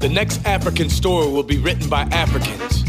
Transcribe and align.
The 0.00 0.08
next 0.08 0.46
African 0.46 0.88
story 0.88 1.26
will 1.30 1.42
be 1.42 1.58
written 1.58 1.90
by 1.90 2.04
Africans. 2.04 2.84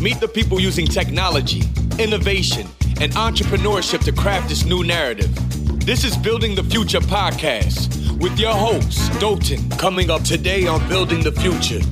Meet 0.00 0.18
the 0.18 0.26
people 0.26 0.58
using 0.58 0.84
technology, 0.84 1.62
innovation, 1.96 2.66
and 3.00 3.12
entrepreneurship 3.12 4.02
to 4.04 4.10
craft 4.10 4.48
this 4.48 4.64
new 4.64 4.82
narrative. 4.82 5.30
This 5.86 6.02
is 6.02 6.16
Building 6.16 6.56
the 6.56 6.64
Future 6.64 6.98
podcast 6.98 8.18
with 8.18 8.36
your 8.36 8.52
host, 8.52 9.12
Dolton, 9.20 9.70
coming 9.78 10.10
up 10.10 10.24
today 10.24 10.66
on 10.66 10.86
Building 10.88 11.22
the 11.22 11.30
Future. 11.30 11.86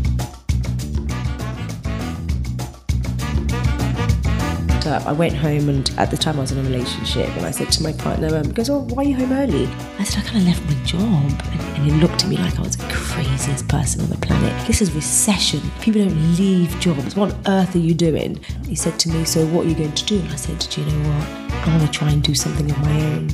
Up. 4.89 5.07
I 5.07 5.13
went 5.13 5.35
home, 5.35 5.69
and 5.69 5.89
at 5.99 6.11
the 6.11 6.17
time 6.17 6.39
I 6.39 6.41
was 6.41 6.53
in 6.53 6.59
a 6.59 6.63
relationship, 6.63 7.29
and 7.37 7.47
I 7.47 7.51
said 7.51 7.71
to 7.73 7.83
my 7.83 7.93
partner, 7.93 8.37
um, 8.37 8.45
he 8.45 8.53
goes, 8.53 8.71
Oh, 8.71 8.81
why 8.81 9.05
are 9.05 9.07
you 9.07 9.17
home 9.17 9.33
early? 9.33 9.67
I 9.99 10.05
said, 10.05 10.25
I 10.25 10.27
kind 10.27 10.39
of 10.39 10.45
left 10.45 10.65
my 10.65 10.85
job. 10.85 11.03
And, 11.03 11.61
and 11.77 11.85
he 11.85 11.91
looked 12.01 12.25
at 12.25 12.29
me 12.29 12.37
like 12.37 12.59
I 12.59 12.63
was 12.63 12.77
the 12.77 12.89
craziest 12.93 13.69
person 13.69 14.01
on 14.03 14.11
the 14.11 14.17
planet. 14.19 14.67
This 14.67 14.81
is 14.83 14.93
recession. 14.93 15.61
People 15.81 16.05
don't 16.05 16.37
leave 16.37 16.71
jobs. 16.81 17.15
What 17.15 17.33
on 17.33 17.41
earth 17.47 17.75
are 17.75 17.79
you 17.79 17.95
doing? 17.95 18.43
He 18.67 18.75
said 18.75 18.99
to 19.01 19.09
me, 19.09 19.25
So 19.25 19.47
what 19.47 19.67
are 19.67 19.69
you 19.69 19.75
going 19.75 19.93
to 19.93 20.05
do? 20.05 20.19
And 20.21 20.31
I 20.31 20.37
said, 20.37 20.59
Do 20.59 20.81
you 20.81 20.91
know 20.91 21.09
what? 21.11 21.29
I 21.53 21.77
want 21.77 21.83
to 21.83 21.99
try 21.99 22.11
and 22.11 22.23
do 22.23 22.35
something 22.35 22.71
of 22.71 22.79
my 22.81 23.01
own. 23.13 23.29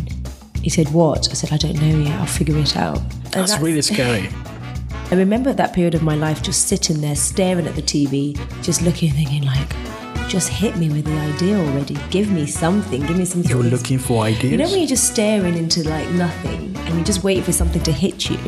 He 0.63 0.71
said, 0.71 0.89
What? 0.93 1.29
I 1.31 1.35
said, 1.35 1.53
I 1.53 1.57
don't 1.57 1.81
know 1.81 1.99
yet. 1.99 2.21
I'll 2.21 2.27
figure 2.27 2.59
it 2.59 2.77
out. 2.77 2.99
And 2.99 3.33
That's 3.33 3.59
really 3.59 3.83
scary. 3.83 4.29
I 5.11 5.17
remember 5.17 5.53
that 5.53 5.75
period 5.75 5.95
of 5.95 6.03
my 6.03 6.15
life 6.15 6.43
just 6.43 6.67
sitting 6.67 7.01
there 7.01 7.15
staring 7.15 7.67
at 7.67 7.77
the 7.77 7.83
TV, 7.83 8.35
just 8.63 8.83
looking, 8.83 9.13
thinking 9.13 9.45
like, 9.45 9.71
just 10.29 10.49
hit 10.49 10.77
me 10.77 10.89
with 10.89 11.05
the 11.05 11.19
idea 11.19 11.59
already. 11.59 11.97
Give 12.11 12.31
me 12.31 12.47
something. 12.47 13.01
Give 13.03 13.17
me 13.17 13.25
something. 13.25 13.51
You're 13.51 13.63
looking 13.63 13.99
for 13.99 14.25
ideas. 14.25 14.51
You 14.51 14.59
know 14.59 14.69
when 14.69 14.79
you're 14.79 14.89
just 14.89 15.13
staring 15.13 15.57
into 15.57 15.89
like 15.89 16.09
nothing 16.11 16.77
and 16.77 16.99
you 16.99 17.05
just 17.05 17.25
wait 17.25 17.45
for 17.45 17.53
something 17.53 17.83
to 17.83 17.93
hit 17.93 18.31
you. 18.31 18.39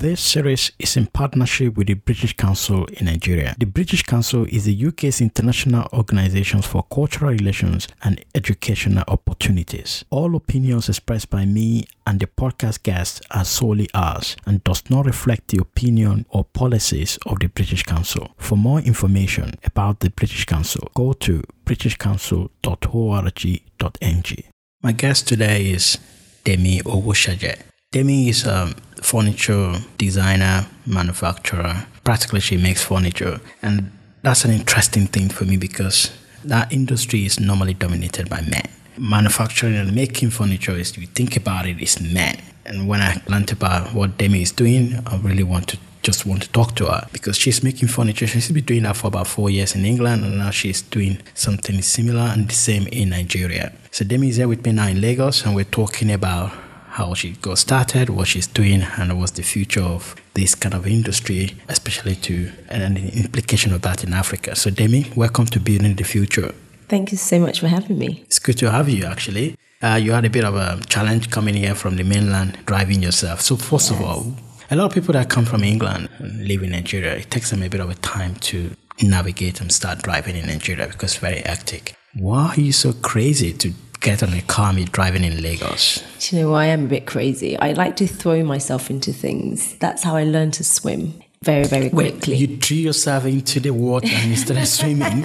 This 0.00 0.20
series 0.20 0.70
is 0.78 0.96
in 0.96 1.08
partnership 1.08 1.76
with 1.76 1.88
the 1.88 1.94
British 1.94 2.36
Council 2.36 2.84
in 2.84 3.06
Nigeria. 3.06 3.56
The 3.58 3.66
British 3.66 4.04
Council 4.04 4.46
is 4.48 4.64
the 4.64 4.86
UK's 4.86 5.20
international 5.20 5.88
organization 5.92 6.62
for 6.62 6.84
cultural 6.84 7.32
relations 7.32 7.88
and 8.04 8.24
educational 8.32 9.02
opportunities. 9.08 10.04
All 10.10 10.36
opinions 10.36 10.88
expressed 10.88 11.30
by 11.30 11.46
me 11.46 11.86
and 12.06 12.20
the 12.20 12.28
podcast 12.28 12.84
guests 12.84 13.20
are 13.32 13.44
solely 13.44 13.88
ours 13.92 14.36
and 14.46 14.62
does 14.62 14.88
not 14.88 15.04
reflect 15.04 15.48
the 15.48 15.60
opinion 15.60 16.26
or 16.28 16.44
policies 16.44 17.18
of 17.26 17.40
the 17.40 17.48
British 17.48 17.82
Council. 17.82 18.30
For 18.36 18.56
more 18.56 18.78
information 18.78 19.54
about 19.64 19.98
the 19.98 20.10
British 20.10 20.44
Council, 20.44 20.88
go 20.94 21.12
to 21.14 21.42
britishcouncil.org.ng. 21.64 24.44
My 24.80 24.92
guest 24.92 25.26
today 25.26 25.72
is 25.72 25.98
Demi 26.44 26.82
Owoshaje. 26.82 27.62
Demi 27.90 28.28
is 28.28 28.44
a 28.44 28.72
furniture 29.02 29.74
designer, 29.96 30.66
manufacturer. 30.86 31.86
Practically, 32.04 32.40
she 32.40 32.56
makes 32.56 32.84
furniture. 32.84 33.40
And 33.62 33.90
that's 34.22 34.44
an 34.44 34.50
interesting 34.50 35.06
thing 35.06 35.28
for 35.28 35.44
me 35.44 35.56
because 35.56 36.10
that 36.44 36.72
industry 36.72 37.26
is 37.26 37.40
normally 37.40 37.74
dominated 37.74 38.28
by 38.28 38.40
men. 38.42 38.68
Manufacturing 38.96 39.76
and 39.76 39.94
making 39.94 40.30
furniture 40.30 40.72
is, 40.72 40.96
you 40.96 41.06
think 41.06 41.36
about 41.36 41.66
it, 41.66 41.80
is 41.80 42.00
men. 42.00 42.40
And 42.64 42.88
when 42.88 43.00
I 43.00 43.22
learned 43.28 43.52
about 43.52 43.94
what 43.94 44.18
Demi 44.18 44.42
is 44.42 44.52
doing, 44.52 45.02
I 45.06 45.16
really 45.18 45.44
want 45.44 45.68
to 45.68 45.78
just 46.02 46.24
want 46.24 46.42
to 46.42 46.48
talk 46.50 46.74
to 46.76 46.86
her 46.86 47.06
because 47.12 47.36
she's 47.36 47.62
making 47.62 47.88
furniture. 47.88 48.26
She's 48.26 48.50
been 48.50 48.64
doing 48.64 48.84
that 48.84 48.96
for 48.96 49.08
about 49.08 49.26
four 49.26 49.50
years 49.50 49.74
in 49.74 49.84
England, 49.84 50.24
and 50.24 50.38
now 50.38 50.50
she's 50.50 50.80
doing 50.80 51.18
something 51.34 51.82
similar 51.82 52.20
and 52.32 52.48
the 52.48 52.54
same 52.54 52.86
in 52.88 53.10
Nigeria. 53.10 53.72
So 53.90 54.04
Demi 54.04 54.28
is 54.28 54.36
here 54.36 54.48
with 54.48 54.64
me 54.64 54.72
now 54.72 54.88
in 54.88 55.00
Lagos, 55.00 55.44
and 55.44 55.54
we're 55.54 55.64
talking 55.64 56.10
about 56.10 56.52
how 56.98 57.14
she 57.14 57.30
got 57.40 57.56
started, 57.56 58.10
what 58.10 58.26
she's 58.26 58.48
doing, 58.48 58.82
and 58.98 59.16
what's 59.18 59.30
the 59.30 59.42
future 59.42 59.82
of 59.82 60.16
this 60.34 60.56
kind 60.56 60.74
of 60.74 60.84
industry, 60.84 61.54
especially 61.68 62.16
to 62.16 62.50
and 62.68 62.96
the 62.96 63.08
implication 63.22 63.72
of 63.72 63.82
that 63.82 64.02
in 64.02 64.12
Africa. 64.12 64.56
So, 64.56 64.68
Demi, 64.70 65.06
welcome 65.14 65.46
to 65.46 65.60
Building 65.60 65.94
the 65.94 66.02
Future. 66.02 66.52
Thank 66.88 67.12
you 67.12 67.18
so 67.18 67.38
much 67.38 67.60
for 67.60 67.68
having 67.68 67.98
me. 67.98 68.24
It's 68.26 68.40
good 68.40 68.58
to 68.58 68.72
have 68.72 68.88
you, 68.88 69.04
actually. 69.04 69.56
Uh, 69.80 70.00
you 70.02 70.10
had 70.10 70.24
a 70.24 70.30
bit 70.30 70.44
of 70.44 70.56
a 70.56 70.80
challenge 70.88 71.30
coming 71.30 71.54
here 71.54 71.76
from 71.76 71.94
the 71.94 72.02
mainland, 72.02 72.58
driving 72.66 73.00
yourself. 73.00 73.42
So, 73.42 73.56
first 73.56 73.92
yes. 73.92 74.00
of 74.00 74.04
all, 74.04 74.34
a 74.68 74.74
lot 74.74 74.86
of 74.86 74.92
people 74.92 75.12
that 75.12 75.30
come 75.30 75.44
from 75.44 75.62
England 75.62 76.08
and 76.18 76.48
live 76.48 76.64
in 76.64 76.70
Nigeria, 76.72 77.14
it 77.14 77.30
takes 77.30 77.50
them 77.50 77.62
a 77.62 77.68
bit 77.68 77.80
of 77.80 77.90
a 77.90 77.94
time 77.94 78.34
to 78.50 78.72
navigate 79.00 79.60
and 79.60 79.70
start 79.70 80.02
driving 80.02 80.34
in 80.34 80.46
Nigeria 80.48 80.88
because 80.88 81.12
it's 81.12 81.20
very 81.20 81.42
hectic. 81.42 81.94
Why 82.14 82.48
are 82.56 82.60
you 82.60 82.72
so 82.72 82.92
crazy 82.92 83.52
to 83.52 83.72
get 84.00 84.22
on 84.22 84.32
a 84.32 84.42
car 84.42 84.72
me 84.72 84.84
driving 84.84 85.24
in 85.24 85.42
Lagos? 85.42 86.02
Do 86.20 86.36
you 86.36 86.42
know, 86.42 86.54
I 86.54 86.66
am 86.66 86.84
a 86.84 86.88
bit 86.88 87.06
crazy. 87.06 87.58
I 87.58 87.72
like 87.72 87.96
to 87.96 88.06
throw 88.06 88.42
myself 88.44 88.90
into 88.90 89.12
things. 89.12 89.76
That's 89.76 90.02
how 90.02 90.16
I 90.16 90.24
learned 90.24 90.54
to 90.54 90.64
swim 90.64 91.22
very, 91.42 91.64
very 91.64 91.90
quickly. 91.90 92.34
Wait, 92.34 92.40
you 92.40 92.56
threw 92.56 92.76
yourself 92.76 93.24
into 93.24 93.60
the 93.60 93.70
water 93.70 94.08
and 94.10 94.30
you 94.30 94.36
started 94.36 94.66
swimming? 94.78 95.24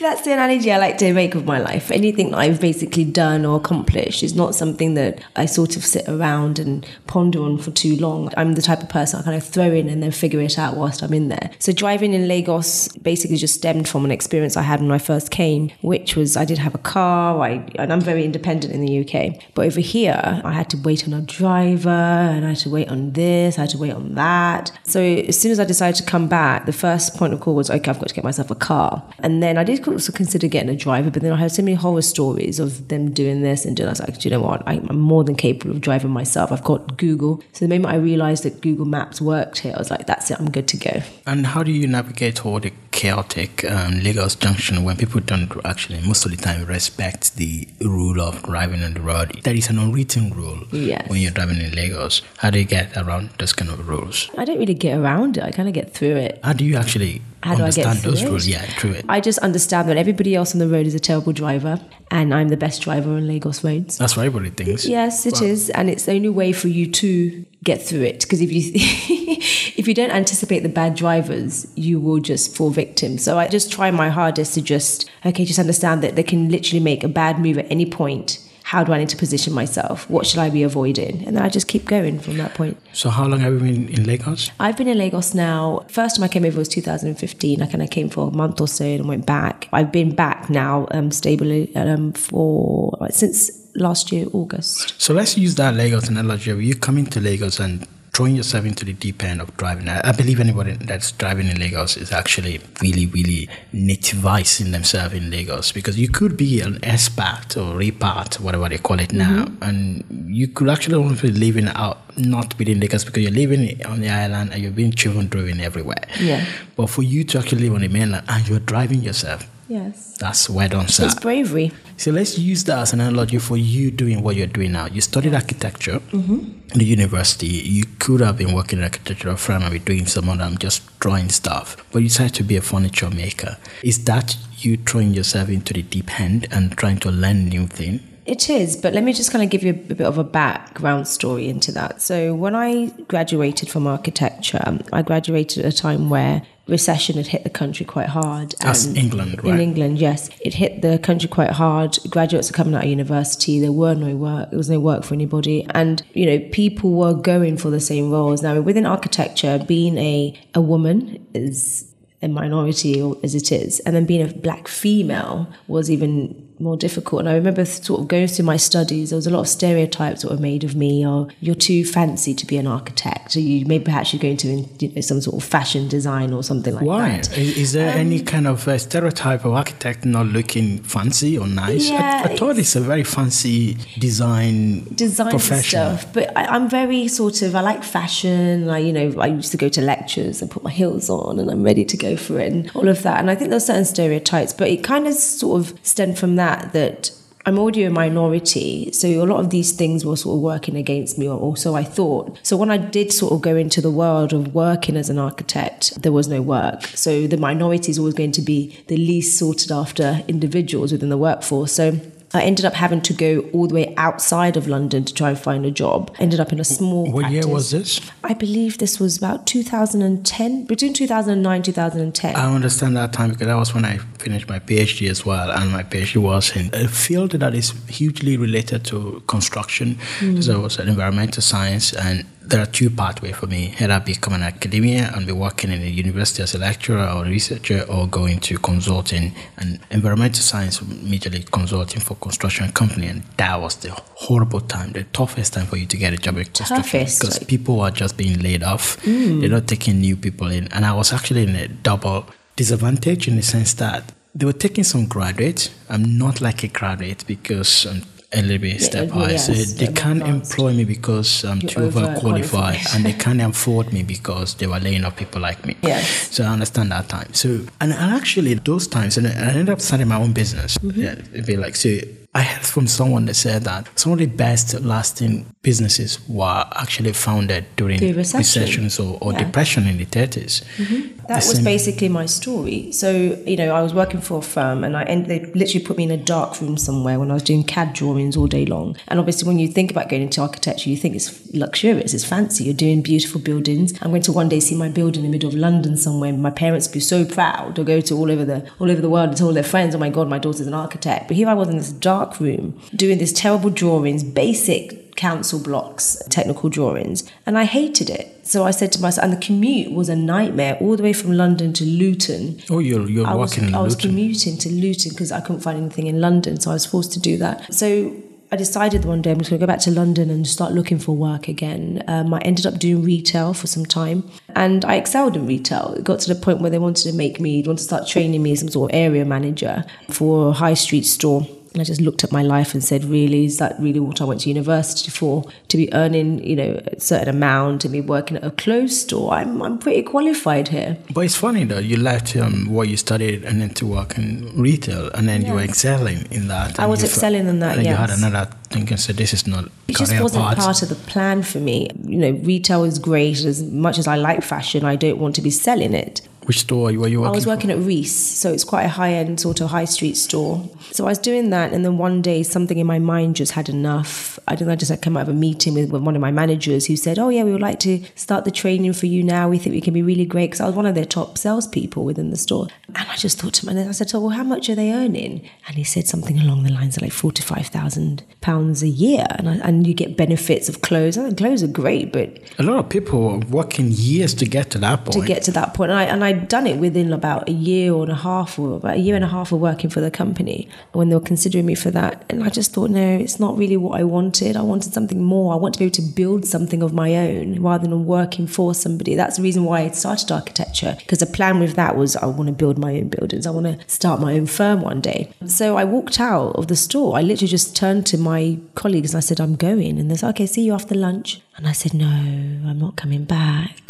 That's 0.00 0.22
the 0.22 0.32
analogy 0.32 0.70
I 0.70 0.78
like 0.78 0.96
to 0.98 1.12
make 1.12 1.34
of 1.34 1.44
my 1.44 1.58
life. 1.58 1.90
Anything 1.90 2.30
that 2.30 2.38
I've 2.38 2.60
basically 2.60 3.04
done 3.04 3.44
or 3.44 3.56
accomplished 3.56 4.22
is 4.22 4.34
not 4.34 4.54
something 4.54 4.94
that 4.94 5.20
I 5.34 5.46
sort 5.46 5.76
of 5.76 5.84
sit 5.84 6.08
around 6.08 6.60
and 6.60 6.86
ponder 7.06 7.42
on 7.42 7.58
for 7.58 7.72
too 7.72 7.96
long. 7.96 8.30
I'm 8.36 8.54
the 8.54 8.62
type 8.62 8.80
of 8.80 8.88
person 8.88 9.18
I 9.18 9.24
kind 9.24 9.36
of 9.36 9.42
throw 9.42 9.72
in 9.72 9.88
and 9.88 10.00
then 10.02 10.12
figure 10.12 10.40
it 10.40 10.58
out 10.58 10.76
whilst 10.76 11.02
I'm 11.02 11.12
in 11.12 11.28
there. 11.28 11.50
So 11.58 11.72
driving 11.72 12.14
in 12.14 12.28
Lagos 12.28 12.88
basically 12.98 13.36
just 13.36 13.56
stemmed 13.56 13.88
from 13.88 14.04
an 14.04 14.12
experience 14.12 14.56
I 14.56 14.62
had 14.62 14.80
when 14.80 14.92
I 14.92 14.98
first 14.98 15.32
came, 15.32 15.70
which 15.80 16.14
was 16.14 16.36
I 16.36 16.44
did 16.44 16.58
have 16.58 16.74
a 16.74 16.78
car, 16.78 17.40
I, 17.40 17.66
and 17.74 17.92
I'm 17.92 18.00
very 18.00 18.24
independent 18.24 18.72
in 18.72 18.80
the 18.80 19.00
UK. 19.00 19.42
But 19.54 19.66
over 19.66 19.80
here, 19.80 20.40
I 20.44 20.52
had 20.52 20.70
to 20.70 20.76
wait 20.76 21.08
on 21.08 21.14
a 21.14 21.22
driver 21.22 21.88
and 21.88 22.44
I 22.44 22.50
had 22.50 22.58
to 22.58 22.70
wait 22.70 22.88
on 22.88 23.12
this, 23.12 23.58
I 23.58 23.62
had 23.62 23.70
to 23.70 23.78
wait 23.78 23.92
on 23.92 24.14
that. 24.14 24.70
So 24.84 24.97
as 25.02 25.38
soon 25.38 25.52
as 25.52 25.60
I 25.60 25.64
decided 25.64 25.96
to 25.96 26.04
come 26.04 26.28
back, 26.28 26.66
the 26.66 26.72
first 26.72 27.16
point 27.16 27.32
of 27.32 27.40
call 27.40 27.54
was, 27.54 27.70
okay, 27.70 27.90
I've 27.90 27.98
got 27.98 28.08
to 28.08 28.14
get 28.14 28.24
myself 28.24 28.50
a 28.50 28.54
car. 28.54 29.02
And 29.20 29.42
then 29.42 29.58
I 29.58 29.64
did 29.64 29.86
also 29.86 30.12
consider 30.12 30.46
getting 30.48 30.70
a 30.70 30.76
driver, 30.76 31.10
but 31.10 31.22
then 31.22 31.32
I 31.32 31.36
heard 31.36 31.52
so 31.52 31.62
many 31.62 31.74
horror 31.74 32.02
stories 32.02 32.58
of 32.58 32.88
them 32.88 33.12
doing 33.12 33.42
this 33.42 33.64
and 33.64 33.76
doing. 33.76 33.88
I 33.88 33.92
was 33.92 34.00
like, 34.00 34.18
do 34.18 34.28
you 34.28 34.34
know 34.34 34.40
what? 34.40 34.62
I'm 34.66 34.98
more 34.98 35.24
than 35.24 35.34
capable 35.34 35.74
of 35.74 35.80
driving 35.80 36.10
myself. 36.10 36.52
I've 36.52 36.64
got 36.64 36.96
Google. 36.96 37.42
So 37.52 37.66
the 37.66 37.68
moment 37.68 37.94
I 37.94 37.98
realized 37.98 38.44
that 38.44 38.60
Google 38.60 38.86
Maps 38.86 39.20
worked 39.20 39.58
here, 39.58 39.74
I 39.74 39.78
was 39.78 39.90
like, 39.90 40.06
that's 40.06 40.30
it. 40.30 40.38
I'm 40.38 40.50
good 40.50 40.68
to 40.68 40.76
go. 40.76 41.02
And 41.26 41.46
how 41.46 41.62
do 41.62 41.72
you 41.72 41.86
navigate 41.86 42.44
all 42.44 42.60
the 42.60 42.72
chaotic 42.98 43.64
um, 43.64 44.00
Lagos 44.00 44.34
junction 44.34 44.82
when 44.82 44.96
people 44.96 45.20
don't 45.20 45.48
actually 45.64 46.00
most 46.00 46.24
of 46.24 46.32
the 46.32 46.36
time 46.36 46.66
respect 46.66 47.36
the 47.36 47.68
rule 47.80 48.20
of 48.20 48.42
driving 48.42 48.82
on 48.82 48.94
the 48.94 49.00
road? 49.00 49.40
There 49.44 49.54
is 49.54 49.70
an 49.70 49.78
unwritten 49.78 50.30
rule 50.30 50.64
yes. 50.72 51.08
when 51.08 51.20
you're 51.20 51.30
driving 51.30 51.60
in 51.60 51.70
Lagos. 51.72 52.22
How 52.38 52.50
do 52.50 52.58
you 52.58 52.64
get 52.64 52.96
around 52.96 53.30
those 53.38 53.52
kind 53.52 53.70
of 53.70 53.88
rules? 53.88 54.28
I 54.36 54.44
don't 54.44 54.58
really 54.58 54.74
get 54.74 54.98
around 54.98 55.36
it. 55.36 55.44
I 55.44 55.52
kind 55.52 55.68
of 55.68 55.74
get 55.74 55.94
through 55.94 56.16
it. 56.16 56.40
How 56.42 56.54
do 56.54 56.64
you 56.64 56.76
actually 56.76 57.22
how 57.44 57.54
do 57.54 57.62
I 57.62 57.70
get 57.70 57.96
through 57.98 58.10
those 58.10 58.22
it? 58.22 58.28
rules? 58.28 58.48
Yeah, 58.48 58.62
through 58.62 58.92
it. 58.92 59.04
I 59.08 59.20
just 59.20 59.38
understand 59.38 59.88
that 59.88 59.96
everybody 59.96 60.34
else 60.34 60.52
on 60.54 60.58
the 60.58 60.66
road 60.66 60.86
is 60.86 60.94
a 60.96 61.00
terrible 61.00 61.32
driver, 61.32 61.80
and 62.10 62.34
I'm 62.34 62.48
the 62.48 62.56
best 62.56 62.82
driver 62.82 63.10
on 63.10 63.26
Lagos 63.26 63.62
roads. 63.62 63.98
That's 63.98 64.16
what 64.16 64.26
everybody 64.26 64.50
thinks. 64.50 64.86
Yes, 64.86 65.26
it 65.26 65.42
is, 65.42 65.70
and 65.70 65.90
it's 65.90 66.06
the 66.06 66.12
only 66.12 66.28
way 66.28 66.52
for 66.52 66.68
you 66.68 66.90
to 66.92 67.44
get 67.64 67.82
through 67.82 68.02
it. 68.02 68.20
Because 68.22 68.40
if 68.40 68.50
you 68.52 68.72
if 68.74 69.86
you 69.86 69.94
don't 69.94 70.10
anticipate 70.10 70.60
the 70.60 70.68
bad 70.68 70.94
drivers, 70.94 71.66
you 71.76 72.00
will 72.00 72.18
just 72.18 72.56
fall 72.56 72.70
victim. 72.70 73.18
So 73.18 73.38
I 73.38 73.48
just 73.48 73.70
try 73.70 73.90
my 73.90 74.08
hardest 74.08 74.54
to 74.54 74.62
just 74.62 75.10
okay, 75.24 75.44
just 75.44 75.58
understand 75.58 76.02
that 76.02 76.16
they 76.16 76.22
can 76.22 76.48
literally 76.48 76.80
make 76.80 77.04
a 77.04 77.08
bad 77.08 77.38
move 77.38 77.58
at 77.58 77.70
any 77.70 77.86
point 77.86 78.44
how 78.68 78.84
do 78.84 78.92
I 78.92 78.98
need 78.98 79.08
to 79.08 79.16
position 79.16 79.54
myself? 79.54 80.10
What 80.10 80.26
should 80.26 80.40
I 80.40 80.50
be 80.50 80.62
avoiding? 80.62 81.26
And 81.26 81.34
then 81.34 81.42
I 81.42 81.48
just 81.48 81.68
keep 81.68 81.86
going 81.86 82.20
from 82.20 82.36
that 82.36 82.52
point. 82.52 82.76
So, 82.92 83.08
how 83.08 83.26
long 83.26 83.40
have 83.40 83.54
you 83.54 83.60
been 83.60 83.88
in 83.88 84.04
Lagos? 84.04 84.50
I've 84.60 84.76
been 84.76 84.88
in 84.88 84.98
Lagos 84.98 85.32
now. 85.32 85.86
First 85.88 86.16
time 86.16 86.24
I 86.24 86.28
came 86.28 86.44
over 86.44 86.58
was 86.58 86.68
2015. 86.68 87.62
I 87.62 87.66
kind 87.66 87.82
of 87.82 87.88
came 87.88 88.10
for 88.10 88.28
a 88.28 88.30
month 88.30 88.60
or 88.60 88.68
so 88.68 88.84
and 88.84 89.08
went 89.08 89.24
back. 89.24 89.70
I've 89.72 89.90
been 89.90 90.14
back 90.14 90.50
now 90.50 90.86
um, 90.90 91.10
stably 91.10 91.74
um, 91.76 92.12
for 92.12 92.94
since 93.08 93.50
last 93.74 94.12
year, 94.12 94.26
August. 94.34 95.00
So, 95.00 95.14
let's 95.14 95.38
use 95.38 95.54
that 95.54 95.74
Lagos 95.74 96.10
analogy. 96.10 96.50
You 96.50 96.74
come 96.74 96.98
into 96.98 97.20
Lagos 97.22 97.58
and 97.60 97.88
throwing 98.18 98.34
yourself 98.34 98.64
into 98.64 98.84
the 98.84 98.92
deep 98.94 99.22
end 99.22 99.40
of 99.40 99.56
driving. 99.56 99.88
I, 99.88 100.10
believe 100.10 100.40
anybody 100.40 100.72
that's 100.72 101.12
driving 101.12 101.46
in 101.46 101.60
Lagos 101.60 101.96
is 101.96 102.10
actually 102.10 102.60
really, 102.82 103.06
really 103.06 103.48
nativizing 103.72 104.72
themselves 104.72 105.14
in 105.14 105.30
Lagos 105.30 105.70
because 105.70 105.96
you 105.96 106.08
could 106.08 106.36
be 106.36 106.60
an 106.60 106.80
expat 106.80 107.56
or 107.56 107.78
repat, 107.78 108.40
whatever 108.40 108.68
they 108.68 108.78
call 108.78 108.98
it 108.98 109.12
now, 109.12 109.44
mm-hmm. 109.44 109.62
and 109.62 110.04
you 110.26 110.48
could 110.48 110.68
actually 110.68 110.96
only 110.96 111.14
be 111.14 111.30
living 111.30 111.68
out 111.68 111.98
not 112.18 112.58
within 112.58 112.80
Lagos 112.80 113.04
because 113.04 113.22
you're 113.22 113.30
living 113.30 113.86
on 113.86 114.00
the 114.00 114.08
island 114.08 114.52
and 114.52 114.60
you're 114.60 114.72
being 114.72 114.90
driven 114.90 115.28
driven 115.28 115.60
everywhere. 115.60 116.02
Yeah. 116.18 116.44
But 116.74 116.90
for 116.90 117.04
you 117.04 117.22
to 117.22 117.38
actually 117.38 117.62
live 117.62 117.74
on 117.74 117.82
the 117.82 117.88
mainland 117.88 118.26
and 118.28 118.48
you're 118.48 118.58
driving 118.58 119.00
yourself, 119.00 119.48
Yes. 119.68 120.16
That's 120.18 120.48
well 120.48 120.68
done, 120.68 120.88
sir. 120.88 121.04
It's 121.04 121.14
bravery. 121.14 121.72
So 121.98 122.10
let's 122.10 122.38
use 122.38 122.64
that 122.64 122.78
as 122.78 122.92
an 122.94 123.00
analogy 123.00 123.38
for 123.38 123.56
you 123.58 123.90
doing 123.90 124.22
what 124.22 124.34
you're 124.34 124.46
doing 124.46 124.72
now. 124.72 124.86
You 124.86 125.02
studied 125.02 125.34
architecture 125.34 126.00
mm-hmm. 126.10 126.38
in 126.72 126.78
the 126.78 126.84
university. 126.84 127.46
You 127.46 127.84
could 127.98 128.20
have 128.20 128.38
been 128.38 128.54
working 128.54 128.78
in 128.78 128.84
architectural 128.84 129.36
firm 129.36 129.62
and 129.62 129.72
be 129.72 129.78
doing 129.78 130.06
some 130.06 130.28
other, 130.30 130.50
just 130.56 130.98
drawing 131.00 131.28
stuff, 131.28 131.76
but 131.92 131.98
you 131.98 132.08
decided 132.08 132.34
to 132.36 132.44
be 132.44 132.56
a 132.56 132.62
furniture 132.62 133.10
maker. 133.10 133.58
Is 133.82 134.04
that 134.04 134.36
you 134.56 134.78
throwing 134.78 135.12
yourself 135.12 135.50
into 135.50 135.74
the 135.74 135.82
deep 135.82 136.18
end 136.18 136.48
and 136.50 136.76
trying 136.76 136.98
to 137.00 137.10
learn 137.10 137.48
new 137.48 137.66
thing? 137.66 138.00
It 138.28 138.50
is, 138.50 138.76
but 138.76 138.92
let 138.92 139.04
me 139.04 139.14
just 139.14 139.30
kind 139.32 139.42
of 139.42 139.48
give 139.48 139.62
you 139.62 139.70
a, 139.70 139.72
bit 139.72 140.02
of 140.02 140.18
a 140.18 140.22
background 140.22 141.08
story 141.08 141.48
into 141.48 141.72
that. 141.72 142.02
So, 142.02 142.34
when 142.34 142.54
I 142.54 142.88
graduated 143.08 143.70
from 143.70 143.86
architecture, 143.86 144.60
um, 144.66 144.82
I 144.92 145.00
graduated 145.00 145.64
at 145.64 145.72
a 145.72 145.74
time 145.74 146.10
where 146.10 146.42
recession 146.66 147.16
had 147.16 147.28
hit 147.28 147.44
the 147.44 147.50
country 147.50 147.86
quite 147.86 148.10
hard. 148.10 148.54
That's 148.60 148.84
England, 148.88 149.42
right? 149.42 149.54
In 149.54 149.60
England, 149.60 149.98
yes. 149.98 150.28
It 150.40 150.52
hit 150.52 150.82
the 150.82 150.98
country 150.98 151.30
quite 151.30 151.52
hard. 151.52 151.96
Graduates 152.10 152.50
are 152.50 152.52
coming 152.52 152.74
out 152.74 152.84
of 152.84 152.90
university. 152.90 153.60
There 153.60 153.72
were 153.72 153.94
no 153.94 154.14
work. 154.14 154.50
There 154.50 154.58
was 154.58 154.68
no 154.68 154.78
work 154.78 155.04
for 155.04 155.14
anybody. 155.14 155.64
And, 155.70 156.02
you 156.12 156.26
know, 156.26 156.38
people 156.52 156.90
were 156.90 157.14
going 157.14 157.56
for 157.56 157.70
the 157.70 157.80
same 157.80 158.10
roles. 158.10 158.42
Now, 158.42 158.60
within 158.60 158.84
architecture, 158.84 159.58
being 159.66 159.96
a, 159.96 160.38
a 160.54 160.60
woman 160.60 161.26
is 161.32 161.94
a 162.20 162.28
minority 162.28 163.00
as 163.22 163.34
it 163.34 163.52
is, 163.52 163.80
and 163.80 163.96
then 163.96 164.04
being 164.04 164.28
a 164.28 164.34
black 164.34 164.68
female 164.68 165.48
was 165.66 165.90
even 165.90 166.47
more 166.60 166.76
difficult. 166.76 167.20
And 167.20 167.28
I 167.28 167.34
remember 167.34 167.64
sort 167.64 168.00
of 168.00 168.08
going 168.08 168.26
through 168.26 168.44
my 168.44 168.56
studies, 168.56 169.10
there 169.10 169.16
was 169.16 169.26
a 169.26 169.30
lot 169.30 169.40
of 169.40 169.48
stereotypes 169.48 170.22
that 170.22 170.30
were 170.30 170.38
made 170.38 170.64
of 170.64 170.74
me, 170.74 171.06
or 171.06 171.28
you're 171.40 171.54
too 171.54 171.84
fancy 171.84 172.34
to 172.34 172.46
be 172.46 172.56
an 172.56 172.66
architect, 172.66 173.36
or 173.36 173.40
you 173.40 173.66
maybe 173.66 173.84
perhaps 173.84 174.12
you're 174.12 174.20
going 174.20 174.36
to 174.38 174.64
you 174.78 174.92
know, 174.92 175.00
some 175.00 175.20
sort 175.20 175.42
of 175.42 175.48
fashion 175.48 175.88
design 175.88 176.32
or 176.32 176.42
something 176.42 176.74
like 176.74 176.84
Why? 176.84 177.08
that. 177.08 177.28
Why? 177.28 177.36
Is 177.36 177.72
there 177.72 177.92
um, 177.92 177.98
any 177.98 178.20
kind 178.20 178.46
of 178.46 178.66
uh, 178.66 178.78
stereotype 178.78 179.44
of 179.44 179.52
architect 179.52 180.04
not 180.04 180.26
looking 180.26 180.78
fancy 180.82 181.38
or 181.38 181.46
nice? 181.46 181.90
Yeah, 181.90 182.22
I, 182.24 182.32
I 182.32 182.36
thought 182.36 182.58
it's 182.58 182.76
a 182.76 182.80
very 182.80 183.04
fancy 183.04 183.74
design 183.98 184.84
design 184.94 185.30
profession. 185.30 185.78
stuff, 185.96 186.12
but 186.12 186.36
I, 186.36 186.46
I'm 186.46 186.68
very 186.68 187.08
sort 187.08 187.42
of 187.42 187.54
I 187.54 187.60
like 187.60 187.84
fashion. 187.84 188.68
I 188.68 188.78
you 188.78 188.92
know 188.92 189.20
I 189.20 189.26
used 189.26 189.50
to 189.52 189.56
go 189.56 189.68
to 189.68 189.80
lectures 189.80 190.42
and 190.42 190.50
put 190.50 190.62
my 190.62 190.70
heels 190.70 191.08
on, 191.10 191.38
and 191.38 191.50
I'm 191.50 191.62
ready 191.62 191.84
to 191.84 191.96
go 191.96 192.16
for 192.16 192.38
it, 192.40 192.52
and 192.52 192.70
all 192.74 192.88
of 192.88 193.02
that. 193.02 193.20
And 193.20 193.30
I 193.30 193.34
think 193.34 193.50
there's 193.50 193.66
certain 193.66 193.84
stereotypes, 193.84 194.52
but 194.52 194.68
it 194.68 194.82
kind 194.82 195.06
of 195.06 195.14
sort 195.14 195.60
of 195.60 195.78
stemmed 195.82 196.18
from 196.18 196.36
that 196.36 196.47
that 196.48 196.72
that 196.72 197.10
I'm 197.46 197.58
already 197.58 197.84
a 197.84 197.90
minority, 197.90 198.92
so 198.92 199.08
a 199.08 199.24
lot 199.24 199.40
of 199.40 199.48
these 199.48 199.72
things 199.72 200.04
were 200.04 200.16
sort 200.16 200.36
of 200.36 200.42
working 200.42 200.76
against 200.76 201.16
me, 201.18 201.28
or 201.28 201.56
so 201.56 201.74
I 201.74 201.82
thought. 201.82 202.38
So 202.42 202.58
when 202.58 202.70
I 202.70 202.76
did 202.76 203.10
sort 203.10 203.32
of 203.32 203.40
go 203.40 203.56
into 203.56 203.80
the 203.80 203.90
world 203.90 204.34
of 204.34 204.54
working 204.54 204.96
as 204.98 205.08
an 205.08 205.18
architect, 205.18 206.02
there 206.02 206.12
was 206.12 206.28
no 206.28 206.42
work. 206.42 206.82
So 206.88 207.26
the 207.26 207.38
minority 207.38 207.90
is 207.90 207.98
always 207.98 208.14
going 208.14 208.32
to 208.32 208.42
be 208.42 208.78
the 208.88 208.98
least 208.98 209.38
sorted 209.38 209.72
after 209.72 210.22
individuals 210.28 210.92
within 210.92 211.08
the 211.08 211.16
workforce. 211.16 211.72
So 211.72 211.98
I 212.34 212.42
ended 212.42 212.64
up 212.64 212.74
having 212.74 213.00
to 213.02 213.14
go 213.14 213.40
all 213.52 213.66
the 213.66 213.74
way 213.74 213.94
outside 213.96 214.56
of 214.56 214.68
London 214.68 215.04
to 215.04 215.14
try 215.14 215.30
and 215.30 215.38
find 215.38 215.64
a 215.64 215.70
job. 215.70 216.14
Ended 216.18 216.40
up 216.40 216.52
in 216.52 216.60
a 216.60 216.64
small. 216.64 217.10
What 217.10 217.22
practice. 217.22 217.46
year 217.46 217.54
was 217.54 217.70
this? 217.70 218.00
I 218.22 218.34
believe 218.34 218.78
this 218.78 219.00
was 219.00 219.16
about 219.16 219.46
2010, 219.46 220.64
between 220.66 220.92
2009 220.92 221.62
2010. 221.62 222.36
I 222.36 222.54
understand 222.54 222.96
that 222.96 223.12
time 223.12 223.30
because 223.30 223.46
that 223.46 223.56
was 223.56 223.74
when 223.74 223.84
I 223.84 223.98
finished 224.18 224.48
my 224.48 224.58
PhD 224.58 225.08
as 225.08 225.24
well, 225.24 225.50
and 225.50 225.72
my 225.72 225.82
PhD 225.82 226.20
was 226.20 226.54
in 226.54 226.70
a 226.74 226.88
field 226.88 227.30
that 227.32 227.54
is 227.54 227.72
hugely 227.88 228.36
related 228.36 228.84
to 228.86 229.22
construction. 229.26 229.96
Mm. 230.18 230.42
So 230.42 230.60
it 230.60 230.62
was 230.62 230.78
an 230.78 230.88
environmental 230.88 231.42
science 231.42 231.92
and 231.94 232.26
there 232.48 232.62
are 232.62 232.66
two 232.66 232.90
pathways 232.90 233.36
for 233.36 233.46
me. 233.46 233.74
Either 233.78 234.00
become 234.00 234.34
an 234.34 234.42
academia 234.42 235.12
and 235.14 235.26
be 235.26 235.32
working 235.32 235.70
in 235.70 235.82
a 235.82 235.86
university 235.86 236.42
as 236.42 236.54
a 236.54 236.58
lecturer 236.58 237.06
or 237.06 237.24
researcher, 237.24 237.84
or 237.88 238.06
go 238.06 238.26
into 238.26 238.58
consulting 238.58 239.34
and 239.58 239.80
environmental 239.90 240.42
science, 240.42 240.80
majorly 240.80 241.48
consulting 241.50 242.00
for 242.00 242.14
construction 242.16 242.72
company. 242.72 243.06
And 243.06 243.22
that 243.36 243.60
was 243.60 243.76
the 243.76 243.90
horrible 243.90 244.60
time, 244.60 244.92
the 244.92 245.04
toughest 245.04 245.52
time 245.54 245.66
for 245.66 245.76
you 245.76 245.86
to 245.86 245.96
get 245.96 246.12
a 246.12 246.16
job 246.16 246.38
in 246.38 246.44
construction 246.44 247.00
toughest, 247.00 247.20
because 247.20 247.38
people 247.44 247.80
are 247.80 247.90
just 247.90 248.16
being 248.16 248.38
laid 248.40 248.62
off. 248.62 248.96
Mm. 249.02 249.40
They're 249.40 249.50
not 249.50 249.66
taking 249.66 250.00
new 250.00 250.16
people 250.16 250.48
in, 250.48 250.68
and 250.72 250.84
I 250.84 250.94
was 250.94 251.12
actually 251.12 251.42
in 251.42 251.54
a 251.54 251.68
double 251.68 252.26
disadvantage 252.56 253.28
in 253.28 253.36
the 253.36 253.42
sense 253.42 253.74
that 253.74 254.12
they 254.34 254.46
were 254.46 254.52
taking 254.52 254.84
some 254.84 255.06
graduates. 255.06 255.70
I'm 255.88 256.18
not 256.18 256.40
like 256.40 256.62
a 256.62 256.68
graduate 256.68 257.24
because 257.26 257.86
I'm 257.86 258.02
a 258.32 258.42
little 258.42 258.58
bit 258.58 258.82
step 258.82 259.10
high. 259.10 259.30
Yes, 259.30 259.46
so 259.46 259.52
they 259.52 259.92
can't 259.92 260.22
employ 260.22 260.72
me 260.74 260.84
because 260.84 261.44
I'm 261.44 261.60
You're 261.60 261.70
too 261.70 261.80
overqualified, 261.80 262.94
and 262.94 263.04
they 263.04 263.12
can't 263.24 263.40
afford 263.40 263.92
me 263.92 264.02
because 264.02 264.54
they 264.54 264.66
were 264.66 264.80
laying 264.80 265.04
off 265.04 265.16
people 265.16 265.40
like 265.40 265.64
me. 265.64 265.76
Yes. 265.82 266.34
So 266.34 266.44
I 266.44 266.48
understand 266.48 266.92
that 266.92 267.08
time. 267.08 267.32
So 267.32 267.48
and, 267.80 267.92
and 267.92 268.14
actually 268.14 268.54
those 268.54 268.86
times, 268.86 269.16
and 269.16 269.26
I 269.26 269.30
ended 269.30 269.70
up 269.70 269.80
starting 269.80 270.08
my 270.08 270.16
own 270.16 270.32
business. 270.32 270.76
Mm-hmm. 270.78 271.00
Yeah, 271.00 271.12
it'd 271.12 271.46
be 271.46 271.56
like 271.56 271.76
so. 271.76 271.98
I 272.38 272.42
heard 272.42 272.64
from 272.64 272.86
someone 272.86 273.24
that 273.24 273.34
said 273.34 273.64
that 273.64 273.88
some 273.98 274.12
of 274.12 274.18
the 274.20 274.26
best 274.26 274.80
lasting 274.80 275.52
businesses 275.62 276.20
were 276.28 276.64
actually 276.76 277.12
founded 277.12 277.64
during 277.74 277.98
recession. 278.14 278.38
recessions 278.38 279.00
or, 279.00 279.18
or 279.20 279.32
yeah. 279.32 279.42
depression 279.42 279.88
in 279.88 279.96
the 279.96 280.06
30s. 280.06 280.62
Mm-hmm. 280.76 281.26
That 281.26 281.44
was 281.46 281.60
basically 281.60 282.08
my 282.08 282.26
story. 282.26 282.92
So, 282.92 283.10
you 283.44 283.56
know, 283.56 283.74
I 283.74 283.82
was 283.82 283.92
working 283.92 284.20
for 284.20 284.38
a 284.38 284.42
firm 284.42 284.84
and 284.84 284.96
I 284.96 285.02
ended, 285.02 285.28
they 285.28 285.52
literally 285.52 285.84
put 285.84 285.98
me 285.98 286.04
in 286.04 286.10
a 286.10 286.16
dark 286.16 286.60
room 286.60 286.78
somewhere 286.78 287.18
when 287.18 287.30
I 287.30 287.34
was 287.34 287.42
doing 287.42 287.64
CAD 287.64 287.92
drawings 287.92 288.36
all 288.36 288.46
day 288.46 288.64
long. 288.64 288.96
And 289.08 289.18
obviously, 289.18 289.46
when 289.46 289.58
you 289.58 289.68
think 289.68 289.90
about 289.90 290.08
going 290.08 290.22
into 290.22 290.40
architecture, 290.40 290.88
you 290.88 290.96
think 290.96 291.16
it's 291.16 291.52
luxurious, 291.52 292.14
it's 292.14 292.24
fancy, 292.24 292.64
you're 292.64 292.72
doing 292.72 293.02
beautiful 293.02 293.40
buildings. 293.40 293.92
I'm 294.00 294.10
going 294.10 294.22
to 294.22 294.32
one 294.32 294.48
day 294.48 294.60
see 294.60 294.74
my 294.74 294.88
building 294.88 295.24
in 295.24 295.30
the 295.30 295.34
middle 295.36 295.48
of 295.48 295.54
London 295.54 295.96
somewhere. 295.96 296.32
My 296.32 296.50
parents 296.50 296.86
would 296.88 296.94
be 296.94 297.00
so 297.00 297.26
proud. 297.26 297.74
They'll 297.74 297.84
go 297.84 298.00
to 298.00 298.16
all 298.16 298.30
over 298.30 298.44
the 298.44 298.66
all 298.78 298.90
over 298.90 299.02
the 299.02 299.10
world 299.10 299.28
and 299.28 299.36
tell 299.36 299.48
all 299.48 299.52
their 299.52 299.62
friends, 299.62 299.94
oh 299.94 299.98
my 299.98 300.08
God, 300.08 300.28
my 300.28 300.38
daughter's 300.38 300.66
an 300.66 300.74
architect. 300.74 301.28
But 301.28 301.36
here 301.36 301.48
I 301.48 301.54
was 301.54 301.68
in 301.68 301.76
this 301.76 301.92
dark 301.92 302.27
room 302.40 302.80
doing 302.94 303.18
these 303.18 303.32
terrible 303.32 303.70
drawings, 303.70 304.22
basic 304.22 305.16
council 305.16 305.58
blocks, 305.58 306.22
technical 306.30 306.68
drawings, 306.70 307.28
and 307.44 307.58
I 307.58 307.64
hated 307.64 308.08
it. 308.08 308.46
So 308.46 308.64
I 308.64 308.70
said 308.70 308.92
to 308.92 309.02
myself, 309.02 309.24
and 309.24 309.32
the 309.32 309.44
commute 309.44 309.92
was 309.92 310.08
a 310.08 310.16
nightmare, 310.16 310.78
all 310.80 310.96
the 310.96 311.02
way 311.02 311.12
from 311.12 311.32
London 311.32 311.72
to 311.74 311.84
Luton. 311.84 312.62
Oh, 312.70 312.78
you're 312.78 313.08
you're 313.08 313.26
I 313.26 313.34
was, 313.34 313.58
in 313.58 313.74
I 313.74 313.82
was 313.82 313.96
commuting 313.96 314.56
to 314.58 314.70
Luton 314.70 315.10
because 315.10 315.32
I 315.32 315.40
couldn't 315.40 315.60
find 315.60 315.76
anything 315.76 316.06
in 316.06 316.20
London, 316.20 316.58
so 316.60 316.70
I 316.70 316.74
was 316.74 316.86
forced 316.86 317.12
to 317.12 317.20
do 317.20 317.36
that. 317.38 317.74
So 317.74 318.14
I 318.50 318.56
decided 318.56 319.04
one 319.04 319.20
day 319.20 319.30
I'm 319.30 319.38
just 319.38 319.50
going 319.50 319.60
to 319.60 319.66
go 319.66 319.70
back 319.70 319.80
to 319.80 319.90
London 319.90 320.30
and 320.30 320.46
start 320.46 320.72
looking 320.72 320.98
for 320.98 321.14
work 321.14 321.48
again. 321.48 322.02
Um, 322.08 322.32
I 322.32 322.38
ended 322.40 322.64
up 322.64 322.78
doing 322.78 323.02
retail 323.02 323.52
for 323.52 323.66
some 323.66 323.84
time 323.84 324.28
and 324.56 324.86
I 324.86 324.94
excelled 324.96 325.36
in 325.36 325.46
retail. 325.46 325.94
It 325.98 326.04
got 326.04 326.20
to 326.20 326.32
the 326.32 326.40
point 326.40 326.60
where 326.60 326.70
they 326.70 326.78
wanted 326.78 327.10
to 327.10 327.14
make 327.14 327.40
me, 327.40 327.62
want 327.62 327.78
to 327.78 327.84
start 327.84 328.08
training 328.08 328.42
me 328.42 328.52
as 328.52 328.60
some 328.60 328.70
sort 328.70 328.90
of 328.90 328.96
area 328.96 329.26
manager 329.26 329.84
for 330.08 330.48
a 330.48 330.52
high 330.52 330.74
street 330.74 331.04
store. 331.04 331.46
And 331.72 331.82
I 331.82 331.84
just 331.84 332.00
looked 332.00 332.24
at 332.24 332.32
my 332.32 332.42
life 332.42 332.72
and 332.74 332.82
said, 332.82 333.04
really, 333.04 333.44
is 333.44 333.58
that 333.58 333.76
really 333.78 334.00
what 334.00 334.20
I 334.20 334.24
went 334.24 334.40
to 334.42 334.48
university 334.48 335.10
for? 335.10 335.44
To 335.68 335.76
be 335.76 335.92
earning, 335.92 336.42
you 336.42 336.56
know, 336.56 336.80
a 336.86 336.98
certain 336.98 337.28
amount 337.28 337.84
and 337.84 337.92
be 337.92 338.00
working 338.00 338.36
at 338.38 338.44
a 338.44 338.50
clothes 338.50 339.00
store? 339.00 339.32
I'm, 339.34 339.62
I'm 339.62 339.78
pretty 339.78 340.02
qualified 340.02 340.68
here. 340.68 340.96
But 341.12 341.22
it's 341.22 341.36
funny 341.36 341.64
though, 341.64 341.78
you 341.78 341.96
left 341.96 342.34
um, 342.36 342.66
what 342.70 342.88
you 342.88 342.96
studied 342.96 343.44
and 343.44 343.60
then 343.60 343.70
to 343.70 343.86
work 343.86 344.16
in 344.16 344.50
retail 344.60 345.10
and 345.14 345.28
then 345.28 345.42
yes. 345.42 345.48
you 345.48 345.54
were 345.54 345.62
excelling 345.62 346.26
in 346.30 346.48
that. 346.48 346.80
I 346.80 346.86
was 346.86 347.04
excelling 347.04 347.46
in 347.46 347.58
that, 347.60 347.76
and 347.76 347.84
yes. 347.84 347.92
you 347.92 347.96
had 347.96 348.10
another 348.10 348.50
thing 348.70 348.88
and 348.88 348.98
said, 348.98 349.16
this 349.16 349.34
is 349.34 349.46
not 349.46 349.66
It 349.88 349.96
just 349.96 350.18
wasn't 350.20 350.44
part. 350.44 350.58
part 350.58 350.82
of 350.82 350.88
the 350.88 350.94
plan 350.94 351.42
for 351.42 351.58
me. 351.58 351.90
You 352.02 352.18
know, 352.18 352.30
retail 352.30 352.84
is 352.84 352.98
great. 352.98 353.44
As 353.44 353.62
much 353.62 353.98
as 353.98 354.06
I 354.06 354.16
like 354.16 354.42
fashion, 354.42 354.84
I 354.84 354.96
don't 354.96 355.18
want 355.18 355.34
to 355.36 355.42
be 355.42 355.50
selling 355.50 355.94
it. 355.94 356.22
Which 356.48 356.60
store 356.60 356.84
were 356.84 357.08
you 357.08 357.20
working 357.20 357.26
I 357.26 357.30
was 357.30 357.46
working 357.46 357.68
for? 357.68 357.76
at 357.76 357.82
Reiss, 357.82 358.16
so 358.16 358.50
it's 358.50 358.64
quite 358.64 358.84
a 358.84 358.88
high 358.88 359.12
end 359.12 359.38
sort 359.38 359.60
of 359.60 359.68
high 359.68 359.84
street 359.84 360.16
store. 360.16 360.66
So 360.92 361.04
I 361.04 361.10
was 361.10 361.18
doing 361.18 361.50
that, 361.50 361.74
and 361.74 361.84
then 361.84 361.98
one 361.98 362.22
day 362.22 362.42
something 362.42 362.78
in 362.78 362.86
my 362.86 362.98
mind 362.98 363.36
just 363.36 363.52
had 363.52 363.68
enough. 363.68 364.38
I 364.48 364.56
think 364.56 364.70
I 364.70 364.74
just 364.74 364.90
had 364.90 365.02
come 365.02 365.18
out 365.18 365.24
of 365.24 365.28
a 365.28 365.34
meeting 365.34 365.74
with, 365.74 365.90
with 365.90 366.00
one 366.00 366.16
of 366.16 366.22
my 366.22 366.30
managers 366.30 366.86
who 366.86 366.96
said, 366.96 367.18
"Oh 367.18 367.28
yeah, 367.28 367.42
we 367.42 367.52
would 367.52 367.60
like 367.60 367.80
to 367.80 368.02
start 368.14 368.46
the 368.46 368.50
training 368.50 368.94
for 368.94 369.04
you 369.04 369.22
now. 369.22 369.46
We 369.46 369.58
think 369.58 369.74
we 369.74 369.82
can 369.82 369.92
be 369.92 370.00
really 370.00 370.24
great." 370.24 370.46
Because 370.46 370.62
I 370.62 370.66
was 370.66 370.74
one 370.74 370.86
of 370.86 370.94
their 370.94 371.04
top 371.04 371.36
salespeople 371.36 372.02
within 372.02 372.30
the 372.30 372.38
store, 372.38 372.68
and 372.86 373.06
I 373.10 373.16
just 373.16 373.38
thought 373.38 373.52
to 373.54 373.66
him, 373.66 373.76
and 373.76 373.86
I 373.86 373.92
said, 373.92 374.10
"Oh, 374.14 374.20
well, 374.20 374.30
how 374.30 374.42
much 374.42 374.70
are 374.70 374.74
they 374.74 374.90
earning?" 374.90 375.46
And 375.66 375.76
he 375.76 375.84
said 375.84 376.08
something 376.08 376.38
along 376.38 376.62
the 376.62 376.72
lines 376.72 376.96
of 376.96 377.02
like 377.02 377.12
forty 377.12 377.42
five 377.42 377.66
thousand 377.66 378.22
pounds 378.40 378.82
a 378.82 378.88
year, 378.88 379.26
and 379.32 379.50
I, 379.50 379.56
and 379.56 379.86
you 379.86 379.92
get 379.92 380.16
benefits 380.16 380.70
of 380.70 380.80
clothes. 380.80 381.18
And 381.18 381.36
clothes 381.36 381.62
are 381.62 381.68
great, 381.68 382.10
but 382.10 382.38
a 382.58 382.62
lot 382.62 382.78
of 382.78 382.88
people 382.88 383.28
are 383.28 383.38
working 383.50 383.88
years 383.90 384.32
to 384.32 384.46
get 384.46 384.70
to 384.70 384.78
that 384.78 385.04
point. 385.04 385.12
To 385.12 385.26
get 385.26 385.42
to 385.42 385.52
that 385.52 385.74
point, 385.74 385.90
and 385.90 386.00
I 386.00 386.04
and 386.04 386.24
I'd 386.38 386.48
done 386.48 386.68
it 386.68 386.78
within 386.78 387.12
about 387.12 387.48
a 387.48 387.52
year 387.52 387.92
and 387.94 388.12
a 388.12 388.14
half, 388.14 388.58
or 388.58 388.76
about 388.76 388.96
a 388.96 389.00
year 389.00 389.16
and 389.16 389.24
a 389.24 389.28
half 389.28 389.50
of 389.50 389.58
working 389.60 389.90
for 389.90 390.00
the 390.00 390.10
company 390.10 390.68
when 390.92 391.08
they 391.08 391.16
were 391.16 391.20
considering 391.20 391.66
me 391.66 391.74
for 391.74 391.90
that. 391.90 392.24
And 392.30 392.44
I 392.44 392.48
just 392.48 392.72
thought, 392.72 392.90
no, 392.90 393.18
it's 393.18 393.40
not 393.40 393.58
really 393.58 393.76
what 393.76 394.00
I 394.00 394.04
wanted. 394.04 394.56
I 394.56 394.62
wanted 394.62 394.92
something 394.92 395.20
more. 395.22 395.52
I 395.52 395.56
want 395.56 395.74
to 395.74 395.78
be 395.78 395.86
able 395.86 395.94
to 395.96 396.02
build 396.02 396.44
something 396.44 396.80
of 396.80 396.92
my 396.92 397.16
own 397.16 397.60
rather 397.60 397.88
than 397.88 398.06
working 398.06 398.46
for 398.46 398.72
somebody. 398.72 399.16
That's 399.16 399.36
the 399.36 399.42
reason 399.42 399.64
why 399.64 399.80
I 399.80 399.90
started 399.90 400.30
architecture 400.30 400.94
because 401.00 401.18
the 401.18 401.26
plan 401.26 401.58
with 401.58 401.74
that 401.74 401.96
was 401.96 402.14
I 402.14 402.26
want 402.26 402.46
to 402.46 402.52
build 402.52 402.78
my 402.78 402.94
own 402.94 403.08
buildings. 403.08 403.46
I 403.46 403.50
want 403.50 403.66
to 403.66 403.88
start 403.88 404.20
my 404.20 404.34
own 404.34 404.46
firm 404.46 404.82
one 404.82 405.00
day. 405.00 405.32
So 405.46 405.76
I 405.76 405.84
walked 405.84 406.20
out 406.20 406.50
of 406.56 406.68
the 406.68 406.76
store. 406.76 407.16
I 407.16 407.22
literally 407.22 407.48
just 407.48 407.74
turned 407.74 408.06
to 408.06 408.18
my 408.18 408.58
colleagues 408.76 409.12
and 409.12 409.18
I 409.18 409.20
said, 409.20 409.40
I'm 409.40 409.56
going. 409.56 409.98
And 409.98 410.08
they 410.08 410.16
said, 410.16 410.30
okay, 410.30 410.46
see 410.46 410.62
you 410.62 410.74
after 410.74 410.94
lunch. 410.94 411.40
And 411.56 411.66
I 411.66 411.72
said, 411.72 411.94
no, 411.94 412.06
I'm 412.06 412.78
not 412.78 412.94
coming 412.96 413.24
back. 413.24 413.87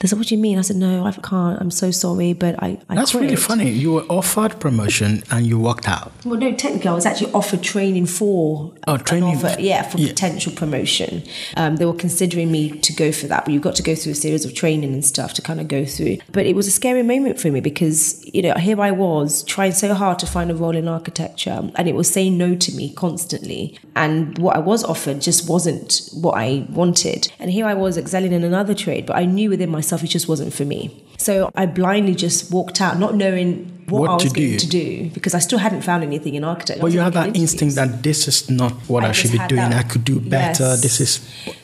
They 0.00 0.08
said, 0.08 0.18
"What 0.18 0.28
do 0.28 0.34
you 0.34 0.40
mean?" 0.40 0.58
I 0.58 0.62
said, 0.62 0.76
"No, 0.76 1.04
I 1.04 1.12
can't. 1.12 1.60
I'm 1.60 1.70
so 1.70 1.90
sorry, 1.90 2.32
but 2.32 2.62
I." 2.62 2.78
I 2.88 2.94
That's 2.94 3.10
quit. 3.12 3.22
really 3.24 3.36
funny. 3.36 3.70
You 3.70 3.92
were 3.94 4.02
offered 4.08 4.58
promotion 4.60 5.22
and 5.30 5.46
you 5.46 5.58
walked 5.58 5.88
out. 5.88 6.12
Well, 6.24 6.38
no, 6.38 6.52
technically, 6.52 6.88
I 6.88 6.94
was 6.94 7.06
actually 7.06 7.32
offered 7.32 7.62
training 7.62 8.06
for. 8.06 8.72
Oh, 8.86 8.96
training 8.96 9.36
offer- 9.36 9.50
for- 9.54 9.60
yeah, 9.60 9.82
for 9.82 9.98
yeah. 9.98 10.08
potential 10.08 10.52
promotion. 10.52 11.22
Um, 11.56 11.76
they 11.76 11.84
were 11.84 11.94
considering 11.94 12.50
me 12.52 12.70
to 12.70 12.92
go 12.92 13.12
for 13.12 13.26
that, 13.26 13.44
but 13.44 13.52
you've 13.52 13.62
got 13.62 13.76
to 13.76 13.82
go 13.82 13.94
through 13.94 14.12
a 14.12 14.16
series 14.16 14.44
of 14.44 14.54
training 14.54 14.92
and 14.92 15.04
stuff 15.04 15.34
to 15.34 15.42
kind 15.42 15.60
of 15.60 15.68
go 15.68 15.84
through. 15.84 16.18
But 16.32 16.46
it 16.46 16.54
was 16.56 16.66
a 16.66 16.70
scary 16.70 17.02
moment 17.02 17.40
for 17.40 17.50
me 17.50 17.60
because 17.60 18.24
you 18.32 18.42
know 18.42 18.54
here 18.54 18.80
I 18.80 18.90
was 18.90 19.42
trying 19.44 19.72
so 19.72 19.92
hard 19.94 20.18
to 20.20 20.26
find 20.26 20.50
a 20.50 20.54
role 20.54 20.76
in 20.76 20.88
architecture, 20.88 21.70
and 21.74 21.88
it 21.88 21.94
was 21.94 22.08
saying 22.10 22.36
no 22.38 22.54
to 22.54 22.72
me 22.72 22.92
constantly. 22.94 23.78
And 23.96 24.38
what 24.38 24.56
I 24.56 24.60
was 24.60 24.84
offered 24.84 25.20
just 25.20 25.48
wasn't 25.48 26.08
what 26.14 26.34
I 26.36 26.66
wanted. 26.70 27.32
And 27.40 27.50
here 27.50 27.66
I 27.66 27.74
was 27.74 27.96
excelling 27.98 28.32
in 28.32 28.44
another 28.44 28.74
trade, 28.74 29.06
but 29.06 29.16
I 29.16 29.24
knew 29.24 29.50
within 29.50 29.70
myself 29.78 30.02
it 30.04 30.08
just 30.18 30.28
wasn't 30.32 30.52
for 30.58 30.64
me. 30.74 30.80
So 31.26 31.32
I 31.54 31.64
blindly 31.80 32.14
just 32.14 32.50
walked 32.56 32.78
out, 32.84 32.98
not 33.04 33.12
knowing 33.22 33.50
what, 33.88 34.00
What 34.02 34.10
I 34.10 34.14
was 34.14 34.22
to 34.24 34.30
going 34.30 34.50
do. 34.52 34.58
to 34.58 34.68
do 34.68 35.10
because 35.16 35.34
I 35.34 35.40
still 35.48 35.58
hadn't 35.66 35.82
found 35.90 36.00
anything 36.10 36.34
in 36.38 36.44
architecture. 36.44 36.82
But 36.84 36.92
you 36.92 37.00
had 37.00 37.14
that 37.14 37.28
Interviews. 37.28 37.52
instinct 37.52 37.74
that 37.80 37.90
this 38.02 38.20
is 38.28 38.38
not 38.50 38.72
what 38.92 39.02
I, 39.04 39.08
I 39.08 39.12
should 39.18 39.32
be 39.32 39.38
doing. 39.48 39.70
that- 39.70 39.84
I 39.84 39.88
could 39.92 40.04
do 40.04 40.16
better. 40.20 40.64
Yes. 40.74 40.82
This 40.86 40.96
is 41.06 41.12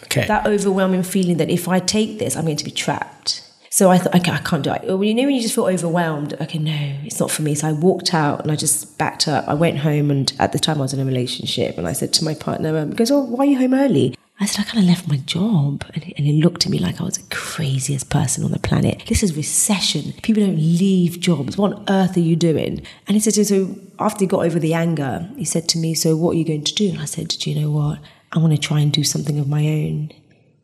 okay. 0.05 0.27
that 0.27 0.47
overwhelming 0.47 1.03
feeling 1.03 1.37
that 1.39 1.51
if 1.51 1.69
I 1.69 1.79
take 1.81 2.19
this, 2.19 2.37
I'm 2.37 2.45
going 2.45 2.57
to 2.65 2.65
be 2.65 2.71
trapped. 2.85 3.43
So 3.71 3.91
I 3.91 3.99
thought, 3.99 4.15
okay, 4.15 4.31
I 4.31 4.39
can't 4.39 4.63
do 4.63 4.73
it. 4.73 4.83
Well, 4.87 5.03
you 5.03 5.15
know, 5.15 5.25
when 5.27 5.35
you 5.35 5.43
just 5.43 5.55
feel 5.57 5.67
overwhelmed, 5.67 6.35
okay, 6.41 6.61
no, 6.61 6.79
it's 7.05 7.19
not 7.19 7.29
for 7.31 7.43
me. 7.43 7.57
So 7.57 7.67
I 7.69 7.73
walked 7.73 8.15
out 8.15 8.41
and 8.43 8.53
I 8.53 8.57
just 8.57 8.97
backed 8.99 9.27
up. 9.27 9.43
I 9.49 9.55
went 9.55 9.79
home, 9.79 10.13
and 10.13 10.33
at 10.39 10.53
the 10.53 10.61
time 10.61 10.79
I 10.79 10.83
was 10.87 10.95
in 10.95 11.01
a 11.01 11.05
relationship, 11.05 11.77
and 11.77 11.85
I 11.89 11.93
said 11.93 12.13
to 12.15 12.25
my 12.25 12.35
partner, 12.35 12.71
um, 12.79 12.91
he 12.91 12.95
goes, 12.95 13.11
Oh, 13.11 13.19
why 13.25 13.45
are 13.45 13.49
you 13.49 13.59
home 13.59 13.75
early? 13.75 14.15
I 14.41 14.47
said, 14.47 14.67
I 14.67 14.69
kind 14.71 14.79
of 14.81 14.85
left 14.89 15.07
my 15.09 15.19
job. 15.19 15.85
And 15.95 16.03
he, 16.05 16.15
and 16.17 16.27
he 16.27 16.43
looked 16.43 16.67
at 16.67 16.71
me 16.73 16.79
like 16.79 17.01
I 17.01 17.05
was 17.05 17.19
the 17.19 17.35
craziest 17.35 18.11
person 18.11 18.43
on 18.45 18.51
the 18.51 18.59
planet. 18.59 19.03
This 19.07 19.23
is 19.23 19.37
recession. 19.37 20.13
People 20.23 20.45
don't 20.45 20.57
leave 20.57 21.21
jobs. 21.21 21.57
What 21.57 21.73
on 21.73 21.85
earth 21.89 22.17
are 22.17 22.21
you 22.21 22.35
doing? 22.35 22.85
And 23.07 23.15
he 23.17 23.21
said, 23.21 23.35
to 23.35 23.41
me, 23.41 23.45
So 23.45 23.79
after 24.01 24.21
he 24.21 24.27
got 24.27 24.45
over 24.45 24.59
the 24.59 24.75
anger, 24.75 25.29
he 25.37 25.45
said 25.45 25.69
to 25.71 25.79
me, 25.79 25.95
So 25.95 26.17
what 26.17 26.31
are 26.35 26.39
you 26.39 26.45
going 26.45 26.65
to 26.65 26.75
do? 26.75 26.89
And 26.91 26.99
I 27.01 27.05
said, 27.05 27.29
Do 27.29 27.49
you 27.51 27.61
know 27.61 27.71
what? 27.71 28.01
I 28.33 28.39
want 28.41 28.53
to 28.53 28.59
try 28.59 28.81
and 28.81 28.93
do 28.93 29.05
something 29.05 29.39
of 29.39 29.49
my 29.49 29.65
own. 29.67 30.11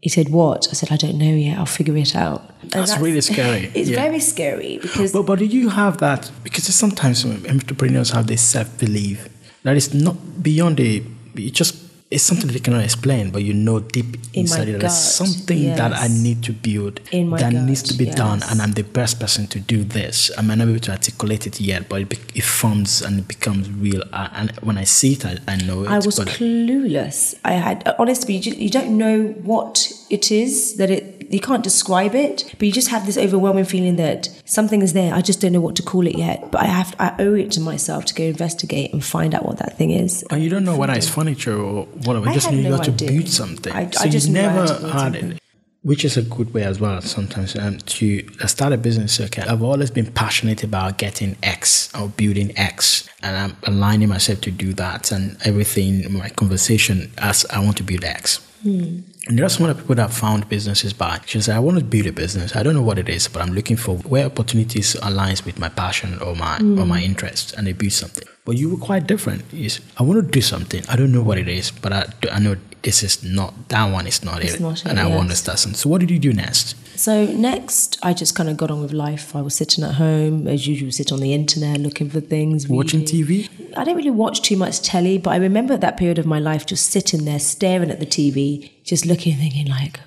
He 0.02 0.08
said, 0.08 0.30
What? 0.30 0.66
I 0.70 0.72
said, 0.74 0.90
I 0.90 0.96
don't 0.96 1.16
know 1.18 1.32
yet. 1.32 1.56
I'll 1.58 1.64
figure 1.66 1.96
it 1.96 2.16
out. 2.16 2.42
And 2.62 2.72
That's 2.72 2.98
really 2.98 3.20
scary. 3.20 3.70
It's 3.74 3.88
Yeah. 3.90 4.02
very 4.04 4.18
scary 4.18 4.78
because 4.82 5.12
But, 5.12 5.26
but 5.26 5.38
do 5.38 5.44
you 5.46 5.68
have 5.68 5.98
that? 5.98 6.30
Because 6.42 6.64
sometimes 6.74 7.24
entrepreneurs 7.24 8.10
have 8.10 8.26
this 8.26 8.42
self 8.42 8.76
belief 8.78 9.28
that 9.62 9.76
is 9.76 9.94
not 9.94 10.42
beyond 10.42 10.78
the. 10.78 11.04
It 11.36 11.54
just 11.54 11.76
it's 12.10 12.24
something 12.24 12.48
that 12.48 12.54
they 12.54 12.58
cannot 12.58 12.82
explain, 12.82 13.30
but 13.30 13.42
you 13.44 13.54
know 13.54 13.78
deep 13.78 14.16
In 14.34 14.40
inside 14.40 14.68
it, 14.68 14.80
there's 14.80 14.98
something 14.98 15.76
that 15.76 15.92
I 15.92 16.08
need 16.08 16.42
to 16.42 16.52
build 16.52 16.96
that 16.96 17.38
gut, 17.38 17.52
needs 17.52 17.82
to 17.84 17.94
be 17.94 18.06
done, 18.06 18.42
and 18.50 18.60
I'm 18.60 18.72
the 18.72 18.82
best 18.82 19.20
person 19.20 19.46
to 19.48 19.60
do 19.60 19.84
this. 19.84 20.30
I 20.36 20.42
might 20.42 20.56
not 20.56 20.64
be 20.64 20.72
able 20.72 20.80
to 20.80 20.90
articulate 20.90 21.46
it 21.46 21.60
yet, 21.60 21.88
but 21.88 22.00
it, 22.02 22.08
be, 22.08 22.18
it 22.34 22.42
forms 22.42 23.00
and 23.00 23.20
it 23.20 23.28
becomes 23.28 23.70
real. 23.70 24.02
Uh, 24.12 24.28
and 24.32 24.50
when 24.60 24.76
I 24.76 24.84
see 24.84 25.12
it, 25.12 25.24
I, 25.24 25.38
I 25.46 25.56
know 25.56 25.84
it. 25.84 25.88
I 25.88 25.98
was 25.98 26.18
clueless. 26.18 27.38
I 27.44 27.52
had 27.52 27.94
honestly, 27.98 28.34
you, 28.34 28.42
just, 28.42 28.56
you 28.56 28.70
don't 28.70 28.98
know 28.98 29.28
what 29.28 29.92
it 30.10 30.32
is 30.32 30.76
that 30.78 30.90
it. 30.90 31.16
You 31.30 31.38
can't 31.38 31.62
describe 31.62 32.16
it, 32.16 32.52
but 32.58 32.62
you 32.62 32.72
just 32.72 32.88
have 32.88 33.06
this 33.06 33.16
overwhelming 33.16 33.64
feeling 33.64 33.94
that 33.96 34.28
something 34.46 34.82
is 34.82 34.94
there. 34.94 35.14
I 35.14 35.20
just 35.20 35.40
don't 35.40 35.52
know 35.52 35.60
what 35.60 35.76
to 35.76 35.82
call 35.82 36.08
it 36.08 36.18
yet. 36.18 36.50
But 36.50 36.62
I 36.62 36.64
have, 36.64 36.96
I 36.98 37.14
owe 37.20 37.34
it 37.34 37.52
to 37.52 37.60
myself 37.60 38.04
to 38.06 38.14
go 38.14 38.24
investigate 38.24 38.92
and 38.92 39.04
find 39.04 39.32
out 39.32 39.44
what 39.46 39.58
that 39.58 39.78
thing 39.78 39.92
is. 39.92 40.24
And 40.28 40.42
you 40.42 40.50
don't 40.50 40.64
know 40.64 40.76
whether 40.76 40.92
it's 40.92 41.08
furniture 41.08 41.56
or 41.56 41.86
whatever. 42.04 42.26
You 42.26 42.30
I 42.33 42.35
just 42.35 42.50
knew 42.50 42.59
you 42.59 42.69
no 42.71 42.76
had 42.76 42.85
to 42.85 42.92
build 43.07 43.28
something. 43.28 43.73
I- 43.73 43.90
so 43.90 44.04
I 44.04 44.09
just 44.09 44.28
you 44.28 44.35
knew 44.35 44.40
I 44.40 44.42
had 44.42 44.54
never 44.83 44.88
had 44.88 45.14
it. 45.16 45.37
Which 45.83 46.04
is 46.04 46.19
a 46.19 46.23
good 46.23 46.52
way 46.52 46.64
as 46.64 46.78
well 46.78 47.00
sometimes 47.00 47.57
um, 47.57 47.78
to 47.78 48.28
start 48.47 48.75
a 48.75 48.76
business. 48.76 49.19
Okay, 49.19 49.40
I've 49.40 49.62
always 49.62 49.90
been 49.90 50.12
passionate 50.12 50.62
about 50.62 50.99
getting 50.99 51.37
X 51.42 51.90
or 51.99 52.09
building 52.09 52.52
X, 52.59 53.09
and 53.23 53.35
I'm 53.35 53.57
aligning 53.64 54.11
myself 54.11 54.42
to 54.42 54.50
do 54.50 54.75
that. 54.75 55.11
And 55.11 55.38
everything, 55.47 56.12
my 56.12 56.28
conversation 56.28 57.11
as 57.16 57.47
I 57.49 57.61
want 57.64 57.78
to 57.78 57.83
build 57.83 58.04
X. 58.04 58.40
And 58.64 59.38
there 59.38 59.44
are 59.44 59.48
some 59.48 59.64
other 59.66 59.80
people 59.80 59.94
that 59.96 60.10
found 60.10 60.48
businesses 60.48 60.92
by. 60.92 61.20
She 61.26 61.40
said, 61.40 61.56
I 61.56 61.60
want 61.60 61.78
to 61.78 61.84
build 61.84 62.06
a 62.06 62.12
business. 62.12 62.56
I 62.56 62.62
don't 62.62 62.74
know 62.74 62.82
what 62.82 62.98
it 62.98 63.08
is, 63.08 63.28
but 63.28 63.42
I'm 63.42 63.52
looking 63.52 63.76
for 63.76 63.96
where 63.98 64.26
opportunities 64.26 64.94
aligns 64.96 65.44
with 65.44 65.58
my 65.58 65.68
passion 65.68 66.18
or 66.20 66.34
my 66.34 66.56
or 66.58 66.86
my 66.86 67.00
interest 67.02 67.54
and 67.56 67.66
they 67.66 67.72
build 67.72 67.92
something. 67.92 68.26
But 68.44 68.56
you 68.56 68.70
were 68.70 68.78
quite 68.78 69.06
different. 69.06 69.44
Said, 69.50 69.82
I 69.98 70.02
want 70.02 70.24
to 70.24 70.30
do 70.30 70.40
something. 70.40 70.82
I 70.88 70.96
don't 70.96 71.12
know 71.12 71.22
what 71.22 71.38
it 71.38 71.48
is, 71.48 71.70
but 71.70 71.92
I, 71.92 72.06
I 72.32 72.38
know 72.38 72.56
this 72.82 73.02
is 73.02 73.22
not 73.22 73.68
that 73.68 73.92
one 73.92 74.06
is 74.06 74.24
not 74.24 74.42
It's 74.42 74.54
it. 74.54 74.60
not 74.60 74.80
it, 74.80 74.86
and 74.86 74.98
I 74.98 75.06
want 75.06 75.28
to 75.28 75.32
yes. 75.32 75.40
start 75.40 75.58
something. 75.58 75.76
So 75.76 75.88
what 75.90 76.00
did 76.00 76.10
you 76.10 76.18
do 76.18 76.32
next? 76.32 76.74
So 77.00 77.25
next, 77.25 77.99
I 78.02 78.12
just 78.12 78.35
kind 78.35 78.50
of 78.50 78.59
got 78.59 78.71
on 78.71 78.83
with 78.83 78.92
life. 78.92 79.35
I 79.35 79.40
was 79.40 79.54
sitting 79.54 79.83
at 79.83 79.95
home 79.95 80.47
as 80.47 80.66
usual, 80.66 80.92
sit 80.92 81.11
on 81.11 81.21
the 81.21 81.33
internet 81.33 81.80
looking 81.80 82.11
for 82.11 82.21
things, 82.21 82.69
Watching 82.69 83.00
reading. 83.00 83.25
TV? 83.25 83.75
I 83.75 83.85
don't 83.85 83.97
really 83.97 84.11
watch 84.11 84.42
too 84.42 84.59
much 84.59 84.83
telly, 84.83 85.16
but 85.16 85.30
I 85.30 85.37
remember 85.37 85.78
that 85.78 85.97
period 85.97 86.19
of 86.19 86.26
my 86.26 86.38
life 86.38 86.66
just 86.66 86.90
sitting 86.90 87.25
there 87.25 87.38
staring 87.38 87.90
at 87.90 88.00
the 88.00 88.07
TV, 88.07 88.71
just 88.85 89.07
looking, 89.07 89.35
thinking 89.38 89.66
like, 89.69 89.99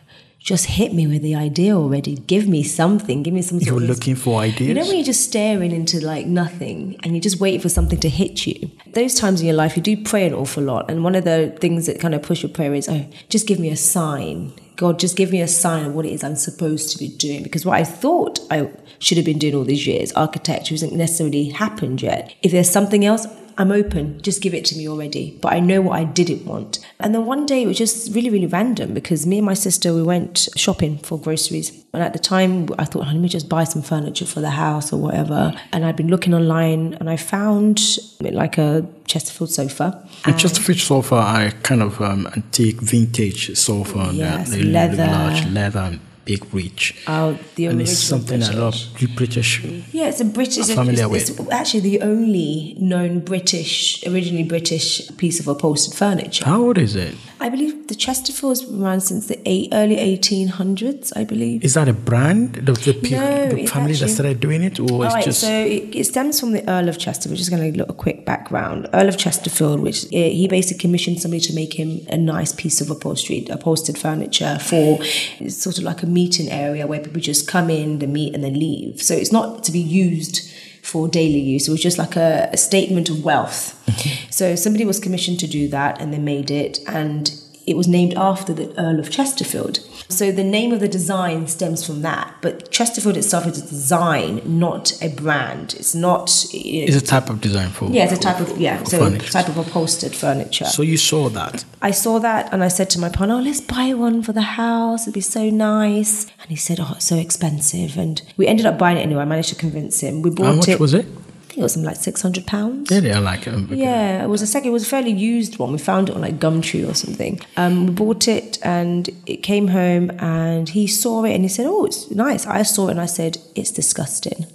just 0.44 0.66
hit 0.66 0.94
me 0.94 1.08
with 1.08 1.22
the 1.22 1.34
idea 1.34 1.74
already. 1.74 2.16
Give 2.16 2.50
me 2.50 2.64
something. 2.64 3.24
Give 3.24 3.34
me 3.34 3.42
some. 3.42 3.60
You're 3.60 3.80
looking 3.80 4.16
for 4.16 4.42
ideas? 4.42 4.68
You 4.68 4.74
know 4.74 4.86
when 4.86 4.98
you're 4.98 5.06
just 5.06 5.24
staring 5.24 5.72
into 5.72 6.06
like 6.06 6.26
nothing 6.26 7.00
and 7.02 7.14
you're 7.14 7.22
just 7.22 7.40
waiting 7.40 7.62
for 7.62 7.70
something 7.70 8.00
to 8.02 8.10
hit 8.10 8.46
you. 8.46 8.70
Those 8.88 9.16
times 9.16 9.40
in 9.40 9.48
your 9.48 9.56
life, 9.56 9.78
you 9.78 9.82
do 9.82 10.04
pray 10.04 10.28
an 10.28 10.34
awful 10.34 10.62
lot, 10.62 10.92
and 10.92 11.04
one 11.04 11.16
of 11.16 11.24
the 11.24 11.56
things 11.62 11.86
that 11.86 12.02
kind 12.02 12.14
of 12.14 12.22
push 12.22 12.44
your 12.44 12.52
prayer 12.52 12.74
is, 12.74 12.90
oh, 12.90 13.10
just 13.30 13.48
give 13.48 13.58
me 13.58 13.70
a 13.70 13.78
sign. 13.78 14.52
God, 14.76 15.00
just 15.00 15.16
give 15.16 15.32
me 15.32 15.40
a 15.40 15.48
sign 15.48 15.86
of 15.86 15.96
what 15.96 16.06
it 16.06 16.12
is 16.12 16.24
I'm 16.24 16.36
supposed 16.36 16.92
to 16.92 16.98
be 16.98 17.08
doing. 17.08 17.42
Because 17.42 17.66
what 17.66 17.80
I 17.80 17.86
thought 17.86 18.40
I 18.52 18.70
should 19.00 19.18
have 19.18 19.26
been 19.26 19.40
doing 19.40 19.56
all 19.56 19.64
these 19.64 19.88
years, 19.88 20.12
architecture, 20.14 20.74
hasn't 20.74 20.94
necessarily 20.94 21.50
happened 21.50 22.02
yet. 22.02 22.36
If 22.42 22.52
there's 22.52 22.70
something 22.70 23.06
else, 23.06 23.28
I'm 23.58 23.72
open. 23.72 24.22
Just 24.22 24.42
give 24.42 24.54
it 24.54 24.66
to 24.66 24.78
me 24.78 24.88
already. 24.88 25.38
But 25.42 25.54
I 25.54 25.60
know 25.60 25.82
what 25.82 26.00
I 26.00 26.04
didn't 26.04 26.46
want. 26.46 26.80
And 27.00 27.14
then 27.14 27.26
one 27.26 27.46
day 27.46 27.64
it 27.64 27.68
was 27.68 27.78
just 27.78 28.14
really, 28.16 28.30
really 28.30 28.48
random 28.48 28.94
because 28.94 29.26
me 29.28 29.38
and 29.40 29.46
my 29.46 29.54
sister 29.54 29.94
we 29.94 30.02
went 30.04 30.48
shopping 30.56 30.98
for 31.00 31.20
groceries. 31.20 31.72
And 31.94 32.02
at 32.02 32.14
the 32.14 32.20
time 32.20 32.68
I 32.80 32.86
thought, 32.86 33.04
oh, 33.08 33.12
let 33.12 33.18
me 33.18 33.30
just 33.30 33.48
buy 33.50 33.64
some 33.66 33.82
furniture 33.82 34.26
for 34.26 34.42
the 34.42 34.50
house 34.52 34.92
or 34.94 34.98
whatever. 35.00 35.54
And 35.72 35.86
I'd 35.86 35.96
been 35.96 36.08
looking 36.10 36.34
online 36.34 36.96
and 36.96 37.10
I 37.10 37.18
found 37.18 37.80
like 38.20 38.58
a 38.58 38.86
Chesterfield 39.06 39.52
sofa. 39.52 40.08
A 40.26 40.34
fish 40.38 40.84
sofa, 40.86 41.16
I 41.16 41.54
kind 41.64 41.82
of 41.82 42.02
um, 42.02 42.28
antique 42.36 42.82
vintage 42.82 43.56
sofa. 43.58 44.00
and, 44.00 44.18
Yes, 44.18 44.50
the- 44.50 44.58
the 44.58 44.64
leather. 44.66 45.06
large 45.06 45.46
leather 45.48 46.00
big 46.26 46.54
reach. 46.54 47.04
Oh, 47.08 47.38
the 47.56 47.68
and 47.68 47.82
it's 47.82 47.98
something 47.98 48.42
I 48.44 48.52
love. 48.52 48.74
British. 48.74 49.02
You 49.02 49.08
British. 49.16 49.64
Yeah, 49.92 50.08
it's 50.08 50.22
a 50.22 50.26
British. 50.26 50.58
It's, 50.60 50.74
familiar 50.74 51.14
it's, 51.16 51.30
it's 51.30 51.52
actually 51.52 51.82
the 51.82 52.02
only 52.02 52.76
known 52.80 53.20
British, 53.20 54.06
originally 54.06 54.44
British 54.44 55.16
piece 55.18 55.40
of 55.40 55.48
upholstered 55.48 55.96
furniture. 55.98 56.46
How 56.46 56.62
old 56.62 56.78
is 56.78 56.96
it? 56.96 57.16
I 57.44 57.50
believe 57.50 57.90
the 57.90 57.96
Chesterfield's 57.96 58.64
been 58.64 58.82
around 58.82 59.02
since 59.02 59.28
the 59.28 59.38
eight, 59.46 59.68
early 59.74 59.98
1800s, 59.98 61.12
I 61.14 61.26
believe. 61.26 61.62
Is 61.62 61.74
that 61.74 61.90
a 61.90 61.94
brand? 61.94 62.54
The, 62.54 62.72
the, 62.72 63.10
No, 63.12 63.50
the 63.50 63.68
family 63.68 63.94
that 63.96 64.08
started 64.08 64.40
doing 64.40 64.64
it, 64.64 64.80
or 64.80 65.04
it's 65.06 65.14
right, 65.14 65.26
just 65.26 65.42
so 65.42 65.52
it, 65.52 65.94
it 65.94 66.06
stems 66.06 66.40
from 66.40 66.54
the 66.54 66.68
Earl 66.70 66.88
of 66.88 66.98
Chester. 66.98 67.28
We're 67.28 67.36
just 67.36 67.50
going 67.50 67.74
to 67.74 67.78
look 67.78 67.90
a 67.90 67.94
quick 67.94 68.26
background. 68.26 68.88
Earl 68.94 69.10
of 69.10 69.18
Chesterfield, 69.18 69.82
which 69.82 70.06
eh, 70.14 70.30
he 70.30 70.48
basically 70.48 70.80
commissioned 70.80 71.20
somebody 71.20 71.42
to 71.42 71.54
make 71.54 71.74
him 71.74 72.00
a 72.08 72.16
nice 72.16 72.54
piece 72.54 72.80
of 72.80 72.90
upholstery, 72.90 73.46
upholstered 73.50 73.98
furniture 73.98 74.58
for 74.60 75.04
sort 75.50 75.78
of 75.78 75.84
like 75.84 76.02
a 76.02 76.08
meeting 76.14 76.50
area 76.50 76.88
where 76.88 77.00
people 77.00 77.22
just 77.22 77.48
come 77.48 77.70
in, 77.70 78.00
they 78.00 78.08
meet, 78.08 78.34
and 78.34 78.44
then 78.44 78.54
leave. 78.54 79.02
So 79.02 79.14
it's 79.14 79.32
not 79.32 79.64
to 79.66 79.72
be 79.72 79.80
used 79.80 80.50
for 80.82 81.08
daily 81.08 81.40
use. 81.40 81.68
It 81.68 81.72
was 81.72 81.82
just 81.82 81.98
like 81.98 82.16
a, 82.16 82.50
a 82.52 82.58
statement 82.58 83.10
of 83.10 83.24
wealth. 83.24 83.82
Mm-hmm. 83.86 84.32
so 84.32 84.56
somebody 84.56 84.86
was 84.86 85.00
commissioned 85.00 85.40
to 85.40 85.48
do 85.48 85.68
that, 85.70 86.00
and 86.02 86.14
they 86.14 86.20
made 86.20 86.52
it, 86.52 86.80
and 86.88 87.32
it 87.66 87.78
was 87.78 87.88
named 87.88 88.14
after 88.16 88.54
the 88.54 88.78
Earl 88.80 89.00
of 89.00 89.10
Chesterfield. 89.10 89.80
So 90.10 90.32
the 90.32 90.44
name 90.44 90.72
of 90.74 90.80
the 90.80 90.88
design 90.88 91.48
stems 91.48 91.86
from 91.86 92.02
that. 92.02 92.36
But 92.42 92.72
Chesterfield 92.72 93.18
itself 93.18 93.48
is 93.48 93.58
a 93.58 93.68
design, 93.68 94.42
not 94.46 94.92
a 95.02 95.10
brand. 95.10 95.74
It's 95.76 95.96
not. 95.96 96.28
Know, 96.28 96.60
it's 96.60 96.96
a 96.96 97.02
type 97.02 97.30
of 97.30 97.42
design 97.42 97.70
for 97.70 97.90
yeah, 97.90 98.04
it's 98.04 98.14
a 98.14 98.20
type 98.20 98.40
of 98.40 98.58
yeah, 98.60 98.84
so 98.84 99.00
furniture. 99.00 99.32
type 99.32 99.48
of 99.48 99.58
upholstered 99.58 100.16
furniture. 100.16 100.66
So 100.66 100.82
you 100.82 100.98
saw 100.98 101.30
that. 101.30 101.64
I 101.82 101.92
saw 101.92 102.20
that 102.20 102.52
and 102.52 102.64
I 102.64 102.68
said 102.68 102.90
to 102.92 103.00
my 103.00 103.10
partner, 103.10 103.36
oh, 103.36 103.42
let's 103.42 103.62
buy 103.62 103.94
one 103.94 104.22
for 104.24 104.34
the 104.34 104.42
house. 104.42 105.04
It'd 105.04 105.14
be 105.14 105.22
so 105.22 105.50
nice. 105.50 106.26
And 106.42 106.50
he 106.50 106.56
said, 106.56 106.80
oh, 106.82 106.94
it's 106.96 107.06
so 107.06 107.16
expensive. 107.18 107.98
And 107.98 108.22
we 108.38 108.48
ended 108.48 108.66
up 108.66 108.78
buying 108.78 108.98
it 108.98 109.02
anyway. 109.02 109.22
I 109.22 109.26
managed 109.26 109.50
to 109.50 109.56
convince 109.56 110.02
him. 110.02 110.22
We 110.22 110.30
bought 110.30 110.46
How 110.46 110.54
much 110.56 110.68
it. 110.68 110.80
was 110.80 110.94
it? 110.94 111.06
I 111.54 111.56
think 111.56 111.62
it 111.62 111.66
was 111.66 111.74
something 111.74 111.88
like 111.88 111.98
six 111.98 112.24
hundred 112.24 112.48
pounds. 112.48 112.90
Yeah, 112.90 113.00
they 113.02 113.12
are 113.12 113.22
like 113.22 113.48
um, 113.48 113.68
Yeah, 113.70 114.24
it 114.24 114.28
was 114.28 114.42
a 114.42 114.48
second. 114.48 114.70
It 114.70 114.72
was 114.72 114.88
a 114.88 114.90
fairly 114.90 115.12
used 115.12 115.60
one. 115.60 115.72
We 115.72 115.78
found 115.78 116.10
it 116.10 116.16
on 116.16 116.22
like 116.22 116.40
Gumtree 116.40 116.90
or 116.90 116.96
something. 116.96 117.40
Um, 117.58 117.86
we 117.86 117.94
bought 117.94 118.28
it 118.28 118.58
and 118.64 119.08
it 119.28 119.44
came 119.44 119.68
home 119.68 120.10
and 120.18 120.68
he 120.70 120.88
saw 120.88 121.24
it 121.26 121.36
and 121.36 121.44
he 121.44 121.48
said, 121.50 121.68
"Oh, 121.68 121.86
it's 121.86 122.10
nice." 122.10 122.48
I 122.48 122.64
saw 122.64 122.88
it 122.88 122.92
and 122.94 123.00
I 123.00 123.06
said, 123.06 123.38
"It's 123.54 123.70
disgusting. 123.70 124.48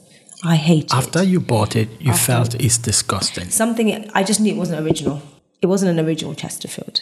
I 0.43 0.57
hate 0.57 0.93
After 0.93 0.97
it." 0.97 1.07
After 1.21 1.23
you 1.23 1.39
bought 1.39 1.77
it, 1.77 1.89
you 2.01 2.11
After- 2.11 2.33
felt 2.33 2.55
it's 2.57 2.79
disgusting. 2.79 3.49
Something 3.49 4.11
I 4.13 4.25
just 4.25 4.41
knew 4.41 4.53
it 4.53 4.59
wasn't 4.59 4.85
original. 4.85 5.23
It 5.63 5.67
wasn't 5.69 5.97
an 5.97 6.05
original 6.05 6.35
Chesterfield, 6.35 7.01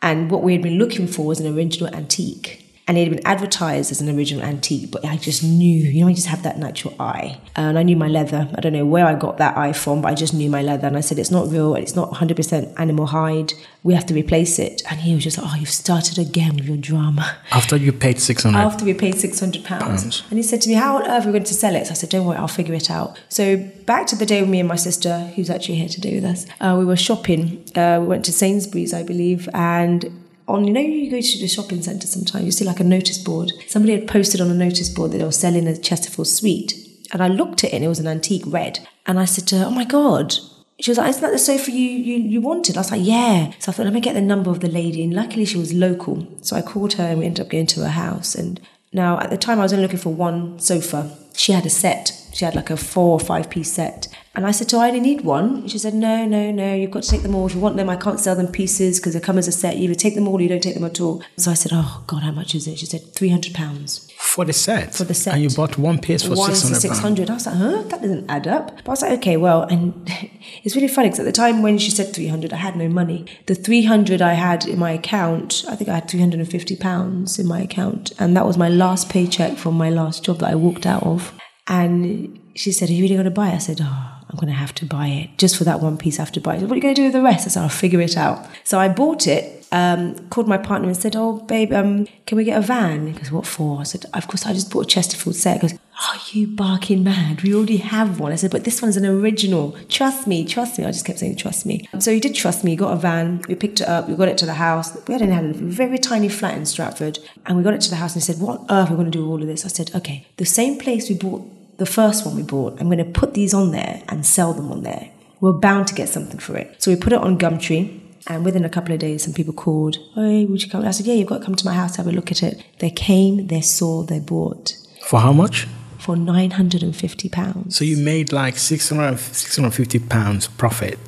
and 0.00 0.30
what 0.30 0.42
we 0.42 0.54
had 0.54 0.62
been 0.62 0.78
looking 0.78 1.06
for 1.06 1.26
was 1.26 1.40
an 1.40 1.54
original 1.54 1.94
antique. 1.94 2.65
And 2.88 2.96
it 2.96 3.08
had 3.08 3.16
been 3.16 3.26
advertised 3.26 3.90
as 3.90 4.00
an 4.00 4.14
original 4.16 4.44
antique, 4.44 4.92
but 4.92 5.04
I 5.04 5.16
just 5.16 5.42
knew, 5.42 5.80
you 5.90 6.02
know, 6.02 6.08
I 6.08 6.12
just 6.12 6.28
have 6.28 6.44
that 6.44 6.56
natural 6.56 6.94
eye. 7.00 7.40
And 7.56 7.76
I 7.76 7.82
knew 7.82 7.96
my 7.96 8.06
leather. 8.06 8.48
I 8.54 8.60
don't 8.60 8.72
know 8.72 8.86
where 8.86 9.04
I 9.04 9.14
got 9.14 9.38
that 9.38 9.56
eye 9.56 9.72
from, 9.72 10.02
but 10.02 10.08
I 10.08 10.14
just 10.14 10.32
knew 10.32 10.48
my 10.48 10.62
leather. 10.62 10.86
And 10.86 10.96
I 10.96 11.00
said, 11.00 11.18
it's 11.18 11.32
not 11.32 11.48
real, 11.50 11.74
and 11.74 11.82
it's 11.82 11.96
not 11.96 12.12
100% 12.12 12.78
animal 12.78 13.06
hide. 13.06 13.54
We 13.82 13.94
have 13.94 14.06
to 14.06 14.14
replace 14.14 14.60
it. 14.60 14.82
And 14.88 15.00
he 15.00 15.14
was 15.14 15.24
just 15.24 15.36
like, 15.36 15.52
oh, 15.52 15.56
you've 15.56 15.68
started 15.68 16.16
again 16.16 16.54
with 16.54 16.66
your 16.66 16.76
drama. 16.76 17.38
After 17.50 17.76
you 17.76 17.92
paid 17.92 18.20
600 18.20 18.56
After 18.56 18.84
we 18.84 18.94
paid 18.94 19.14
£600. 19.14 20.30
And 20.30 20.38
he 20.38 20.42
said 20.44 20.60
to 20.62 20.68
me, 20.68 20.76
how 20.76 20.98
on 20.98 21.10
earth 21.10 21.24
are 21.24 21.26
we 21.26 21.32
going 21.32 21.44
to 21.44 21.54
sell 21.54 21.74
it? 21.74 21.86
So 21.86 21.90
I 21.90 21.94
said, 21.94 22.10
don't 22.10 22.24
worry, 22.24 22.38
I'll 22.38 22.46
figure 22.46 22.74
it 22.74 22.88
out. 22.88 23.18
So 23.28 23.56
back 23.84 24.06
to 24.08 24.16
the 24.16 24.26
day 24.26 24.42
with 24.42 24.50
me 24.50 24.60
and 24.60 24.68
my 24.68 24.76
sister, 24.76 25.32
who's 25.34 25.50
actually 25.50 25.76
here 25.76 25.88
today 25.88 26.14
with 26.14 26.24
us, 26.24 26.46
uh, 26.60 26.76
we 26.78 26.84
were 26.84 26.96
shopping. 26.96 27.64
Uh, 27.74 27.98
we 28.00 28.06
went 28.06 28.24
to 28.26 28.32
Sainsbury's, 28.32 28.94
I 28.94 29.02
believe, 29.02 29.48
and 29.54 30.25
on 30.48 30.64
you 30.64 30.72
know 30.72 30.80
you 30.80 31.10
go 31.10 31.20
to 31.20 31.38
the 31.38 31.48
shopping 31.48 31.82
centre 31.82 32.06
sometimes 32.06 32.44
you 32.44 32.52
see 32.52 32.64
like 32.64 32.80
a 32.80 32.84
notice 32.84 33.18
board. 33.18 33.52
Somebody 33.66 33.94
had 33.98 34.08
posted 34.08 34.40
on 34.40 34.50
a 34.50 34.54
notice 34.54 34.88
board 34.88 35.12
that 35.12 35.18
they 35.18 35.24
were 35.24 35.32
selling 35.32 35.66
a 35.66 35.76
chesterfield 35.76 36.28
suite 36.28 36.74
and 37.12 37.22
i 37.22 37.28
looked 37.28 37.64
at 37.64 37.70
it 37.70 37.74
and 37.74 37.84
it 37.84 37.88
was 37.88 37.98
an 37.98 38.06
antique 38.06 38.44
red. 38.46 38.86
And 39.06 39.18
i 39.18 39.24
said 39.24 39.46
to 39.48 39.58
her 39.58 39.66
oh 39.66 39.70
my 39.70 39.84
god. 39.84 40.34
She 40.80 40.90
was 40.90 40.98
like 40.98 41.10
isn't 41.10 41.22
that 41.22 41.32
the 41.32 41.38
sofa 41.38 41.70
you, 41.70 41.88
you, 41.88 42.16
you 42.16 42.40
wanted? 42.40 42.76
I 42.76 42.80
was 42.80 42.90
like 42.90 43.04
yeah. 43.04 43.52
So 43.58 43.70
i 43.70 43.74
thought 43.74 43.84
let 43.84 43.92
me 43.92 44.00
get 44.00 44.14
the 44.14 44.20
number 44.20 44.50
of 44.50 44.60
the 44.60 44.68
lady. 44.68 45.02
And 45.02 45.14
luckily 45.14 45.44
she 45.44 45.58
was 45.58 45.72
local. 45.72 46.26
So 46.42 46.56
i 46.56 46.62
called 46.62 46.94
her 46.94 47.04
and 47.04 47.18
we 47.18 47.26
ended 47.26 47.44
up 47.44 47.50
going 47.50 47.66
to 47.68 47.80
her 47.80 47.88
house. 47.88 48.34
And 48.34 48.60
now 48.92 49.18
at 49.18 49.30
the 49.30 49.38
time 49.38 49.58
i 49.58 49.62
was 49.62 49.72
only 49.72 49.84
looking 49.84 49.98
for 49.98 50.14
one 50.14 50.58
sofa. 50.58 51.16
She 51.34 51.52
had 51.52 51.66
a 51.66 51.70
set. 51.70 52.12
She 52.32 52.44
had 52.44 52.54
like 52.54 52.70
a 52.70 52.76
four 52.76 53.12
or 53.12 53.20
five 53.20 53.50
piece 53.50 53.72
set 53.72 54.08
and 54.36 54.46
I 54.46 54.50
said 54.50 54.68
to 54.68 54.76
her, 54.76 54.84
I 54.84 54.88
only 54.88 55.00
need 55.00 55.22
one. 55.22 55.66
She 55.66 55.78
said, 55.78 55.94
No, 55.94 56.26
no, 56.26 56.50
no, 56.50 56.74
you've 56.74 56.90
got 56.90 57.04
to 57.04 57.08
take 57.08 57.22
them 57.22 57.34
all. 57.34 57.46
If 57.46 57.54
you 57.54 57.60
want 57.60 57.78
them, 57.78 57.88
I 57.88 57.96
can't 57.96 58.20
sell 58.20 58.36
them 58.36 58.48
pieces 58.48 59.00
because 59.00 59.14
they 59.14 59.20
come 59.20 59.38
as 59.38 59.48
a 59.48 59.52
set. 59.52 59.78
You 59.78 59.84
either 59.84 59.94
take 59.94 60.14
them 60.14 60.28
all 60.28 60.36
or 60.36 60.42
you 60.42 60.48
don't 60.50 60.62
take 60.62 60.74
them 60.74 60.84
at 60.84 61.00
all. 61.00 61.22
So 61.38 61.50
I 61.50 61.54
said, 61.54 61.72
Oh, 61.74 62.04
God, 62.06 62.22
how 62.22 62.32
much 62.32 62.54
is 62.54 62.68
it? 62.68 62.78
She 62.78 62.84
said, 62.84 63.00
£300. 63.14 64.12
For 64.12 64.44
the 64.44 64.52
set? 64.52 64.94
For 64.94 65.04
the 65.04 65.14
set. 65.14 65.32
And 65.32 65.42
you 65.42 65.48
bought 65.48 65.78
one 65.78 65.98
piece 65.98 66.22
for 66.22 66.34
one 66.34 66.54
600 66.54 66.74
for 66.74 66.80
600 66.80 67.30
I 67.30 67.34
was 67.34 67.46
like, 67.46 67.56
Huh? 67.56 67.82
That 67.84 68.02
doesn't 68.02 68.30
add 68.30 68.46
up. 68.46 68.76
But 68.76 68.88
I 68.88 68.90
was 68.90 69.02
like, 69.02 69.12
Okay, 69.20 69.38
well, 69.38 69.62
and 69.62 70.06
it's 70.62 70.76
really 70.76 70.88
funny 70.88 71.08
because 71.08 71.20
at 71.20 71.24
the 71.24 71.32
time 71.32 71.62
when 71.62 71.78
she 71.78 71.90
said 71.90 72.14
300 72.14 72.52
I 72.52 72.56
had 72.56 72.76
no 72.76 72.90
money. 72.90 73.24
The 73.46 73.54
300 73.54 74.20
I 74.20 74.34
had 74.34 74.66
in 74.66 74.78
my 74.78 74.90
account, 74.90 75.64
I 75.66 75.76
think 75.76 75.88
I 75.88 75.94
had 75.94 76.10
350 76.10 76.76
pounds 76.76 77.38
in 77.38 77.46
my 77.46 77.62
account. 77.62 78.12
And 78.18 78.36
that 78.36 78.44
was 78.44 78.58
my 78.58 78.68
last 78.68 79.08
paycheck 79.08 79.56
from 79.56 79.78
my 79.78 79.88
last 79.88 80.24
job 80.24 80.40
that 80.40 80.50
I 80.50 80.56
walked 80.56 80.84
out 80.84 81.04
of. 81.04 81.32
And 81.68 82.38
she 82.54 82.70
said, 82.70 82.90
Are 82.90 82.92
you 82.92 83.02
really 83.02 83.14
going 83.14 83.24
to 83.24 83.30
buy 83.30 83.48
it? 83.48 83.54
I 83.54 83.58
said, 83.58 83.80
Oh, 83.82 84.15
I'm 84.36 84.40
going 84.40 84.52
to 84.52 84.58
have 84.58 84.74
to 84.74 84.84
buy 84.84 85.08
it. 85.08 85.38
Just 85.38 85.56
for 85.56 85.64
that 85.64 85.80
one 85.80 85.96
piece, 85.96 86.18
I 86.18 86.22
have 86.22 86.32
to 86.32 86.42
buy 86.42 86.56
it. 86.56 86.62
What 86.62 86.72
are 86.72 86.74
you 86.74 86.82
going 86.82 86.94
to 86.94 87.00
do 87.00 87.04
with 87.04 87.14
the 87.14 87.22
rest? 87.22 87.46
I 87.46 87.50
said, 87.50 87.62
I'll 87.62 87.70
figure 87.70 88.02
it 88.02 88.18
out. 88.18 88.46
So 88.64 88.78
I 88.78 88.90
bought 88.90 89.26
it, 89.26 89.66
um, 89.72 90.28
called 90.28 90.46
my 90.46 90.58
partner 90.58 90.88
and 90.88 90.96
said, 90.96 91.16
Oh, 91.16 91.38
babe, 91.38 91.72
um, 91.72 92.06
can 92.26 92.36
we 92.36 92.44
get 92.44 92.58
a 92.58 92.60
van? 92.60 93.06
He 93.06 93.12
goes, 93.14 93.32
What 93.32 93.46
for? 93.46 93.80
I 93.80 93.84
said, 93.84 94.04
Of 94.12 94.28
course, 94.28 94.44
I 94.44 94.52
just 94.52 94.70
bought 94.70 94.84
a 94.84 94.88
Chesterfield 94.88 95.36
set. 95.36 95.62
He 95.62 95.68
goes, 95.68 95.72
Are 95.72 96.20
you 96.32 96.48
barking 96.48 97.02
mad? 97.02 97.42
We 97.42 97.54
already 97.54 97.78
have 97.78 98.20
one. 98.20 98.30
I 98.30 98.34
said, 98.34 98.50
But 98.50 98.64
this 98.64 98.82
one's 98.82 98.98
an 98.98 99.06
original. 99.06 99.74
Trust 99.88 100.26
me, 100.26 100.44
trust 100.44 100.78
me. 100.78 100.84
I 100.84 100.88
just 100.88 101.06
kept 101.06 101.20
saying, 101.20 101.36
Trust 101.36 101.64
me. 101.64 101.88
So 101.98 102.12
he 102.12 102.20
did 102.20 102.34
trust 102.34 102.62
me. 102.62 102.72
He 102.72 102.76
got 102.76 102.92
a 102.92 102.96
van. 102.96 103.40
We 103.48 103.54
picked 103.54 103.80
it 103.80 103.88
up. 103.88 104.06
We 104.06 104.16
got 104.16 104.28
it 104.28 104.36
to 104.38 104.46
the 104.46 104.54
house. 104.54 104.94
We 105.08 105.14
had 105.14 105.22
a 105.22 105.52
very 105.54 105.96
tiny 105.96 106.28
flat 106.28 106.58
in 106.58 106.66
Stratford. 106.66 107.20
And 107.46 107.56
we 107.56 107.64
got 107.64 107.72
it 107.72 107.80
to 107.80 107.90
the 107.90 107.96
house 107.96 108.14
and 108.14 108.22
he 108.22 108.26
said, 108.30 108.38
What 108.38 108.60
on 108.60 108.66
earth 108.68 108.90
are 108.90 108.92
we 108.92 108.96
going 108.96 109.10
to 109.10 109.18
do 109.18 109.22
with 109.22 109.30
all 109.30 109.40
of 109.40 109.48
this? 109.48 109.64
I 109.64 109.68
said, 109.68 109.94
Okay, 109.94 110.26
the 110.36 110.44
same 110.44 110.78
place 110.78 111.08
we 111.08 111.16
bought 111.16 111.55
the 111.78 111.86
first 111.86 112.24
one 112.24 112.36
we 112.36 112.42
bought, 112.42 112.80
I'm 112.80 112.86
going 112.86 112.98
to 112.98 113.04
put 113.04 113.34
these 113.34 113.52
on 113.52 113.72
there 113.72 114.02
and 114.08 114.24
sell 114.24 114.52
them 114.52 114.70
on 114.72 114.82
there. 114.82 115.10
We're 115.40 115.52
bound 115.52 115.88
to 115.88 115.94
get 115.94 116.08
something 116.08 116.38
for 116.38 116.56
it. 116.56 116.82
So 116.82 116.90
we 116.90 116.96
put 116.96 117.12
it 117.12 117.20
on 117.20 117.38
Gumtree. 117.38 118.00
And 118.28 118.44
within 118.44 118.64
a 118.64 118.68
couple 118.68 118.92
of 118.92 118.98
days, 118.98 119.22
some 119.22 119.32
people 119.32 119.52
called, 119.54 119.98
Hey, 120.16 120.46
would 120.46 120.60
you 120.60 120.68
come? 120.68 120.84
I 120.84 120.90
said, 120.90 121.06
Yeah, 121.06 121.14
you've 121.14 121.28
got 121.28 121.38
to 121.38 121.44
come 121.44 121.54
to 121.54 121.64
my 121.64 121.74
house, 121.74 121.96
have 121.96 122.08
a 122.08 122.12
look 122.12 122.32
at 122.32 122.42
it. 122.42 122.64
They 122.80 122.90
came, 122.90 123.46
they 123.46 123.60
saw, 123.60 124.02
they 124.02 124.18
bought. 124.18 124.76
For 125.02 125.20
how 125.20 125.32
much? 125.32 125.68
For 125.98 126.16
£950. 126.16 127.72
So 127.72 127.84
you 127.84 127.96
made 127.96 128.32
like 128.32 128.56
600, 128.56 129.18
650 129.18 129.98
pounds 130.00 130.48
profit? 130.48 130.98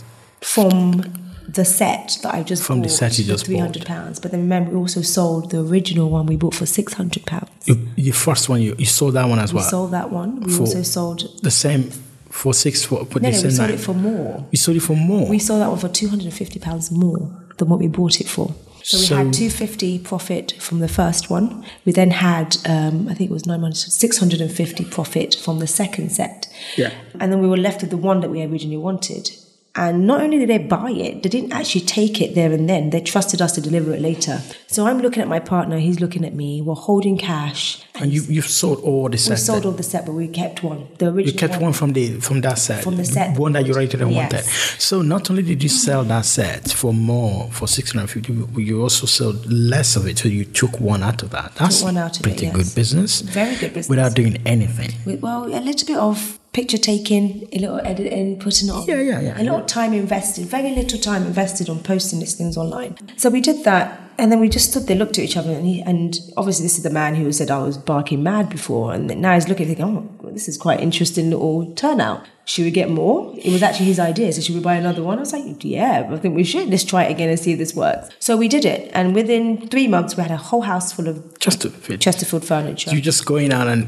From 0.40 1.27
the 1.48 1.64
set 1.64 2.18
that 2.22 2.34
I 2.34 2.42
just 2.42 2.62
from 2.62 2.78
bought 2.80 2.88
the 2.88 2.88
set 2.90 3.18
you 3.18 3.24
just 3.24 3.46
three 3.46 3.56
hundred 3.58 3.86
pounds. 3.86 4.20
But 4.20 4.30
then 4.32 4.40
remember, 4.40 4.70
we 4.72 4.76
also 4.76 5.02
sold 5.02 5.50
the 5.50 5.60
original 5.60 6.10
one 6.10 6.26
we 6.26 6.36
bought 6.36 6.54
for 6.54 6.66
six 6.66 6.92
hundred 6.94 7.24
pounds. 7.26 7.50
The 7.66 8.10
first 8.10 8.48
one 8.48 8.60
you, 8.60 8.74
you 8.78 8.86
sold 8.86 9.14
that 9.14 9.28
one 9.28 9.38
as 9.38 9.52
well. 9.52 9.62
we 9.62 9.64
well. 9.64 9.70
sold 9.70 9.90
that 9.92 10.10
one. 10.10 10.40
We 10.40 10.52
For 10.52 10.60
also 10.60 10.82
sold 10.82 11.42
the 11.42 11.50
same 11.50 11.90
for 12.30 12.52
six 12.54 12.84
for 12.84 13.04
put 13.06 13.22
no, 13.22 13.30
no, 13.30 13.42
we 13.42 13.50
sold 13.50 13.58
nine. 13.70 13.70
it 13.78 13.80
for 13.80 13.94
more. 13.94 14.46
You 14.52 14.58
sold 14.58 14.76
it 14.76 14.80
for 14.80 14.96
more. 14.96 15.28
We 15.28 15.38
sold 15.38 15.60
that 15.62 15.68
one 15.70 15.78
for 15.78 15.88
two 15.88 16.08
hundred 16.08 16.26
and 16.26 16.34
fifty 16.34 16.58
pounds 16.58 16.90
more 16.90 17.30
than 17.56 17.68
what 17.68 17.78
we 17.80 17.88
bought 17.88 18.20
it 18.20 18.28
for. 18.28 18.54
So 18.82 18.98
we 18.98 19.04
So- 19.04 19.16
had 19.16 19.32
two 19.32 19.50
fifty 19.50 19.98
profit 19.98 20.52
from 20.60 20.78
the 20.80 20.88
first 20.88 21.30
one. 21.30 21.64
We 21.86 21.92
then 21.92 22.10
had 22.10 22.56
um, 22.66 23.08
I 23.08 23.14
think 23.14 23.30
it 23.30 23.32
was 23.32 23.46
nine 23.46 23.60
months 23.62 23.90
six 23.92 24.18
hundred 24.18 24.40
and 24.40 24.52
fifty 24.52 24.84
profit 24.84 25.34
from 25.34 25.58
the 25.60 25.66
second 25.66 26.10
set. 26.12 26.46
Yeah. 26.76 26.92
And 27.20 27.32
then 27.32 27.40
we 27.40 27.48
were 27.48 27.56
left 27.56 27.80
with 27.80 27.90
the 27.90 27.96
one 27.96 28.20
that 28.20 28.30
we 28.30 28.42
originally 28.42 28.76
wanted. 28.76 29.30
And 29.78 30.08
not 30.08 30.20
only 30.22 30.38
did 30.40 30.48
they 30.48 30.58
buy 30.58 30.90
it, 30.90 31.22
they 31.22 31.28
didn't 31.28 31.52
actually 31.52 31.82
take 31.82 32.20
it 32.20 32.34
there 32.34 32.50
and 32.52 32.68
then. 32.68 32.90
They 32.90 33.00
trusted 33.00 33.40
us 33.40 33.52
to 33.52 33.60
deliver 33.60 33.92
it 33.92 34.00
later. 34.00 34.40
So 34.66 34.86
I'm 34.88 34.98
looking 34.98 35.22
at 35.22 35.28
my 35.28 35.38
partner, 35.38 35.78
he's 35.78 36.00
looking 36.00 36.24
at 36.24 36.34
me. 36.34 36.60
We're 36.60 36.74
holding 36.74 37.16
cash. 37.16 37.80
and 38.00 38.12
you 38.12 38.22
you've 38.28 38.52
sold 38.62 38.80
all 38.80 39.08
the 39.08 39.18
set? 39.18 39.30
We 39.30 39.36
sold 39.36 39.66
all 39.66 39.72
the 39.72 39.82
set, 39.92 40.04
but 40.06 40.14
we 40.14 40.26
kept 40.42 40.62
one. 40.64 40.80
The 40.98 41.06
original 41.12 41.26
you 41.32 41.38
kept 41.38 41.62
one 41.62 41.72
from 41.72 41.92
the 41.92 42.04
from 42.26 42.40
that 42.40 42.58
set. 42.58 42.82
From 42.82 42.96
the 42.96 43.04
set. 43.04 43.38
One 43.38 43.52
that 43.52 43.66
you 43.66 43.74
originally 43.74 44.14
Yes. 44.14 44.32
wanted. 44.32 44.44
So 44.88 45.02
not 45.02 45.30
only 45.30 45.44
did 45.44 45.62
you 45.62 45.68
sell 45.68 46.02
that 46.04 46.24
set 46.24 46.64
for 46.80 46.92
more 46.92 47.48
for 47.52 47.66
six 47.68 47.92
hundred 47.92 48.02
and 48.02 48.10
fifty, 48.26 48.62
you 48.62 48.82
also 48.82 49.06
sold 49.06 49.38
less 49.72 49.94
of 49.96 50.06
it. 50.08 50.18
So 50.18 50.28
you 50.28 50.44
took 50.44 50.80
one 50.80 51.02
out 51.04 51.22
of 51.22 51.30
that. 51.30 51.54
That's 51.54 51.82
one 51.82 51.96
out 51.96 52.14
of 52.18 52.20
it, 52.20 52.28
pretty 52.30 52.46
yes. 52.46 52.54
good 52.56 52.74
business. 52.74 53.20
Very 53.20 53.54
good 53.56 53.72
business. 53.74 53.88
Without 53.88 54.14
doing 54.14 54.36
anything. 54.44 54.90
Well, 55.20 55.44
a 55.46 55.60
little 55.60 55.86
bit 55.86 55.98
of 55.98 56.38
picture 56.52 56.78
taking, 56.78 57.48
a 57.52 57.58
little 57.58 57.80
editing, 57.80 58.38
putting 58.38 58.68
it 58.68 58.72
on. 58.72 58.86
Yeah, 58.86 59.00
yeah, 59.00 59.20
yeah. 59.20 59.40
A 59.40 59.42
little 59.42 59.62
time 59.62 59.92
invested, 59.92 60.46
very 60.46 60.70
little 60.74 60.98
time 60.98 61.24
invested 61.26 61.68
on 61.68 61.80
posting 61.80 62.20
these 62.20 62.34
things 62.34 62.56
online. 62.56 62.96
So 63.16 63.30
we 63.30 63.40
did 63.40 63.64
that. 63.64 64.00
And 64.20 64.32
then 64.32 64.40
we 64.40 64.48
just 64.48 64.72
stood 64.72 64.88
there, 64.88 64.96
looked 64.96 65.16
at 65.16 65.22
each 65.22 65.36
other, 65.36 65.52
and, 65.52 65.64
he, 65.64 65.80
and 65.80 66.18
obviously 66.36 66.64
this 66.64 66.76
is 66.76 66.82
the 66.82 66.90
man 66.90 67.14
who 67.14 67.30
said 67.30 67.52
I 67.52 67.58
was 67.58 67.78
barking 67.78 68.20
mad 68.20 68.48
before, 68.50 68.92
and 68.92 69.06
now 69.20 69.34
he's 69.34 69.48
looking, 69.48 69.68
thinking, 69.68 69.84
"Oh, 69.84 70.30
this 70.32 70.48
is 70.48 70.56
quite 70.56 70.80
interesting 70.80 71.30
little 71.30 71.72
turnout. 71.74 72.26
Should 72.44 72.64
we 72.64 72.72
get 72.72 72.90
more?" 72.90 73.32
It 73.38 73.52
was 73.52 73.62
actually 73.62 73.86
his 73.86 74.00
idea, 74.00 74.32
so 74.32 74.40
should 74.40 74.56
we 74.56 74.60
buy 74.60 74.74
another 74.74 75.04
one? 75.04 75.18
I 75.18 75.20
was 75.20 75.32
like, 75.32 75.62
"Yeah, 75.64 76.08
I 76.10 76.16
think 76.16 76.34
we 76.34 76.42
should. 76.42 76.68
Let's 76.68 76.82
try 76.82 77.04
it 77.04 77.12
again 77.12 77.28
and 77.28 77.38
see 77.38 77.52
if 77.52 77.58
this 77.58 77.76
works." 77.76 78.08
So 78.18 78.36
we 78.36 78.48
did 78.48 78.64
it, 78.64 78.90
and 78.92 79.14
within 79.14 79.68
three 79.68 79.86
months, 79.86 80.16
we 80.16 80.24
had 80.24 80.32
a 80.32 80.36
whole 80.36 80.62
house 80.62 80.92
full 80.92 81.06
of 81.06 81.22
fit. 81.40 82.00
Chesterfield 82.00 82.44
furniture. 82.44 82.90
You're 82.90 83.00
just 83.00 83.24
going 83.24 83.52
out 83.52 83.68
and 83.68 83.84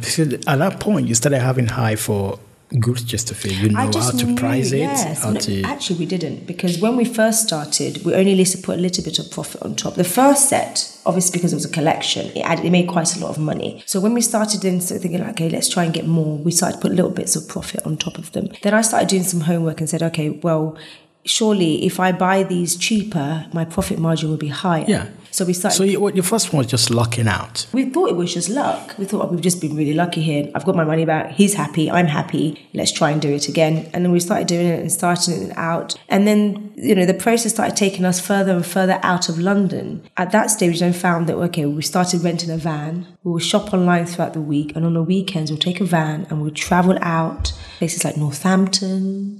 at 0.46 0.58
that 0.60 0.78
point 0.78 1.08
you 1.08 1.16
started 1.16 1.40
having 1.40 1.66
high 1.66 1.96
for 1.96 2.38
to 2.70 3.34
feel. 3.34 3.52
You 3.52 3.68
know 3.70 3.78
how 3.78 4.10
to 4.10 4.26
knew, 4.26 4.36
price 4.36 4.72
it. 4.72 4.78
Yes. 4.78 5.22
How 5.22 5.30
No, 5.30 5.40
to 5.40 5.62
Actually, 5.62 5.98
we 5.98 6.06
didn't 6.06 6.46
because 6.46 6.78
when 6.80 6.96
we 6.96 7.04
first 7.04 7.46
started, 7.46 8.04
we 8.04 8.14
only 8.14 8.32
used 8.32 8.54
to 8.56 8.62
put 8.62 8.78
a 8.78 8.80
little 8.80 9.04
bit 9.04 9.18
of 9.18 9.30
profit 9.30 9.62
on 9.62 9.74
top. 9.74 9.94
The 9.94 10.04
first 10.04 10.48
set, 10.48 10.98
obviously, 11.04 11.38
because 11.38 11.52
it 11.52 11.56
was 11.56 11.64
a 11.64 11.70
collection, 11.70 12.26
it, 12.36 12.40
added, 12.40 12.64
it 12.64 12.70
made 12.70 12.88
quite 12.88 13.16
a 13.16 13.20
lot 13.20 13.30
of 13.30 13.38
money. 13.38 13.82
So 13.86 14.00
when 14.00 14.14
we 14.14 14.20
started 14.20 14.64
in 14.64 14.80
so 14.80 14.98
thinking, 14.98 15.20
like, 15.20 15.30
okay, 15.30 15.48
let's 15.48 15.68
try 15.68 15.84
and 15.84 15.92
get 15.92 16.06
more, 16.06 16.38
we 16.38 16.52
started 16.52 16.76
to 16.76 16.82
put 16.82 16.92
little 16.92 17.10
bits 17.10 17.36
of 17.36 17.48
profit 17.48 17.84
on 17.84 17.96
top 17.96 18.18
of 18.18 18.32
them. 18.32 18.48
Then 18.62 18.74
I 18.74 18.82
started 18.82 19.08
doing 19.08 19.24
some 19.24 19.40
homework 19.42 19.80
and 19.80 19.88
said, 19.88 20.02
okay, 20.02 20.30
well. 20.30 20.78
Surely, 21.26 21.84
if 21.84 22.00
I 22.00 22.12
buy 22.12 22.44
these 22.44 22.76
cheaper, 22.76 23.46
my 23.52 23.66
profit 23.66 23.98
margin 23.98 24.30
will 24.30 24.38
be 24.38 24.48
higher. 24.48 24.86
Yeah. 24.88 25.08
So 25.32 25.44
we 25.44 25.52
started 25.52 25.76
So 25.76 25.84
you, 25.84 26.00
what- 26.00 26.14
your 26.16 26.24
first 26.24 26.52
one 26.52 26.58
was 26.58 26.66
just 26.66 26.90
lucking 26.90 27.28
out. 27.28 27.66
we 27.72 27.84
thought 27.90 28.10
it 28.10 28.16
was 28.16 28.34
just 28.34 28.48
luck. 28.48 28.94
We 28.98 29.04
thought 29.04 29.26
oh, 29.26 29.28
we've 29.28 29.40
just 29.40 29.60
been 29.60 29.76
really 29.76 29.94
lucky 29.94 30.22
here. 30.22 30.50
I've 30.54 30.64
got 30.64 30.74
my 30.74 30.84
money 30.84 31.04
back. 31.04 31.32
He's 31.32 31.54
happy. 31.54 31.90
I'm 31.90 32.06
happy. 32.06 32.68
Let's 32.74 32.92
try 32.92 33.10
and 33.10 33.20
do 33.22 33.28
it 33.30 33.48
again. 33.48 33.88
And 33.92 34.04
then 34.04 34.12
we 34.12 34.20
started 34.20 34.48
doing 34.48 34.66
it 34.66 34.80
and 34.80 34.90
starting 34.90 35.42
it 35.50 35.56
out. 35.56 35.94
And 36.08 36.26
then, 36.26 36.72
you 36.76 36.94
know, 36.94 37.06
the 37.06 37.14
process 37.14 37.52
started 37.52 37.76
taking 37.76 38.04
us 38.04 38.18
further 38.20 38.52
and 38.52 38.66
further 38.66 38.98
out 39.02 39.28
of 39.28 39.38
London. 39.38 40.02
At 40.16 40.32
that 40.32 40.50
stage, 40.50 40.72
we 40.72 40.78
then 40.78 40.92
found 40.92 41.28
that, 41.28 41.36
okay, 41.36 41.64
we 41.66 41.82
started 41.82 42.22
renting 42.22 42.50
a 42.50 42.56
van. 42.56 43.06
We 43.22 43.32
would 43.32 43.42
shop 43.42 43.72
online 43.72 44.06
throughout 44.06 44.32
the 44.32 44.40
week. 44.40 44.74
And 44.74 44.84
on 44.84 44.94
the 44.94 45.02
weekends, 45.02 45.50
we'll 45.50 45.58
take 45.60 45.80
a 45.80 45.84
van 45.84 46.26
and 46.28 46.42
we'll 46.42 46.50
travel 46.50 46.98
out 47.02 47.52
places 47.78 48.04
like 48.04 48.16
Northampton, 48.16 49.39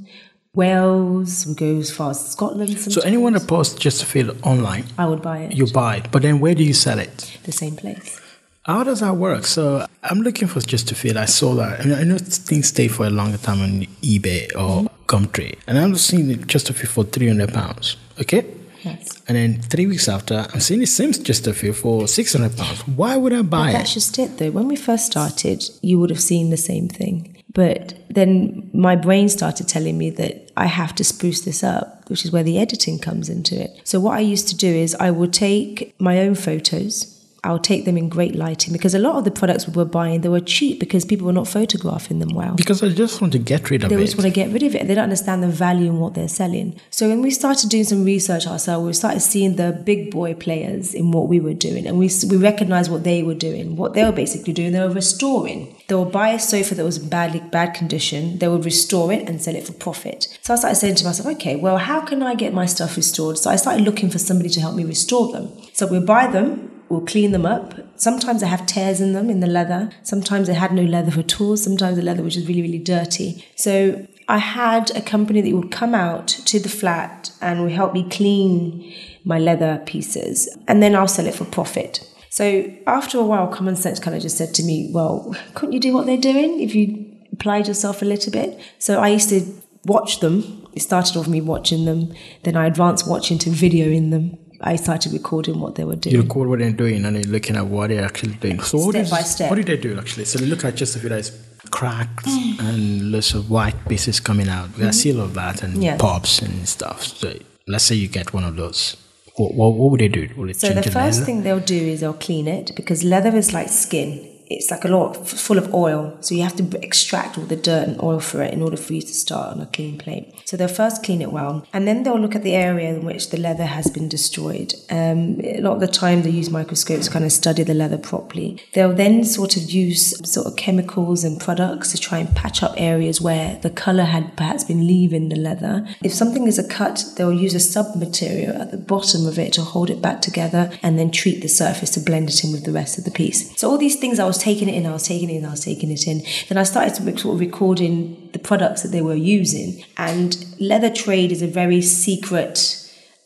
Wales. 0.55 1.47
We 1.47 1.55
go 1.55 1.79
as 1.79 1.93
far 1.93 2.11
as 2.11 2.33
Scotland. 2.33 2.77
So 2.79 3.01
anyone 3.03 3.35
that 3.35 3.47
posts 3.47 3.79
Chesterfield 3.79 4.37
online, 4.43 4.85
I 4.99 5.07
would 5.07 5.23
buy 5.23 5.39
it. 5.41 5.53
you 5.57 5.67
buy 5.67 5.97
it. 5.97 6.11
But 6.11 6.23
then 6.23 6.41
where 6.41 6.55
do 6.55 6.65
you 6.65 6.75
sell 6.75 6.99
it? 6.99 7.39
the 7.45 7.53
same 7.53 7.77
place. 7.77 8.21
How 8.65 8.85
does 8.85 9.01
that 9.01 9.15
work? 9.15 9.47
So 9.47 9.87
I'm 10.03 10.21
looking 10.21 10.49
for 10.49 10.61
Chesterfield. 10.61 11.17
I 11.17 11.25
saw 11.27 11.55
that. 11.55 11.81
I, 11.81 11.85
mean, 11.85 11.95
I 11.95 12.03
know 12.03 12.19
things 12.19 12.69
stay 12.69 12.89
for 12.89 13.07
a 13.07 13.11
longer 13.11 13.39
time 13.39 13.63
on 13.63 13.87
eBay 14.03 14.49
or 14.57 14.91
Gumtree, 15.07 15.57
and 15.67 15.79
I'm 15.79 15.95
seeing 15.97 16.31
it 16.31 16.49
Chesterfield 16.49 16.91
for 16.91 17.05
300 17.05 17.55
pounds. 17.55 17.97
Okay. 18.21 18.45
Yes. 18.83 19.23
And 19.29 19.37
then 19.37 19.61
three 19.63 19.87
weeks 19.87 20.09
after, 20.09 20.47
I'm 20.53 20.61
seeing 20.61 20.81
the 20.81 20.87
same 20.87 21.13
feel 21.13 21.73
for 21.73 22.09
600 22.09 22.57
pounds. 22.57 22.81
Why 22.89 23.17
would 23.17 23.33
I 23.33 23.43
buy 23.43 23.73
That's 23.73 23.75
it? 23.75 23.79
That's 23.79 23.95
just 23.95 24.19
it, 24.19 24.39
though. 24.39 24.51
When 24.51 24.69
we 24.69 24.77
first 24.77 25.07
started, 25.07 25.63
you 25.83 25.99
would 26.01 26.11
have 26.11 26.21
seen 26.21 26.51
the 26.51 26.57
same 26.57 26.89
thing. 26.89 27.30
But 27.53 27.95
then 28.09 28.71
my 28.73 28.97
brain 28.97 29.29
started 29.29 29.67
telling 29.67 29.99
me 29.99 30.11
that 30.11 30.51
I 30.57 30.67
have 30.67 30.95
to 30.97 31.05
spruce 31.05 31.41
this 31.41 31.65
up, 31.65 32.09
which 32.09 32.25
is 32.25 32.31
where 32.31 32.43
the 32.43 32.59
editing 32.59 32.99
comes 32.99 33.29
into 33.29 33.61
it. 33.61 33.81
So, 33.85 33.99
what 33.99 34.17
I 34.17 34.21
used 34.21 34.49
to 34.49 34.57
do 34.57 34.69
is 34.69 34.95
I 34.97 35.11
would 35.11 35.33
take 35.33 35.95
my 35.99 36.21
own 36.21 36.35
photos 36.35 37.20
I'll 37.43 37.59
take 37.59 37.85
them 37.85 37.97
in 37.97 38.09
great 38.09 38.35
lighting 38.35 38.73
because 38.73 38.95
a 38.95 38.99
lot 38.99 39.17
of 39.17 39.25
the 39.25 39.31
products 39.31 39.67
we 39.67 39.73
were 39.73 39.85
buying 39.85 40.21
they 40.21 40.29
were 40.29 40.41
cheap 40.41 40.79
because 40.79 41.05
people 41.05 41.27
were 41.27 41.33
not 41.33 41.49
photographing 41.49 42.19
them 42.19 42.35
well. 42.35 42.55
Because 42.55 42.83
I 42.83 42.91
just 42.91 43.21
want 43.21 43.33
to 43.33 43.39
get 43.39 43.71
rid 43.71 43.83
of 43.83 43.89
they 43.89 43.97
it. 43.97 43.99
They 43.99 44.05
just 44.05 44.17
want 44.17 44.27
to 44.27 44.33
get 44.33 44.51
rid 44.51 44.63
of 44.63 44.75
it. 44.75 44.87
They 44.87 44.95
don't 44.95 45.05
understand 45.05 45.43
the 45.43 45.49
value 45.49 45.87
in 45.87 45.99
what 45.99 46.15
they're 46.15 46.29
selling. 46.29 46.79
So 46.91 47.09
when 47.09 47.23
we 47.23 47.31
started 47.31 47.71
doing 47.71 47.85
some 47.85 48.05
research 48.05 48.47
ourselves, 48.47 48.87
we 48.87 48.93
started 48.93 49.21
seeing 49.21 49.57
the 49.57 49.73
big 49.73 50.11
boy 50.11 50.35
players 50.35 50.95
in 50.95 51.13
what 51.13 51.29
we 51.29 51.41
were 51.41 51.55
doing, 51.55 51.87
and 51.87 51.99
we 51.99 52.11
we 52.29 52.37
recognized 52.37 52.91
what 52.91 53.05
they 53.05 53.23
were 53.23 53.35
doing. 53.35 53.77
What 53.77 53.95
they 53.95 54.05
were 54.05 54.13
basically 54.13 54.53
doing, 54.53 54.73
they 54.73 54.81
were 54.81 54.91
restoring. 54.91 55.75
They 55.89 55.95
would 55.95 56.13
buy 56.13 56.31
a 56.31 56.39
sofa 56.39 56.75
that 56.75 56.85
was 56.85 56.99
in 56.99 57.09
badly 57.09 57.41
bad 57.41 57.75
condition. 57.75 58.39
They 58.39 58.49
would 58.49 58.65
restore 58.65 59.13
it 59.13 59.29
and 59.29 59.43
sell 59.43 59.57
it 59.57 59.67
for 59.67 59.73
profit. 59.73 60.29
So 60.43 60.55
I 60.55 60.57
started 60.57 60.77
saying 60.77 60.97
to 60.97 61.05
myself, 61.05 61.29
okay, 61.37 61.57
well, 61.57 61.79
how 61.79 62.01
can 62.03 62.23
I 62.23 62.35
get 62.35 62.53
my 62.53 62.67
stuff 62.67 62.97
restored? 62.97 63.39
So 63.39 63.51
I 63.51 63.57
started 63.57 63.85
looking 63.85 64.11
for 64.11 64.19
somebody 64.19 64.49
to 64.51 64.61
help 64.61 64.77
me 64.77 64.85
restore 64.85 65.33
them. 65.33 65.51
So 65.73 65.87
we'll 65.87 66.05
buy 66.05 66.27
them, 66.27 66.70
we'll 66.91 67.01
clean 67.01 67.33
them 67.33 67.47
up. 67.47 67.75
Sometimes 67.97 68.41
they 68.41 68.49
have 68.49 68.67
tears 68.67 69.01
in 69.01 69.13
them 69.13 69.31
in 69.31 69.41
the 69.41 69.47
leather. 69.47 69.91
Sometimes 70.03 70.49
they 70.49 70.55
had 70.55 70.73
no 70.73 70.83
leather 70.83 71.19
at 71.19 71.41
all. 71.41 71.57
Sometimes 71.57 71.97
the 71.97 72.03
leather 72.03 72.23
was 72.23 72.35
just 72.35 72.49
really, 72.49 72.63
really 72.63 72.79
dirty. 72.79 73.45
So 73.57 74.07
I 74.29 74.39
had 74.39 74.91
a 74.97 75.01
company 75.01 75.41
that 75.41 75.55
would 75.55 75.71
come 75.71 75.95
out 75.95 76.29
to 76.29 76.61
the 76.61 76.69
flat 76.69 77.33
and 77.41 77.63
would 77.63 77.73
help 77.73 77.95
me 77.95 78.09
clean 78.11 78.93
my 79.25 79.39
leather 79.39 79.83
pieces, 79.87 80.49
and 80.67 80.83
then 80.83 80.95
I'll 80.95 81.09
sell 81.09 81.27
it 81.27 81.35
for 81.35 81.45
profit. 81.45 82.07
So 82.31 82.73
after 82.87 83.19
a 83.19 83.25
while, 83.25 83.49
common 83.49 83.77
sense 83.77 83.99
kind 83.99 84.17
of 84.17 84.23
just 84.23 84.39
said 84.39 84.55
to 84.55 84.63
me, 84.63 84.91
"Well, 84.93 85.35
couldn't 85.55 85.73
you 85.73 85.81
do 85.81 85.93
what 85.93 86.07
they're 86.07 86.17
doing 86.17 86.61
if 86.61 86.75
you 86.75 87.07
applied 87.33 87.69
yourself 87.69 88.03
a 88.03 88.05
little 88.05 88.33
bit?" 88.33 88.59
So 88.79 89.01
I 89.01 89.09
used 89.09 89.29
to 89.31 89.43
watch 89.85 90.21
them. 90.21 90.67
It 90.73 90.83
started 90.83 91.17
off 91.17 91.27
me 91.27 91.41
watching 91.41 91.85
them, 91.85 92.13
then 92.45 92.57
I 92.57 92.67
advanced 92.67 93.09
watching 93.09 93.39
to 93.39 93.51
videoing 93.51 94.11
them. 94.11 94.39
I 94.63 94.77
started 94.77 95.13
recording 95.13 95.59
what 95.61 95.75
they 95.77 95.85
were 95.85 95.97
doing. 95.97 96.15
You 96.17 96.23
record 96.23 96.49
what 96.49 96.59
they're 96.59 96.71
doing 96.71 97.05
and 97.05 97.17
you're 97.17 97.33
looking 97.33 97.57
at 97.57 97.67
what 97.67 97.89
they're 97.89 98.05
actually 98.05 98.35
doing. 98.35 98.61
So 98.61 98.79
what 98.79 98.91
Step 98.93 99.05
is- 99.05 99.11
by 99.11 99.23
step. 99.23 99.51
What 99.51 99.57
did 99.57 99.67
they 99.67 99.77
do 99.79 99.99
actually? 99.99 100.27
So 100.27 100.39
they 100.39 100.47
look 100.47 100.65
at 100.65 100.75
just 100.77 100.97
a 100.97 100.99
few 100.99 101.09
days 101.09 101.33
cracked 101.71 102.27
Mm. 102.27 102.59
and 102.69 103.13
lots 103.13 103.33
of 103.35 103.49
white 103.51 103.77
pieces 103.89 104.21
coming 104.21 104.49
out. 104.49 104.69
We 104.77 104.83
can 104.83 104.93
see 104.93 105.11
a 105.11 105.15
lot 105.15 105.25
of 105.25 105.35
that 105.35 105.63
and 105.63 105.99
pops 105.99 106.41
and 106.41 106.69
stuff. 106.69 107.03
So 107.07 107.33
let's 107.69 107.85
say 107.85 107.95
you 107.95 108.09
get 108.09 108.35
one 108.35 108.45
of 108.45 108.57
those. 108.57 108.97
What, 109.37 109.55
what, 109.55 109.75
what 109.75 109.91
would 109.93 110.01
they 110.01 110.09
do? 110.09 110.29
Will 110.37 110.51
it 110.51 110.57
So 110.61 110.69
the 110.71 110.83
first 110.83 110.95
leather? 110.95 111.25
thing 111.25 111.43
they'll 111.45 111.61
do 111.61 111.77
is 111.77 112.01
they'll 112.01 112.13
clean 112.13 112.47
it 112.49 112.73
because 112.77 113.03
leather 113.05 113.35
is 113.35 113.53
like 113.55 113.69
skin. 113.71 114.27
It's 114.51 114.71
like 114.71 114.85
a 114.85 114.89
lot 114.89 115.29
full 115.29 115.59
of 115.59 115.73
oil, 115.73 116.17
so 116.21 116.35
you 116.35 116.43
have 116.43 116.57
to 116.57 116.85
extract 116.85 117.39
all 117.39 117.45
the 117.45 117.55
dirt 117.55 117.87
and 117.87 118.03
oil 118.03 118.19
for 118.19 118.43
it 118.43 118.53
in 118.53 118.63
order 118.63 118.77
for 118.77 118.93
you 118.95 119.01
to 119.01 119.15
start 119.15 119.55
on 119.55 119.61
a 119.61 119.67
clean 119.67 119.97
plate. 119.97 120.35
So 120.45 120.57
they'll 120.57 120.67
first 120.67 121.05
clean 121.05 121.23
it 121.23 121.31
well, 121.31 121.65
and 121.73 121.87
then 121.87 122.03
they'll 122.03 122.19
look 122.19 122.35
at 122.35 122.43
the 122.43 122.57
area 122.57 122.91
in 122.91 123.05
which 123.05 123.31
the 123.31 123.39
leather 123.39 123.67
has 123.67 123.89
been 123.89 124.09
destroyed. 124.09 124.75
Um, 124.91 125.41
a 125.45 125.61
lot 125.61 125.75
of 125.75 125.81
the 125.81 125.87
time, 125.87 126.23
they 126.23 126.31
use 126.31 126.51
microscopes 126.51 127.07
to 127.07 127.13
kind 127.13 127.25
of 127.25 127.31
study 127.31 127.63
the 127.63 127.75
leather 127.75 127.97
properly. 127.97 128.61
They'll 128.73 128.93
then 128.93 129.25
sort 129.25 129.57
of 129.57 129.71
use 129.71 130.19
sort 130.29 130.49
of 130.49 130.57
chemicals 130.57 131.23
and 131.23 131.41
products 131.41 131.93
to 131.93 131.99
try 131.99 132.19
and 132.19 132.35
patch 132.35 132.61
up 132.65 132.75
areas 132.77 133.21
where 133.21 133.57
the 133.63 133.71
color 133.71 134.05
had 134.05 134.37
perhaps 134.37 134.65
been 134.65 134.85
leaving 134.85 135.29
the 135.29 135.37
leather. 135.37 135.87
If 136.03 136.13
something 136.13 136.49
is 136.49 136.59
a 136.59 136.67
cut, 136.67 137.05
they'll 137.17 137.33
use 137.33 137.55
a 137.55 137.61
sub 137.61 137.95
material 137.95 138.61
at 138.61 138.73
the 138.73 138.79
bottom 138.79 139.27
of 139.27 139.39
it 139.39 139.53
to 139.53 139.63
hold 139.63 139.91
it 139.91 140.03
back 140.03 140.23
together 140.23 140.73
and 140.83 140.99
then 140.99 141.13
treat 141.13 141.41
the 141.41 141.49
surface 141.49 141.91
to 141.91 142.01
blend 142.01 142.31
it 142.31 142.43
in 142.43 142.51
with 142.51 142.65
the 142.65 142.73
rest 142.73 142.99
of 142.99 143.05
the 143.05 143.13
piece. 143.13 143.57
So 143.57 143.71
all 143.71 143.79
these 143.79 143.97
things 143.97 144.19
I 144.19 144.27
was 144.27 144.40
taking 144.41 144.69
it 144.69 144.75
in, 144.75 144.87
I 144.87 144.93
was 144.93 145.07
taking 145.07 145.31
it 145.31 145.37
in, 145.37 145.45
I 145.45 145.51
was 145.51 145.65
taking 145.65 145.91
it 145.91 146.07
in. 146.07 146.23
Then 146.49 146.59
I 146.59 146.65
started 146.65 146.95
to 146.95 147.19
sort 147.19 147.35
of 147.35 147.41
recording 147.41 148.31
the 148.33 148.39
products 148.39 148.83
that 148.83 148.89
they 148.89 149.03
were 149.03 149.15
using. 149.15 149.85
And 149.97 150.45
leather 150.59 150.91
trade 150.91 151.31
is 151.31 151.43
a 151.43 151.47
very 151.47 151.83
secret 151.83 152.80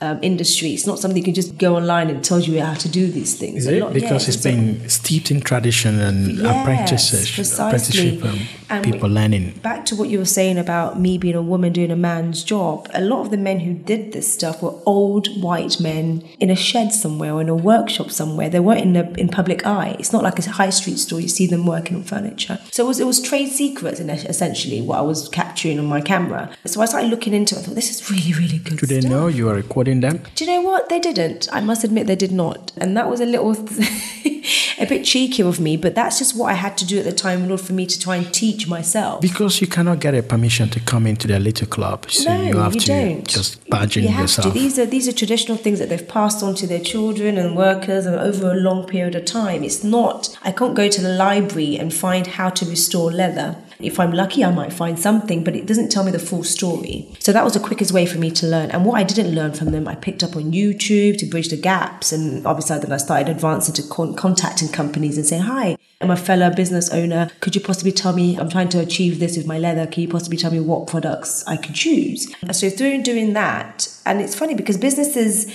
um, 0.04 0.18
industry. 0.22 0.70
It's 0.76 0.86
not 0.86 0.98
something 0.98 1.16
you 1.16 1.24
can 1.24 1.34
just 1.34 1.58
go 1.58 1.76
online 1.76 2.08
and 2.10 2.22
tells 2.24 2.46
you 2.48 2.60
how 2.60 2.74
to 2.74 2.88
do 2.88 3.04
these 3.18 3.34
things. 3.34 3.56
Is 3.58 3.66
it 3.66 3.80
lot- 3.82 3.92
because 3.92 4.26
yes, 4.26 4.28
it's 4.34 4.42
been 4.50 4.88
steeped 4.88 5.30
in 5.30 5.40
tradition 5.40 5.98
and 6.00 6.16
Yes, 6.38 6.56
apprentices, 6.56 7.30
precisely. 7.30 7.64
apprenticeship, 7.66 8.24
um, 8.24 8.38
And 8.70 8.84
people 8.84 9.08
we- 9.08 9.14
learning? 9.14 9.54
Back 9.62 9.84
to 9.86 9.96
what 9.96 10.08
you 10.08 10.18
were 10.18 10.24
saying 10.40 10.58
about 10.58 11.00
me 11.00 11.18
being 11.18 11.34
a 11.34 11.42
woman 11.42 11.72
doing 11.72 11.90
a 11.90 11.96
man's 11.96 12.42
job. 12.42 12.88
A 12.94 13.00
lot 13.00 13.20
of 13.24 13.30
the 13.30 13.36
men 13.36 13.60
who 13.60 13.72
did 13.74 14.12
this 14.12 14.32
stuff 14.32 14.62
were 14.62 14.74
old 14.86 15.28
white 15.42 15.80
men 15.80 16.22
in 16.40 16.50
a 16.50 16.56
shed 16.56 16.92
somewhere 16.92 17.32
or 17.34 17.40
in 17.40 17.48
a 17.48 17.54
workshop 17.72 18.10
somewhere. 18.10 18.48
They 18.48 18.60
weren't 18.60 18.82
in 18.82 18.92
the 18.94 19.04
in 19.18 19.28
public 19.28 19.66
eye. 19.66 19.96
It's 19.98 20.12
not 20.12 20.22
like 20.22 20.38
a 20.38 20.50
high 20.50 20.70
street 20.70 20.98
store. 20.98 21.20
You 21.20 21.28
see 21.28 21.46
them 21.46 21.66
working 21.66 21.96
on 21.96 22.02
furniture. 22.04 22.58
So 22.70 22.84
it 22.84 22.88
was 22.88 23.00
it 23.00 23.06
was 23.06 23.20
trade 23.20 23.48
secrets 23.50 24.00
in 24.00 24.10
essentially 24.10 24.80
what 24.82 24.98
I 24.98 25.02
was 25.02 25.28
capturing 25.28 25.78
on 25.78 25.86
my 25.86 26.00
camera. 26.00 26.50
So 26.66 26.80
I 26.82 26.86
started 26.86 27.08
looking 27.10 27.32
into 27.34 27.54
it. 27.54 27.58
I 27.58 27.62
thought 27.62 27.74
this 27.74 27.90
is 27.90 28.10
really 28.10 28.32
really 28.32 28.58
good. 28.58 28.78
Do 28.78 28.86
they 28.86 29.00
stuff. 29.00 29.10
know 29.12 29.26
you 29.28 29.48
are 29.50 29.54
recording 29.54 29.93
them? 30.00 30.20
Do 30.34 30.44
you 30.44 30.50
know 30.50 30.60
what? 30.60 30.88
They 30.88 31.00
didn't. 31.00 31.48
I 31.52 31.60
must 31.60 31.84
admit 31.84 32.06
they 32.06 32.16
did 32.16 32.32
not. 32.32 32.72
And 32.76 32.96
that 32.96 33.08
was 33.08 33.20
a 33.20 33.26
little, 33.26 33.52
a 34.78 34.86
bit 34.86 35.04
cheeky 35.04 35.42
of 35.42 35.60
me, 35.60 35.76
but 35.76 35.94
that's 35.94 36.18
just 36.18 36.36
what 36.36 36.50
I 36.50 36.54
had 36.54 36.76
to 36.78 36.86
do 36.86 36.98
at 36.98 37.04
the 37.04 37.12
time 37.12 37.44
in 37.44 37.50
order 37.50 37.62
for 37.62 37.72
me 37.72 37.86
to 37.86 37.98
try 37.98 38.16
and 38.16 38.32
teach 38.32 38.66
myself. 38.68 39.20
Because 39.20 39.60
you 39.60 39.66
cannot 39.66 40.00
get 40.00 40.14
a 40.14 40.22
permission 40.22 40.68
to 40.70 40.80
come 40.80 41.06
into 41.06 41.26
their 41.26 41.40
little 41.40 41.66
club, 41.66 42.10
so 42.10 42.36
no, 42.36 42.42
you 42.42 42.56
have 42.58 42.72
to 42.72 42.86
don't. 42.86 43.26
just 43.26 43.68
badge 43.68 43.96
in 43.96 44.04
you 44.04 44.08
have 44.10 44.22
yourself. 44.22 44.52
To. 44.52 44.58
These 44.58 44.78
are 44.78 44.86
these 44.86 45.08
are 45.08 45.12
traditional 45.12 45.56
things 45.56 45.78
that 45.78 45.88
they've 45.88 46.06
passed 46.06 46.42
on 46.42 46.54
to 46.56 46.66
their 46.66 46.80
children 46.80 47.38
and 47.38 47.56
workers 47.56 48.06
and 48.06 48.16
over 48.16 48.52
a 48.52 48.56
long 48.56 48.86
period 48.86 49.14
of 49.14 49.24
time. 49.24 49.62
It's 49.64 49.84
not. 49.84 50.36
I 50.42 50.52
can't 50.52 50.74
go 50.74 50.88
to 50.88 51.00
the 51.00 51.14
library 51.14 51.76
and 51.76 51.92
find 51.92 52.26
how 52.26 52.50
to 52.50 52.64
restore 52.66 53.10
leather. 53.10 53.56
If 53.84 54.00
I'm 54.00 54.12
lucky, 54.12 54.44
I 54.44 54.50
might 54.50 54.72
find 54.72 54.98
something, 54.98 55.44
but 55.44 55.54
it 55.54 55.66
doesn't 55.66 55.90
tell 55.90 56.04
me 56.04 56.10
the 56.10 56.18
full 56.18 56.44
story. 56.44 57.08
So 57.18 57.32
that 57.32 57.44
was 57.44 57.54
the 57.54 57.60
quickest 57.60 57.92
way 57.92 58.06
for 58.06 58.18
me 58.18 58.30
to 58.32 58.46
learn. 58.46 58.70
And 58.70 58.84
what 58.84 58.94
I 58.94 59.02
didn't 59.02 59.34
learn 59.34 59.52
from 59.52 59.72
them, 59.72 59.86
I 59.86 59.94
picked 59.94 60.22
up 60.22 60.36
on 60.36 60.52
YouTube 60.52 61.18
to 61.18 61.26
bridge 61.26 61.48
the 61.48 61.56
gaps. 61.56 62.12
And 62.12 62.46
obviously, 62.46 62.78
then 62.78 62.92
I 62.92 62.96
started 62.96 63.28
advancing 63.28 63.74
to 63.74 63.82
con- 63.82 64.14
contacting 64.14 64.68
companies 64.68 65.16
and 65.16 65.26
saying, 65.26 65.42
"Hi, 65.42 65.76
I'm 66.00 66.10
a 66.10 66.16
fellow 66.16 66.50
business 66.50 66.90
owner. 66.90 67.30
Could 67.40 67.54
you 67.54 67.60
possibly 67.60 67.92
tell 67.92 68.12
me 68.12 68.36
I'm 68.36 68.48
trying 68.48 68.70
to 68.70 68.80
achieve 68.80 69.20
this 69.20 69.36
with 69.36 69.46
my 69.46 69.58
leather? 69.58 69.86
Can 69.86 70.02
you 70.02 70.08
possibly 70.08 70.38
tell 70.38 70.50
me 70.50 70.60
what 70.60 70.86
products 70.86 71.44
I 71.46 71.56
could 71.56 71.74
choose?" 71.74 72.32
So 72.52 72.70
through 72.70 73.02
doing 73.02 73.32
that, 73.34 73.88
and 74.06 74.20
it's 74.20 74.34
funny 74.34 74.54
because 74.54 74.76
businesses 74.76 75.46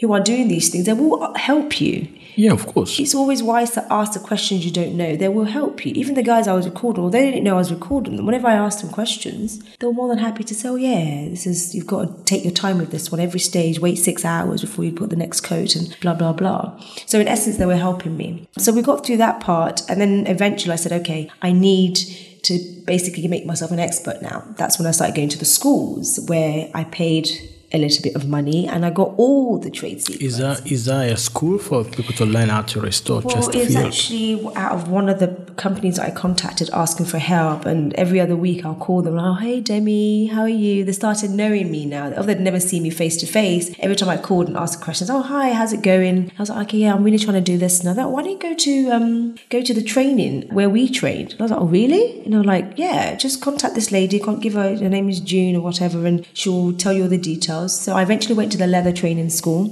who 0.00 0.12
are 0.12 0.20
doing 0.20 0.48
these 0.48 0.68
things, 0.68 0.84
they 0.86 0.92
will 0.92 1.32
help 1.36 1.80
you. 1.80 2.06
Yeah, 2.36 2.52
of 2.52 2.66
course. 2.66 3.00
It's 3.00 3.14
always 3.14 3.42
wise 3.42 3.70
to 3.72 3.92
ask 3.92 4.12
the 4.12 4.20
questions 4.20 4.64
you 4.64 4.70
don't 4.70 4.94
know. 4.94 5.16
They 5.16 5.28
will 5.28 5.44
help 5.44 5.86
you. 5.86 5.92
Even 5.94 6.14
the 6.14 6.22
guys 6.22 6.46
I 6.46 6.52
was 6.52 6.66
recording, 6.66 7.02
although 7.02 7.18
they 7.18 7.30
didn't 7.30 7.44
know 7.44 7.54
I 7.54 7.58
was 7.58 7.72
recording 7.72 8.16
them, 8.16 8.26
whenever 8.26 8.46
I 8.46 8.54
asked 8.54 8.82
them 8.82 8.90
questions, 8.90 9.64
they 9.78 9.86
were 9.86 9.92
more 9.94 10.08
than 10.08 10.18
happy 10.18 10.44
to 10.44 10.54
say, 10.54 10.68
oh, 10.68 10.76
yeah, 10.76 11.28
this 11.30 11.46
is, 11.46 11.74
you've 11.74 11.86
got 11.86 12.04
to 12.04 12.24
take 12.24 12.44
your 12.44 12.52
time 12.52 12.76
with 12.76 12.90
this 12.90 13.10
one. 13.10 13.20
Every 13.20 13.40
stage, 13.40 13.80
wait 13.80 13.96
six 13.96 14.24
hours 14.24 14.60
before 14.60 14.84
you 14.84 14.92
put 14.92 15.08
the 15.10 15.16
next 15.16 15.40
coat 15.40 15.74
and 15.74 15.96
blah, 16.00 16.14
blah, 16.14 16.34
blah. 16.34 16.78
So 17.06 17.18
in 17.18 17.26
essence, 17.26 17.56
they 17.56 17.66
were 17.66 17.76
helping 17.76 18.16
me. 18.16 18.46
So 18.58 18.70
we 18.70 18.82
got 18.82 19.06
through 19.06 19.16
that 19.16 19.40
part. 19.40 19.82
And 19.88 20.00
then 20.00 20.26
eventually 20.26 20.74
I 20.74 20.76
said, 20.76 20.92
okay, 20.92 21.30
I 21.40 21.52
need 21.52 21.98
to 22.42 22.58
basically 22.86 23.26
make 23.28 23.46
myself 23.46 23.70
an 23.70 23.80
expert 23.80 24.20
now. 24.22 24.44
That's 24.56 24.78
when 24.78 24.86
I 24.86 24.92
started 24.92 25.16
going 25.16 25.30
to 25.30 25.38
the 25.38 25.44
schools 25.44 26.20
where 26.28 26.70
I 26.74 26.84
paid 26.84 27.28
a 27.72 27.78
little 27.78 28.02
bit 28.02 28.14
of 28.14 28.28
money 28.28 28.68
and 28.68 28.86
I 28.86 28.90
got 28.90 29.14
all 29.16 29.58
the 29.58 29.70
trade 29.70 30.00
secrets. 30.02 30.22
Is 30.22 30.38
that 30.38 30.70
is 30.70 30.84
that 30.84 31.10
a 31.10 31.16
school 31.16 31.58
for 31.58 31.84
people 31.84 32.14
to 32.14 32.24
learn 32.24 32.48
how 32.48 32.62
to 32.62 32.80
restore 32.80 33.20
Well, 33.22 33.50
it's 33.50 33.74
actually 33.74 34.54
out 34.54 34.72
of 34.72 34.88
one 34.88 35.08
of 35.08 35.18
the 35.18 35.28
companies 35.56 35.96
that 35.96 36.06
I 36.06 36.10
contacted 36.10 36.70
asking 36.72 37.06
for 37.06 37.18
help, 37.18 37.66
and 37.66 37.92
every 37.94 38.20
other 38.20 38.36
week 38.36 38.64
I'll 38.64 38.74
call 38.76 39.02
them. 39.02 39.18
Oh, 39.18 39.34
hey 39.34 39.60
Demi, 39.60 40.26
how 40.26 40.42
are 40.42 40.48
you? 40.48 40.84
They 40.84 40.92
started 40.92 41.30
knowing 41.30 41.70
me 41.70 41.86
now. 41.86 42.12
Oh, 42.16 42.22
they'd 42.22 42.40
never 42.40 42.60
seen 42.60 42.82
me 42.82 42.90
face 42.90 43.16
to 43.18 43.26
face, 43.26 43.74
every 43.80 43.96
time 43.96 44.08
I 44.08 44.16
called 44.16 44.48
and 44.48 44.56
asked 44.56 44.80
questions, 44.80 45.10
oh 45.10 45.22
hi, 45.22 45.52
how's 45.52 45.72
it 45.72 45.82
going? 45.82 46.30
I 46.38 46.42
was 46.42 46.50
like, 46.50 46.68
okay, 46.68 46.78
yeah, 46.78 46.94
I'm 46.94 47.02
really 47.02 47.18
trying 47.18 47.34
to 47.34 47.40
do 47.52 47.58
this. 47.58 47.80
And 47.80 47.88
I 47.88 47.94
thought, 47.94 48.12
why 48.12 48.22
don't 48.22 48.32
you 48.32 48.38
go 48.38 48.54
to 48.54 48.90
um 48.90 49.34
go 49.50 49.60
to 49.62 49.74
the 49.74 49.82
training 49.82 50.48
where 50.50 50.70
we 50.70 50.88
trained? 50.88 51.32
And 51.32 51.40
I 51.40 51.44
was 51.44 51.50
like, 51.50 51.60
oh 51.60 51.66
really? 51.66 52.22
And 52.22 52.32
they 52.32 52.38
were 52.38 52.44
like, 52.44 52.74
yeah, 52.76 53.16
just 53.16 53.42
contact 53.42 53.74
this 53.74 53.90
lady. 53.90 54.20
Can't 54.20 54.40
give 54.40 54.52
her 54.52 54.76
her 54.76 54.88
name 54.88 55.08
is 55.08 55.20
June 55.20 55.56
or 55.56 55.62
whatever, 55.62 56.06
and 56.06 56.26
she'll 56.32 56.72
tell 56.72 56.92
you 56.92 57.02
all 57.04 57.08
the 57.08 57.18
details. 57.18 57.55
So 57.64 57.94
I 57.94 58.02
eventually 58.02 58.34
went 58.34 58.52
to 58.52 58.58
the 58.58 58.66
leather 58.66 58.92
training 58.92 59.30
school 59.30 59.62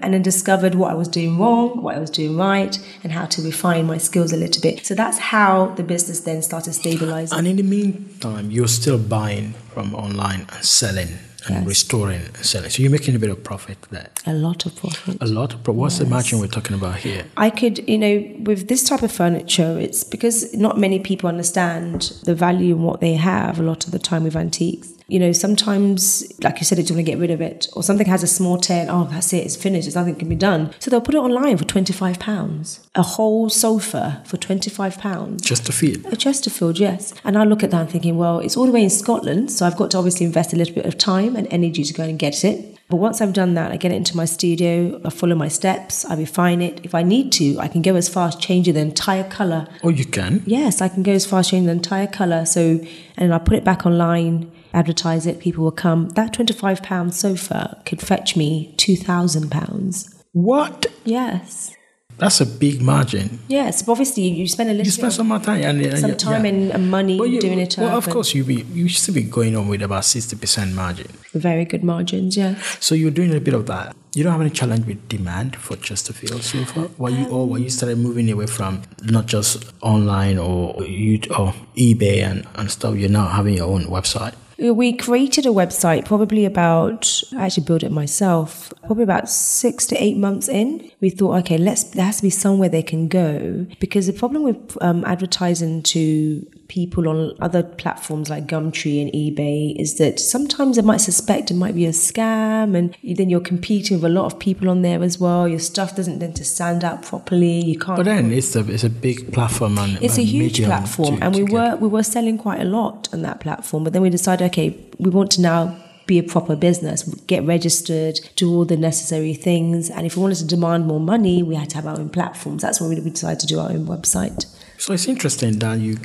and 0.00 0.14
then 0.14 0.22
discovered 0.22 0.74
what 0.74 0.90
I 0.90 0.94
was 0.94 1.08
doing 1.08 1.38
wrong, 1.38 1.82
what 1.82 1.96
I 1.96 1.98
was 1.98 2.10
doing 2.10 2.36
right, 2.36 2.78
and 3.02 3.12
how 3.12 3.26
to 3.26 3.42
refine 3.42 3.86
my 3.86 3.98
skills 3.98 4.32
a 4.32 4.36
little 4.36 4.62
bit. 4.62 4.86
So 4.86 4.94
that's 4.94 5.18
how 5.18 5.74
the 5.78 5.82
business 5.82 6.20
then 6.20 6.40
started 6.42 6.74
stabilizing. 6.74 7.36
And 7.36 7.46
in 7.48 7.56
the 7.56 7.62
meantime, 7.64 8.50
you're 8.50 8.68
still 8.68 8.98
buying 8.98 9.54
from 9.74 9.94
online 9.94 10.46
and 10.52 10.64
selling 10.64 11.08
and 11.46 11.56
Yes. 11.56 11.66
restoring 11.66 12.20
and 12.20 12.44
selling. 12.44 12.70
So 12.70 12.82
you're 12.82 12.92
making 12.92 13.14
a 13.16 13.18
bit 13.18 13.30
of 13.30 13.42
profit 13.42 13.78
there. 13.90 14.08
A 14.26 14.34
lot 14.34 14.66
of 14.66 14.76
profit. 14.76 15.16
A 15.20 15.26
lot 15.26 15.52
of 15.54 15.64
profit. 15.64 15.78
What's 15.80 15.98
the 15.98 16.06
margin 16.06 16.38
we're 16.40 16.46
talking 16.58 16.76
about 16.76 16.96
here? 16.98 17.24
I 17.36 17.50
could, 17.50 17.76
you 17.88 17.98
know, 17.98 18.14
with 18.48 18.68
this 18.68 18.82
type 18.84 19.02
of 19.02 19.10
furniture, 19.10 19.78
it's 19.80 20.04
because 20.04 20.54
not 20.54 20.78
many 20.78 20.98
people 21.00 21.28
understand 21.28 22.12
the 22.24 22.34
value 22.34 22.74
in 22.76 22.82
what 22.82 23.00
they 23.00 23.14
have 23.14 23.58
a 23.58 23.62
lot 23.62 23.86
of 23.86 23.92
the 23.92 23.98
time 23.98 24.24
with 24.24 24.36
antiques. 24.36 24.92
You 25.08 25.18
know, 25.18 25.32
sometimes, 25.32 26.30
like 26.42 26.58
you 26.58 26.66
said, 26.66 26.78
it's 26.78 26.90
want 26.90 26.98
to 26.98 27.02
get 27.02 27.18
rid 27.18 27.30
of 27.30 27.40
it, 27.40 27.66
or 27.72 27.82
something 27.82 28.06
has 28.06 28.22
a 28.22 28.26
small 28.26 28.58
tear, 28.58 28.82
and, 28.82 28.90
oh, 28.90 29.08
that's 29.10 29.32
it, 29.32 29.38
it's 29.38 29.56
finished, 29.56 29.86
there's 29.86 29.94
nothing 29.94 30.16
can 30.16 30.28
be 30.28 30.36
done. 30.36 30.70
So 30.80 30.90
they'll 30.90 31.00
put 31.00 31.14
it 31.14 31.18
online 31.18 31.56
for 31.56 31.64
£25. 31.64 32.86
A 32.94 33.02
whole 33.02 33.48
sofa 33.48 34.22
for 34.26 34.36
£25. 34.36 35.42
Chesterfield. 35.42 36.04
A 36.12 36.16
Chesterfield, 36.16 36.78
yes. 36.78 37.14
And 37.24 37.38
I 37.38 37.44
look 37.44 37.62
at 37.62 37.70
that 37.70 37.80
and 37.80 37.90
thinking, 37.90 38.18
well, 38.18 38.40
it's 38.40 38.54
all 38.54 38.66
the 38.66 38.72
way 38.72 38.82
in 38.82 38.90
Scotland, 38.90 39.50
so 39.50 39.66
I've 39.66 39.78
got 39.78 39.90
to 39.92 39.98
obviously 39.98 40.26
invest 40.26 40.52
a 40.52 40.56
little 40.56 40.74
bit 40.74 40.84
of 40.84 40.98
time 40.98 41.36
and 41.36 41.48
energy 41.50 41.84
to 41.84 41.94
go 41.94 42.02
and 42.02 42.18
get 42.18 42.44
it. 42.44 42.78
But 42.90 42.96
once 42.96 43.20
I've 43.20 43.32
done 43.34 43.54
that, 43.54 43.70
I 43.70 43.76
get 43.76 43.92
it 43.92 43.96
into 43.96 44.16
my 44.16 44.24
studio, 44.24 45.00
I 45.04 45.10
follow 45.10 45.34
my 45.34 45.48
steps, 45.48 46.04
I 46.06 46.16
refine 46.16 46.62
it. 46.62 46.80
If 46.84 46.94
I 46.94 47.02
need 47.02 47.32
to, 47.32 47.58
I 47.58 47.68
can 47.68 47.82
go 47.82 47.96
as 47.96 48.08
far 48.08 48.28
as 48.28 48.36
changing 48.36 48.74
the 48.74 48.80
entire 48.80 49.24
color. 49.24 49.68
Oh, 49.82 49.90
you 49.90 50.06
can? 50.06 50.42
Yes, 50.46 50.80
I 50.80 50.88
can 50.88 51.02
go 51.02 51.12
as 51.12 51.26
far 51.26 51.40
as 51.40 51.50
changing 51.50 51.66
the 51.66 51.72
entire 51.72 52.06
color. 52.06 52.46
So, 52.46 52.80
and 53.16 53.34
I 53.34 53.38
put 53.38 53.56
it 53.56 53.64
back 53.64 53.84
online, 53.84 54.50
advertise 54.72 55.26
it, 55.26 55.38
people 55.40 55.64
will 55.64 55.72
come. 55.72 56.08
That 56.10 56.32
£25 56.34 57.12
sofa 57.12 57.82
could 57.86 58.00
fetch 58.00 58.36
me 58.36 58.74
£2,000. 58.76 60.14
What? 60.32 60.86
Yes. 61.04 61.72
That's 62.18 62.40
a 62.40 62.46
big 62.46 62.82
margin. 62.82 63.38
Yes, 63.46 63.82
but 63.82 63.92
obviously 63.92 64.24
you 64.24 64.48
spend 64.48 64.70
a 64.70 64.72
little 64.72 64.86
You 64.86 64.90
spend 64.90 65.12
some 65.12 65.28
more 65.28 65.38
time 65.38 65.62
and, 65.62 65.80
and 65.80 65.98
some 66.00 66.16
time 66.16 66.44
yeah. 66.44 66.50
and, 66.50 66.70
and 66.72 66.90
money 66.90 67.16
Well, 67.16 67.28
you- 67.28 67.40
doing 67.40 67.60
it 67.60 67.76
Well, 67.78 67.96
of 67.96 68.08
course, 68.08 68.34
you 68.34 68.42
be 68.42 68.62
you 68.72 68.88
should 68.88 69.14
be 69.14 69.22
going 69.22 69.54
on 69.54 69.68
with 69.68 69.82
about 69.82 70.04
sixty 70.04 70.34
percent 70.34 70.74
margin. 70.74 71.06
very 71.32 71.64
good 71.64 71.84
margins, 71.84 72.36
yeah. 72.36 72.56
So 72.80 72.96
you're 72.96 73.12
doing 73.12 73.32
a 73.36 73.40
bit 73.40 73.54
of 73.54 73.66
that. 73.66 73.94
You 74.16 74.24
don't 74.24 74.32
have 74.32 74.40
any 74.40 74.50
challenge 74.50 74.84
with 74.86 75.08
demand 75.08 75.54
for 75.54 75.76
Chesterfield 75.76 76.42
so 76.42 76.64
far. 76.64 77.10
You 77.10 77.28
or 77.28 77.46
were 77.46 77.58
you 77.58 77.70
started 77.70 77.98
moving 77.98 78.28
away 78.32 78.46
from 78.46 78.82
not 79.04 79.26
just 79.26 79.64
online 79.80 80.38
or 80.38 80.82
you 80.82 81.20
or 81.38 81.54
eBay 81.76 82.24
and, 82.28 82.44
and 82.56 82.68
stuff? 82.68 82.96
You're 82.96 83.10
now 83.10 83.28
having 83.28 83.54
your 83.54 83.68
own 83.68 83.84
website. 83.84 84.34
We 84.58 84.92
created 84.92 85.46
a 85.46 85.50
website 85.50 86.04
probably 86.04 86.44
about, 86.44 87.22
I 87.36 87.46
actually 87.46 87.64
built 87.64 87.84
it 87.84 87.92
myself, 87.92 88.72
probably 88.84 89.04
about 89.04 89.28
six 89.28 89.86
to 89.86 90.02
eight 90.02 90.16
months 90.16 90.48
in. 90.48 90.90
We 91.00 91.10
thought, 91.10 91.36
okay, 91.40 91.58
let's, 91.58 91.84
there 91.84 92.04
has 92.04 92.16
to 92.16 92.22
be 92.24 92.30
somewhere 92.30 92.68
they 92.68 92.82
can 92.82 93.06
go. 93.06 93.66
Because 93.78 94.08
the 94.08 94.12
problem 94.12 94.42
with 94.42 94.76
um, 94.82 95.04
advertising 95.04 95.84
to 95.84 96.44
people 96.68 97.08
on 97.08 97.34
other 97.40 97.62
platforms 97.62 98.28
like 98.28 98.46
Gumtree 98.46 99.00
and 99.02 99.10
eBay 99.12 99.74
is 99.80 99.96
that 99.96 100.20
sometimes 100.20 100.76
they 100.76 100.82
might 100.82 100.98
suspect 101.00 101.50
it 101.50 101.54
might 101.54 101.74
be 101.74 101.86
a 101.86 101.90
scam 101.90 102.76
and 102.76 102.94
then 103.02 103.30
you're 103.30 103.40
competing 103.40 103.96
with 103.96 104.04
a 104.04 104.08
lot 104.14 104.26
of 104.26 104.38
people 104.38 104.68
on 104.68 104.82
there 104.82 105.02
as 105.02 105.18
well. 105.18 105.48
Your 105.48 105.58
stuff 105.58 105.96
doesn't 105.96 106.20
tend 106.20 106.36
to 106.36 106.44
stand 106.44 106.84
out 106.84 107.02
properly. 107.02 107.62
You 107.64 107.78
can't. 107.78 107.96
But 107.96 108.04
then 108.04 108.30
it's 108.32 108.54
a 108.54 108.60
it's 108.70 108.84
a 108.84 108.90
big 108.90 109.32
platform 109.32 109.78
and 109.78 109.98
It's 110.02 110.18
a 110.18 110.22
huge 110.22 110.62
platform, 110.62 111.16
to- 111.18 111.24
and 111.24 111.34
we 111.34 111.44
were 111.44 111.76
we 111.76 111.88
were 111.88 112.02
selling 112.02 112.36
quite 112.38 112.60
a 112.60 112.64
lot 112.64 113.08
on 113.12 113.22
that 113.22 113.40
platform. 113.40 113.84
But 113.84 113.92
then 113.94 114.02
we 114.02 114.10
decided, 114.10 114.44
okay, 114.46 114.76
we 114.98 115.10
want 115.10 115.30
to 115.32 115.40
now 115.40 115.74
be 116.06 116.18
a 116.18 116.22
proper 116.22 116.56
business, 116.56 117.02
get 117.26 117.44
registered, 117.44 118.18
do 118.36 118.50
all 118.54 118.64
the 118.64 118.76
necessary 118.78 119.34
things, 119.34 119.90
and 119.90 120.06
if 120.06 120.16
we 120.16 120.22
wanted 120.22 120.38
to 120.38 120.46
demand 120.46 120.86
more 120.86 121.00
money, 121.00 121.42
we 121.42 121.54
had 121.54 121.68
to 121.70 121.76
have 121.76 121.86
our 121.86 121.98
own 121.98 122.08
platforms. 122.08 122.62
That's 122.62 122.80
when 122.80 122.88
we 122.90 123.00
we 123.00 123.10
decided 123.10 123.40
to 123.40 123.46
do 123.46 123.58
our 123.58 123.70
own 123.70 123.86
website. 123.86 124.46
So 124.78 124.92
it's 124.94 125.06
interesting 125.08 125.58
that 125.58 125.78
you 125.80 125.98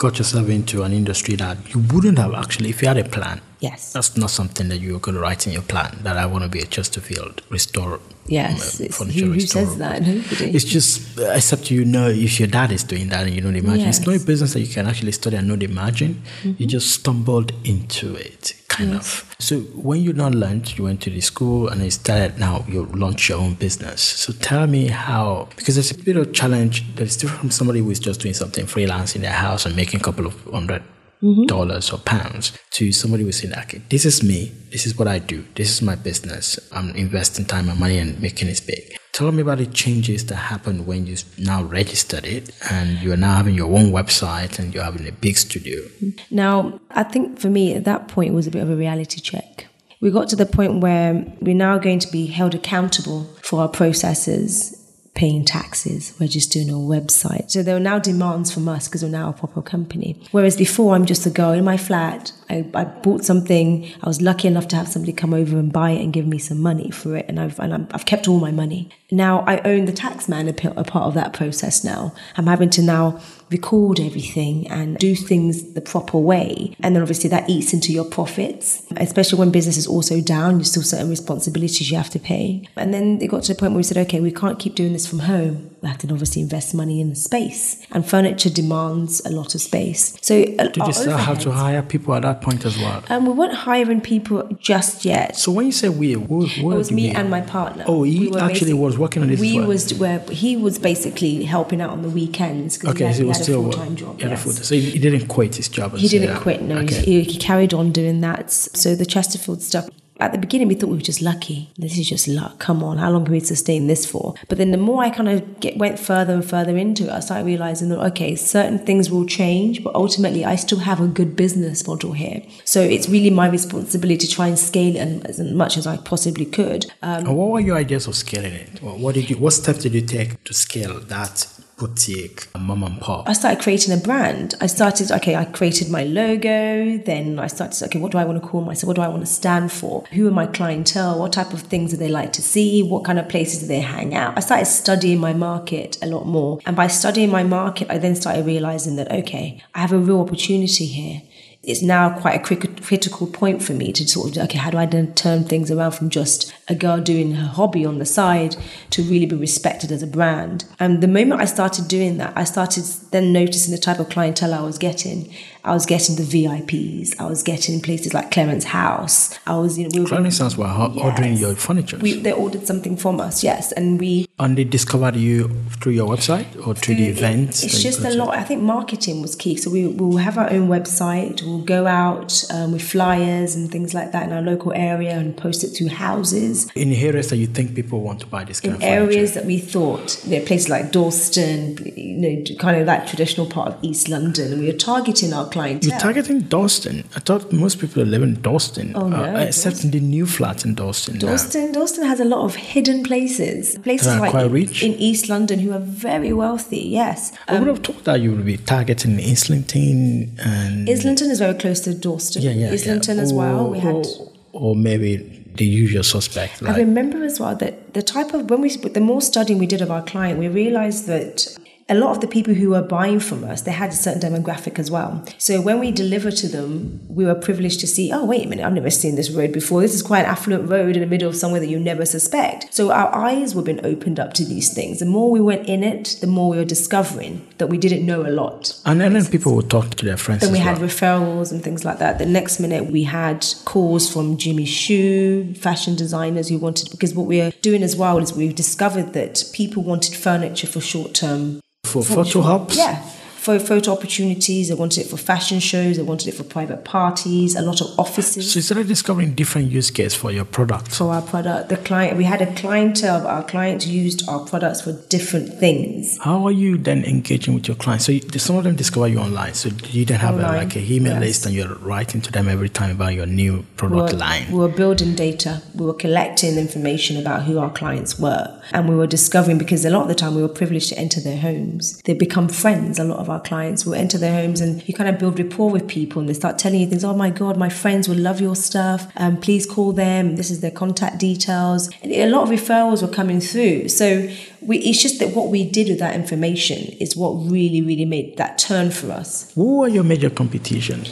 got 0.00 0.16
yourself 0.16 0.48
into 0.48 0.82
an 0.82 0.94
industry 0.94 1.36
that 1.36 1.58
you 1.74 1.80
wouldn't 1.92 2.18
have 2.18 2.32
actually 2.32 2.70
if 2.70 2.80
you 2.80 2.88
had 2.88 2.96
a 2.96 3.04
plan. 3.04 3.38
Yes. 3.60 3.92
That's 3.92 4.16
not 4.16 4.30
something 4.30 4.68
that 4.68 4.78
you 4.78 4.94
were 4.94 4.98
going 4.98 5.14
to 5.16 5.20
write 5.20 5.46
in 5.46 5.52
your 5.52 5.62
plan 5.62 5.98
that 6.02 6.16
I 6.16 6.24
want 6.26 6.44
to 6.44 6.48
be 6.50 6.60
a 6.60 6.66
Chesterfield 6.66 7.42
restorer. 7.50 8.00
Yes. 8.26 8.80
It's- 8.80 8.96
furniture 8.96 9.20
who, 9.20 9.26
who 9.26 9.32
restorer. 9.34 9.66
says 9.66 9.78
that? 9.78 10.02
Nobody. 10.02 10.50
It's 10.56 10.64
just, 10.64 11.18
uh, 11.18 11.32
except 11.32 11.70
you 11.70 11.84
know, 11.84 12.08
if 12.08 12.40
your 12.40 12.48
dad 12.48 12.72
is 12.72 12.84
doing 12.84 13.08
that 13.08 13.26
and 13.26 13.34
you 13.34 13.42
know 13.42 13.52
the 13.52 13.60
margin, 13.60 13.88
it's 13.88 14.06
not 14.06 14.16
a 14.16 14.20
business 14.24 14.54
that 14.54 14.60
you 14.60 14.72
can 14.72 14.86
actually 14.86 15.12
study 15.12 15.36
and 15.36 15.46
not 15.48 15.62
imagine. 15.62 16.22
Mm-hmm. 16.42 16.52
You 16.56 16.66
just 16.66 16.90
stumbled 16.92 17.52
into 17.64 18.14
it, 18.14 18.54
kind 18.68 18.94
of. 18.94 19.34
So 19.38 19.60
when 19.60 20.00
you 20.00 20.12
not 20.14 20.34
learned, 20.34 20.78
you 20.78 20.84
went 20.84 21.02
to 21.02 21.10
the 21.10 21.20
school 21.20 21.68
and 21.68 21.82
you 21.82 21.90
started 21.90 22.38
now, 22.38 22.64
you 22.68 22.86
launch 22.86 23.28
your 23.28 23.38
own 23.38 23.54
business. 23.54 24.00
So 24.00 24.32
tell 24.32 24.66
me 24.66 24.86
how, 24.88 25.48
because 25.56 25.74
there's 25.74 25.90
a 25.90 25.98
bit 25.98 26.16
of 26.16 26.32
challenge 26.32 26.94
that's 26.94 27.16
different 27.16 27.40
from 27.40 27.50
somebody 27.50 27.80
who 27.80 27.90
is 27.90 27.98
just 28.00 28.20
doing 28.20 28.34
something 28.34 28.64
freelance 28.66 29.14
in 29.16 29.22
their 29.22 29.32
house 29.32 29.66
and 29.66 29.76
making 29.76 30.00
a 30.00 30.02
couple 30.02 30.24
of 30.26 30.46
100 30.46 30.82
Mm-hmm. 31.22 31.44
dollars 31.44 31.90
or 31.92 31.98
pounds 31.98 32.56
to 32.70 32.92
somebody 32.92 33.24
who's 33.24 33.40
saying, 33.40 33.52
okay, 33.54 33.82
this 33.90 34.06
is 34.06 34.22
me, 34.22 34.52
this 34.70 34.86
is 34.86 34.96
what 34.96 35.06
I 35.06 35.18
do, 35.18 35.44
this 35.54 35.70
is 35.70 35.82
my 35.82 35.94
business, 35.94 36.58
I'm 36.72 36.96
investing 36.96 37.44
time 37.44 37.68
and 37.68 37.78
money 37.78 37.98
and 37.98 38.18
making 38.22 38.48
it 38.48 38.62
big. 38.66 38.96
Tell 39.12 39.30
me 39.30 39.42
about 39.42 39.58
the 39.58 39.66
changes 39.66 40.24
that 40.26 40.36
happened 40.36 40.86
when 40.86 41.06
you 41.06 41.16
now 41.36 41.62
registered 41.62 42.24
it 42.24 42.50
and 42.70 42.98
you're 43.00 43.18
now 43.18 43.34
having 43.36 43.54
your 43.54 43.70
own 43.70 43.92
website 43.92 44.58
and 44.58 44.72
you're 44.72 44.82
having 44.84 45.06
a 45.06 45.12
big 45.12 45.36
studio. 45.36 45.82
Now, 46.30 46.80
I 46.90 47.02
think 47.02 47.38
for 47.38 47.50
me 47.50 47.74
at 47.74 47.84
that 47.84 48.08
point 48.08 48.30
it 48.30 48.34
was 48.34 48.46
a 48.46 48.50
bit 48.50 48.62
of 48.62 48.70
a 48.70 48.76
reality 48.76 49.20
check. 49.20 49.66
We 50.00 50.10
got 50.10 50.28
to 50.30 50.36
the 50.36 50.46
point 50.46 50.80
where 50.80 51.22
we're 51.42 51.54
now 51.54 51.76
going 51.76 51.98
to 51.98 52.10
be 52.10 52.26
held 52.26 52.54
accountable 52.54 53.24
for 53.42 53.60
our 53.60 53.68
processes, 53.68 54.79
paying 55.20 55.44
taxes, 55.44 56.14
We're 56.18 56.28
just 56.28 56.50
doing 56.50 56.70
a 56.70 56.72
website. 56.72 57.50
So 57.50 57.62
there 57.62 57.76
are 57.76 57.86
now 57.92 57.98
demands 57.98 58.50
from 58.50 58.66
us 58.70 58.88
because 58.88 59.02
we're 59.02 59.10
now 59.10 59.28
a 59.28 59.34
proper 59.34 59.60
company. 59.60 60.18
Whereas 60.30 60.56
before, 60.56 60.94
I'm 60.94 61.04
just 61.04 61.26
a 61.26 61.30
girl 61.30 61.52
in 61.52 61.62
my 61.62 61.76
flat. 61.76 62.32
I, 62.48 62.64
I 62.72 62.84
bought 62.84 63.22
something. 63.22 63.86
I 64.02 64.06
was 64.08 64.22
lucky 64.22 64.48
enough 64.48 64.66
to 64.68 64.76
have 64.76 64.88
somebody 64.88 65.12
come 65.12 65.34
over 65.34 65.58
and 65.58 65.70
buy 65.70 65.90
it 65.90 66.02
and 66.02 66.10
give 66.10 66.26
me 66.26 66.38
some 66.38 66.58
money 66.58 66.90
for 66.90 67.18
it, 67.18 67.26
and 67.28 67.38
I've 67.38 67.60
and 67.60 67.74
I'm, 67.74 67.86
I've 67.90 68.06
kept 68.06 68.28
all 68.28 68.40
my 68.40 68.50
money. 68.50 68.88
Now 69.10 69.40
I 69.40 69.58
own 69.58 69.84
the 69.84 69.92
tax 69.92 70.26
man 70.26 70.48
a 70.48 70.54
part 70.54 71.04
of 71.04 71.12
that 71.12 71.34
process. 71.34 71.84
Now 71.84 72.14
I'm 72.38 72.46
having 72.46 72.70
to 72.70 72.82
now 72.82 73.20
record 73.50 73.98
everything 74.00 74.66
and 74.68 74.96
do 74.98 75.14
things 75.14 75.72
the 75.74 75.80
proper 75.80 76.18
way. 76.18 76.74
And 76.80 76.94
then 76.94 77.02
obviously 77.02 77.28
that 77.30 77.48
eats 77.48 77.72
into 77.72 77.92
your 77.92 78.04
profits, 78.04 78.82
especially 78.96 79.38
when 79.38 79.50
business 79.50 79.76
is 79.76 79.86
also 79.86 80.20
down, 80.20 80.56
there's 80.56 80.70
still 80.70 80.82
certain 80.82 81.10
responsibilities 81.10 81.90
you 81.90 81.96
have 81.96 82.10
to 82.10 82.18
pay. 82.18 82.68
And 82.76 82.94
then 82.94 83.20
it 83.20 83.28
got 83.28 83.42
to 83.44 83.54
the 83.54 83.58
point 83.58 83.72
where 83.72 83.78
we 83.78 83.82
said, 83.82 83.98
okay, 83.98 84.20
we 84.20 84.32
can't 84.32 84.58
keep 84.58 84.74
doing 84.74 84.92
this 84.92 85.06
from 85.06 85.20
home. 85.20 85.69
Have 85.82 85.96
to 85.98 86.08
obviously 86.12 86.42
invest 86.42 86.74
money 86.74 87.00
in 87.00 87.08
the 87.10 87.16
space. 87.16 87.84
And 87.90 88.06
furniture 88.06 88.50
demands 88.50 89.24
a 89.24 89.30
lot 89.30 89.54
of 89.54 89.62
space. 89.62 90.14
So 90.20 90.44
Did 90.44 90.76
you 90.76 90.92
still 90.92 91.16
have 91.16 91.38
to 91.40 91.50
hire 91.52 91.80
people 91.82 92.14
at 92.14 92.22
that 92.22 92.42
point 92.42 92.66
as 92.66 92.76
well? 92.78 93.02
And 93.08 93.26
we 93.26 93.32
weren't 93.32 93.54
hiring 93.54 94.00
people 94.02 94.42
just 94.60 95.04
yet. 95.06 95.36
So 95.36 95.50
when 95.52 95.64
you 95.66 95.72
say 95.72 95.88
we, 95.88 96.12
who, 96.12 96.46
who 96.46 96.72
It 96.72 96.76
was 96.76 96.92
me 96.92 97.08
we- 97.08 97.14
and 97.14 97.30
my 97.30 97.40
partner. 97.40 97.84
Oh, 97.86 98.02
he 98.02 98.28
We 98.28 98.36
actually 98.38 98.74
was 98.74 98.98
working 98.98 99.22
on 99.22 99.28
this 99.28 99.40
We 99.40 99.58
well? 99.58 99.68
was 99.68 99.94
where 99.94 100.18
he 100.30 100.56
was 100.56 100.78
basically 100.78 101.44
helping 101.44 101.80
out 101.80 101.90
on 101.90 102.02
the 102.02 102.10
weekends 102.10 102.76
because 102.76 102.94
Okay, 102.96 103.04
he, 103.04 103.08
had, 103.08 103.14
so 103.16 103.22
he 103.22 103.28
was 103.28 103.36
had 103.38 103.44
still 103.44 103.60
a 103.60 103.72
full 103.72 103.72
time 103.72 103.96
job. 103.96 104.20
yes. 104.20 104.42
full- 104.42 104.52
So 104.52 104.74
he, 104.74 104.98
didn't 104.98 105.28
quit 105.28 105.54
his 105.56 105.68
job. 105.68 105.96
He 105.96 106.08
didn't 106.08 106.34
that. 106.34 106.42
quit. 106.42 106.60
No, 106.62 106.76
Okay. 106.78 107.00
he, 107.02 107.22
he 107.22 107.38
carried 107.38 107.72
on 107.72 107.90
doing 107.90 108.20
that. 108.20 108.50
So 108.50 108.94
the 108.94 109.06
Chesterfield 109.06 109.62
stuff. 109.62 109.88
At 110.20 110.32
the 110.32 110.38
beginning, 110.38 110.68
we 110.68 110.74
thought 110.74 110.90
we 110.90 110.96
were 110.96 111.02
just 111.02 111.22
lucky. 111.22 111.70
This 111.78 111.98
is 111.98 112.08
just 112.08 112.28
luck. 112.28 112.58
Come 112.58 112.82
on, 112.84 112.98
how 112.98 113.10
long 113.10 113.24
can 113.24 113.32
we 113.32 113.40
sustain 113.40 113.86
this 113.86 114.04
for? 114.04 114.34
But 114.48 114.58
then 114.58 114.70
the 114.70 114.76
more 114.76 115.02
I 115.02 115.10
kind 115.10 115.28
of 115.28 115.60
get, 115.60 115.78
went 115.78 115.98
further 115.98 116.34
and 116.34 116.44
further 116.44 116.76
into 116.76 117.04
it, 117.04 117.10
I 117.10 117.20
started 117.20 117.46
realizing 117.46 117.88
that 117.88 118.00
okay, 118.10 118.36
certain 118.36 118.78
things 118.78 119.10
will 119.10 119.26
change, 119.26 119.82
but 119.82 119.94
ultimately, 119.94 120.44
I 120.44 120.56
still 120.56 120.80
have 120.80 121.00
a 121.00 121.06
good 121.06 121.36
business 121.36 121.86
model 121.86 122.12
here. 122.12 122.42
So 122.64 122.80
it's 122.80 123.08
really 123.08 123.30
my 123.30 123.48
responsibility 123.48 124.26
to 124.26 124.28
try 124.28 124.48
and 124.48 124.58
scale 124.58 124.96
it 124.96 125.26
as 125.26 125.40
much 125.40 125.76
as 125.76 125.86
I 125.86 125.96
possibly 125.96 126.44
could. 126.44 126.92
Um, 127.02 127.24
what 127.24 127.50
were 127.50 127.60
your 127.60 127.76
ideas 127.76 128.06
of 128.06 128.14
scaling 128.14 128.52
it? 128.52 128.82
What 128.82 129.14
did 129.14 129.30
you? 129.30 129.36
What 129.36 129.52
steps 129.52 129.82
did 129.82 129.94
you 129.94 130.02
take 130.02 130.42
to 130.44 130.54
scale 130.54 131.00
that 131.00 131.46
boutique, 131.80 132.46
mom 132.58 132.82
and 132.84 133.00
pop? 133.00 133.28
I 133.28 133.32
started 133.32 133.60
creating 133.60 133.94
a 133.94 133.96
brand. 133.96 134.54
I 134.60 134.66
started, 134.66 135.10
okay, 135.10 135.34
I 135.34 135.46
created 135.46 135.90
my 135.90 136.04
logo. 136.04 136.98
Then 136.98 137.38
I 137.38 137.46
started, 137.46 137.82
okay, 137.86 137.98
what 137.98 138.12
do 138.12 138.18
I 138.18 138.24
want 138.24 138.40
to 138.40 138.46
call 138.46 138.60
myself? 138.60 138.86
What 138.86 138.96
do 138.96 139.02
I 139.02 139.08
want 139.08 139.22
to 139.22 139.32
stand 139.32 139.72
for? 139.72 140.04
Who 140.12 140.28
are 140.28 140.30
my 140.30 140.46
clientele? 140.46 141.18
What 141.18 141.32
type 141.32 141.52
of 141.54 141.62
things 141.62 141.90
do 141.92 141.96
they 141.96 142.08
like 142.08 142.32
to 142.34 142.42
see? 142.42 142.82
What 142.82 143.04
kind 143.04 143.18
of 143.18 143.28
places 143.28 143.60
do 143.60 143.66
they 143.66 143.80
hang 143.80 144.14
out? 144.14 144.36
I 144.36 144.40
started 144.40 144.66
studying 144.66 145.18
my 145.18 145.32
market 145.32 145.96
a 146.02 146.06
lot 146.06 146.26
more. 146.26 146.60
And 146.66 146.76
by 146.76 146.86
studying 146.86 147.30
my 147.30 147.42
market, 147.42 147.90
I 147.90 147.98
then 147.98 148.14
started 148.14 148.44
realizing 148.44 148.96
that, 148.96 149.10
okay, 149.10 149.62
I 149.74 149.80
have 149.80 149.92
a 149.92 149.98
real 149.98 150.20
opportunity 150.20 150.84
here. 150.84 151.22
It's 151.62 151.82
now 151.82 152.18
quite 152.18 152.40
a 152.40 152.56
critical 152.80 153.26
point 153.26 153.62
for 153.62 153.74
me 153.74 153.92
to 153.92 154.08
sort 154.08 154.34
of, 154.36 154.44
okay, 154.44 154.56
how 154.56 154.70
do 154.70 154.78
I 154.78 154.86
then 154.86 155.12
turn 155.14 155.44
things 155.44 155.70
around 155.70 155.92
from 155.92 156.08
just 156.08 156.54
a 156.68 156.74
girl 156.74 157.02
doing 157.02 157.32
her 157.34 157.46
hobby 157.46 157.84
on 157.84 157.98
the 157.98 158.06
side 158.06 158.56
to 158.90 159.02
really 159.02 159.26
be 159.26 159.36
respected 159.36 159.92
as 159.92 160.02
a 160.02 160.06
brand? 160.06 160.64
And 160.78 161.02
the 161.02 161.08
moment 161.08 161.42
I 161.42 161.44
started 161.44 161.86
doing 161.86 162.16
that, 162.16 162.32
I 162.34 162.44
started 162.44 162.84
then 163.10 163.34
noticing 163.34 163.72
the 163.72 163.80
type 163.80 163.98
of 163.98 164.08
clientele 164.08 164.54
I 164.54 164.62
was 164.62 164.78
getting. 164.78 165.34
I 165.64 165.72
was 165.74 165.86
getting 165.86 166.16
the 166.16 166.22
VIPs. 166.22 167.18
I 167.20 167.26
was 167.26 167.42
getting 167.42 167.80
places 167.80 168.14
like 168.14 168.30
Clarence 168.30 168.64
House. 168.64 169.38
I 169.46 169.56
was, 169.58 169.78
you 169.78 169.84
know, 169.84 169.90
we 169.94 170.00
were 170.00 170.06
Clothing 170.06 170.30
sounds 170.30 170.56
were 170.56 170.66
ho- 170.66 170.94
ordering 171.00 171.34
your 171.36 171.54
furniture. 171.54 171.98
we, 171.98 172.14
they 172.20 172.32
ordered 172.32 172.66
something 172.66 172.96
from 172.96 173.20
us, 173.20 173.42
yes, 173.44 173.72
and 173.72 174.00
we 174.00 174.26
and 174.38 174.56
they 174.56 174.64
discovered 174.64 175.16
you 175.16 175.48
through 175.82 175.92
your 175.92 176.08
website 176.08 176.46
or 176.66 176.74
through 176.74 176.94
the 176.94 177.08
events? 177.08 177.62
It's 177.62 177.82
just 177.82 178.00
a 178.04 178.10
lot. 178.14 178.34
I 178.34 178.42
think 178.42 178.62
marketing 178.62 179.20
was 179.20 179.36
key. 179.36 179.56
So 179.56 179.70
we 179.70 179.86
will 179.86 180.16
have 180.16 180.38
our 180.38 180.50
own 180.50 180.68
website. 180.68 181.42
We'll 181.42 181.58
go 181.64 181.86
out 181.86 182.42
um, 182.50 182.72
with 182.72 182.82
flyers 182.82 183.54
and 183.54 183.70
things 183.70 183.92
like 183.92 184.12
that 184.12 184.22
in 184.26 184.32
our 184.32 184.40
local 184.40 184.72
area 184.72 185.10
and 185.18 185.36
post 185.36 185.62
it 185.62 185.74
to 185.74 185.88
houses. 185.88 186.70
In 186.74 186.90
areas 186.92 187.28
that 187.30 187.36
you 187.36 187.46
think 187.46 187.74
people 187.74 188.00
want 188.00 188.20
to 188.20 188.26
buy 188.26 188.44
this 188.44 188.60
kind 188.60 188.76
In 188.76 188.76
of 188.76 188.80
furniture. 188.88 189.04
areas 189.12 189.34
that 189.34 189.44
we 189.44 189.58
thought, 189.58 190.24
you 190.26 190.38
know, 190.38 190.46
places 190.46 190.70
like 190.70 190.90
Dalston, 190.90 191.76
you 191.96 192.16
know, 192.16 192.44
kind 192.58 192.78
of 192.80 192.86
that 192.86 193.06
traditional 193.08 193.46
part 193.46 193.68
of 193.68 193.78
East 193.84 194.08
London, 194.08 194.52
and 194.52 194.60
we 194.62 194.66
were 194.68 194.72
targeting 194.72 195.34
our 195.34 195.49
clientele. 195.50 195.90
You're 195.90 196.00
targeting 196.00 196.40
Dalston. 196.40 197.04
I 197.16 197.20
thought 197.20 197.52
most 197.52 197.78
people 197.80 198.02
live 198.04 198.22
in 198.22 198.40
Dalston. 198.40 198.92
Oh, 198.94 199.08
no, 199.08 199.24
uh, 199.24 199.38
except 199.38 199.84
in 199.84 199.90
the 199.90 200.00
new 200.00 200.26
flats 200.26 200.64
in 200.64 200.74
Dalston. 200.74 201.18
Dalston, 201.18 201.72
Dalston 201.72 202.04
has 202.06 202.20
a 202.20 202.24
lot 202.24 202.44
of 202.44 202.54
hidden 202.54 203.02
places, 203.02 203.78
places 203.78 204.18
like 204.18 204.30
quite 204.30 204.46
in, 204.46 204.52
rich? 204.52 204.82
in 204.82 204.92
East 204.94 205.28
London 205.28 205.58
who 205.58 205.72
are 205.72 205.78
very 205.80 206.32
wealthy. 206.32 206.80
Yes, 206.80 207.32
I 207.48 207.58
would 207.58 207.68
have 207.68 207.80
thought 207.80 208.04
that 208.04 208.20
you 208.20 208.30
would 208.32 208.44
be 208.44 208.56
targeting 208.56 209.18
Islington 209.18 210.36
and 210.38 210.88
Islington 210.88 211.30
is 211.30 211.38
very 211.38 211.54
close 211.54 211.80
to 211.80 211.94
Dalston. 211.94 212.42
yeah, 212.42 212.52
yeah, 212.52 212.70
Islington 212.72 213.16
yeah. 213.16 213.22
as 213.22 213.32
well. 213.32 213.66
Or- 213.66 213.70
We 213.70 213.78
had 213.78 213.94
or, 213.94 214.32
or 214.52 214.76
maybe 214.76 215.40
the 215.54 215.64
usual 215.64 216.02
suspect? 216.02 216.62
I 216.62 216.76
remember 216.76 217.22
as 217.24 217.40
well 217.40 217.54
that 217.56 217.94
the 217.94 218.02
type 218.02 218.32
of 218.34 218.48
when 218.50 218.60
we 218.60 218.70
the 218.70 219.00
more 219.00 219.20
studying 219.20 219.58
we 219.58 219.66
did 219.66 219.82
of 219.82 219.90
our 219.90 220.02
client, 220.02 220.38
we 220.38 220.48
realized 220.48 221.06
that 221.06 221.56
a 221.90 221.94
lot 221.94 222.12
of 222.12 222.20
the 222.20 222.28
people 222.28 222.54
who 222.54 222.70
were 222.70 222.82
buying 222.82 223.18
from 223.18 223.42
us, 223.42 223.62
they 223.62 223.72
had 223.72 223.90
a 223.90 223.94
certain 223.94 224.20
demographic 224.22 224.78
as 224.78 224.90
well. 224.90 225.24
So 225.38 225.60
when 225.60 225.80
we 225.80 225.90
deliver 225.90 226.30
to 226.30 226.46
them, 226.48 227.00
we 227.08 227.24
were 227.24 227.34
privileged 227.34 227.80
to 227.80 227.88
see, 227.88 228.12
oh, 228.12 228.24
wait 228.24 228.46
a 228.46 228.48
minute, 228.48 228.64
I've 228.64 228.72
never 228.72 228.90
seen 228.90 229.16
this 229.16 229.28
road 229.30 229.52
before. 229.52 229.80
This 229.80 229.94
is 229.94 230.02
quite 230.02 230.20
an 230.20 230.26
affluent 230.26 230.70
road 230.70 230.94
in 230.94 231.00
the 231.00 231.08
middle 231.08 231.28
of 231.28 231.34
somewhere 231.34 231.58
that 231.58 231.66
you 231.66 231.80
never 231.80 232.06
suspect. 232.06 232.72
So 232.72 232.92
our 232.92 233.12
eyes 233.12 233.56
were 233.56 233.62
being 233.62 233.84
opened 233.84 234.20
up 234.20 234.34
to 234.34 234.44
these 234.44 234.72
things. 234.72 235.00
The 235.00 235.06
more 235.06 235.30
we 235.32 235.40
went 235.40 235.68
in 235.68 235.82
it, 235.82 236.16
the 236.20 236.28
more 236.28 236.50
we 236.50 236.58
were 236.58 236.64
discovering 236.64 237.44
that 237.58 237.66
we 237.66 237.76
didn't 237.76 238.06
know 238.06 238.24
a 238.24 238.30
lot. 238.30 238.80
And 238.86 239.00
then 239.00 239.26
people 239.26 239.56
would 239.56 239.68
talk 239.68 239.90
to 239.90 240.04
their 240.04 240.16
friends. 240.16 240.42
Then 240.42 240.52
we 240.52 240.58
well. 240.58 240.68
had 240.68 240.78
referrals 240.78 241.50
and 241.50 241.60
things 241.60 241.84
like 241.84 241.98
that. 241.98 242.18
The 242.18 242.26
next 242.26 242.60
minute 242.60 242.86
we 242.86 243.02
had 243.02 243.44
calls 243.64 244.10
from 244.10 244.36
Jimmy 244.36 244.64
Choo, 244.64 245.54
fashion 245.54 245.96
designers 245.96 246.48
who 246.48 246.58
wanted 246.58 246.90
because 246.92 247.14
what 247.14 247.26
we 247.26 247.40
are 247.40 247.50
doing 247.62 247.82
as 247.82 247.96
well 247.96 248.18
is 248.18 248.32
we've 248.32 248.54
discovered 248.54 249.12
that 249.14 249.42
people 249.52 249.82
wanted 249.82 250.14
furniture 250.14 250.68
for 250.68 250.80
short 250.80 251.14
term 251.14 251.60
for 251.84 252.02
photo 252.04 252.40
hubs? 252.42 252.76
Yeah 252.76 253.02
for 253.40 253.58
photo 253.58 253.92
opportunities. 253.92 254.68
They 254.68 254.74
wanted 254.74 255.06
it 255.06 255.08
for 255.08 255.16
fashion 255.16 255.60
shows. 255.60 255.96
They 255.96 256.02
wanted 256.02 256.28
it 256.28 256.34
for 256.34 256.44
private 256.44 256.84
parties. 256.84 257.56
A 257.56 257.62
lot 257.62 257.80
of 257.80 257.98
offices. 257.98 258.52
So 258.52 258.58
you 258.58 258.62
started 258.62 258.86
discovering 258.86 259.32
different 259.34 259.70
use 259.70 259.90
cases 259.90 260.14
for 260.14 260.30
your 260.30 260.44
product. 260.44 260.94
For 260.94 261.14
our 261.14 261.22
product, 261.22 261.70
the 261.70 261.78
client 261.78 262.18
we 262.18 262.24
had 262.24 262.42
a 262.42 262.54
clientele. 262.54 263.16
of 263.16 263.26
Our 263.26 263.42
clients 263.42 263.86
used 263.86 264.28
our 264.28 264.40
products 264.40 264.82
for 264.82 264.92
different 265.08 265.54
things. 265.58 266.18
How 266.18 266.44
are 266.46 266.52
you 266.52 266.76
then 266.76 267.02
engaging 267.04 267.54
with 267.54 267.66
your 267.66 267.76
clients? 267.76 268.04
So 268.04 268.12
you, 268.12 268.20
some 268.38 268.56
of 268.56 268.64
them 268.64 268.76
discover 268.76 269.08
you 269.08 269.18
online. 269.18 269.54
So 269.54 269.70
you 269.88 270.04
then 270.04 270.20
have 270.20 270.38
a, 270.38 270.42
like 270.42 270.76
a 270.76 270.80
email 270.80 271.14
yes. 271.14 271.22
list, 271.22 271.46
and 271.46 271.54
you're 271.54 271.74
writing 271.76 272.20
to 272.20 272.30
them 272.30 272.46
every 272.48 272.68
time 272.68 272.90
about 272.90 273.14
your 273.14 273.26
new 273.26 273.64
product 273.76 274.12
we 274.12 274.18
line. 274.18 274.52
We 274.52 274.58
were 274.58 274.68
building 274.68 275.14
data. 275.14 275.62
We 275.74 275.86
were 275.86 275.94
collecting 275.94 276.58
information 276.58 277.16
about 277.16 277.44
who 277.44 277.58
our 277.58 277.70
clients 277.70 278.18
were, 278.18 278.60
and 278.72 278.86
we 278.88 278.94
were 278.94 279.06
discovering 279.06 279.56
because 279.56 279.84
a 279.86 279.90
lot 279.90 280.02
of 280.02 280.08
the 280.08 280.14
time 280.14 280.34
we 280.34 280.42
were 280.42 280.48
privileged 280.48 280.90
to 280.90 280.98
enter 280.98 281.20
their 281.20 281.38
homes. 281.38 282.02
They 282.02 282.12
become 282.12 282.48
friends. 282.48 282.98
A 282.98 283.04
lot 283.04 283.18
of 283.18 283.29
our 283.30 283.40
clients 283.40 283.84
will 283.86 283.94
enter 283.94 284.18
their 284.18 284.32
homes 284.32 284.60
and 284.60 284.86
you 284.88 284.94
kind 284.94 285.08
of 285.08 285.18
build 285.18 285.38
rapport 285.38 285.70
with 285.70 285.88
people 285.88 286.20
and 286.20 286.28
they 286.28 286.34
start 286.34 286.58
telling 286.58 286.80
you 286.80 286.86
things. 286.86 287.04
Oh 287.04 287.14
my 287.14 287.30
God, 287.30 287.56
my 287.56 287.68
friends 287.68 288.08
will 288.08 288.16
love 288.16 288.40
your 288.40 288.56
stuff. 288.56 289.10
Um, 289.16 289.36
please 289.36 289.66
call 289.66 289.92
them. 289.92 290.36
This 290.36 290.50
is 290.50 290.60
their 290.60 290.70
contact 290.70 291.18
details. 291.18 291.90
And 292.02 292.12
a 292.12 292.26
lot 292.28 292.42
of 292.42 292.48
referrals 292.48 293.02
were 293.02 293.12
coming 293.12 293.40
through. 293.40 293.88
So 293.88 294.28
we, 294.62 294.78
it's 294.78 295.02
just 295.02 295.18
that 295.20 295.34
what 295.34 295.48
we 295.48 295.68
did 295.68 295.88
with 295.88 295.98
that 296.00 296.14
information 296.14 296.78
is 297.00 297.16
what 297.16 297.30
really, 297.50 297.80
really 297.80 298.04
made 298.04 298.36
that 298.36 298.58
turn 298.58 298.90
for 298.90 299.10
us. 299.10 299.50
Who 299.54 299.78
were 299.78 299.88
your 299.88 300.04
major 300.04 300.28
competition? 300.28 301.04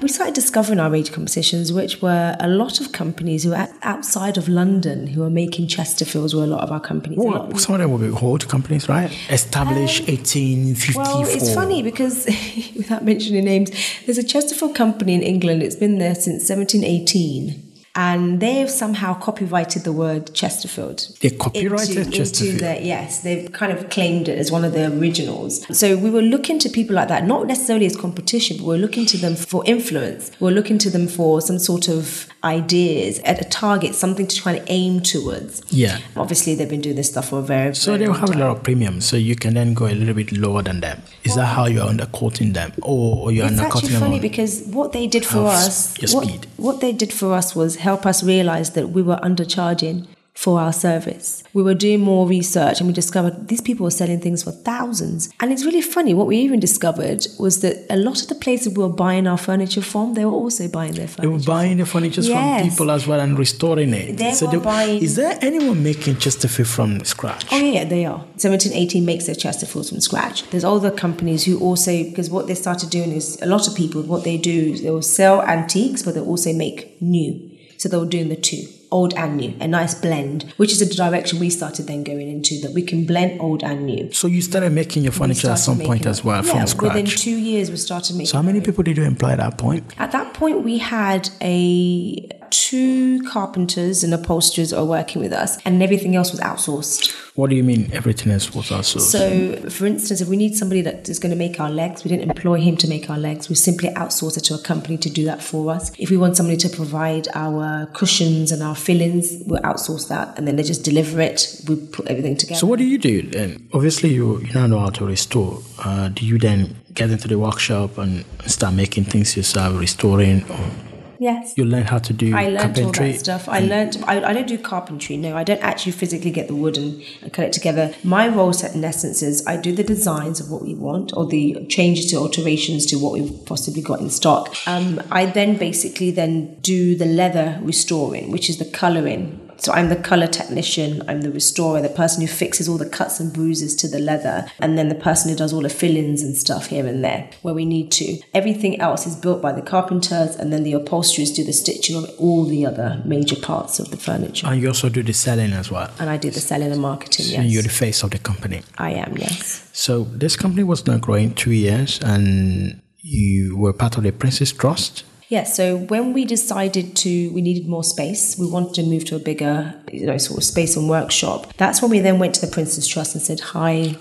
We 0.00 0.08
started 0.08 0.34
discovering 0.34 0.80
our 0.80 0.88
major 0.88 1.12
competitions, 1.12 1.72
which 1.72 2.00
were 2.00 2.34
a 2.40 2.48
lot 2.48 2.80
of 2.80 2.92
companies 2.92 3.44
who 3.44 3.52
are 3.52 3.68
outside 3.82 4.38
of 4.38 4.48
London 4.48 5.06
who 5.08 5.22
are 5.22 5.30
making 5.30 5.66
Chesterfields 5.66 6.34
were 6.34 6.44
a 6.44 6.46
lot 6.46 6.62
of 6.62 6.72
our 6.72 6.80
companies. 6.80 7.18
Well, 7.18 7.54
some 7.56 7.74
of 7.74 7.80
them 7.80 7.92
were 7.92 8.18
old 8.18 8.48
companies, 8.48 8.88
right? 8.88 9.10
Established 9.28 10.02
um, 10.02 10.14
1854. 10.14 11.02
Well, 11.02 11.22
it's 11.28 11.54
funny 11.54 11.82
because, 11.82 12.24
without 12.76 13.04
mentioning 13.04 13.44
names, 13.44 13.70
there's 14.06 14.18
a 14.18 14.24
Chesterfield 14.24 14.74
company 14.74 15.14
in 15.14 15.22
England. 15.22 15.62
It's 15.62 15.76
been 15.76 15.98
there 15.98 16.14
since 16.14 16.48
1718 16.48 17.73
and 17.96 18.40
they've 18.40 18.70
somehow 18.70 19.14
copyrighted 19.14 19.84
the 19.84 19.92
word 19.92 20.34
Chesterfield. 20.34 21.08
They 21.20 21.30
copyrighted 21.30 21.96
into, 21.96 22.10
Chesterfield. 22.10 22.54
Into 22.54 22.64
the, 22.64 22.82
yes, 22.82 23.20
they've 23.22 23.50
kind 23.52 23.72
of 23.72 23.88
claimed 23.90 24.28
it 24.28 24.38
as 24.38 24.50
one 24.50 24.64
of 24.64 24.72
the 24.72 24.92
originals. 24.98 25.64
So 25.76 25.96
we 25.96 26.10
were 26.10 26.22
looking 26.22 26.58
to 26.60 26.68
people 26.68 26.96
like 26.96 27.08
that, 27.08 27.24
not 27.24 27.46
necessarily 27.46 27.86
as 27.86 27.96
competition, 27.96 28.56
but 28.56 28.64
we 28.64 28.70
we're 28.70 28.80
looking 28.80 29.06
to 29.06 29.16
them 29.18 29.36
for 29.36 29.64
influence. 29.66 30.30
We 30.40 30.46
we're 30.46 30.54
looking 30.54 30.78
to 30.78 30.90
them 30.90 31.06
for 31.06 31.40
some 31.40 31.58
sort 31.58 31.88
of 31.88 32.26
ideas 32.42 33.20
at 33.20 33.40
a 33.40 33.44
target, 33.44 33.94
something 33.94 34.26
to 34.26 34.36
try 34.36 34.54
and 34.54 34.64
aim 34.68 35.00
towards. 35.00 35.62
Yeah. 35.72 35.98
Obviously, 36.16 36.54
they've 36.54 36.68
been 36.68 36.80
doing 36.80 36.96
this 36.96 37.10
stuff 37.10 37.28
for 37.28 37.38
a 37.38 37.42
very, 37.42 37.74
so 37.74 37.96
they'll 37.96 38.12
have 38.12 38.30
time. 38.30 38.40
a 38.40 38.44
lot 38.44 38.56
of 38.56 38.62
premium, 38.62 39.00
so 39.00 39.16
you 39.16 39.36
can 39.36 39.54
then 39.54 39.74
go 39.74 39.86
a 39.86 39.94
little 39.94 40.14
bit 40.14 40.32
lower 40.32 40.62
than 40.62 40.80
them. 40.80 41.02
Is 41.22 41.30
well, 41.30 41.38
that 41.38 41.46
how 41.46 41.66
you're 41.66 41.86
undercutting 41.86 42.52
them, 42.52 42.72
or, 42.82 43.24
or 43.24 43.32
you're 43.32 43.46
undercutting 43.46 43.72
them? 43.72 43.76
It's 43.78 43.94
actually 43.94 44.00
funny 44.00 44.20
because 44.20 44.62
what 44.64 44.92
they 44.92 45.06
did 45.06 45.24
for 45.24 45.46
us, 45.46 45.96
what, 46.12 46.46
what 46.56 46.80
they 46.80 46.92
did 46.92 47.12
for 47.12 47.34
us 47.34 47.54
was 47.54 47.76
help 47.84 48.06
us 48.06 48.24
realize 48.24 48.70
that 48.72 48.88
we 48.88 49.02
were 49.02 49.16
undercharging 49.16 50.06
for 50.34 50.60
our 50.60 50.72
service. 50.72 51.44
We 51.54 51.62
were 51.62 51.74
doing 51.74 52.00
more 52.00 52.26
research 52.26 52.80
and 52.80 52.88
we 52.88 52.92
discovered 52.92 53.48
these 53.48 53.60
people 53.60 53.84
were 53.84 53.90
selling 53.90 54.20
things 54.20 54.42
for 54.42 54.50
thousands. 54.50 55.30
And 55.40 55.52
it's 55.52 55.64
really 55.64 55.80
funny. 55.80 56.12
What 56.12 56.26
we 56.26 56.38
even 56.38 56.58
discovered 56.58 57.26
was 57.38 57.60
that 57.60 57.86
a 57.88 57.96
lot 57.96 58.20
of 58.20 58.28
the 58.28 58.34
places 58.34 58.76
we 58.76 58.82
were 58.82 58.88
buying 58.88 59.28
our 59.28 59.38
furniture 59.38 59.80
from, 59.80 60.14
they 60.14 60.24
were 60.24 60.32
also 60.32 60.66
buying 60.68 60.94
their 60.94 61.06
furniture. 61.06 61.22
They 61.22 61.36
were 61.38 61.44
buying 61.44 61.76
the 61.76 61.86
furniture 61.86 62.20
yes. 62.22 62.60
from 62.60 62.70
people 62.70 62.90
as 62.90 63.06
well 63.06 63.20
and 63.20 63.38
restoring 63.38 63.94
it. 63.94 64.16
They 64.16 64.32
so 64.32 64.46
were 64.46 64.52
they, 64.52 64.58
buying. 64.58 65.02
Is 65.02 65.14
there 65.14 65.38
anyone 65.40 65.82
making 65.82 66.16
Chesterfield 66.16 66.68
from 66.68 67.04
scratch? 67.04 67.46
Oh 67.52 67.56
yeah, 67.56 67.84
they 67.84 68.04
are. 68.04 68.18
1718 68.18 69.04
makes 69.04 69.26
their 69.26 69.36
Chesterfields 69.36 69.90
from 69.90 70.00
scratch. 70.00 70.42
There's 70.50 70.64
other 70.64 70.90
companies 70.90 71.44
who 71.44 71.60
also 71.60 72.02
because 72.02 72.28
what 72.28 72.48
they 72.48 72.56
started 72.56 72.90
doing 72.90 73.12
is 73.12 73.40
a 73.40 73.46
lot 73.46 73.68
of 73.68 73.76
people 73.76 74.02
what 74.02 74.24
they 74.24 74.36
do 74.36 74.72
is 74.72 74.82
they 74.82 74.90
will 74.90 75.00
sell 75.00 75.42
antiques, 75.42 76.02
but 76.02 76.14
they 76.14 76.20
also 76.20 76.52
make 76.52 77.00
new. 77.00 77.53
So 77.84 77.90
they 77.90 77.98
were 77.98 78.06
doing 78.06 78.30
the 78.30 78.36
two, 78.36 78.66
old 78.90 79.12
and 79.12 79.36
new, 79.36 79.54
a 79.60 79.68
nice 79.68 79.94
blend, 79.94 80.54
which 80.56 80.72
is 80.72 80.78
the 80.78 80.86
direction 80.86 81.38
we 81.38 81.50
started 81.50 81.86
then 81.86 82.02
going 82.02 82.30
into 82.30 82.58
that 82.62 82.72
we 82.72 82.80
can 82.80 83.04
blend 83.04 83.42
old 83.42 83.62
and 83.62 83.84
new. 83.84 84.10
So 84.10 84.26
you 84.26 84.40
started 84.40 84.72
making 84.72 85.02
your 85.02 85.12
furniture 85.12 85.50
at 85.50 85.56
some 85.56 85.78
point 85.80 86.06
as 86.06 86.24
well 86.24 86.42
yeah, 86.42 86.50
from 86.50 86.66
scratch. 86.66 86.94
Within 86.94 87.04
two 87.04 87.36
years, 87.36 87.70
we 87.70 87.76
started 87.76 88.16
making. 88.16 88.28
So 88.28 88.38
how 88.38 88.42
many 88.42 88.62
people 88.62 88.82
did 88.84 88.96
you 88.96 89.02
employ 89.02 89.32
at 89.32 89.36
that 89.36 89.58
point? 89.58 89.84
At 89.98 90.12
that 90.12 90.32
point, 90.32 90.62
we 90.62 90.78
had 90.78 91.28
a 91.42 92.26
two 92.54 93.20
carpenters 93.24 94.04
and 94.04 94.14
upholsterers 94.14 94.72
are 94.72 94.84
working 94.84 95.20
with 95.20 95.32
us, 95.32 95.58
and 95.64 95.82
everything 95.82 96.14
else 96.14 96.30
was 96.30 96.40
outsourced. 96.40 97.12
What 97.34 97.50
do 97.50 97.56
you 97.56 97.64
mean 97.64 97.90
everything 97.92 98.30
else 98.30 98.54
was 98.54 98.70
outsourced? 98.70 99.10
So, 99.10 99.68
for 99.68 99.86
instance, 99.86 100.20
if 100.20 100.28
we 100.28 100.36
need 100.36 100.54
somebody 100.54 100.80
that 100.82 101.08
is 101.08 101.18
going 101.18 101.30
to 101.30 101.36
make 101.36 101.58
our 101.58 101.70
legs, 101.70 102.04
we 102.04 102.10
didn't 102.10 102.30
employ 102.30 102.60
him 102.60 102.76
to 102.76 102.88
make 102.88 103.10
our 103.10 103.18
legs. 103.18 103.48
We 103.48 103.56
simply 103.56 103.88
outsource 103.90 104.36
it 104.36 104.44
to 104.44 104.54
a 104.54 104.58
company 104.58 104.96
to 104.98 105.10
do 105.10 105.24
that 105.24 105.42
for 105.42 105.72
us. 105.72 105.90
If 105.98 106.10
we 106.10 106.16
want 106.16 106.36
somebody 106.36 106.56
to 106.58 106.68
provide 106.68 107.26
our 107.34 107.86
cushions 107.86 108.52
and 108.52 108.62
our 108.62 108.76
fillings, 108.76 109.42
we'll 109.46 109.62
outsource 109.62 110.08
that, 110.08 110.38
and 110.38 110.46
then 110.46 110.54
they 110.54 110.62
just 110.62 110.84
deliver 110.84 111.20
it. 111.20 111.60
We 111.68 111.74
put 111.74 112.06
everything 112.06 112.36
together. 112.36 112.60
So, 112.60 112.68
what 112.68 112.78
do 112.78 112.84
you 112.84 112.98
do 112.98 113.22
then? 113.22 113.68
Obviously, 113.72 114.10
you 114.10 114.38
you 114.38 114.52
now 114.54 114.68
know 114.68 114.78
how 114.78 114.90
to 114.90 115.04
restore. 115.04 115.60
Uh, 115.84 116.08
do 116.08 116.24
you 116.24 116.38
then 116.38 116.76
get 116.94 117.10
into 117.10 117.26
the 117.26 117.38
workshop 117.38 117.98
and 117.98 118.24
start 118.46 118.74
making 118.74 119.04
things 119.04 119.36
yourself, 119.36 119.76
restoring? 119.78 120.48
Or 120.48 120.93
Yes. 121.18 121.54
You 121.56 121.64
learn 121.64 121.84
how 121.84 121.98
to 121.98 122.12
do 122.12 122.34
I 122.34 122.48
learned 122.48 122.76
carpentry. 122.76 123.06
all 123.06 123.12
that 123.12 123.18
stuff. 123.18 123.48
I 123.48 123.60
learned, 123.60 124.02
I, 124.06 124.22
I 124.22 124.32
don't 124.32 124.46
do 124.46 124.58
carpentry, 124.58 125.16
no. 125.16 125.36
I 125.36 125.44
don't 125.44 125.62
actually 125.62 125.92
physically 125.92 126.30
get 126.30 126.48
the 126.48 126.54
wood 126.54 126.76
and, 126.76 127.02
and 127.22 127.32
cut 127.32 127.46
it 127.46 127.52
together. 127.52 127.94
My 128.02 128.28
role 128.28 128.52
set 128.52 128.74
in 128.74 128.84
essence 128.84 129.22
is 129.22 129.46
I 129.46 129.56
do 129.56 129.72
the 129.74 129.84
designs 129.84 130.40
of 130.40 130.50
what 130.50 130.62
we 130.62 130.74
want 130.74 131.12
or 131.16 131.26
the 131.26 131.66
changes 131.66 132.10
to 132.10 132.16
alterations 132.16 132.86
to 132.86 132.96
what 132.96 133.12
we've 133.12 133.44
possibly 133.46 133.82
got 133.82 134.00
in 134.00 134.10
stock. 134.10 134.54
Um, 134.66 135.02
I 135.10 135.26
then 135.26 135.56
basically 135.56 136.10
then 136.10 136.56
do 136.60 136.94
the 136.94 137.06
leather 137.06 137.58
restoring, 137.62 138.30
which 138.30 138.48
is 138.48 138.58
the 138.58 138.64
colouring 138.64 139.43
so 139.56 139.72
I'm 139.72 139.88
the 139.88 139.96
color 139.96 140.26
technician, 140.26 141.02
I'm 141.08 141.22
the 141.22 141.30
restorer, 141.30 141.80
the 141.80 141.88
person 141.88 142.20
who 142.20 142.26
fixes 142.26 142.68
all 142.68 142.78
the 142.78 142.88
cuts 142.88 143.20
and 143.20 143.32
bruises 143.32 143.74
to 143.76 143.88
the 143.88 143.98
leather, 143.98 144.46
and 144.58 144.76
then 144.78 144.88
the 144.88 144.94
person 144.94 145.30
who 145.30 145.36
does 145.36 145.52
all 145.52 145.62
the 145.62 145.68
fillings 145.68 146.22
and 146.22 146.36
stuff 146.36 146.66
here 146.66 146.86
and 146.86 147.04
there 147.04 147.30
where 147.42 147.54
we 147.54 147.64
need 147.64 147.90
to. 147.92 148.18
Everything 148.32 148.80
else 148.80 149.06
is 149.06 149.16
built 149.16 149.40
by 149.40 149.52
the 149.52 149.62
carpenters, 149.62 150.36
and 150.36 150.52
then 150.52 150.62
the 150.62 150.72
upholsterers 150.72 151.32
do 151.32 151.44
the 151.44 151.52
stitching 151.52 151.96
on 151.96 152.04
all 152.18 152.44
the 152.44 152.66
other 152.66 153.02
major 153.04 153.36
parts 153.36 153.78
of 153.78 153.90
the 153.90 153.96
furniture. 153.96 154.46
And 154.46 154.60
you 154.60 154.68
also 154.68 154.88
do 154.88 155.02
the 155.02 155.12
selling 155.12 155.52
as 155.52 155.70
well. 155.70 155.90
And 155.98 156.10
I 156.10 156.16
do 156.16 156.30
the 156.30 156.40
selling 156.40 156.72
and 156.72 156.80
marketing. 156.80 157.26
So 157.26 157.32
yes. 157.32 157.46
you're 157.46 157.62
the 157.62 157.68
face 157.68 158.02
of 158.02 158.10
the 158.10 158.18
company. 158.18 158.62
I 158.78 158.90
am, 158.90 159.16
yes. 159.16 159.68
So 159.72 160.04
this 160.04 160.36
company 160.36 160.64
was 160.64 160.86
now 160.86 160.98
growing 160.98 161.34
two 161.34 161.52
years, 161.52 161.98
and 162.02 162.80
you 163.00 163.56
were 163.56 163.72
part 163.72 163.96
of 163.96 164.02
the 164.02 164.12
Prince's 164.12 164.52
Trust. 164.52 165.04
Yeah, 165.28 165.44
so 165.44 165.76
when 165.76 166.12
we 166.12 166.24
decided 166.24 166.96
to, 166.96 167.32
we 167.32 167.40
needed 167.40 167.66
more 167.66 167.82
space, 167.82 168.36
we 168.38 168.46
wanted 168.46 168.74
to 168.74 168.82
move 168.82 169.04
to 169.06 169.16
a 169.16 169.18
bigger, 169.18 169.74
you 169.90 170.06
know, 170.06 170.18
sort 170.18 170.38
of 170.38 170.44
space 170.44 170.76
and 170.76 170.88
workshop. 170.88 171.52
That's 171.56 171.80
when 171.80 171.90
we 171.90 172.00
then 172.00 172.18
went 172.18 172.34
to 172.36 172.46
the 172.46 172.52
Prince's 172.52 172.86
Trust 172.86 173.14
and 173.14 173.22
said, 173.22 173.40
hi, 173.40 173.96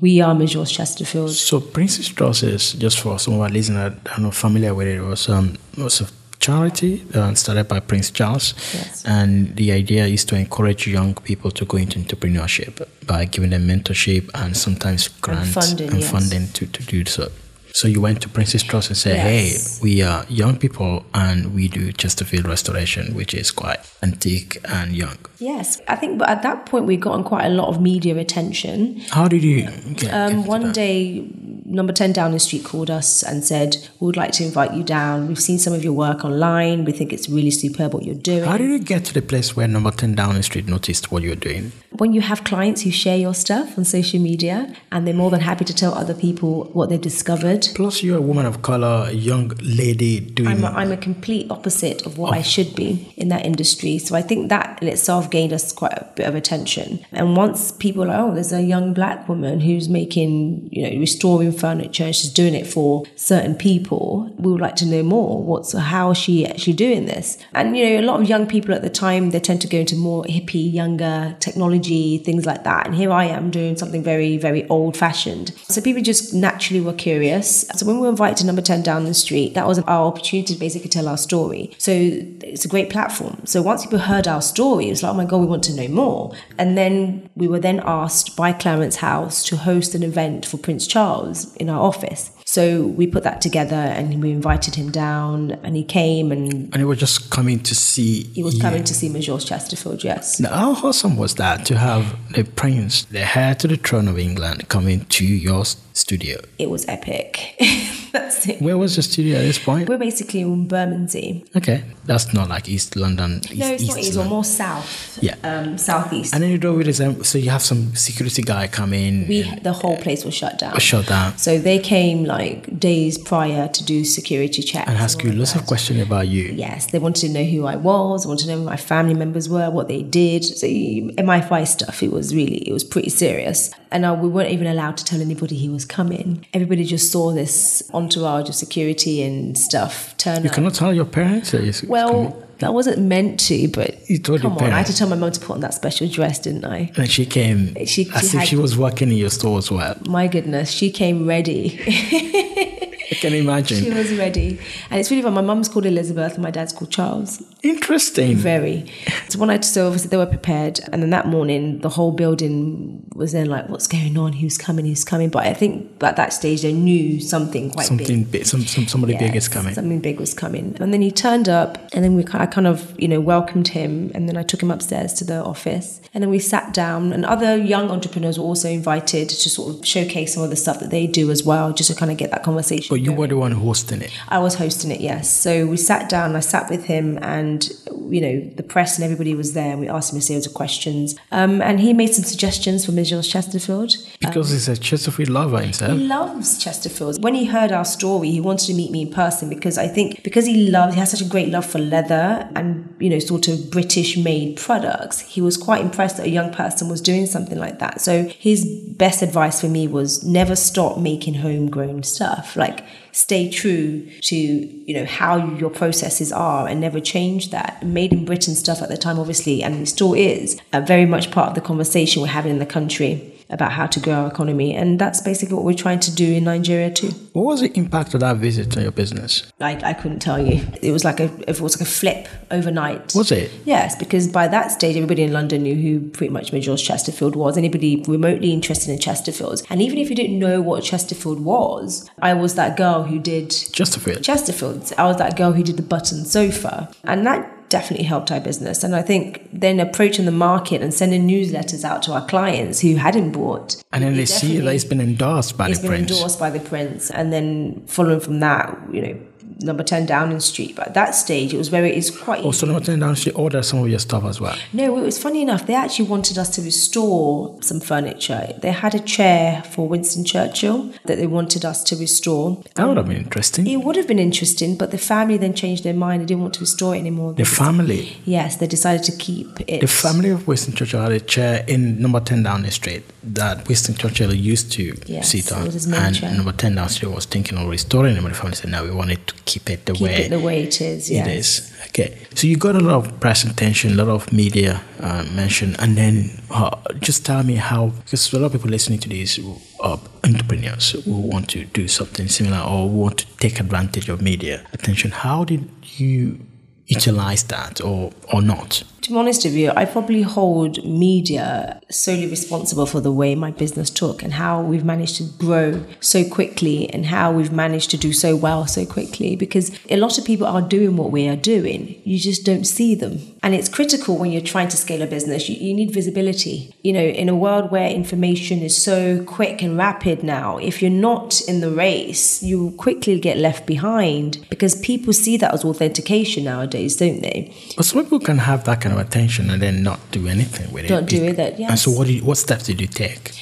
we 0.00 0.20
are 0.20 0.34
Majors 0.34 0.72
Chesterfield. 0.72 1.30
So 1.30 1.60
Prince's 1.60 2.08
Trust 2.08 2.42
is, 2.42 2.72
just 2.72 3.00
for 3.00 3.18
some 3.18 3.34
of 3.34 3.40
our 3.40 3.50
listeners 3.50 3.92
that 3.92 4.18
are 4.18 4.20
not 4.20 4.34
familiar 4.34 4.74
with 4.74 4.88
it, 4.88 4.96
it 4.96 5.02
was, 5.02 5.28
um, 5.28 5.56
was 5.76 6.00
a 6.00 6.08
charity 6.40 7.04
uh, 7.14 7.32
started 7.34 7.68
by 7.68 7.78
Prince 7.78 8.10
Charles. 8.10 8.54
Yes. 8.74 9.04
And 9.06 9.54
the 9.54 9.72
idea 9.72 10.06
is 10.06 10.24
to 10.24 10.36
encourage 10.36 10.88
young 10.88 11.14
people 11.14 11.50
to 11.52 11.64
go 11.64 11.76
into 11.76 12.00
entrepreneurship 12.00 12.84
by 13.06 13.26
giving 13.26 13.50
them 13.50 13.68
mentorship 13.68 14.28
and 14.34 14.56
sometimes 14.56 15.06
grants 15.06 15.54
and 15.54 15.64
funding, 15.64 15.90
and 15.90 16.00
yes. 16.00 16.10
funding 16.10 16.48
to, 16.48 16.66
to 16.66 16.82
do 16.82 17.04
so. 17.04 17.30
So 17.74 17.88
you 17.88 18.00
went 18.00 18.20
to 18.22 18.28
Prince's 18.28 18.62
Trust 18.62 18.88
and 18.90 18.96
said, 18.96 19.16
yes. 19.16 19.78
"Hey, 19.78 19.82
we 19.82 20.02
are 20.02 20.24
young 20.28 20.56
people 20.56 21.04
and 21.14 21.54
we 21.54 21.68
do 21.68 21.92
Chesterfield 21.92 22.46
restoration, 22.46 23.14
which 23.14 23.34
is 23.34 23.50
quite 23.50 23.80
antique 24.02 24.58
and 24.64 24.92
young." 24.92 25.18
Yes, 25.38 25.80
I 25.88 25.96
think, 25.96 26.18
but 26.18 26.28
at 26.28 26.42
that 26.42 26.66
point 26.66 26.86
we'd 26.86 27.00
gotten 27.00 27.24
quite 27.24 27.46
a 27.46 27.48
lot 27.48 27.68
of 27.68 27.80
media 27.80 28.16
attention. 28.18 29.02
How 29.10 29.26
did 29.28 29.42
you 29.42 29.66
get? 29.94 30.12
Um, 30.12 30.44
one 30.46 30.66
that? 30.66 30.74
day, 30.74 31.26
number 31.64 31.92
10 31.92 32.12
Downing 32.12 32.38
Street 32.38 32.64
called 32.64 32.90
us 32.90 33.22
and 33.22 33.44
said, 33.44 33.76
We 33.98 34.06
would 34.06 34.16
like 34.16 34.32
to 34.32 34.44
invite 34.44 34.74
you 34.74 34.84
down. 34.84 35.26
We've 35.26 35.40
seen 35.40 35.58
some 35.58 35.72
of 35.72 35.82
your 35.82 35.94
work 35.94 36.24
online. 36.24 36.84
We 36.84 36.92
think 36.92 37.12
it's 37.12 37.28
really 37.28 37.50
superb 37.50 37.94
what 37.94 38.04
you're 38.04 38.14
doing. 38.14 38.44
How 38.44 38.58
did 38.58 38.70
you 38.70 38.78
get 38.78 39.04
to 39.06 39.14
the 39.14 39.22
place 39.22 39.56
where 39.56 39.66
number 39.66 39.90
10 39.90 40.14
Downing 40.14 40.42
Street 40.42 40.68
noticed 40.68 41.10
what 41.10 41.22
you 41.22 41.30
were 41.30 41.36
doing? 41.36 41.72
When 41.98 42.12
you 42.12 42.20
have 42.22 42.44
clients 42.44 42.82
who 42.82 42.90
share 42.90 43.16
your 43.16 43.34
stuff 43.34 43.76
on 43.76 43.84
social 43.84 44.20
media 44.20 44.74
and 44.90 45.06
they're 45.06 45.14
more 45.14 45.30
than 45.30 45.40
happy 45.40 45.64
to 45.64 45.74
tell 45.74 45.94
other 45.94 46.14
people 46.14 46.64
what 46.72 46.88
they've 46.88 47.00
discovered. 47.00 47.68
Plus, 47.74 48.02
you're 48.02 48.18
a 48.18 48.22
woman 48.22 48.46
of 48.46 48.62
color, 48.62 49.06
a 49.08 49.12
young 49.12 49.52
lady 49.60 50.20
doing. 50.20 50.48
I'm 50.48 50.64
a, 50.64 50.68
I'm 50.68 50.92
a 50.92 50.96
complete 50.96 51.50
opposite 51.50 52.06
of 52.06 52.18
what 52.18 52.32
I 52.32 52.42
should 52.42 52.74
be 52.74 53.12
in 53.16 53.28
that 53.28 53.44
industry. 53.44 53.98
So 53.98 54.16
I 54.16 54.22
think 54.22 54.48
that 54.48 54.82
in 54.82 54.88
itself 54.88 55.30
gained 55.30 55.52
us 55.52 55.72
quite 55.72 55.92
a 55.92 56.08
bit 56.16 56.26
of 56.26 56.34
attention. 56.34 57.04
And 57.12 57.36
once 57.36 57.72
people 57.72 58.10
are 58.10 58.22
oh, 58.22 58.34
there's 58.34 58.52
a 58.52 58.62
young 58.62 58.94
black 58.94 59.28
woman 59.28 59.60
who's 59.60 59.88
making, 59.88 60.68
you 60.72 60.82
know, 60.82 61.00
restoring 61.00 61.52
furniture 61.52 62.04
and 62.04 62.14
she's 62.14 62.32
doing 62.32 62.54
it 62.54 62.66
for 62.66 63.04
certain 63.16 63.54
people, 63.54 64.32
we 64.38 64.52
would 64.52 64.60
like 64.60 64.76
to 64.76 64.86
know 64.86 65.02
more. 65.02 65.42
What's 65.42 65.72
how 65.72 66.12
is 66.12 66.18
she 66.18 66.46
actually 66.46 66.74
doing 66.74 67.06
this? 67.06 67.38
And 67.54 67.76
you 67.76 67.84
know, 67.84 68.00
a 68.00 68.06
lot 68.06 68.20
of 68.20 68.28
young 68.28 68.46
people 68.46 68.74
at 68.74 68.82
the 68.82 68.90
time 68.90 69.30
they 69.30 69.40
tend 69.40 69.60
to 69.62 69.68
go 69.68 69.78
into 69.78 69.96
more 69.96 70.22
hippie, 70.24 70.72
younger 70.72 71.36
technology, 71.40 71.81
things 71.82 72.46
like 72.46 72.64
that. 72.64 72.86
And 72.86 72.94
here 72.94 73.10
I 73.12 73.24
am 73.24 73.50
doing 73.50 73.76
something 73.76 74.02
very, 74.02 74.36
very 74.36 74.66
old 74.68 74.96
fashioned. 74.96 75.52
So 75.68 75.80
people 75.80 76.02
just 76.02 76.34
naturally 76.34 76.80
were 76.80 76.92
curious. 76.92 77.66
So 77.76 77.86
when 77.86 77.96
we 77.96 78.02
were 78.02 78.08
invited 78.08 78.38
to 78.38 78.46
number 78.46 78.62
10 78.62 78.82
down 78.82 79.04
the 79.04 79.14
Street, 79.14 79.54
that 79.54 79.66
was 79.66 79.78
our 79.80 80.06
opportunity 80.06 80.54
to 80.54 80.58
basically 80.60 80.88
tell 80.88 81.08
our 81.08 81.18
story. 81.18 81.74
So 81.78 81.92
it's 81.92 82.64
a 82.64 82.68
great 82.68 82.90
platform. 82.90 83.42
So 83.44 83.62
once 83.62 83.84
people 83.84 83.98
heard 83.98 84.26
our 84.26 84.42
story, 84.42 84.86
it 84.86 84.90
was 84.90 85.02
like, 85.02 85.12
oh 85.12 85.16
my 85.16 85.24
God, 85.24 85.38
we 85.38 85.46
want 85.46 85.64
to 85.64 85.74
know 85.74 85.88
more. 85.88 86.34
And 86.58 86.76
then 86.76 87.28
we 87.34 87.48
were 87.48 87.60
then 87.60 87.80
asked 87.84 88.36
by 88.36 88.52
Clarence 88.52 88.96
House 88.96 89.42
to 89.44 89.56
host 89.56 89.94
an 89.94 90.02
event 90.02 90.46
for 90.46 90.56
Prince 90.56 90.86
Charles 90.86 91.54
in 91.56 91.68
our 91.68 91.80
office. 91.80 92.30
So 92.52 92.84
we 92.84 93.06
put 93.06 93.22
that 93.22 93.40
together 93.40 93.76
and 93.76 94.22
we 94.22 94.30
invited 94.30 94.74
him 94.74 94.90
down 94.90 95.52
and 95.62 95.74
he 95.74 95.82
came 95.82 96.30
and 96.30 96.64
And 96.64 96.76
he 96.76 96.84
was 96.84 96.98
just 96.98 97.30
coming 97.30 97.60
to 97.60 97.74
see. 97.74 98.24
he 98.34 98.42
was 98.42 98.60
coming 98.60 98.84
to 98.84 98.92
see 98.92 99.08
Major 99.08 99.38
Chesterfield, 99.38 100.04
yes. 100.04 100.38
Now, 100.38 100.50
how 100.50 100.88
awesome 100.88 101.16
was 101.16 101.36
that 101.36 101.64
to 101.64 101.78
have 101.78 102.14
the 102.34 102.44
prince, 102.44 103.04
the 103.06 103.20
heir 103.34 103.54
to 103.54 103.68
the 103.68 103.78
throne 103.78 104.06
of 104.06 104.18
England, 104.18 104.68
coming 104.68 105.06
to 105.06 105.24
your 105.24 105.64
studio? 105.92 106.40
It 106.58 106.70
was 106.70 106.86
epic. 106.88 107.54
That's 108.12 108.46
it. 108.46 108.60
Where 108.60 108.76
was 108.76 108.96
the 108.96 109.02
studio 109.02 109.38
at 109.38 109.42
this 109.42 109.58
point? 109.58 109.88
We're 109.88 109.96
basically 109.98 110.40
in 110.42 110.68
Bermondsey. 110.68 111.44
Okay, 111.56 111.82
that's 112.04 112.34
not 112.34 112.48
like 112.50 112.68
East 112.68 112.94
London. 112.94 113.40
East, 113.44 113.56
No, 113.56 113.66
it's 113.72 113.86
not 113.88 113.98
east, 113.98 114.12
or 114.12 114.16
London. 114.18 114.32
more 114.34 114.44
south. 114.44 115.18
Yeah. 115.22 115.36
Um, 115.42 115.78
southeast. 115.78 116.34
And 116.34 116.42
then 116.42 116.50
you 116.50 116.58
drove 116.58 116.76
with 116.76 116.94
them, 116.98 117.24
so 117.24 117.38
you 117.38 117.48
have 117.48 117.62
some 117.62 117.94
security 117.94 118.42
guy 118.42 118.66
come 118.68 118.92
in, 118.92 119.26
we 119.28 119.42
the 119.62 119.72
whole 119.72 119.96
place 119.96 120.24
was 120.26 120.34
shut 120.34 120.58
down. 120.58 120.78
shut 120.78 121.06
down, 121.06 121.38
So 121.38 121.58
they 121.58 121.78
came 121.78 122.24
like 122.24 122.78
days 122.78 123.16
prior 123.16 123.68
to 123.68 123.84
do 123.84 124.04
security 124.04 124.62
checks 124.62 124.88
and 124.88 124.98
ask 124.98 125.18
all 125.20 125.30
you 125.30 125.38
lots 125.38 125.54
of 125.54 125.64
questions 125.66 126.00
about 126.00 126.28
you. 126.28 126.44
Yes, 126.54 126.86
they 126.86 126.98
wanted 126.98 127.26
to 127.28 127.32
know 127.32 127.44
who 127.44 127.64
I 127.64 127.76
was, 127.76 128.26
wanted 128.26 128.44
to 128.44 128.50
know 128.50 128.58
who 128.58 128.64
my 128.64 128.76
family 128.76 129.14
members 129.14 129.48
were, 129.48 129.70
what 129.70 129.88
they 129.88 130.02
did. 130.02 130.44
So 130.44 130.66
MI5 130.66 131.66
stuff, 131.66 132.02
it 132.02 132.12
was 132.12 132.34
really, 132.34 132.56
it 132.68 132.72
was 132.72 132.84
pretty 132.84 133.08
serious. 133.10 133.70
And 133.90 134.04
uh, 134.04 134.18
we 134.20 134.28
weren't 134.28 134.50
even 134.50 134.66
allowed 134.66 134.96
to 134.98 135.04
tell 135.04 135.20
anybody 135.20 135.56
he 135.56 135.68
was 135.68 135.81
coming. 135.84 136.44
Everybody 136.54 136.84
just 136.84 137.10
saw 137.12 137.32
this 137.32 137.82
entourage 137.92 138.48
of 138.48 138.54
security 138.54 139.22
and 139.22 139.56
stuff 139.58 140.16
turn 140.18 140.42
You 140.44 140.48
up. 140.50 140.54
cannot 140.54 140.74
tell 140.74 140.92
your 140.94 141.04
parents 141.04 141.50
that 141.52 141.62
it's 141.64 141.80
coming. 141.80 141.90
well, 141.92 142.36
that 142.58 142.74
wasn't 142.74 143.00
meant 143.00 143.40
to, 143.40 143.66
but 143.68 144.08
You 144.08 144.18
told 144.18 144.42
your 144.42 144.50
come 144.52 144.58
on, 144.66 144.72
I 144.72 144.78
had 144.78 144.86
to 144.86 144.96
tell 144.96 145.08
my 145.08 145.16
mum 145.16 145.32
to 145.32 145.40
put 145.40 145.54
on 145.54 145.60
that 145.60 145.74
special 145.74 146.06
dress, 146.08 146.38
didn't 146.38 146.64
I? 146.64 146.92
And 146.96 147.10
she 147.10 147.26
came 147.26 147.74
She- 147.74 147.80
as 147.80 147.90
she 147.90 148.02
if 148.02 148.32
had- 148.32 148.46
she 148.48 148.56
was 148.56 148.76
working 148.78 149.10
in 149.10 149.16
your 149.16 149.30
store 149.30 149.58
as 149.58 149.70
well. 149.70 149.96
My 150.06 150.28
goodness, 150.28 150.70
she 150.70 150.90
came 150.90 151.26
ready. 151.26 151.80
I 153.12 153.14
can 153.14 153.34
imagine. 153.34 153.82
she 153.84 153.90
was 153.90 154.12
ready. 154.16 154.58
And 154.90 154.98
it's 154.98 155.10
really 155.10 155.22
fun. 155.22 155.34
My 155.34 155.40
mum's 155.42 155.68
called 155.68 155.86
Elizabeth 155.86 156.34
and 156.34 156.42
my 156.42 156.50
dad's 156.50 156.72
called 156.72 156.90
Charles. 156.90 157.42
Interesting. 157.62 158.36
Very. 158.36 158.90
So 159.28 159.38
when 159.38 159.50
I 159.50 159.60
so 159.60 159.86
obviously 159.86 160.08
they 160.08 160.16
were 160.16 160.26
prepared, 160.26 160.80
and 160.92 161.02
then 161.02 161.10
that 161.10 161.26
morning 161.28 161.78
the 161.80 161.88
whole 161.88 162.10
building 162.10 163.06
was 163.14 163.32
then 163.32 163.46
like, 163.46 163.68
"What's 163.68 163.86
going 163.86 164.18
on? 164.18 164.32
Who's 164.32 164.58
coming? 164.58 164.84
Who's 164.86 165.04
coming?" 165.04 165.28
But 165.28 165.46
I 165.46 165.54
think 165.54 166.02
at 166.02 166.16
that 166.16 166.32
stage 166.32 166.62
they 166.62 166.72
knew 166.72 167.20
something 167.20 167.70
quite 167.70 167.86
Something 167.86 168.24
big. 168.24 168.32
big, 168.32 168.46
some, 168.46 168.62
some 168.66 168.88
somebody 168.88 169.16
big 169.16 169.36
is 169.36 169.48
coming. 169.48 169.74
Something 169.74 170.00
big 170.00 170.18
was 170.18 170.34
coming, 170.34 170.76
and 170.80 170.92
then 170.92 171.02
he 171.02 171.10
turned 171.12 171.48
up, 171.48 171.78
and 171.92 172.02
then 172.02 172.16
we 172.16 172.24
I 172.32 172.46
kind 172.46 172.66
of 172.66 173.00
you 173.00 173.06
know 173.06 173.20
welcomed 173.20 173.68
him, 173.68 174.10
and 174.14 174.28
then 174.28 174.36
I 174.36 174.42
took 174.42 174.60
him 174.62 174.70
upstairs 174.70 175.12
to 175.14 175.24
the 175.24 175.42
office, 175.44 176.00
and 176.14 176.22
then 176.22 176.30
we 176.30 176.40
sat 176.40 176.74
down, 176.74 177.12
and 177.12 177.24
other 177.24 177.56
young 177.56 177.90
entrepreneurs 177.90 178.38
were 178.38 178.44
also 178.44 178.68
invited 178.68 179.28
to 179.28 179.48
sort 179.48 179.76
of 179.76 179.86
showcase 179.86 180.34
some 180.34 180.42
of 180.42 180.50
the 180.50 180.56
stuff 180.56 180.80
that 180.80 180.90
they 180.90 181.06
do 181.06 181.30
as 181.30 181.44
well, 181.44 181.72
just 181.72 181.90
to 181.90 181.96
kind 181.96 182.10
of 182.10 182.18
get 182.18 182.30
that 182.32 182.42
conversation. 182.42 182.88
But 182.90 183.01
you 183.04 183.12
were 183.12 183.26
the 183.26 183.36
one 183.36 183.52
hosting 183.52 184.02
it. 184.02 184.12
I 184.28 184.38
was 184.38 184.54
hosting 184.54 184.90
it, 184.90 185.00
yes. 185.00 185.30
So 185.30 185.66
we 185.66 185.76
sat 185.76 186.08
down, 186.08 186.36
I 186.36 186.40
sat 186.40 186.70
with 186.70 186.84
him, 186.84 187.18
and, 187.22 187.68
you 188.08 188.20
know, 188.20 188.40
the 188.56 188.62
press 188.62 188.96
and 188.96 189.04
everybody 189.04 189.34
was 189.34 189.52
there, 189.52 189.72
and 189.72 189.80
we 189.80 189.88
asked 189.88 190.12
him 190.12 190.18
a 190.18 190.22
series 190.22 190.46
of 190.46 190.54
questions. 190.54 191.14
Um, 191.30 191.62
and 191.62 191.80
he 191.80 191.92
made 191.92 192.14
some 192.14 192.24
suggestions 192.24 192.86
for 192.86 192.92
Ms. 192.92 193.28
Chesterfield. 193.28 193.96
Because 194.20 194.50
he's 194.50 194.68
a 194.68 194.76
Chesterfield 194.76 195.28
lover 195.28 195.60
himself. 195.60 195.98
He 195.98 196.06
loves 196.06 196.58
Chesterfield. 196.62 197.22
When 197.22 197.34
he 197.34 197.46
heard 197.46 197.72
our 197.72 197.84
story, 197.84 198.30
he 198.30 198.40
wanted 198.40 198.66
to 198.66 198.74
meet 198.74 198.90
me 198.90 199.02
in 199.02 199.12
person 199.12 199.48
because 199.48 199.78
I 199.78 199.88
think 199.88 200.22
because 200.22 200.46
he 200.46 200.70
loves, 200.70 200.94
he 200.94 201.00
has 201.00 201.10
such 201.10 201.20
a 201.20 201.28
great 201.28 201.48
love 201.48 201.66
for 201.66 201.78
leather 201.78 202.48
and 202.54 202.94
you 202.98 203.10
know 203.10 203.18
sort 203.18 203.48
of 203.48 203.70
British 203.70 204.16
made 204.16 204.56
products. 204.56 205.20
He 205.20 205.40
was 205.40 205.56
quite 205.56 205.80
impressed 205.80 206.16
that 206.18 206.26
a 206.26 206.30
young 206.30 206.52
person 206.52 206.88
was 206.88 207.00
doing 207.00 207.26
something 207.26 207.58
like 207.58 207.78
that. 207.78 208.00
So 208.00 208.24
his 208.24 208.64
best 208.64 209.22
advice 209.22 209.60
for 209.60 209.68
me 209.68 209.88
was 209.88 210.22
never 210.24 210.56
stop 210.56 210.98
making 210.98 211.34
homegrown 211.34 212.02
stuff. 212.02 212.56
Like 212.56 212.84
stay 213.12 213.50
true 213.50 214.08
to 214.22 214.36
you 214.36 214.94
know 214.94 215.04
how 215.04 215.36
your 215.56 215.70
processes 215.70 216.32
are 216.32 216.68
and 216.68 216.80
never 216.80 217.00
change 217.00 217.50
that. 217.50 217.84
Made 217.84 218.12
in 218.12 218.24
Britain 218.24 218.54
stuff 218.54 218.82
at 218.82 218.88
the 218.88 218.96
time, 218.96 219.18
obviously, 219.18 219.62
and 219.62 219.88
still 219.88 220.14
is 220.14 220.60
uh, 220.72 220.80
very 220.80 221.06
much 221.06 221.30
part 221.30 221.48
of 221.48 221.54
the 221.54 221.60
conversation 221.60 222.22
we're 222.22 222.28
having 222.28 222.52
in 222.52 222.58
the 222.58 222.66
country 222.66 223.31
about 223.52 223.72
how 223.72 223.86
to 223.86 224.00
grow 224.00 224.14
our 224.14 224.28
economy. 224.28 224.74
And 224.74 224.98
that's 224.98 225.20
basically 225.20 225.54
what 225.54 225.64
we're 225.64 225.74
trying 225.74 226.00
to 226.00 226.14
do 226.14 226.32
in 226.32 226.44
Nigeria 226.44 226.90
too. 226.90 227.08
What 227.32 227.44
was 227.44 227.60
the 227.60 227.72
impact 227.76 228.14
of 228.14 228.20
that 228.20 228.36
visit 228.38 228.76
on 228.76 228.82
your 228.82 228.92
business? 228.92 229.44
I, 229.60 229.78
I 229.84 229.92
couldn't 229.92 230.20
tell 230.20 230.44
you. 230.44 230.66
It 230.82 230.92
was 230.92 231.04
like 231.04 231.20
a 231.20 231.30
it 231.48 231.60
was 231.60 231.76
like 231.76 231.86
a 231.86 231.90
flip 231.90 232.28
overnight. 232.50 233.14
Was 233.14 233.30
it? 233.30 233.50
Yes, 233.64 233.94
because 233.94 234.28
by 234.28 234.48
that 234.48 234.70
stage 234.72 234.96
everybody 234.96 235.22
in 235.22 235.32
London 235.32 235.62
knew 235.62 235.74
who 235.74 236.08
pretty 236.10 236.32
much 236.32 236.52
Major 236.52 236.76
Chesterfield 236.76 237.36
was. 237.36 237.56
Anybody 237.56 238.02
remotely 238.08 238.52
interested 238.52 238.90
in 238.90 238.98
Chesterfields. 238.98 239.64
And 239.70 239.82
even 239.82 239.98
if 239.98 240.08
you 240.10 240.16
didn't 240.16 240.38
know 240.38 240.60
what 240.60 240.82
Chesterfield 240.82 241.40
was, 241.40 242.10
I 242.20 242.34
was 242.34 242.54
that 242.54 242.76
girl 242.76 243.04
who 243.04 243.18
did 243.18 243.50
Chesterfield. 243.50 244.22
Chesterfield. 244.22 244.92
I 244.96 245.04
was 245.04 245.18
that 245.18 245.36
girl 245.36 245.52
who 245.52 245.62
did 245.62 245.76
the 245.76 245.82
button 245.82 246.24
sofa. 246.24 246.90
And 247.04 247.26
that 247.26 247.61
definitely 247.72 248.04
helped 248.14 248.30
our 248.30 248.38
business. 248.40 248.84
And 248.84 248.94
I 248.94 249.02
think 249.10 249.48
then 249.52 249.80
approaching 249.80 250.26
the 250.26 250.38
market 250.48 250.82
and 250.82 250.92
sending 250.92 251.26
newsletters 251.26 251.84
out 251.90 252.02
to 252.04 252.12
our 252.12 252.24
clients 252.26 252.80
who 252.80 252.96
hadn't 252.96 253.32
bought. 253.32 253.68
and 253.92 254.04
then 254.04 254.14
they 254.20 254.26
see 254.26 254.58
that 254.58 254.74
it's 254.74 254.84
been 254.84 255.00
endorsed 255.00 255.56
by 255.56 255.68
it's 255.68 255.78
the 255.78 255.88
been 255.88 255.96
prince. 255.96 256.10
endorsed 256.12 256.38
by 256.38 256.50
the 256.50 256.60
prince 256.60 257.10
and 257.10 257.32
then 257.32 257.82
following 257.86 258.20
from 258.20 258.40
that 258.40 258.66
you 258.94 259.00
know 259.04 259.16
number 259.60 259.82
10 259.82 260.06
downing 260.06 260.40
street 260.40 260.74
but 260.76 260.88
at 260.88 260.94
that 260.94 261.14
stage 261.14 261.52
it 261.54 261.58
was 261.58 261.68
very 261.68 261.90
it's 261.94 262.10
quite 262.10 262.40
oh, 262.40 262.46
Also, 262.46 262.66
number 262.66 262.84
10 262.84 262.98
down, 262.98 263.16
Street 263.16 263.34
ordered 263.34 263.62
some 263.64 263.80
of 263.80 263.88
your 263.88 263.98
stuff 263.98 264.24
as 264.24 264.40
well. 264.40 264.56
no 264.72 264.96
it 264.98 265.02
was 265.02 265.20
funny 265.22 265.42
enough 265.42 265.66
they 265.66 265.74
actually 265.74 266.06
wanted 266.08 266.38
us 266.38 266.48
to 266.50 266.62
restore 266.62 267.56
some 267.62 267.80
furniture 267.80 268.48
they 268.60 268.70
had 268.72 268.94
a 268.94 268.98
chair 268.98 269.62
for 269.64 269.88
winston 269.88 270.24
churchill 270.24 270.92
that 271.04 271.16
they 271.18 271.26
wanted 271.26 271.64
us 271.64 271.82
to 271.84 271.96
restore 271.96 272.62
That 272.74 272.86
would 272.88 272.96
have 272.96 273.08
been 273.08 273.16
interesting. 273.16 273.66
it 273.66 273.76
would 273.78 273.96
have 273.96 274.06
been 274.08 274.18
interesting 274.18 274.76
but 274.76 274.90
the 274.90 274.98
family 274.98 275.36
then 275.36 275.54
changed 275.54 275.84
their 275.84 275.94
mind 275.94 276.22
they 276.22 276.26
didn't 276.26 276.42
want 276.42 276.54
to 276.54 276.60
restore 276.60 276.94
it 276.94 276.98
anymore 276.98 277.32
The 277.34 277.44
family, 277.44 278.16
yes 278.24 278.56
they 278.56 278.66
decided 278.66 279.02
to 279.04 279.12
keep 279.16 279.60
it 279.68 279.80
the 279.80 279.86
family 279.86 280.30
of 280.30 280.46
Winston 280.46 280.74
Churchill 280.74 281.00
had 281.02 281.12
a 281.12 281.20
chair 281.20 281.64
in 281.66 282.00
number 282.00 282.20
10 282.20 282.42
Downing 282.42 282.70
Street 282.70 283.04
that 283.22 283.66
Winston 283.68 283.94
Churchill 283.94 284.32
used 284.34 284.72
to 284.72 284.94
Yes, 285.06 285.30
sit 285.30 285.46
it 285.46 285.52
on. 285.52 285.64
was 285.64 285.74
his 285.74 285.86
main 285.86 286.00
and 286.00 286.16
chair. 286.16 286.34
number 286.34 286.52
10 286.52 286.74
Downing 286.74 286.88
Street 286.90 287.12
was 287.14 287.24
thinking 287.26 287.58
of 287.58 287.68
restoring 287.68 288.16
it, 288.16 288.22
but 288.22 288.28
the 288.30 288.34
family 288.34 288.54
said, 288.56 288.70
no, 288.70 288.84
we 288.84 288.90
wanted 288.90 289.26
to 289.26 289.34
keep 289.44 289.70
it 289.70 289.86
the 289.86 289.92
keep 289.92 290.02
way 290.02 290.24
it 290.24 290.30
the 290.30 290.38
way 290.38 290.62
it 290.62 290.80
is 290.80 291.10
it 291.10 291.26
is. 291.26 291.72
Okay. 291.88 292.16
So 292.34 292.46
you 292.46 292.56
got 292.56 292.74
a 292.76 292.80
lot 292.80 292.94
of 293.04 293.20
press 293.20 293.44
attention, 293.44 293.92
a 293.92 294.04
lot 294.04 294.08
of 294.08 294.32
media 294.32 294.80
uh, 295.00 295.24
mention, 295.34 295.76
and 295.78 295.96
then 295.96 296.40
uh, 296.50 296.76
just 297.00 297.26
tell 297.26 297.42
me 297.42 297.56
how, 297.56 297.88
because 297.88 298.32
a 298.32 298.38
lot 298.38 298.46
of 298.46 298.52
people 298.52 298.70
listening 298.70 298.98
to 299.00 299.08
this 299.08 299.38
are 299.80 300.00
entrepreneurs 300.24 300.92
who 301.04 301.20
want 301.20 301.48
to 301.50 301.64
do 301.66 301.88
something 301.88 302.28
similar 302.28 302.58
or 302.58 302.88
want 302.88 303.18
to 303.18 303.26
take 303.38 303.60
advantage 303.60 304.08
of 304.08 304.22
media 304.22 304.64
attention. 304.72 305.10
How 305.10 305.44
did 305.44 305.68
you 305.96 306.40
utilize 306.86 307.44
that 307.44 307.80
or 307.80 308.12
or 308.32 308.42
not? 308.42 308.84
To 309.02 309.10
be 309.10 309.16
honest 309.16 309.44
with 309.44 309.54
you, 309.54 309.72
I 309.74 309.84
probably 309.84 310.22
hold 310.22 310.84
media 310.84 311.80
solely 311.90 312.28
responsible 312.28 312.86
for 312.86 313.00
the 313.00 313.10
way 313.10 313.34
my 313.34 313.50
business 313.50 313.90
took 313.90 314.22
and 314.22 314.34
how 314.34 314.62
we've 314.62 314.84
managed 314.84 315.16
to 315.16 315.24
grow 315.24 315.84
so 315.98 316.24
quickly 316.24 316.88
and 316.88 317.06
how 317.06 317.32
we've 317.32 317.50
managed 317.50 317.90
to 317.90 317.96
do 317.96 318.12
so 318.12 318.36
well 318.36 318.68
so 318.68 318.86
quickly 318.86 319.34
because 319.34 319.76
a 319.90 319.96
lot 319.96 320.18
of 320.18 320.24
people 320.24 320.46
are 320.46 320.62
doing 320.62 320.96
what 320.96 321.10
we 321.10 321.26
are 321.26 321.34
doing. 321.34 322.00
You 322.04 322.16
just 322.16 322.46
don't 322.46 322.64
see 322.64 322.94
them. 322.94 323.18
And 323.42 323.56
it's 323.56 323.68
critical 323.68 324.18
when 324.18 324.30
you're 324.30 324.40
trying 324.40 324.68
to 324.68 324.76
scale 324.76 325.02
a 325.02 325.06
business. 325.08 325.48
You, 325.48 325.56
you 325.56 325.74
need 325.74 325.90
visibility. 325.90 326.72
You 326.84 326.92
know, 326.92 327.02
in 327.02 327.28
a 327.28 327.34
world 327.34 327.72
where 327.72 327.90
information 327.90 328.60
is 328.60 328.80
so 328.80 329.24
quick 329.24 329.62
and 329.62 329.76
rapid 329.76 330.22
now, 330.22 330.58
if 330.58 330.80
you're 330.80 330.92
not 330.92 331.40
in 331.48 331.60
the 331.60 331.72
race, 331.72 332.40
you 332.40 332.70
quickly 332.78 333.18
get 333.18 333.36
left 333.36 333.66
behind 333.66 334.46
because 334.48 334.80
people 334.80 335.12
see 335.12 335.36
that 335.38 335.52
as 335.52 335.64
authentication 335.64 336.44
nowadays, 336.44 336.71
don't 336.72 337.22
they? 337.22 337.52
But 337.76 337.84
some 337.84 338.02
people 338.02 338.20
can 338.20 338.38
have 338.38 338.64
that 338.64 338.80
kind 338.80 338.94
of 338.94 339.00
attention 339.06 339.50
and 339.50 339.60
then 339.60 339.82
not 339.82 339.98
do 340.10 340.26
anything 340.26 340.72
with 340.72 340.88
Not 340.88 340.90
it. 340.90 341.00
Not 341.02 341.10
do 341.10 341.24
with 341.24 341.38
it, 341.38 341.58
yeah. 341.58 341.70
And 341.70 341.78
so, 341.78 341.90
what 341.90 342.06
do 342.06 342.12
you, 342.14 342.24
what 342.24 342.38
steps 342.38 342.64
did 342.64 342.80
you 342.80 342.86
take? 342.86 343.32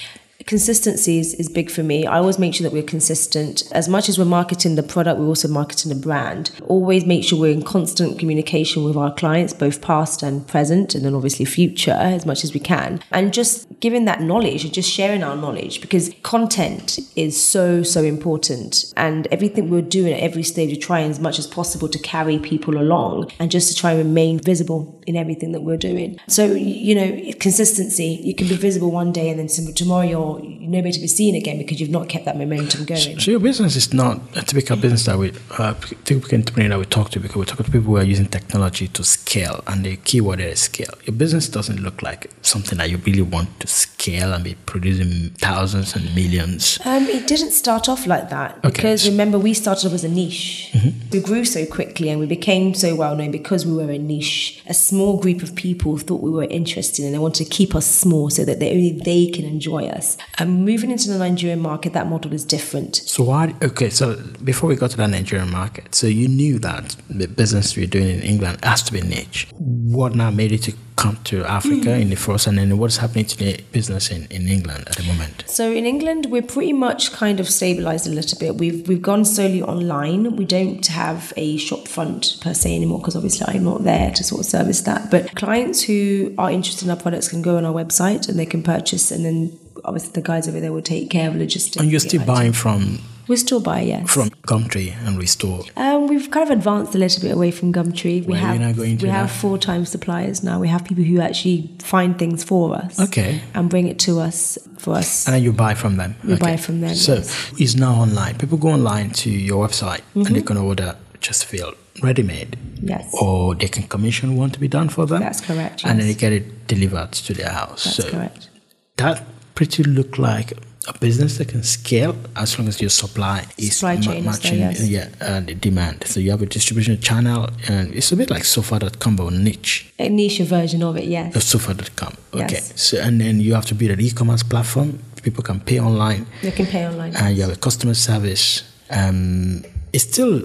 Consistency 0.51 1.21
is, 1.21 1.33
is 1.35 1.49
big 1.49 1.71
for 1.71 1.85
me. 1.85 2.05
I 2.05 2.19
always 2.19 2.37
make 2.37 2.55
sure 2.55 2.65
that 2.65 2.73
we're 2.73 2.83
consistent. 2.83 3.63
As 3.71 3.89
much 3.89 4.09
as 4.09 4.19
we're 4.19 4.25
marketing 4.25 4.75
the 4.75 4.83
product, 4.83 5.21
we're 5.21 5.29
also 5.29 5.47
marketing 5.47 5.91
the 5.91 5.99
brand. 5.99 6.51
Always 6.67 7.07
make 7.07 7.23
sure 7.23 7.39
we're 7.39 7.53
in 7.53 7.63
constant 7.63 8.19
communication 8.19 8.83
with 8.83 8.97
our 8.97 9.15
clients, 9.15 9.53
both 9.53 9.81
past 9.81 10.25
and 10.25 10.45
present, 10.49 10.97
and 10.97 11.05
then 11.05 11.15
obviously 11.15 11.45
future 11.45 11.93
as 11.93 12.27
much 12.27 12.43
as 12.43 12.53
we 12.53 12.59
can. 12.59 13.01
And 13.13 13.33
just 13.33 13.69
giving 13.79 14.07
that 14.07 14.23
knowledge 14.23 14.65
and 14.65 14.75
just 14.75 14.91
sharing 14.91 15.23
our 15.23 15.37
knowledge 15.37 15.81
because 15.81 16.13
content 16.25 16.99
is 17.15 17.41
so, 17.41 17.85
so 17.85 18.03
important. 18.03 18.93
And 18.97 19.29
everything 19.31 19.71
we're 19.71 19.83
doing 19.83 20.13
at 20.13 20.21
every 20.21 20.43
stage, 20.43 20.71
we're 20.71 20.81
trying 20.81 21.13
as 21.13 21.21
much 21.21 21.39
as 21.39 21.47
possible 21.47 21.89
to 21.89 21.99
carry 22.01 22.41
people 22.41 22.77
along 22.77 23.31
and 23.39 23.53
just 23.53 23.69
to 23.69 23.77
try 23.77 23.93
and 23.93 24.01
remain 24.01 24.41
visible 24.41 25.01
in 25.07 25.15
everything 25.15 25.53
that 25.53 25.61
we're 25.61 25.77
doing. 25.77 26.19
So, 26.27 26.47
you 26.47 26.97
know, 26.97 27.33
consistency, 27.39 28.21
you 28.25 28.35
can 28.35 28.49
be 28.49 28.57
visible 28.57 28.91
one 28.91 29.13
day 29.13 29.29
and 29.29 29.39
then 29.39 29.47
tomorrow 29.75 30.03
you're 30.03 30.40
you're 30.45 30.71
nowhere 30.71 30.93
to 30.93 31.01
be 31.01 31.07
seen 31.07 31.35
again 31.35 31.59
because 31.59 31.81
you've 31.81 31.91
not 31.91 32.09
kept 32.09 32.25
that 32.25 32.37
momentum 32.37 32.85
going. 32.85 33.19
So 33.19 33.31
your 33.31 33.41
business 33.41 33.77
is 33.77 33.93
not 33.93 34.21
a 34.37 34.43
typical 34.43 34.77
business 34.77 35.05
that 35.07 35.19
we, 35.19 35.33
uh, 35.59 35.75
typical 36.05 36.39
entrepreneur 36.39 36.71
that 36.71 36.79
we 36.79 36.85
talk 36.87 37.11
to 37.11 37.21
because 37.21 37.37
we 37.37 37.45
talk 37.45 37.59
to 37.59 37.65
people 37.65 37.81
who 37.81 37.97
are 37.97 38.05
using 38.05 38.27
technology 38.27 38.89
to 38.89 39.05
scale, 39.05 39.63
and 39.67 39.85
the 39.85 39.97
keyword 39.97 40.41
there 40.41 40.49
is 40.49 40.61
scale. 40.61 40.93
Your 41.05 41.15
business 41.15 41.49
doesn't 41.49 41.81
look 41.81 42.03
like 42.03 42.31
something 42.43 42.79
that 42.79 42.91
you 42.91 42.99
really 42.99 43.23
want 43.23 43.61
to 43.61 43.67
scale 43.67 44.33
and 44.33 44.45
be 44.45 44.55
producing 44.67 45.31
thousands 45.39 45.95
and 45.95 46.15
millions. 46.15 46.79
Um, 46.85 47.05
it 47.05 47.27
didn't 47.27 47.53
start 47.53 47.89
off 47.89 48.07
like 48.07 48.31
that 48.31 48.63
because 48.63 49.09
remember 49.09 49.39
we 49.39 49.55
started 49.55 49.87
off 49.89 49.95
as 49.95 50.05
a 50.05 50.09
niche. 50.09 50.75
We 51.13 51.21
grew 51.21 51.45
so 51.45 51.67
quickly 51.67 52.09
and 52.09 52.21
we 52.21 52.27
became 52.27 52.75
so 52.75 52.95
well 52.95 53.17
known 53.17 53.31
because 53.31 53.67
we 53.67 53.75
were 53.75 53.91
a 53.91 53.99
niche. 53.99 54.63
A 54.67 54.75
small 54.75 55.19
group 55.19 55.43
of 55.43 55.55
people 55.55 55.99
thought 55.99 56.23
we 56.23 56.31
were 56.31 56.45
interesting 56.45 57.05
and 57.05 57.15
they 57.15 57.19
wanted 57.19 57.45
to 57.45 57.51
keep 57.51 57.75
us 57.75 57.87
small 57.87 58.31
so 58.31 58.45
that 58.45 58.61
they, 58.61 58.71
only 58.71 58.93
they 58.93 59.27
can 59.27 59.45
enjoy 59.45 59.87
us. 59.87 60.17
And 60.39 60.65
moving 60.65 60.91
into 60.91 61.11
the 61.11 61.19
Nigerian 61.19 61.61
market, 61.61 61.93
that 61.93 62.07
model 62.09 62.33
is 62.33 62.45
different. 62.45 62.97
So 62.97 63.25
why? 63.25 63.55
Okay, 63.63 63.91
so 63.91 64.17
before 64.45 64.69
we 64.69 64.77
got 64.77 64.91
to 64.93 64.97
the 64.97 65.07
Nigerian 65.07 65.51
market, 65.51 65.95
so 65.95 66.07
you 66.07 66.29
knew 66.29 66.59
that 66.61 66.97
the 67.09 67.29
business 67.29 67.77
you're 67.77 67.87
doing 67.87 68.09
in 68.09 68.23
England 68.23 68.59
has 68.63 68.83
to 68.85 68.93
be 68.93 69.01
niche. 69.01 69.49
What 69.59 70.15
now 70.15 70.31
made 70.31 70.53
you 70.53 70.59
to 70.59 70.73
come 70.97 71.17
to 71.25 71.43
Africa 71.45 71.89
mm. 71.89 72.03
in 72.03 72.11
the 72.11 72.17
first, 72.17 72.47
and 72.47 72.59
then 72.59 72.77
what's 72.77 72.99
happening 72.99 73.25
to 73.25 73.37
the 73.37 73.65
business 73.73 74.11
in, 74.11 74.27
in 74.31 74.49
England 74.49 74.85
at 74.87 74.97
the 74.97 75.03
moment? 75.05 75.45
So 75.47 75.73
in 75.73 75.87
England, 75.87 76.27
we're 76.27 76.43
pretty 76.43 76.75
much 76.75 77.13
kind 77.13 77.41
of 77.41 77.49
stabilized 77.49 78.07
a 78.07 78.11
little 78.11 78.39
bit. 78.39 78.57
We've 78.57 78.87
we've 78.87 79.03
gone 79.03 79.25
solely 79.25 79.63
online. 79.63 80.37
We 80.37 80.45
don't 80.45 80.87
have 80.87 81.33
a 81.37 81.57
shop 81.57 81.89
front 81.89 82.37
per 82.41 82.55
se 82.55 82.77
anymore 82.77 82.99
because 82.99 83.17
obviously 83.17 83.47
I'm 83.49 83.65
not 83.65 83.85
there 83.85 84.11
to 84.11 84.23
sort 84.23 84.41
of 84.41 84.47
service 84.47 84.83
that. 84.83 85.11
But 85.11 85.35
clients 85.35 85.83
who 85.83 86.35
are 86.37 86.51
interested 86.51 86.85
in 86.85 86.91
our 86.91 86.97
products 86.97 87.29
can 87.29 87.43
go 87.43 87.57
on 87.57 87.65
our 87.65 87.73
website 87.73 88.29
and 88.29 88.39
they 88.39 88.47
can 88.47 88.63
purchase, 88.63 89.11
and 89.11 89.25
then 89.25 89.59
obviously 89.85 90.13
the 90.13 90.23
guys 90.23 90.49
over 90.49 90.61
there 90.61 90.73
will 90.73 90.83
take 90.83 91.11
care 91.11 91.29
of 91.29 91.37
logistics. 91.37 91.77
And 91.77 91.91
you're 91.91 92.01
still 92.01 92.25
buying 92.25 92.53
from 92.53 92.99
We're 93.29 93.37
still 93.37 93.61
buying, 93.61 93.89
yes. 93.89 94.11
from 94.11 94.31
Gumtree 94.51 94.93
and 95.07 95.17
Restore. 95.19 95.63
Um, 95.77 96.09
we've 96.09 96.31
kind 96.31 96.45
of 96.51 96.57
advanced 96.59 96.95
a 96.95 96.99
little 96.99 97.23
bit 97.23 97.33
away 97.33 97.51
from 97.53 97.73
Gumtree. 97.73 98.25
We 98.27 98.35
have 98.37 98.59
now 98.59 98.73
going 98.73 98.99
to 98.99 99.07
we 99.07 99.11
have 99.11 99.31
full 99.31 99.59
time 99.59 99.85
suppliers 99.87 100.43
now. 100.43 100.59
We 100.59 100.69
have 100.69 100.85
people 100.85 101.05
who 101.05 101.21
actually 101.21 101.71
find 101.79 102.19
things 102.19 102.43
for 102.43 102.75
us, 102.75 102.99
Okay. 102.99 103.41
and 103.55 103.71
bring 103.71 103.87
it 103.87 103.99
to 104.01 104.19
us 104.21 104.59
for 104.79 104.95
us. 104.97 105.27
And 105.27 105.35
then 105.35 105.43
you 105.43 105.53
buy 105.53 105.75
from 105.75 105.97
them. 105.97 106.17
We 106.25 106.37
buy 106.37 106.57
from 106.57 106.81
them, 106.81 106.95
So 106.95 107.15
yes. 107.17 107.29
Mm-hmm. 107.31 107.63
it's 107.63 107.75
now 107.77 107.95
online. 107.95 108.37
People 108.39 108.59
go 108.59 108.69
online 108.71 109.11
to 109.23 109.31
your 109.31 109.67
website 109.69 110.03
and 110.15 110.27
they 110.35 110.43
can 110.43 110.57
order 110.57 110.97
just 111.21 111.45
feel 111.45 111.75
ready 112.03 112.23
made. 112.23 112.57
Yes. 112.83 113.15
Or 113.21 113.55
they 113.55 113.69
can 113.69 113.83
commission 113.85 114.37
one 114.37 114.51
to 114.53 114.59
be 114.59 114.69
done 114.69 114.89
for 114.89 115.05
them. 115.07 115.21
That's 115.21 115.43
correct, 115.43 115.85
And 115.85 115.99
then 116.01 116.07
they 116.07 116.15
get 116.15 116.33
it 116.33 116.67
delivered 116.67 117.13
to 117.13 117.35
their 117.35 117.51
house. 117.51 117.85
That's 117.85 117.97
so 117.97 118.11
correct. 118.11 118.49
that 118.97 119.23
pretty 119.61 119.83
look 119.83 120.17
like 120.17 120.49
a 120.89 120.99
business 120.99 121.37
that 121.37 121.49
can 121.49 121.63
scale 121.63 122.15
as 122.35 122.59
long 122.59 122.67
as 122.67 122.81
your 122.81 122.89
supply 123.03 123.45
is 123.59 123.77
Supply 123.77 123.97
ma- 123.97 124.31
matching 124.31 124.59
yes. 124.61 124.89
yeah, 124.89 125.09
uh, 125.21 125.41
the 125.41 125.55
demand. 125.55 125.97
So 126.07 126.19
you 126.19 126.31
have 126.31 126.41
a 126.41 126.47
distribution 126.47 126.99
channel 127.09 127.51
and 127.69 127.95
it's 127.95 128.11
a 128.13 128.17
bit 128.17 128.31
like 128.31 128.45
sofa.com 128.45 129.17
but 129.17 129.31
niche. 129.35 129.93
A 129.99 130.09
niche 130.09 130.41
version 130.57 130.83
of 130.83 130.97
it, 130.97 131.05
yes. 131.05 131.37
Uh, 131.37 131.41
sofa.com. 131.41 132.13
Okay. 132.33 132.55
Yes. 132.55 132.73
So 132.81 132.99
and 133.07 133.21
then 133.21 133.41
you 133.41 133.53
have 133.55 133.67
to 133.67 133.75
build 133.75 133.91
an 133.91 134.01
e-commerce 134.01 134.43
platform. 134.43 134.99
People 135.23 135.45
can 135.45 135.61
pay 135.61 135.79
online 135.79 136.25
They 136.41 136.53
can 136.53 136.65
pay 136.67 136.87
online. 136.89 137.15
and 137.15 137.37
you 137.37 137.43
have 137.43 137.53
a 137.53 137.57
customer 137.67 137.93
service. 137.95 138.63
Um, 138.91 139.63
it's 139.93 140.05
still 140.05 140.43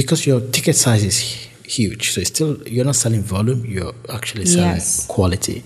because 0.00 0.24
your 0.28 0.40
ticket 0.52 0.76
size 0.76 1.02
is 1.02 1.48
huge, 1.64 2.12
so 2.12 2.20
it's 2.20 2.30
still 2.30 2.56
you're 2.68 2.84
not 2.84 2.96
selling 2.96 3.22
volume, 3.22 3.64
you're 3.64 3.94
actually 4.12 4.46
selling 4.46 4.70
Yes. 4.70 5.02
Mm-hmm. 5.04 5.12
quality, 5.12 5.64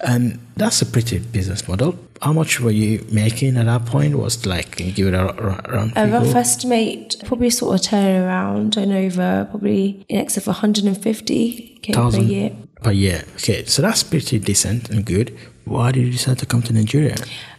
and 0.00 0.38
that's 0.56 0.82
a 0.82 0.86
pretty 0.86 1.18
business 1.18 1.66
model. 1.68 1.98
How 2.22 2.32
much 2.32 2.60
were 2.60 2.70
you 2.70 3.04
making 3.12 3.56
at 3.58 3.66
that 3.66 3.84
point? 3.86 4.16
Was 4.16 4.46
like 4.46 4.76
can 4.76 4.86
you 4.86 4.92
give 4.92 5.08
it 5.08 5.14
a, 5.14 5.20
a, 5.28 5.72
round 5.72 5.92
A 5.92 5.94
figure? 6.04 6.18
rough 6.18 6.34
estimate, 6.34 7.16
probably 7.26 7.50
sort 7.50 7.74
of 7.78 7.82
turn 7.86 8.22
around 8.22 8.76
and 8.76 8.92
over, 8.92 9.46
probably 9.50 10.04
in 10.08 10.18
excess 10.20 10.46
of 10.46 10.46
150 10.48 11.78
k 11.82 11.92
per 11.92 12.10
year. 12.18 12.50
per 12.82 12.92
year. 12.92 13.24
Okay, 13.36 13.64
so 13.66 13.82
that's 13.82 14.02
pretty 14.02 14.38
decent 14.38 14.88
and 14.90 15.04
good. 15.04 15.36
Why 15.64 15.92
did 15.92 16.04
you 16.06 16.12
decide 16.12 16.38
to 16.38 16.46
come 16.46 16.62
to 16.62 16.72
Nigeria? 16.72 17.16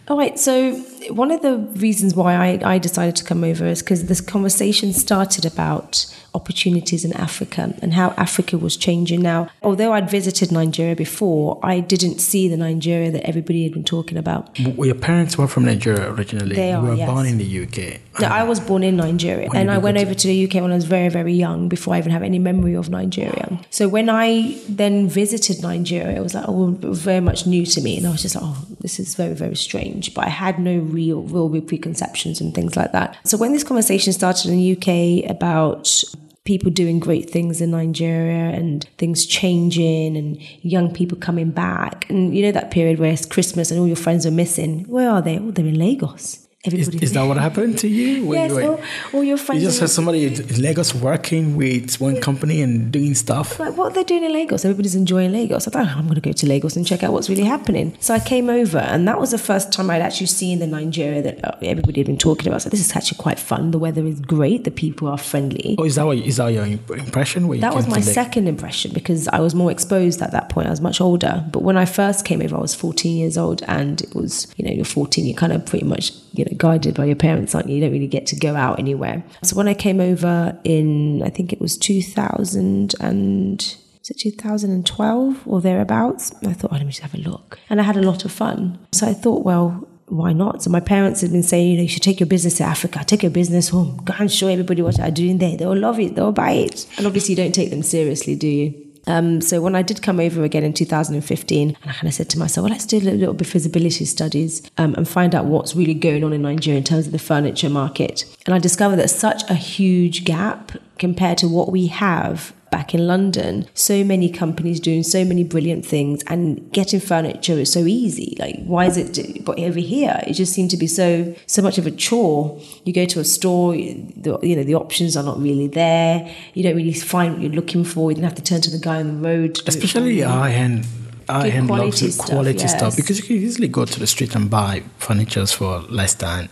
All 0.07 0.17
right. 0.17 0.39
So 0.39 0.73
one 1.11 1.31
of 1.31 1.41
the 1.41 1.57
reasons 1.79 2.15
why 2.15 2.33
I, 2.35 2.73
I 2.75 2.77
decided 2.77 3.15
to 3.17 3.23
come 3.25 3.43
over 3.43 3.65
is 3.65 3.81
because 3.83 4.05
this 4.05 4.21
conversation 4.21 4.93
started 4.93 5.45
about 5.45 6.05
opportunities 6.39 7.01
in 7.07 7.13
Africa 7.27 7.61
and 7.81 7.89
how 7.99 8.07
Africa 8.25 8.57
was 8.57 8.73
changing. 8.87 9.19
Now, 9.21 9.49
although 9.67 9.91
I'd 9.95 10.09
visited 10.19 10.51
Nigeria 10.51 10.95
before, 10.95 11.59
I 11.73 11.75
didn't 11.93 12.19
see 12.19 12.43
the 12.47 12.57
Nigeria 12.69 13.09
that 13.15 13.23
everybody 13.31 13.63
had 13.63 13.73
been 13.73 13.83
talking 13.95 14.17
about. 14.23 14.41
W- 14.55 14.85
Your 14.91 14.99
parents 15.09 15.37
were 15.39 15.47
from 15.53 15.65
Nigeria 15.65 16.05
originally. 16.13 16.55
They 16.55 16.69
you 16.69 16.77
are, 16.77 16.83
were 16.83 16.95
yes. 16.95 17.09
born 17.09 17.25
in 17.25 17.37
the 17.43 17.49
UK. 17.63 18.01
No, 18.21 18.27
I 18.27 18.43
was 18.43 18.59
born 18.59 18.83
in 18.83 18.95
Nigeria, 18.97 19.47
When 19.49 19.61
and 19.61 19.71
I 19.71 19.77
went 19.77 19.97
over 19.97 20.13
to 20.21 20.27
the 20.27 20.37
UK 20.45 20.55
when 20.63 20.71
I 20.71 20.75
was 20.75 20.85
very, 20.97 21.09
very 21.09 21.33
young, 21.33 21.69
before 21.69 21.93
I 21.95 21.99
even 21.99 22.11
have 22.11 22.23
any 22.23 22.39
memory 22.39 22.75
of 22.75 22.89
Nigeria. 22.89 23.59
So 23.69 23.87
when 23.87 24.09
I 24.09 24.59
then 24.81 25.07
visited 25.07 25.61
Nigeria, 25.61 26.17
it 26.17 26.23
was 26.27 26.33
like, 26.33 26.45
oh, 26.47 26.67
very 27.09 27.23
much 27.29 27.45
new 27.45 27.65
to 27.73 27.79
me, 27.81 27.97
and 27.97 28.07
I 28.07 28.11
was 28.11 28.23
just 28.23 28.35
like, 28.35 28.43
oh, 28.47 28.65
this 28.81 28.99
is 28.99 29.15
very, 29.15 29.33
very 29.33 29.55
strange. 29.55 30.13
But 30.15 30.25
I 30.25 30.29
had 30.29 30.59
no 30.59 30.75
real, 30.79 31.21
real 31.23 31.61
preconceptions 31.61 32.41
and 32.41 32.53
things 32.55 32.75
like 32.75 32.91
that. 32.93 33.17
So 33.23 33.37
when 33.37 33.51
this 33.53 33.63
conversation 33.63 34.13
started 34.13 34.45
in 34.51 34.57
the 34.57 34.67
UK 34.75 35.29
about 35.29 36.03
people 36.47 36.71
doing 36.71 36.97
great 36.97 37.29
things 37.29 37.59
in 37.59 37.71
Nigeria 37.71 38.55
and 38.57 38.85
things 38.97 39.25
changing 39.25 40.15
and 40.15 40.41
young 40.63 40.91
people 40.91 41.17
coming 41.17 41.51
back. 41.51 42.09
And 42.09 42.33
you 42.35 42.41
know 42.41 42.53
that 42.53 42.71
period 42.71 42.99
where 42.99 43.11
it's 43.11 43.25
Christmas 43.25 43.69
and 43.69 43.79
all 43.79 43.85
your 43.85 43.97
friends 43.97 44.25
are 44.25 44.31
missing. 44.31 44.85
Where 44.85 45.09
are 45.09 45.21
they? 45.21 45.37
Oh, 45.37 45.51
they're 45.51 45.65
in 45.65 45.77
Lagos. 45.77 46.46
Is, 46.67 46.87
Everybody 46.87 47.05
is 47.05 47.13
that 47.13 47.23
what 47.23 47.37
happened 47.47 47.77
to 47.79 47.87
you? 47.87 48.25
when 48.25 48.39
Yes, 48.39 48.49
you, 48.51 48.55
were- 48.55 48.63
all, 48.77 48.79
all 49.13 49.23
your 49.23 49.37
friends. 49.37 49.61
you 49.61 49.67
just 49.69 49.79
had 49.79 49.89
somebody 49.89 50.25
in 50.25 50.61
Lagos 50.61 50.93
working 50.93 51.55
with 51.55 51.99
one 51.99 52.19
company 52.21 52.61
and 52.61 52.91
doing 52.91 53.13
stuff. 53.15 53.59
like 53.59 53.75
what 53.77 53.93
they're 53.93 54.03
doing 54.03 54.23
in 54.23 54.33
Lagos. 54.33 54.65
Everybody's 54.65 54.95
enjoying 54.95 55.31
Lagos. 55.31 55.67
I 55.67 55.71
thought 55.71 55.85
"Oh, 55.87 55.95
I'm 55.99 56.03
going 56.03 56.15
to 56.15 56.21
go 56.21 56.31
to 56.31 56.45
Lagos 56.47 56.75
and 56.75 56.85
check 56.85 57.03
out 57.03 57.13
what's 57.13 57.29
really 57.29 57.43
happening. 57.43 57.95
So 57.99 58.13
I 58.13 58.19
came 58.19 58.49
over, 58.49 58.79
and 58.79 59.07
that 59.07 59.19
was 59.19 59.31
the 59.31 59.37
first 59.37 59.71
time 59.71 59.89
I'd 59.89 60.01
actually 60.01 60.27
seen 60.27 60.59
the 60.59 60.67
Nigeria 60.67 61.21
that 61.21 61.43
uh, 61.45 61.55
everybody 61.61 62.01
had 62.01 62.07
been 62.07 62.17
talking 62.17 62.47
about. 62.47 62.61
So 62.61 62.69
this 62.69 62.79
is 62.79 62.95
actually 62.95 63.17
quite 63.17 63.39
fun. 63.39 63.71
The 63.71 63.79
weather 63.79 64.05
is 64.05 64.19
great. 64.19 64.63
The 64.63 64.71
people 64.71 65.07
are 65.07 65.17
friendly. 65.17 65.75
Oh, 65.77 65.83
is 65.85 65.95
that 65.95 66.05
what, 66.05 66.17
is 66.17 66.37
that 66.37 66.47
your 66.47 66.65
impression? 66.65 67.47
That 67.59 67.75
was 67.75 67.87
my 67.87 68.01
second 68.01 68.47
impression 68.47 68.91
because 68.93 69.27
I 69.29 69.39
was 69.39 69.55
more 69.55 69.71
exposed 69.71 70.21
at 70.21 70.31
that 70.31 70.49
point. 70.49 70.67
I 70.67 70.71
was 70.71 70.81
much 70.81 70.99
older. 71.01 71.45
But 71.51 71.61
when 71.63 71.77
I 71.77 71.85
first 71.85 72.25
came 72.25 72.41
over, 72.41 72.55
I 72.55 72.59
was 72.59 72.75
14 72.75 73.15
years 73.17 73.37
old, 73.37 73.63
and 73.67 74.01
it 74.01 74.13
was, 74.15 74.47
you 74.57 74.65
know, 74.65 74.71
you're 74.71 74.85
14, 74.85 75.25
you're 75.25 75.35
kind 75.37 75.53
of 75.53 75.65
pretty 75.65 75.85
much, 75.85 76.11
you 76.37 76.45
know, 76.45 76.57
guided 76.57 76.95
by 76.95 77.05
your 77.05 77.15
parents, 77.15 77.55
aren't 77.55 77.69
you? 77.69 77.75
You 77.75 77.81
don't 77.81 77.91
really 77.91 78.07
get 78.07 78.27
to 78.27 78.35
go 78.35 78.55
out 78.55 78.79
anywhere. 78.79 79.23
So 79.43 79.55
when 79.55 79.67
I 79.67 79.73
came 79.73 79.99
over 79.99 80.57
in, 80.63 81.23
I 81.23 81.29
think 81.29 81.53
it 81.53 81.61
was 81.61 81.77
2000 81.77 82.95
and 82.99 83.77
was 83.99 84.09
it 84.09 84.19
2012 84.19 85.47
or 85.47 85.61
thereabouts? 85.61 86.33
I 86.45 86.53
thought, 86.53 86.71
oh, 86.71 86.75
let 86.75 86.85
me 86.85 86.91
just 86.91 87.01
have 87.01 87.13
a 87.13 87.17
look. 87.17 87.59
And 87.69 87.81
I 87.81 87.83
had 87.83 87.97
a 87.97 88.01
lot 88.01 88.25
of 88.25 88.31
fun. 88.31 88.79
So 88.93 89.07
I 89.07 89.13
thought, 89.13 89.43
well, 89.43 89.87
why 90.07 90.31
not? 90.31 90.63
So 90.63 90.69
my 90.69 90.79
parents 90.79 91.21
had 91.21 91.31
been 91.31 91.43
saying, 91.43 91.71
you 91.71 91.75
know, 91.77 91.83
you 91.83 91.89
should 91.89 92.03
take 92.03 92.19
your 92.19 92.27
business 92.27 92.57
to 92.57 92.63
Africa, 92.63 93.03
take 93.05 93.23
your 93.23 93.31
business 93.31 93.69
home, 93.69 93.97
go 94.05 94.13
and 94.17 94.31
show 94.31 94.47
everybody 94.47 94.81
what 94.81 94.97
you're 94.97 95.11
doing 95.11 95.37
there. 95.39 95.57
They'll 95.57 95.77
love 95.77 95.99
it, 95.99 96.15
they'll 96.15 96.31
buy 96.31 96.51
it. 96.51 96.87
And 96.97 97.05
obviously, 97.05 97.33
you 97.33 97.35
don't 97.35 97.53
take 97.53 97.69
them 97.69 97.83
seriously, 97.83 98.35
do 98.35 98.47
you? 98.47 98.86
Um, 99.07 99.41
so 99.41 99.61
when 99.61 99.75
I 99.75 99.81
did 99.81 100.01
come 100.01 100.19
over 100.19 100.43
again 100.43 100.63
in 100.63 100.73
2015, 100.73 101.69
and 101.69 101.77
I 101.89 101.93
kind 101.93 102.07
of 102.07 102.13
said 102.13 102.29
to 102.31 102.39
myself, 102.39 102.63
well, 102.63 102.71
let's 102.71 102.85
do 102.85 102.97
a 102.97 102.99
little, 102.99 103.19
little 103.19 103.33
bit 103.33 103.47
of 103.47 103.53
feasibility 103.53 104.05
studies 104.05 104.69
um, 104.77 104.93
and 104.95 105.07
find 105.07 105.33
out 105.33 105.45
what's 105.45 105.75
really 105.75 105.93
going 105.93 106.23
on 106.23 106.33
in 106.33 106.41
Nigeria 106.41 106.77
in 106.77 106.83
terms 106.83 107.07
of 107.07 107.13
the 107.13 107.19
furniture 107.19 107.69
market. 107.69 108.25
And 108.45 108.53
I 108.53 108.59
discovered 108.59 108.97
that 108.97 109.09
such 109.09 109.49
a 109.49 109.55
huge 109.55 110.25
gap 110.25 110.73
compared 110.99 111.37
to 111.39 111.47
what 111.47 111.71
we 111.71 111.87
have 111.87 112.53
back 112.69 112.93
in 112.93 113.07
London, 113.07 113.67
so 113.73 114.03
many 114.03 114.29
companies 114.29 114.79
doing 114.79 115.03
so 115.03 115.23
many 115.23 115.43
brilliant 115.43 115.85
things 115.85 116.23
and 116.27 116.71
getting 116.71 116.99
furniture 116.99 117.53
is 117.53 117.71
so 117.71 117.79
easy. 117.79 118.35
Like, 118.39 118.63
why 118.65 118.85
is 118.85 118.97
it? 118.97 119.43
But 119.45 119.59
over 119.59 119.79
here, 119.79 120.21
it 120.27 120.33
just 120.33 120.53
seemed 120.53 120.71
to 120.71 120.77
be 120.77 120.87
so 120.87 121.35
so 121.45 121.61
much 121.61 121.77
of 121.77 121.87
a 121.87 121.91
chore. 121.91 122.59
You 122.83 122.93
go 122.93 123.05
to 123.05 123.19
a 123.19 123.23
store, 123.23 123.73
the, 123.73 124.39
you 124.41 124.55
know, 124.55 124.63
the 124.63 124.75
options 124.75 125.15
are 125.17 125.23
not 125.23 125.39
really 125.39 125.67
there. 125.67 126.33
You 126.53 126.63
don't 126.63 126.75
really 126.75 126.93
find 126.93 127.33
what 127.33 127.41
you're 127.41 127.51
looking 127.51 127.83
for. 127.83 128.11
You 128.11 128.15
don't 128.15 128.23
have 128.23 128.35
to 128.35 128.43
turn 128.43 128.61
to 128.61 128.71
the 128.71 128.79
guy 128.79 128.97
on 128.97 129.21
the 129.21 129.27
road. 129.27 129.59
Especially 129.67 130.21
high 130.21 130.51
end. 130.51 130.85
High 131.29 131.49
end 131.49 131.67
quality 131.67 132.09
stuff, 132.09 132.29
quality 132.29 132.59
yes. 132.59 132.77
stuff 132.77 132.95
because 132.95 133.19
you 133.19 133.25
can 133.25 133.35
easily 133.35 133.67
go 133.67 133.83
to 133.83 133.99
the 133.99 134.07
street 134.07 134.33
and 134.33 134.49
buy 134.49 134.83
furniture 134.97 135.45
for 135.45 135.81
less 135.89 136.13
than 136.13 136.47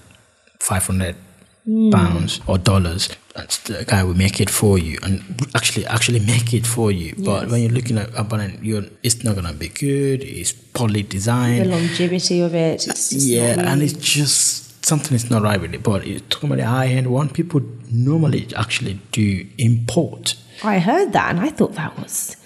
500 0.60 1.16
Hmm. 1.66 1.90
pounds 1.90 2.42
or 2.46 2.60
dollars 2.60 3.10
and 3.36 3.50
the 3.66 3.84
guy 3.88 4.04
will 4.04 4.14
make 4.14 4.40
it 4.40 4.52
for 4.52 4.78
you 4.78 5.00
and 5.02 5.24
actually 5.56 5.84
actually 5.88 6.20
make 6.20 6.54
it 6.54 6.64
for 6.68 6.92
you 6.92 7.16
but 7.18 7.50
when 7.50 7.62
you're 7.64 7.72
looking 7.72 7.98
at 7.98 8.10
abandoned 8.16 8.64
you're 8.64 8.84
it's 9.02 9.24
not 9.24 9.34
gonna 9.34 9.52
be 9.52 9.70
good 9.70 10.22
it's 10.24 10.52
poorly 10.52 11.02
designed. 11.02 11.66
The 11.66 11.70
longevity 11.70 12.42
of 12.42 12.54
it. 12.54 12.88
It's 12.88 13.12
yeah 13.26 13.60
and 13.72 13.82
it's 13.82 13.94
just 13.94 14.86
something 14.86 15.16
is 15.16 15.32
not 15.32 15.42
right 15.42 15.60
with 15.60 15.74
it 15.74 15.82
but 15.82 16.06
it's 16.06 16.22
talking 16.30 16.50
about 16.52 16.58
the 16.60 16.68
high 16.68 16.86
end 16.88 17.08
one 17.08 17.30
people 17.30 17.62
normally 17.92 18.48
actually 18.56 19.00
do 19.12 19.48
import 19.58 20.36
I 20.64 20.78
heard 20.78 21.14
that 21.14 21.32
and 21.32 21.40
I 21.40 21.50
thought 21.50 21.74
that 21.74 21.98
was 22.00 22.38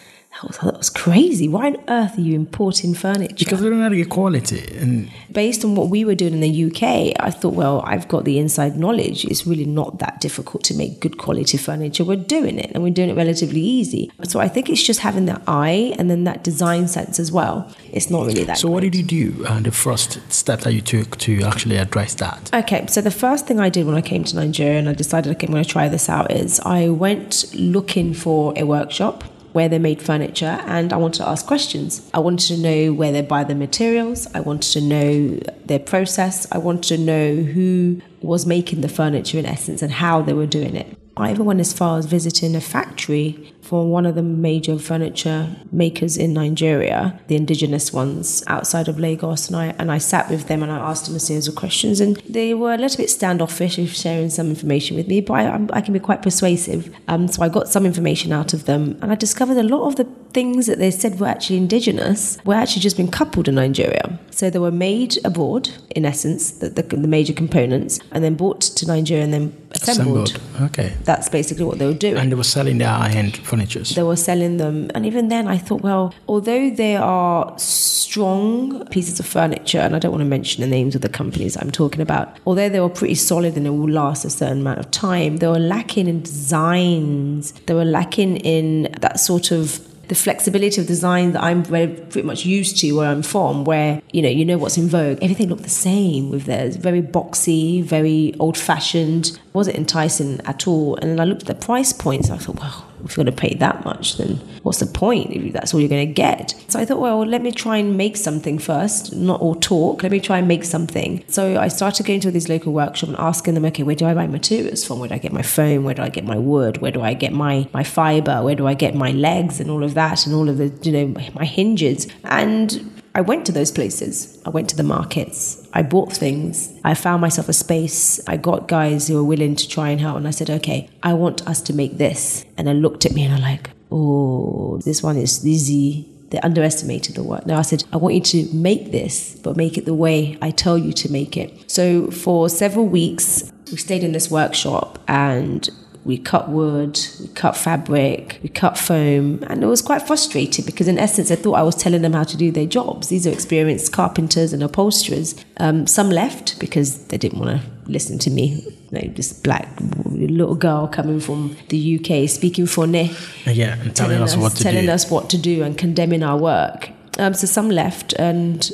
that 0.42 0.48
was 0.48 0.58
that 0.60 0.78
was 0.78 0.90
crazy. 0.90 1.48
Why 1.48 1.68
on 1.68 1.78
earth 1.88 2.18
are 2.18 2.22
you 2.22 2.36
importing 2.36 2.94
furniture? 2.94 3.36
because 3.38 3.62
they 3.62 3.70
don't 3.70 3.82
have 3.82 3.92
the 3.92 4.06
quality 4.06 4.78
and 4.78 5.10
based 5.32 5.66
on 5.66 5.76
what 5.76 5.90
we 5.90 6.06
were 6.06 6.16
doing 6.16 6.34
in 6.34 6.40
the 6.40 6.66
UK, 6.66 7.14
I 7.20 7.32
thought, 7.32 7.54
well, 7.54 7.82
I've 7.86 8.08
got 8.08 8.26
the 8.26 8.40
inside 8.40 8.78
knowledge. 8.78 9.26
It's 9.26 9.46
really 9.46 9.66
not 9.66 10.00
that 10.00 10.22
difficult 10.22 10.64
to 10.66 10.74
make 10.74 11.00
good 11.00 11.18
quality 11.18 11.58
furniture. 11.58 12.04
We're 12.04 12.16
doing 12.16 12.58
it 12.58 12.72
and 12.74 12.84
we're 12.84 12.94
doing 12.94 13.10
it 13.10 13.16
relatively 13.16 13.62
easy. 13.62 14.12
So 14.24 14.40
I 14.40 14.48
think 14.48 14.70
it's 14.70 14.84
just 14.84 15.02
having 15.02 15.26
that 15.26 15.42
eye 15.48 15.94
and 15.98 16.10
then 16.10 16.24
that 16.24 16.44
design 16.44 16.88
sense 16.88 17.20
as 17.20 17.32
well. 17.32 17.74
It's 17.92 18.10
not 18.10 18.26
really 18.26 18.44
that. 18.46 18.58
so 18.58 18.70
what 18.70 18.82
did 18.82 18.96
you 18.96 19.04
do 19.04 19.46
uh, 19.46 19.60
the 19.60 19.72
first 19.72 20.20
step 20.32 20.62
that 20.62 20.74
you 20.74 20.82
took 20.82 21.18
to 21.18 21.42
actually 21.44 21.78
address 21.78 22.14
that 22.16 22.50
Okay, 22.54 22.86
so 22.88 23.02
the 23.02 23.12
first 23.12 23.48
thing 23.48 23.60
I 23.60 23.70
did 23.70 23.86
when 23.86 23.96
I 23.96 24.02
came 24.02 24.24
to 24.26 24.36
Nigeria 24.36 24.80
and 24.80 24.90
I 24.90 24.94
decided, 24.94 25.32
okay, 25.36 25.48
I'm 25.48 25.54
going 25.54 25.64
to 25.64 25.70
try 25.70 25.90
this 25.90 26.10
out 26.10 26.32
is 26.32 26.60
I 26.62 26.90
went 26.90 27.46
looking 27.54 28.14
for 28.14 28.54
a 28.56 28.64
workshop 28.64 29.24
where 29.54 29.70
they 29.70 29.80
made 29.80 30.02
furniture 30.02 30.60
and 30.66 30.94
I 30.94 30.98
wanted 30.98 31.20
to 31.20 31.28
ask 31.28 31.46
questions. 31.46 32.10
I 32.14 32.20
wanted 32.20 32.48
to 32.48 32.58
know 32.58 32.94
where 32.94 33.12
they 33.12 33.22
buy 33.22 33.44
the 33.44 33.56
materials, 33.56 34.28
I 34.34 34.42
wanted 34.42 34.72
to 34.74 34.82
know 34.82 35.40
their 35.66 35.80
process, 35.80 36.48
I 36.52 36.58
wanted 36.58 36.84
to 36.84 36.98
know 36.98 37.36
who 37.36 38.02
was 38.22 38.46
making 38.46 38.82
the 38.82 38.90
furniture 38.90 39.40
in 39.40 39.46
essence 39.46 39.82
and 39.82 39.92
how 39.92 40.22
they 40.22 40.34
were 40.34 40.46
doing 40.46 40.76
it. 40.76 40.98
I 41.18 41.32
even 41.32 41.46
went 41.46 41.60
as 41.60 41.74
far 41.74 41.98
as 41.98 42.06
visiting 42.06 42.56
a 42.56 42.62
factory 42.62 43.54
for 43.70 43.88
one 43.88 44.08
of 44.08 44.16
the 44.16 44.24
major 44.24 44.80
furniture 44.80 45.48
makers 45.72 46.18
in 46.18 46.34
Nigeria, 46.34 47.20
the 47.28 47.36
indigenous 47.36 47.94
ones 47.94 48.44
outside 48.48 48.88
of 48.88 48.98
Lagos, 48.98 49.48
and 49.48 49.56
I 49.56 49.76
and 49.78 49.92
I 49.92 50.00
sat 50.00 50.28
with 50.28 50.48
them 50.48 50.64
and 50.64 50.72
I 50.72 50.80
asked 50.80 51.06
them 51.06 51.16
a 51.16 51.20
series 51.20 51.48
of 51.48 51.54
questions, 51.54 52.02
and 52.02 52.16
they 52.28 52.56
were 52.56 52.74
a 52.74 52.78
little 52.78 52.98
bit 52.98 53.12
standoffish 53.12 53.78
of 53.78 53.90
sharing 53.90 54.32
some 54.32 54.50
information 54.50 54.98
with 54.98 55.08
me, 55.08 55.22
but 55.22 55.34
I, 55.34 55.68
I 55.72 55.82
can 55.82 55.94
be 55.94 56.00
quite 56.00 56.24
persuasive. 56.24 56.90
Um, 57.08 57.28
so 57.28 57.44
I 57.44 57.50
got 57.50 57.70
some 57.70 57.86
information 57.86 58.34
out 58.34 58.54
of 58.54 58.66
them, 58.66 58.98
and 59.04 59.12
I 59.12 59.16
discovered 59.16 59.58
a 59.58 59.70
lot 59.76 59.86
of 59.86 59.98
the 59.98 60.06
things 60.32 60.68
that 60.68 60.78
they 60.78 60.92
said 60.92 61.20
were 61.20 61.28
actually 61.28 61.58
indigenous 61.58 62.38
were 62.46 62.54
actually 62.54 62.82
just 62.82 62.98
been 62.98 63.10
coupled 63.10 63.48
in 63.48 63.56
Nigeria. 63.56 64.20
So 64.32 64.50
they 64.50 64.60
were 64.60 64.72
made 64.72 65.18
abroad, 65.26 65.70
in 65.96 66.06
essence, 66.06 66.52
the, 66.52 66.70
the, 66.70 66.84
the 66.84 67.08
major 67.08 67.34
components, 67.34 68.00
and 68.12 68.24
then 68.24 68.36
brought 68.36 68.62
to 68.62 68.88
Nigeria 68.88 69.24
and 69.24 69.34
then 69.34 69.68
assembled. 69.72 70.40
okay 70.62 70.94
That's 71.04 71.30
basically 71.30 71.66
what 71.66 71.78
they 71.78 71.86
were 71.86 71.94
doing 71.94 72.18
and 72.18 72.32
they 72.32 72.36
were 72.36 72.44
selling 72.44 72.80
their 72.80 72.90
high-end 72.90 73.38
furnitures 73.38 73.96
they 73.96 74.04
were 74.04 74.16
selling 74.16 74.58
them. 74.58 74.90
And 74.96 75.06
even 75.06 75.28
then, 75.30 75.48
I 75.48 75.58
thought, 75.58 75.82
well, 75.82 76.14
although 76.28 76.70
they 76.70 76.96
are 76.96 77.54
strong 77.58 78.86
pieces 78.88 79.20
of 79.20 79.26
furniture, 79.26 79.80
and 79.80 79.96
I 79.96 80.00
don't 80.00 80.12
want 80.12 80.22
to 80.22 80.26
mention 80.26 80.62
the 80.62 80.68
names 80.68 80.96
of 80.96 81.02
the 81.02 81.10
companies 81.10 81.58
I'm 81.58 81.72
talking 81.72 82.02
about, 82.02 82.38
although 82.46 82.70
they 82.70 82.80
were 82.80 82.90
pretty 82.90 83.16
solid 83.16 83.56
and 83.56 83.66
they 83.66 83.70
will 83.70 83.90
last 83.90 84.26
a 84.26 84.30
certain 84.30 84.62
amount 84.62 84.80
of 84.80 84.92
time, 84.92 85.38
they 85.38 85.48
were 85.48 85.60
lacking 85.60 86.08
in 86.08 86.22
designs. 86.22 87.52
They 87.66 87.74
were 87.74 87.86
lacking 87.86 88.38
in 88.38 88.84
that 89.02 89.20
sort 89.20 89.52
of 89.52 89.80
the 90.10 90.16
flexibility 90.16 90.82
of 90.82 90.88
design 90.88 91.32
that 91.34 91.44
I'm 91.44 91.64
pretty 91.64 92.24
much 92.24 92.44
used 92.44 92.78
to 92.80 92.92
where 92.94 93.10
I'm 93.10 93.22
from, 93.22 93.64
where 93.64 94.02
you 94.12 94.22
know 94.22 94.30
you 94.30 94.44
know 94.44 94.58
what's 94.58 94.78
in 94.78 94.90
vogue. 94.90 95.20
Everything 95.22 95.50
looked 95.50 95.64
the 95.64 95.70
same 95.70 96.30
with 96.30 96.46
theirs, 96.46 96.76
very 96.76 97.02
boxy, 97.02 97.84
very 97.84 98.34
old 98.40 98.58
fashioned. 98.58 99.40
wasn't 99.54 99.78
enticing 99.78 100.42
at 100.46 100.68
all. 100.68 100.96
And 100.98 101.12
then 101.12 101.20
I 101.20 101.26
looked 101.26 101.44
at 101.44 101.48
the 101.48 101.56
price 101.56 101.94
points. 101.94 102.30
I 102.30 102.38
thought, 102.38 102.60
well, 102.60 102.89
if 103.04 103.16
you're 103.16 103.24
going 103.24 103.36
to 103.36 103.42
pay 103.42 103.54
that 103.56 103.84
much, 103.86 104.18
then 104.18 104.36
what's 104.64 104.80
the 104.80 104.86
point 104.86 105.32
if 105.32 105.54
that's 105.54 105.74
all 105.74 105.80
you're 105.80 105.90
going 105.90 106.08
to 106.08 106.14
get? 106.14 106.56
So 106.68 106.80
I 106.80 106.86
thought, 106.86 107.00
well, 107.00 107.26
let 107.26 107.42
me 107.42 107.52
try 107.52 107.78
and 107.78 107.98
make 107.98 108.18
something 108.18 108.60
first, 108.60 109.16
not 109.16 109.42
all 109.42 109.56
talk. 109.56 110.04
Let 110.04 110.12
me 110.12 110.20
try 110.20 110.38
and 110.38 110.48
make 110.48 110.64
something. 110.64 111.24
So 111.28 111.60
I 111.60 111.68
started 111.68 112.06
going 112.06 112.20
to 112.22 112.32
these 112.32 112.50
local 112.50 112.74
workshops 112.74 113.10
and 113.10 113.18
asking 113.20 113.54
them, 113.54 113.66
okay, 113.66 113.84
where 113.84 113.96
do 113.96 114.06
I 114.06 114.14
buy 114.14 114.28
materials 114.28 114.86
from? 114.86 115.00
Where 115.00 115.10
do 115.10 115.16
I 115.16 115.20
get 115.20 115.34
my 115.34 115.42
foam? 115.42 115.84
Where 115.84 115.96
do 115.96 116.02
I 116.02 116.10
get 116.10 116.26
my 116.26 116.38
wood? 116.38 116.78
Where 116.78 116.92
do 116.92 117.02
I 117.02 117.14
get 117.14 117.34
my 117.34 117.68
my 117.74 117.84
fiber? 117.84 118.44
Where 118.44 118.56
do 118.56 118.68
I 118.68 118.74
get 118.74 118.96
my 118.96 119.12
legs 119.12 119.60
and 119.60 119.70
all 119.70 119.84
of 119.84 119.94
that 119.94 120.26
and 120.26 120.36
all 120.36 120.50
of 120.50 120.58
the 120.58 120.68
you 120.84 120.92
know 120.92 121.08
my 121.34 121.46
hinges? 121.46 122.08
And 122.24 122.99
I 123.16 123.22
went 123.22 123.46
to 123.48 123.52
those 123.52 123.72
places. 123.72 124.40
I 124.46 124.50
went 124.50 124.70
to 124.70 124.76
the 124.76 124.84
markets. 124.84 125.68
I 125.74 125.82
bought 125.82 126.14
things. 126.14 126.74
I 126.84 126.94
found 126.94 127.22
myself 127.22 127.50
a 127.50 127.54
space. 127.54 128.20
I 128.28 128.38
got 128.38 128.68
guys 128.68 129.08
who 129.08 129.16
were 129.16 129.24
willing 129.24 129.56
to 129.56 129.68
try 129.68 129.90
and 129.90 130.00
help. 130.00 130.18
And 130.18 130.28
I 130.28 130.32
said, 130.32 130.50
okay, 130.50 130.90
I 131.02 131.14
want 131.14 131.48
us 131.48 131.62
to 131.64 131.74
make 131.74 131.98
this. 131.98 132.46
And 132.58 132.68
they 132.68 132.74
looked 132.74 133.06
at 133.06 133.14
me 133.14 133.24
and 133.24 133.34
I'm 133.34 133.42
like, 133.42 133.72
oh, 133.92 134.80
this 134.86 135.02
one 135.02 135.18
is 135.18 135.46
easy. 135.46 136.08
They 136.30 136.40
underestimated 136.42 137.16
the 137.16 137.24
work. 137.24 137.48
Now 137.48 137.58
I 137.58 137.64
said, 137.64 137.84
I 137.92 137.98
want 137.98 138.14
you 138.14 138.22
to 138.22 138.56
make 138.56 138.92
this, 138.92 139.36
but 139.44 139.58
make 139.58 139.78
it 139.80 139.86
the 139.86 139.96
way 139.96 140.38
I 140.42 140.52
tell 140.52 140.78
you 140.78 140.94
to 140.94 141.12
make 141.12 141.36
it. 141.36 141.72
So 141.72 142.12
for 142.12 142.50
several 142.50 142.86
weeks, 142.86 143.52
we 143.72 143.78
stayed 143.78 144.04
in 144.04 144.12
this 144.12 144.30
workshop 144.30 145.00
and 145.08 145.68
we 146.10 146.18
cut 146.18 146.50
wood, 146.50 147.00
we 147.22 147.28
cut 147.28 147.56
fabric, 147.56 148.40
we 148.42 148.50
cut 148.50 148.80
foam, 148.80 149.44
and 149.44 149.64
it 149.64 149.68
was 149.68 149.80
quite 149.80 150.02
frustrating 150.02 150.66
because, 150.66 150.88
in 150.88 150.98
essence, 150.98 151.30
I 151.30 151.36
thought 151.36 151.54
I 151.54 151.62
was 151.62 151.76
telling 151.76 152.02
them 152.02 152.14
how 152.14 152.24
to 152.24 152.36
do 152.36 152.50
their 152.50 152.66
jobs. 152.66 153.10
These 153.10 153.28
are 153.28 153.30
experienced 153.30 153.94
carpenters 153.94 154.52
and 154.52 154.64
upholsterers. 154.64 155.36
Um, 155.58 155.86
some 155.86 156.10
left 156.10 156.60
because 156.60 157.06
they 157.10 157.20
didn't 157.20 157.38
want 157.38 157.62
to 157.62 157.68
listen 157.86 158.18
to 158.20 158.32
me. 158.32 158.66
Like 158.90 159.18
this 159.18 159.32
black 159.32 159.70
little 160.06 160.56
girl 160.56 160.88
coming 160.88 161.20
from 161.20 161.56
the 161.68 162.00
UK 162.00 162.28
speaking 162.28 162.66
for 162.66 162.88
Ne 162.88 163.16
yeah 163.46 163.80
and 163.80 163.96
telling, 163.96 164.20
us, 164.20 164.36
what 164.36 164.54
to 164.54 164.64
telling 164.64 164.88
do 164.88 164.92
us 164.92 165.12
what 165.12 165.30
to 165.30 165.38
do 165.38 165.62
and 165.62 165.78
condemning 165.78 166.24
our 166.24 166.40
work. 166.40 166.90
Um, 167.20 167.36
so 167.36 167.46
some 167.46 167.70
left 167.70 168.14
and 168.14 168.72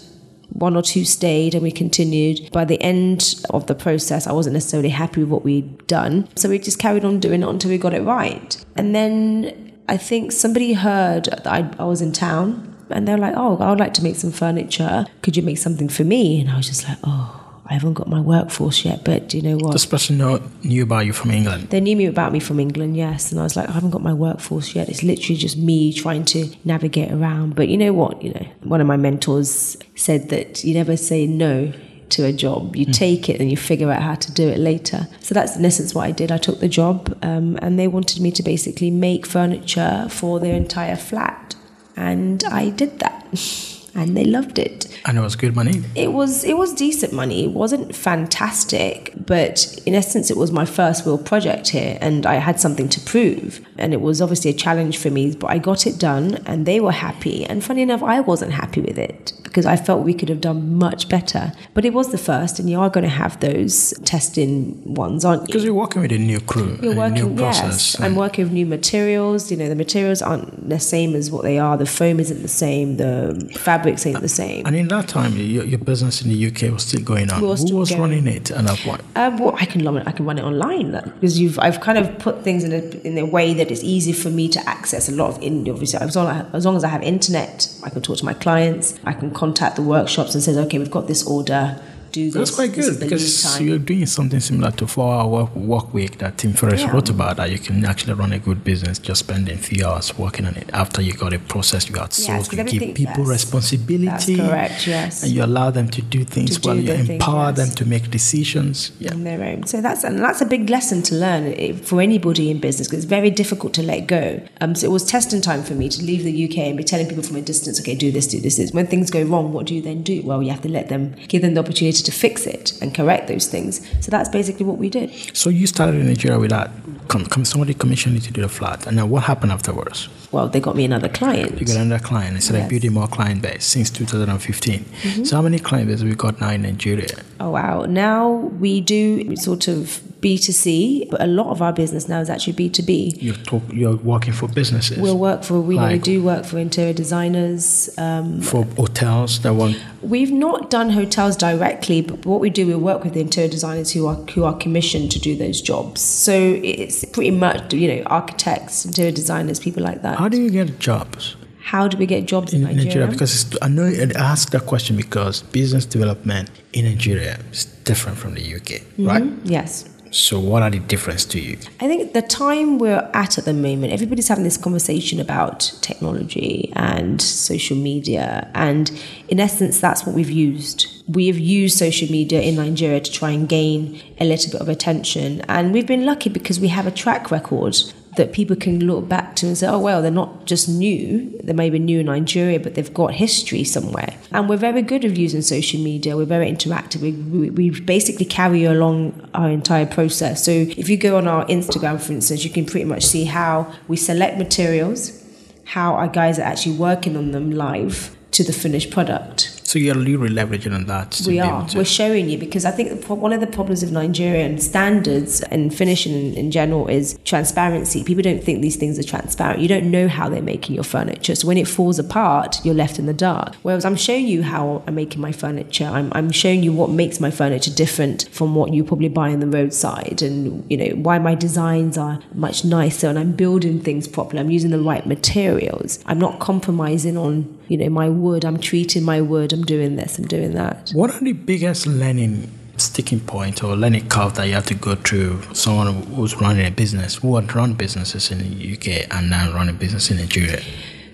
one 0.50 0.76
or 0.76 0.82
two 0.82 1.06
stayed 1.06 1.54
and 1.54 1.64
we 1.64 1.72
continued. 1.72 2.52
By 2.52 2.66
the 2.66 2.82
end 2.82 3.46
of 3.50 3.68
the 3.68 3.76
process, 3.76 4.28
I 4.28 4.32
wasn't 4.32 4.54
necessarily 4.54 4.90
happy 4.90 5.22
with 5.22 5.30
what 5.30 5.44
we'd 5.44 5.86
done. 5.88 6.28
So 6.36 6.50
we 6.50 6.60
just 6.60 6.80
carried 6.80 7.06
on 7.06 7.20
doing 7.20 7.44
it 7.44 7.48
until 7.48 7.72
we 7.72 7.78
got 7.78 7.94
it 7.94 8.02
right. 8.02 8.66
And 8.76 8.96
then 8.96 9.74
I 9.88 9.98
think 9.98 10.32
somebody 10.32 10.74
heard 10.74 11.26
that 11.26 11.48
I, 11.48 11.70
I 11.80 11.86
was 11.86 12.02
in 12.02 12.12
town 12.12 12.76
and 12.90 13.08
they're 13.08 13.18
like, 13.18 13.34
oh, 13.36 13.58
I 13.58 13.70
would 13.70 13.80
like 13.80 13.94
to 13.96 14.04
make 14.04 14.16
some 14.16 14.32
furniture. 14.32 15.06
Could 15.22 15.38
you 15.38 15.44
make 15.44 15.58
something 15.58 15.90
for 15.90 16.04
me? 16.04 16.42
And 16.42 16.50
I 16.50 16.58
was 16.58 16.68
just 16.68 16.88
like, 16.88 16.98
oh, 17.04 17.45
I 17.68 17.74
haven't 17.74 17.94
got 17.94 18.08
my 18.08 18.20
workforce 18.20 18.86
yet, 18.86 19.04
but 19.04 19.30
do 19.30 19.38
you 19.38 19.44
know 19.44 19.58
what? 19.58 19.74
this 19.74 19.86
person 19.86 20.18
know, 20.18 20.42
knew 20.64 20.84
about 20.84 21.06
you 21.06 21.14
from 21.14 21.32
england 21.32 21.70
They 21.70 21.82
knew 21.82 21.96
me 21.96 22.06
about 22.06 22.32
me 22.32 22.40
from 22.40 22.60
England, 22.60 22.96
yes. 22.96 23.32
And 23.32 23.40
I 23.40 23.44
was 23.44 23.56
like, 23.56 23.68
I 23.70 23.72
haven't 23.72 23.90
got 23.92 24.02
my 24.02 24.14
workforce 24.14 24.76
yet. 24.76 24.88
It's 24.90 25.04
literally 25.04 25.38
just 25.38 25.58
me 25.58 25.92
trying 25.94 26.26
to 26.26 26.50
navigate 26.64 27.12
around. 27.12 27.56
But 27.56 27.70
you 27.70 27.78
know 27.78 27.94
what? 27.94 28.22
You 28.22 28.34
know, 28.34 28.48
one 28.64 28.82
of 28.82 28.88
my 28.88 28.98
mentors 28.98 29.78
said 29.96 30.30
that 30.30 30.64
you 30.64 30.74
never 30.74 30.96
say 30.96 31.26
no 31.26 31.74
to 32.10 32.26
a 32.26 32.32
job. 32.32 32.76
You 32.76 32.86
take 32.86 33.30
it 33.30 33.42
and 33.42 33.50
you 33.50 33.58
figure 33.58 33.92
out 33.92 34.02
how 34.02 34.16
to 34.16 34.32
do 34.32 34.48
it 34.48 34.60
later. 34.60 35.08
So 35.20 35.34
that's 35.34 35.58
in 35.58 35.66
essence 35.66 35.96
what 35.96 36.06
I 36.06 36.12
did. 36.12 36.32
I 36.32 36.38
took 36.38 36.60
the 36.60 36.68
job 36.68 37.18
um, 37.24 37.58
and 37.62 37.80
they 37.80 37.88
wanted 37.88 38.22
me 38.22 38.32
to 38.32 38.44
basically 38.44 38.92
make 38.92 39.26
furniture 39.26 40.08
for 40.10 40.40
their 40.40 40.56
entire 40.56 40.96
flat. 40.96 41.56
And 41.96 42.44
I 42.46 42.70
did 42.70 43.00
that. 43.00 43.72
and 43.96 44.16
they 44.16 44.26
loved 44.26 44.60
it 44.60 44.88
and 45.06 45.18
it 45.18 45.22
was 45.22 45.36
good 45.36 45.56
money 45.56 45.82
it 45.96 46.12
was 46.14 46.44
it 46.44 46.58
was 46.58 46.74
decent 46.74 47.14
money. 47.14 47.46
It 47.46 47.52
wasn't 47.52 47.96
fantastic, 47.96 49.14
but 49.26 49.82
in 49.86 49.96
essence, 49.96 50.30
it 50.30 50.38
was 50.38 50.52
my 50.52 50.66
first 50.66 51.06
real 51.06 51.18
project 51.18 51.70
here, 51.70 51.98
and 52.02 52.26
I 52.26 52.36
had 52.36 52.60
something 52.60 52.90
to 52.90 53.00
prove. 53.02 53.66
And 53.78 53.94
it 53.94 54.02
was 54.02 54.22
obviously 54.22 54.52
a 54.52 54.54
challenge 54.54 54.98
for 54.98 55.10
me, 55.10 55.36
but 55.36 55.48
I 55.50 55.58
got 55.58 55.86
it 55.86 56.00
done 56.00 56.36
and 56.46 56.66
they 56.66 56.80
were 56.80 56.92
happy. 56.94 57.46
And 57.46 57.64
funny 57.64 57.82
enough, 57.82 58.02
I 58.02 58.22
wasn't 58.22 58.54
happy 58.54 58.82
with 58.82 58.98
it 58.98 59.34
because 59.44 59.66
I 59.66 59.76
felt 59.76 60.04
we 60.04 60.14
could 60.14 60.30
have 60.30 60.42
done 60.42 60.78
much 60.78 61.08
better. 61.10 61.52
But 61.74 61.86
it 61.86 61.94
was 61.94 62.12
the 62.12 62.18
first, 62.18 62.60
and 62.60 62.70
you 62.70 62.80
are 62.80 62.90
going 62.90 63.04
to 63.04 63.10
have 63.10 63.40
those 63.40 63.94
testing 64.06 64.82
ones, 64.94 65.24
aren't 65.26 65.42
you? 65.44 65.48
Because 65.48 65.64
you're 65.64 65.74
working 65.74 66.02
with 66.02 66.12
a 66.12 66.18
new 66.18 66.40
crew, 66.40 66.78
You're 66.82 66.96
working, 66.96 67.30
new 67.30 67.36
process. 67.36 67.96
yes. 67.96 68.00
I'm 68.00 68.16
working 68.16 68.46
with 68.46 68.54
new 68.54 68.66
materials. 68.66 69.52
You 69.52 69.58
know, 69.58 69.70
the 69.70 69.76
materials 69.76 70.22
aren't 70.22 70.70
the 70.70 70.80
same 70.80 71.16
as 71.16 71.32
what 71.32 71.44
they 71.44 71.58
are. 71.60 71.78
The 71.78 71.86
foam 71.86 72.20
isn't 72.20 72.42
the 72.42 72.48
same. 72.66 72.98
The 72.98 73.50
fabrics 73.86 74.06
ain't 74.06 74.22
the 74.22 74.30
same. 74.30 74.66
and 74.66 74.76
in 74.76 74.88
that 74.88 75.08
time, 75.08 75.36
your, 75.38 75.64
your 75.64 75.80
business 75.80 76.22
in 76.22 76.30
the 76.30 76.48
UK 76.48 76.74
was 76.74 76.84
still 76.84 77.02
going 77.02 77.32
on. 77.32 77.42
Were 77.42 77.56
Who 77.56 77.78
was 77.78 77.90
going. 77.90 78.02
running 78.02 78.28
it 78.28 78.52
at 78.52 78.66
that 78.66 78.80
point? 78.80 79.02
Um, 79.16 79.38
well, 79.38 79.56
I 79.60 79.66
can 79.66 79.84
run 79.84 79.98
it. 79.98 80.08
I 80.08 80.12
can 80.12 80.26
run 80.26 80.38
it 80.38 80.44
online 80.44 80.92
because 80.92 81.40
you've. 81.40 81.60
I've 81.60 81.80
kind 81.82 81.98
of 81.98 82.18
put 82.20 82.44
things 82.44 82.64
in 82.64 82.72
a 82.74 82.82
in 83.08 83.18
a 83.18 83.26
way 83.26 83.54
that 83.54 83.72
it's 83.72 83.84
easy 83.84 84.14
for 84.14 84.30
me 84.30 84.50
to 84.50 84.70
access 84.70 85.08
a 85.10 85.12
lot 85.12 85.30
of. 85.32 85.42
In, 85.42 85.70
obviously, 85.70 86.00
as 86.00 86.16
long, 86.16 86.28
as 86.54 86.66
long 86.66 86.76
as 86.76 86.84
I 86.84 86.88
have 86.90 87.04
internet, 87.04 87.70
I 87.84 87.90
can 87.90 88.02
talk 88.02 88.18
to 88.18 88.26
my 88.26 88.34
clients. 88.34 88.98
I 89.04 89.14
can 89.14 89.32
contact 89.32 89.76
the 89.76 89.82
workshops 89.82 90.34
and 90.34 90.44
say, 90.44 90.56
okay, 90.56 90.80
we've 90.80 90.92
got 90.92 91.08
this 91.08 91.26
order. 91.26 91.80
Do 92.16 92.32
this. 92.32 92.34
That's 92.34 92.56
quite 92.56 92.72
good 92.72 92.98
because 92.98 93.60
you're 93.60 93.78
doing 93.78 94.06
something 94.06 94.40
similar 94.40 94.72
to 94.72 94.88
four-hour 94.88 95.28
work, 95.28 95.54
work 95.54 95.94
week 95.94 96.18
that 96.20 96.38
Tim 96.38 96.54
Ferriss 96.54 96.80
Yeah. 96.80 96.92
wrote 96.92 97.10
about. 97.10 97.36
That 97.36 97.52
you 97.52 97.60
can 97.60 97.84
actually 97.84 98.14
run 98.14 98.32
a 98.32 98.40
good 98.40 98.64
business 98.64 99.00
just 99.00 99.20
spending 99.20 99.58
few 99.58 99.86
hours 99.86 100.18
working 100.18 100.46
on 100.46 100.56
it. 100.56 100.70
After 100.72 101.02
you 101.02 101.12
got 101.12 101.34
a 101.34 101.40
process, 101.40 101.90
you 101.90 101.96
outsource, 101.96 102.28
Yes, 102.30 102.54
you 102.54 102.80
give 102.80 102.96
people 102.96 103.24
yes. 103.26 103.28
responsibility. 103.28 104.36
That's 104.36 104.50
correct, 104.50 104.88
yes. 104.88 105.24
And 105.24 105.34
you 105.34 105.44
allow 105.44 105.72
them 105.72 105.90
to 105.90 106.02
do 106.02 106.24
things 106.24 106.52
To 106.56 106.62
do 106.62 106.70
well. 106.70 106.78
You 106.78 106.88
the 106.88 106.98
thing, 107.04 107.12
empower 107.16 107.50
yes. 107.50 107.58
them 107.58 107.70
to 107.76 107.86
make 107.86 108.10
decisions. 108.10 108.92
Yeah. 109.00 109.12
on 109.14 109.26
their 109.26 109.44
own. 109.44 109.66
So 109.68 109.82
that's 109.82 110.06
and 110.06 110.20
that's 110.20 110.40
a 110.40 110.46
big 110.46 110.70
lesson 110.70 111.02
to 111.04 111.16
learn 111.16 111.44
for 111.80 112.00
anybody 112.00 112.50
in 112.50 112.60
business 112.60 112.88
because 112.88 113.04
it's 113.04 113.10
very 113.10 113.30
difficult 113.30 113.74
to 113.74 113.84
let 113.84 114.08
go. 114.08 114.42
Um, 114.62 114.74
so 114.76 114.88
it 114.88 114.92
was 114.92 115.04
testing 115.04 115.42
time 115.42 115.64
for 115.64 115.74
me 115.74 115.90
to 115.90 116.02
leave 116.02 116.24
the 116.24 116.36
UK 116.46 116.60
and 116.70 116.78
be 116.78 116.84
telling 116.86 117.08
people 117.08 117.24
from 117.24 117.36
a 117.36 117.42
distance, 117.42 117.78
okay, 117.82 117.94
do 117.96 118.10
this, 118.10 118.26
do 118.28 118.40
this, 118.40 118.56
this. 118.56 118.72
When 118.72 118.88
things 118.88 119.12
go 119.12 119.22
wrong, 119.24 119.52
what 119.52 119.66
do 119.66 119.76
you 119.76 119.82
then 119.82 120.02
do? 120.02 120.22
Well, 120.24 120.42
you 120.42 120.52
have 120.52 120.62
to 120.62 120.70
let 120.70 120.88
them 120.88 121.14
give 121.28 121.42
them 121.42 121.56
the 121.56 121.60
opportunity 121.60 122.05
to 122.06 122.12
fix 122.12 122.46
it 122.48 122.74
and 122.82 122.94
correct 122.96 123.28
those 123.28 123.48
things. 123.48 123.82
So 124.02 124.10
that's 124.12 124.30
basically 124.30 124.66
what 124.66 124.78
we 124.78 124.90
did. 124.90 125.12
So 125.36 125.50
you 125.50 125.68
started 125.68 126.00
in 126.00 126.08
Nigeria 126.08 126.40
with 126.40 126.52
that. 126.52 126.72
Com- 127.08 127.26
com- 127.26 127.46
somebody 127.46 127.74
commissioned 127.74 128.16
you 128.16 128.22
to 128.22 128.32
do 128.34 128.42
the 128.42 128.50
flat, 128.50 128.88
and 128.88 128.98
then 128.98 129.10
what 129.10 129.24
happened 129.24 129.52
afterwards? 129.52 130.10
Well, 130.32 130.48
they 130.48 130.60
got 130.60 130.76
me 130.76 130.86
another 130.86 131.10
client. 131.10 131.60
You 131.60 131.66
got 131.66 131.78
another 131.78 132.04
client. 132.04 132.42
started 132.42 132.64
Yes. 132.64 132.70
building 132.70 132.94
more 132.94 133.08
client 133.08 133.42
base 133.42 133.66
since 133.66 133.90
2015. 133.90 135.26
So 135.26 135.36
how 135.36 135.42
many 135.42 135.60
client 135.60 135.88
base 135.88 136.00
have 136.00 136.10
we 136.10 136.16
got 136.16 136.40
now 136.42 136.52
in 136.52 136.64
Nigeria? 136.64 137.08
Oh 137.40 137.52
wow! 137.52 137.86
Now 137.86 138.30
we 138.32 138.82
do 138.82 139.36
sort 139.36 139.68
of 139.68 140.02
B 140.22 140.38
two 140.38 140.54
C, 140.54 141.08
but 141.12 141.22
a 141.22 141.28
lot 141.28 141.48
of 141.52 141.62
our 141.62 141.74
business 141.74 142.08
now 142.08 142.20
is 142.20 142.30
actually 142.30 142.54
B 142.54 142.70
two 142.70 142.84
B. 142.84 143.14
You're 143.20 143.36
talk, 143.36 143.64
you're 143.72 143.98
working 143.98 144.34
for 144.34 144.48
businesses. 144.48 144.98
We'll 144.98 145.18
work 145.18 145.44
for 145.44 145.60
we, 145.60 145.78
we 145.78 146.00
do 146.00 146.24
work 146.24 146.46
for 146.46 146.58
interior 146.58 146.94
designers. 146.94 147.90
Um, 147.98 148.42
for 148.42 148.64
hotels 148.78 149.40
that 149.42 149.54
want 149.54 149.78
We've 150.02 150.32
not 150.32 150.70
done 150.70 150.92
hotels 150.92 151.36
directly, 151.36 152.02
but 152.02 152.26
what 152.26 152.40
we 152.40 152.50
do, 152.52 152.68
we 152.68 152.76
work 152.76 153.04
with 153.04 153.14
the 153.14 153.22
interior 153.22 153.50
designers 153.50 153.92
who 153.92 154.06
are 154.08 154.16
who 154.16 154.44
are 154.44 154.56
commissioned 154.56 155.12
to 155.12 155.20
do 155.20 155.36
those 155.36 155.62
jobs. 155.62 156.02
So 156.02 156.60
it's 156.64 157.04
pretty 157.06 157.32
much 157.32 157.74
you 157.74 157.88
know 157.96 158.04
architects, 158.06 158.86
interior 158.86 159.12
designers, 159.12 159.60
people 159.60 159.84
like 159.84 160.02
that. 160.04 160.20
How 160.26 160.30
do 160.30 160.42
you 160.42 160.50
get 160.50 160.80
jobs 160.80 161.36
How 161.74 161.88
do 161.88 161.98
we 161.98 162.08
get 162.08 162.26
jobs 162.26 162.52
in, 162.52 162.66
in 162.68 162.78
Nigeria? 162.78 163.08
Because 163.08 163.32
it's, 163.36 163.58
I 163.62 163.68
know 163.68 163.86
I 163.86 164.08
asked 164.32 164.52
that 164.54 164.66
question 164.66 164.98
because 164.98 165.44
business 165.60 165.86
development 165.86 166.50
in 166.74 166.86
Nigeria 166.86 167.38
is 167.52 167.66
different 167.90 168.18
from 168.18 168.34
the 168.34 168.44
UK, 168.58 168.70
mm-hmm. 168.70 169.08
right? 169.08 169.26
yes. 169.44 169.72
So 170.12 170.40
what 170.40 170.64
are 170.64 170.72
the 170.72 170.80
difference 170.80 171.26
to 171.34 171.40
you? 171.40 171.58
I 171.82 171.88
think 171.90 172.14
the 172.14 172.22
time 172.22 172.80
we're 172.80 173.06
at 173.14 173.38
at 173.38 173.46
the 173.46 173.54
moment, 173.54 173.92
everybody's 173.92 174.30
having 174.30 174.46
this 174.46 174.58
conversation 174.58 175.20
about 175.20 175.60
technology 175.82 176.72
and 176.76 177.22
social 177.22 177.78
media. 177.78 178.50
And 178.56 178.86
in 179.28 179.40
essence, 179.40 179.80
that's 179.80 180.06
what 180.06 180.16
we've 180.16 180.32
used. 180.32 180.88
We 181.08 181.28
have 181.28 181.38
used 181.38 181.78
social 181.78 182.10
media 182.10 182.42
in 182.42 182.56
Nigeria 182.56 183.02
to 183.02 183.12
try 183.12 183.32
and 183.32 183.50
gain 183.50 184.02
a 184.20 184.26
little 184.26 184.52
bit 184.54 184.62
of 184.62 184.70
attention. 184.70 185.42
And 185.50 185.74
we've 185.74 185.88
been 185.96 186.06
lucky 186.06 186.30
because 186.30 186.60
we 186.60 186.70
have 186.70 186.88
a 186.88 186.92
track 186.92 187.30
record 187.30 187.76
that 188.18 188.34
people 188.34 188.56
can 188.56 188.86
look 188.86 189.08
back 189.08 189.36
to 189.38 189.48
and 189.48 189.58
say, 189.58 189.68
oh, 189.68 189.80
well, 189.80 190.02
they're 190.02 190.12
not 190.12 190.46
just 190.46 190.68
new. 190.70 191.38
They 191.44 191.54
may 191.54 191.70
be 191.70 191.80
new 191.80 192.00
in 192.00 192.06
Nigeria, 192.08 192.60
but 192.60 192.76
they've 192.76 192.94
got 192.94 193.14
history 193.14 193.64
somewhere. 193.64 194.16
And 194.32 194.50
we're 194.50 194.58
very 194.58 194.82
good 194.82 195.06
at 195.06 195.16
using 195.16 195.42
social 195.42 195.80
media. 195.82 196.16
We're 196.16 196.26
very 196.26 196.52
interactive. 196.52 197.02
We, 197.02 197.12
we, 197.12 197.50
we 197.50 197.80
basically 197.82 198.26
carry 198.26 198.62
you 198.62 198.72
along 198.72 199.30
our 199.34 199.50
entire 199.50 199.86
process. 199.86 200.44
So 200.44 200.52
if 200.52 200.90
you 200.90 200.98
go 200.98 201.18
on 201.18 201.28
our 201.28 201.46
Instagram, 201.46 202.02
for 202.02 202.14
instance, 202.14 202.44
you 202.44 202.50
can 202.50 202.66
pretty 202.66 202.86
much 202.86 203.06
see 203.06 203.26
how 203.26 203.72
we 203.88 203.98
select 203.98 204.38
materials, 204.38 205.24
how 205.66 205.94
our 205.94 206.08
guys 206.08 206.40
are 206.40 206.44
actually 206.44 206.76
working 206.78 207.16
on 207.16 207.32
them 207.32 207.52
live 207.52 208.16
to 208.32 208.44
the 208.44 208.54
finished 208.54 208.92
product. 208.92 209.55
So 209.66 209.80
you're 209.80 209.96
really 209.96 210.30
leveraging 210.30 210.76
on 210.76 210.86
that. 210.86 211.22
We 211.26 211.40
are. 211.40 211.68
We're 211.74 211.86
showing 211.86 212.30
you 212.30 212.38
because 212.38 212.66
I 212.66 212.72
think 212.72 213.04
one 213.10 213.34
of 213.34 213.42
the 213.42 213.48
problems 213.48 213.82
of 213.82 213.92
Nigerian 213.92 214.60
standards 214.60 215.42
and 215.42 215.74
finishing 215.74 216.14
in, 216.14 216.34
in 216.36 216.52
general 216.52 216.88
is 216.88 217.18
transparency. 217.26 218.04
People 218.04 218.22
don't 218.22 218.44
think 218.44 218.62
these 218.62 218.76
things 218.76 219.00
are 219.00 219.04
transparent. 219.04 219.60
You 219.60 219.68
don't 219.68 219.90
know 219.90 220.08
how 220.08 220.30
they're 220.30 220.44
making 220.44 220.76
your 220.76 220.84
furniture. 220.84 221.34
So 221.34 221.48
when 221.48 221.58
it 221.58 221.68
falls 221.68 221.98
apart, 221.98 222.64
you're 222.64 222.76
left 222.76 223.00
in 223.00 223.08
the 223.08 223.14
dark. 223.14 223.56
Whereas 223.64 223.86
I'm 223.86 223.96
showing 223.96 224.28
you 224.28 224.44
how 224.44 224.84
I'm 224.86 224.94
making 224.94 225.20
my 225.20 225.32
furniture. 225.32 225.86
I'm, 225.86 226.12
I'm 226.14 226.32
showing 226.32 226.62
you 226.62 226.72
what 226.72 226.92
makes 226.92 227.20
my 227.20 227.32
furniture 227.32 227.72
different 227.72 228.30
from 228.32 228.54
what 228.54 228.72
you 228.72 228.84
probably 228.84 229.10
buy 229.10 229.32
on 229.32 229.40
the 229.40 229.48
roadside 229.48 230.22
and, 230.22 230.64
you 230.70 230.78
know, 230.78 230.96
why 230.96 231.18
my 231.18 231.34
designs 231.34 231.98
are 231.98 232.20
much 232.36 232.64
nicer 232.64 233.08
and 233.08 233.18
I'm 233.18 233.32
building 233.32 233.80
things 233.82 234.08
properly. 234.08 234.40
I'm 234.42 234.52
using 234.52 234.70
the 234.70 234.80
right 234.80 235.08
materials. 235.08 235.98
I'm 236.06 236.20
not 236.20 236.40
compromising 236.40 237.18
on, 237.18 237.58
you 237.68 237.78
know, 237.78 237.90
my 237.90 238.10
wood. 238.10 238.46
I'm 238.46 238.60
treating 238.60 239.02
my 239.04 239.22
wood. 239.22 239.55
I'm 239.56 239.64
doing 239.64 239.96
this. 239.96 240.20
I'm 240.20 240.28
doing 240.28 240.54
that. 240.56 240.92
What 240.94 241.12
are 241.12 241.24
the 241.24 241.32
biggest 241.32 241.88
learning 241.88 242.52
sticking 242.76 243.22
point 243.22 243.64
or 243.64 243.78
learning 243.78 244.10
curve 244.10 244.36
that 244.36 244.48
you 244.48 244.54
have 244.54 244.66
to 244.66 244.76
go 244.76 244.96
through? 244.96 245.42
Someone 245.54 245.94
who's 246.08 246.36
running 246.42 246.66
a 246.66 246.72
business, 246.72 247.16
who 247.16 247.38
had 247.38 247.56
run 247.56 247.74
businesses 247.74 248.32
in 248.32 248.40
the 248.40 248.74
UK 248.74 249.08
and 249.16 249.30
now 249.30 249.54
run 249.54 249.70
a 249.70 249.74
business 249.74 250.12
in 250.12 250.18
Nigeria. 250.18 250.62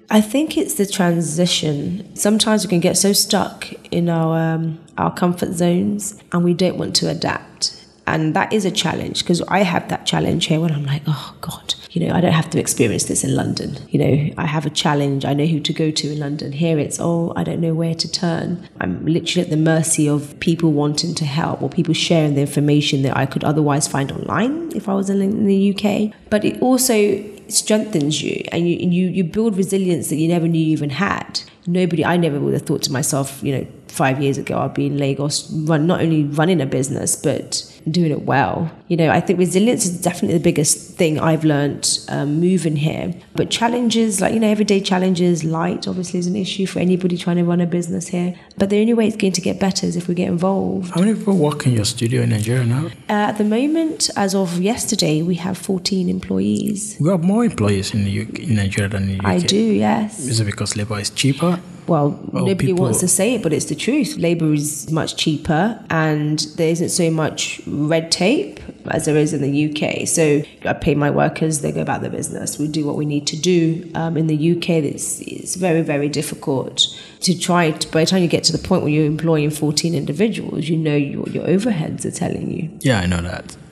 I 0.09 0.21
think 0.21 0.57
it's 0.57 0.73
the 0.73 0.87
transition. 0.87 2.15
Sometimes 2.15 2.65
we 2.65 2.69
can 2.69 2.79
get 2.79 2.97
so 2.97 3.13
stuck 3.13 3.71
in 3.91 4.09
our 4.09 4.55
um, 4.55 4.79
our 4.97 5.13
comfort 5.13 5.53
zones 5.53 6.19
and 6.31 6.43
we 6.43 6.55
don't 6.55 6.77
want 6.77 6.95
to 6.97 7.09
adapt. 7.09 7.80
And 8.07 8.35
that 8.35 8.51
is 8.51 8.65
a 8.65 8.71
challenge 8.71 9.19
because 9.23 9.41
I 9.43 9.59
have 9.59 9.87
that 9.89 10.05
challenge 10.05 10.47
here 10.47 10.59
when 10.59 10.71
I'm 10.71 10.85
like, 10.85 11.03
oh 11.07 11.35
God, 11.39 11.75
you 11.91 12.05
know, 12.05 12.13
I 12.13 12.21
don't 12.21 12.33
have 12.33 12.49
to 12.51 12.59
experience 12.59 13.05
this 13.05 13.23
in 13.23 13.35
London. 13.35 13.77
You 13.89 13.99
know, 13.99 14.33
I 14.37 14.45
have 14.45 14.65
a 14.65 14.69
challenge. 14.69 15.23
I 15.25 15.33
know 15.33 15.45
who 15.45 15.59
to 15.59 15.73
go 15.73 15.91
to 15.91 16.11
in 16.11 16.19
London. 16.19 16.51
Here 16.51 16.79
it's, 16.79 16.99
oh, 16.99 17.33
I 17.35 17.43
don't 17.43 17.61
know 17.61 17.73
where 17.73 17.95
to 17.95 18.11
turn. 18.11 18.67
I'm 18.79 19.05
literally 19.05 19.43
at 19.43 19.49
the 19.49 19.57
mercy 19.57 20.09
of 20.09 20.39
people 20.39 20.71
wanting 20.71 21.13
to 21.15 21.25
help 21.25 21.61
or 21.61 21.69
people 21.69 21.93
sharing 21.93 22.35
the 22.35 22.41
information 22.41 23.03
that 23.03 23.15
I 23.15 23.25
could 23.25 23.43
otherwise 23.43 23.87
find 23.87 24.11
online 24.11 24.71
if 24.75 24.89
I 24.89 24.93
was 24.93 25.09
in 25.09 25.45
the 25.45 25.75
UK. 25.75 26.13
But 26.29 26.43
it 26.43 26.61
also 26.61 27.23
strengthens 27.49 28.21
you 28.21 28.43
and 28.51 28.69
you, 28.69 28.77
you, 28.77 29.07
you 29.07 29.23
build 29.23 29.57
resilience 29.57 30.09
that 30.09 30.15
you 30.15 30.27
never 30.27 30.47
knew 30.47 30.59
you 30.59 30.71
even 30.71 30.91
had. 30.91 31.41
Nobody, 31.67 32.03
I 32.03 32.17
never 32.17 32.39
would 32.39 32.53
have 32.53 32.63
thought 32.63 32.81
to 32.83 32.91
myself, 32.91 33.43
you 33.43 33.57
know, 33.57 33.67
five 33.91 34.21
years 34.21 34.37
ago 34.37 34.57
I'd 34.59 34.73
be 34.73 34.87
in 34.87 34.97
Lagos, 34.97 35.51
run, 35.51 35.85
not 35.85 36.01
only 36.01 36.23
running 36.23 36.61
a 36.61 36.65
business, 36.65 37.15
but 37.15 37.67
doing 37.89 38.11
it 38.11 38.23
well. 38.23 38.71
You 38.87 38.97
know, 38.97 39.09
I 39.09 39.19
think 39.21 39.39
resilience 39.39 39.85
is 39.85 40.01
definitely 40.01 40.37
the 40.37 40.43
biggest 40.43 40.97
thing 40.97 41.19
I've 41.19 41.43
learned 41.43 41.99
um, 42.09 42.39
moving 42.39 42.75
here. 42.75 43.13
But 43.35 43.49
challenges, 43.49 44.21
like, 44.21 44.33
you 44.33 44.39
know, 44.39 44.47
everyday 44.49 44.81
challenges, 44.81 45.43
light 45.43 45.87
obviously 45.87 46.19
is 46.19 46.27
an 46.27 46.35
issue 46.35 46.65
for 46.65 46.79
anybody 46.79 47.17
trying 47.17 47.37
to 47.37 47.43
run 47.43 47.61
a 47.61 47.65
business 47.65 48.09
here. 48.09 48.35
But 48.57 48.69
the 48.69 48.79
only 48.79 48.93
way 48.93 49.07
it's 49.07 49.15
going 49.17 49.33
to 49.33 49.41
get 49.41 49.59
better 49.59 49.85
is 49.87 49.95
if 49.95 50.07
we 50.07 50.15
get 50.15 50.27
involved. 50.27 50.91
How 50.91 51.01
many 51.01 51.15
people 51.15 51.37
work 51.37 51.65
in 51.65 51.73
your 51.73 51.85
studio 51.85 52.21
in 52.21 52.29
Nigeria 52.29 52.65
now? 52.65 52.87
Uh, 53.09 53.29
at 53.31 53.37
the 53.37 53.43
moment, 53.45 54.09
as 54.15 54.35
of 54.35 54.61
yesterday, 54.61 55.21
we 55.21 55.35
have 55.35 55.57
14 55.57 56.09
employees. 56.09 56.97
We 56.99 57.09
have 57.09 57.23
more 57.23 57.43
employees 57.45 57.93
in 57.93 58.03
the 58.03 58.21
UK, 58.21 58.39
in 58.39 58.55
Nigeria 58.55 58.89
than 58.89 59.03
in 59.03 59.17
the 59.17 59.23
UK. 59.23 59.25
I 59.25 59.39
do, 59.39 59.57
yes. 59.57 60.19
Is 60.19 60.39
it 60.39 60.45
because 60.45 60.75
labor 60.75 60.99
is 60.99 61.09
cheaper? 61.09 61.59
Well, 61.87 62.19
Well, 62.31 62.45
nobody 62.45 62.67
people- 62.67 62.83
wants 62.83 62.99
to 62.99 63.07
say 63.07 63.35
it, 63.35 63.41
but 63.43 63.53
it's 63.53 63.65
the 63.65 63.75
truth. 63.75 64.17
Labor 64.17 64.53
is 64.53 64.89
much 64.91 65.15
cheaper, 65.17 65.79
and 65.89 66.39
there 66.57 66.69
isn't 66.69 66.89
so 66.89 67.09
much 67.11 67.61
red 67.67 68.11
tape 68.11 68.59
as 68.89 69.05
there 69.05 69.17
is 69.17 69.33
in 69.33 69.41
the 69.41 69.69
UK. 69.69 70.07
So 70.07 70.43
I 70.65 70.73
pay 70.73 70.95
my 70.95 71.09
workers; 71.09 71.61
they 71.61 71.71
go 71.71 71.81
about 71.81 72.01
their 72.01 72.09
business. 72.09 72.57
We 72.57 72.67
do 72.67 72.85
what 72.85 72.95
we 72.95 73.05
need 73.05 73.27
to 73.27 73.37
do. 73.37 73.89
Um, 73.95 74.17
in 74.17 74.27
the 74.27 74.57
UK, 74.57 74.69
it's, 74.69 75.19
it's 75.21 75.55
very, 75.55 75.81
very 75.81 76.09
difficult 76.09 76.87
to 77.21 77.37
try. 77.37 77.71
To, 77.71 77.87
by 77.91 78.01
the 78.01 78.05
time 78.07 78.21
you 78.21 78.27
get 78.27 78.43
to 78.45 78.51
the 78.51 78.67
point 78.67 78.83
where 78.83 78.91
you're 78.91 79.05
employing 79.05 79.49
14 79.49 79.93
individuals, 79.93 80.67
you 80.67 80.77
know 80.77 80.95
your, 80.95 81.27
your 81.29 81.45
overheads 81.45 82.05
are 82.05 82.11
telling 82.11 82.51
you. 82.51 82.69
Yeah, 82.81 82.99
I 82.99 83.05
know 83.05 83.21
that. 83.21 83.55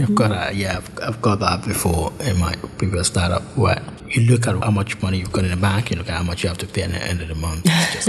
I've 0.00 0.14
got 0.14 0.28
that. 0.28 0.56
Yeah, 0.56 0.78
I've, 0.78 0.98
I've 1.02 1.22
got 1.22 1.40
that 1.40 1.64
before 1.64 2.12
in 2.20 2.38
my 2.38 2.54
previous 2.78 3.06
startup. 3.06 3.42
Where 3.56 3.82
you 4.08 4.22
look 4.22 4.46
at 4.46 4.62
how 4.62 4.70
much 4.70 5.00
money 5.02 5.18
you've 5.18 5.32
got 5.32 5.44
in 5.44 5.50
the 5.50 5.56
bank, 5.56 5.90
you 5.90 5.96
look 5.96 6.08
at 6.08 6.16
how 6.16 6.22
much 6.22 6.42
you 6.42 6.48
have 6.48 6.58
to 6.58 6.66
pay 6.66 6.82
at 6.82 6.90
the 6.90 7.02
end 7.02 7.22
of 7.22 7.28
the 7.28 7.34
month. 7.34 7.64
Just- 7.92 8.08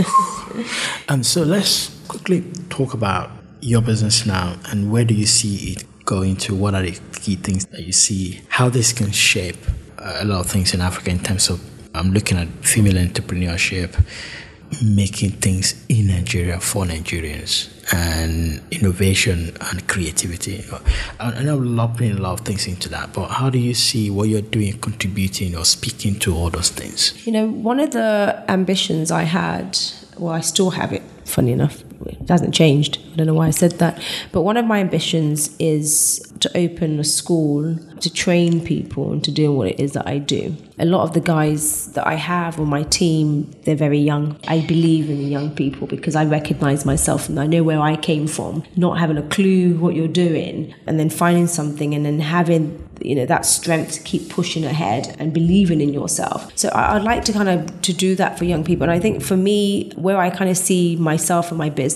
and 1.09 1.25
so 1.25 1.43
let's 1.43 1.97
quickly 2.07 2.43
talk 2.69 2.93
about 2.93 3.31
your 3.61 3.81
business 3.81 4.25
now 4.25 4.57
and 4.71 4.91
where 4.91 5.05
do 5.05 5.13
you 5.13 5.25
see 5.25 5.73
it 5.73 5.83
going 6.05 6.35
to? 6.37 6.55
What 6.55 6.73
are 6.75 6.81
the 6.81 6.99
key 7.13 7.35
things 7.35 7.65
that 7.67 7.81
you 7.81 7.91
see? 7.91 8.41
How 8.49 8.69
this 8.69 8.93
can 8.93 9.11
shape 9.11 9.57
a 9.97 10.25
lot 10.25 10.41
of 10.41 10.51
things 10.51 10.73
in 10.73 10.81
Africa 10.81 11.11
in 11.11 11.19
terms 11.19 11.49
of 11.49 11.61
I'm 11.93 12.11
looking 12.11 12.37
at 12.37 12.47
female 12.61 12.93
entrepreneurship, 12.93 14.01
making 14.83 15.31
things 15.31 15.85
in 15.89 16.07
Nigeria 16.07 16.59
for 16.59 16.85
Nigerians, 16.85 17.69
and 17.93 18.61
innovation 18.71 19.55
and 19.59 19.87
creativity. 19.87 20.63
I 21.19 21.43
know 21.43 21.59
putting 21.89 22.17
a 22.17 22.21
lot 22.21 22.39
of 22.39 22.45
things 22.45 22.67
into 22.67 22.87
that, 22.89 23.11
but 23.11 23.27
how 23.27 23.49
do 23.49 23.59
you 23.59 23.73
see 23.73 24.09
what 24.09 24.29
you're 24.29 24.41
doing 24.41 24.79
contributing 24.79 25.57
or 25.57 25.65
speaking 25.65 26.17
to 26.19 26.33
all 26.33 26.49
those 26.49 26.69
things? 26.69 27.25
You 27.27 27.33
know, 27.33 27.47
one 27.47 27.81
of 27.81 27.91
the 27.91 28.43
ambitions 28.47 29.11
I 29.11 29.23
had, 29.23 29.77
well, 30.17 30.33
I 30.33 30.39
still 30.39 30.69
have 30.71 30.93
it, 30.93 31.03
funny 31.25 31.51
enough, 31.51 31.83
it 32.07 32.29
hasn't 32.29 32.53
changed. 32.53 32.99
I 33.13 33.15
don't 33.17 33.27
know 33.27 33.33
why 33.33 33.47
I 33.47 33.51
said 33.51 33.73
that. 33.79 34.01
But 34.31 34.41
one 34.41 34.57
of 34.57 34.65
my 34.65 34.79
ambitions 34.79 35.55
is 35.59 36.25
to 36.39 36.57
open 36.57 36.99
a 36.99 37.03
school 37.03 37.77
to 37.99 38.11
train 38.11 38.63
people 38.63 39.13
into 39.13 39.31
doing 39.31 39.55
what 39.55 39.67
it 39.67 39.79
is 39.79 39.93
that 39.93 40.07
I 40.07 40.17
do. 40.17 40.55
A 40.79 40.85
lot 40.85 41.03
of 41.03 41.13
the 41.13 41.19
guys 41.19 41.91
that 41.93 42.07
I 42.07 42.15
have 42.15 42.59
on 42.59 42.67
my 42.67 42.83
team, 42.83 43.51
they're 43.63 43.75
very 43.75 43.99
young. 43.99 44.39
I 44.47 44.61
believe 44.61 45.09
in 45.09 45.17
the 45.19 45.25
young 45.25 45.51
people 45.51 45.87
because 45.87 46.15
I 46.15 46.25
recognize 46.25 46.85
myself 46.85 47.29
and 47.29 47.39
I 47.39 47.45
know 47.45 47.63
where 47.63 47.79
I 47.79 47.95
came 47.95 48.27
from, 48.27 48.63
not 48.75 48.97
having 48.97 49.17
a 49.17 49.27
clue 49.27 49.77
what 49.77 49.95
you're 49.95 50.07
doing 50.07 50.73
and 50.87 50.99
then 50.99 51.09
finding 51.09 51.47
something 51.47 51.93
and 51.93 52.05
then 52.05 52.19
having 52.19 52.87
you 53.03 53.15
know 53.15 53.25
that 53.25 53.45
strength 53.45 53.93
to 53.93 54.03
keep 54.03 54.29
pushing 54.29 54.63
ahead 54.63 55.15
and 55.19 55.33
believing 55.33 55.81
in 55.81 55.93
yourself 55.93 56.51
so 56.55 56.69
i'd 56.73 57.03
like 57.03 57.25
to 57.25 57.33
kind 57.33 57.49
of 57.49 57.81
to 57.81 57.93
do 57.93 58.15
that 58.15 58.37
for 58.37 58.45
young 58.45 58.63
people 58.63 58.83
and 58.83 58.91
i 58.91 58.99
think 58.99 59.23
for 59.23 59.35
me 59.35 59.91
where 59.95 60.17
i 60.17 60.29
kind 60.29 60.49
of 60.49 60.57
see 60.57 60.95
myself 60.97 61.49
and 61.49 61.57
my 61.57 61.69
business 61.69 61.90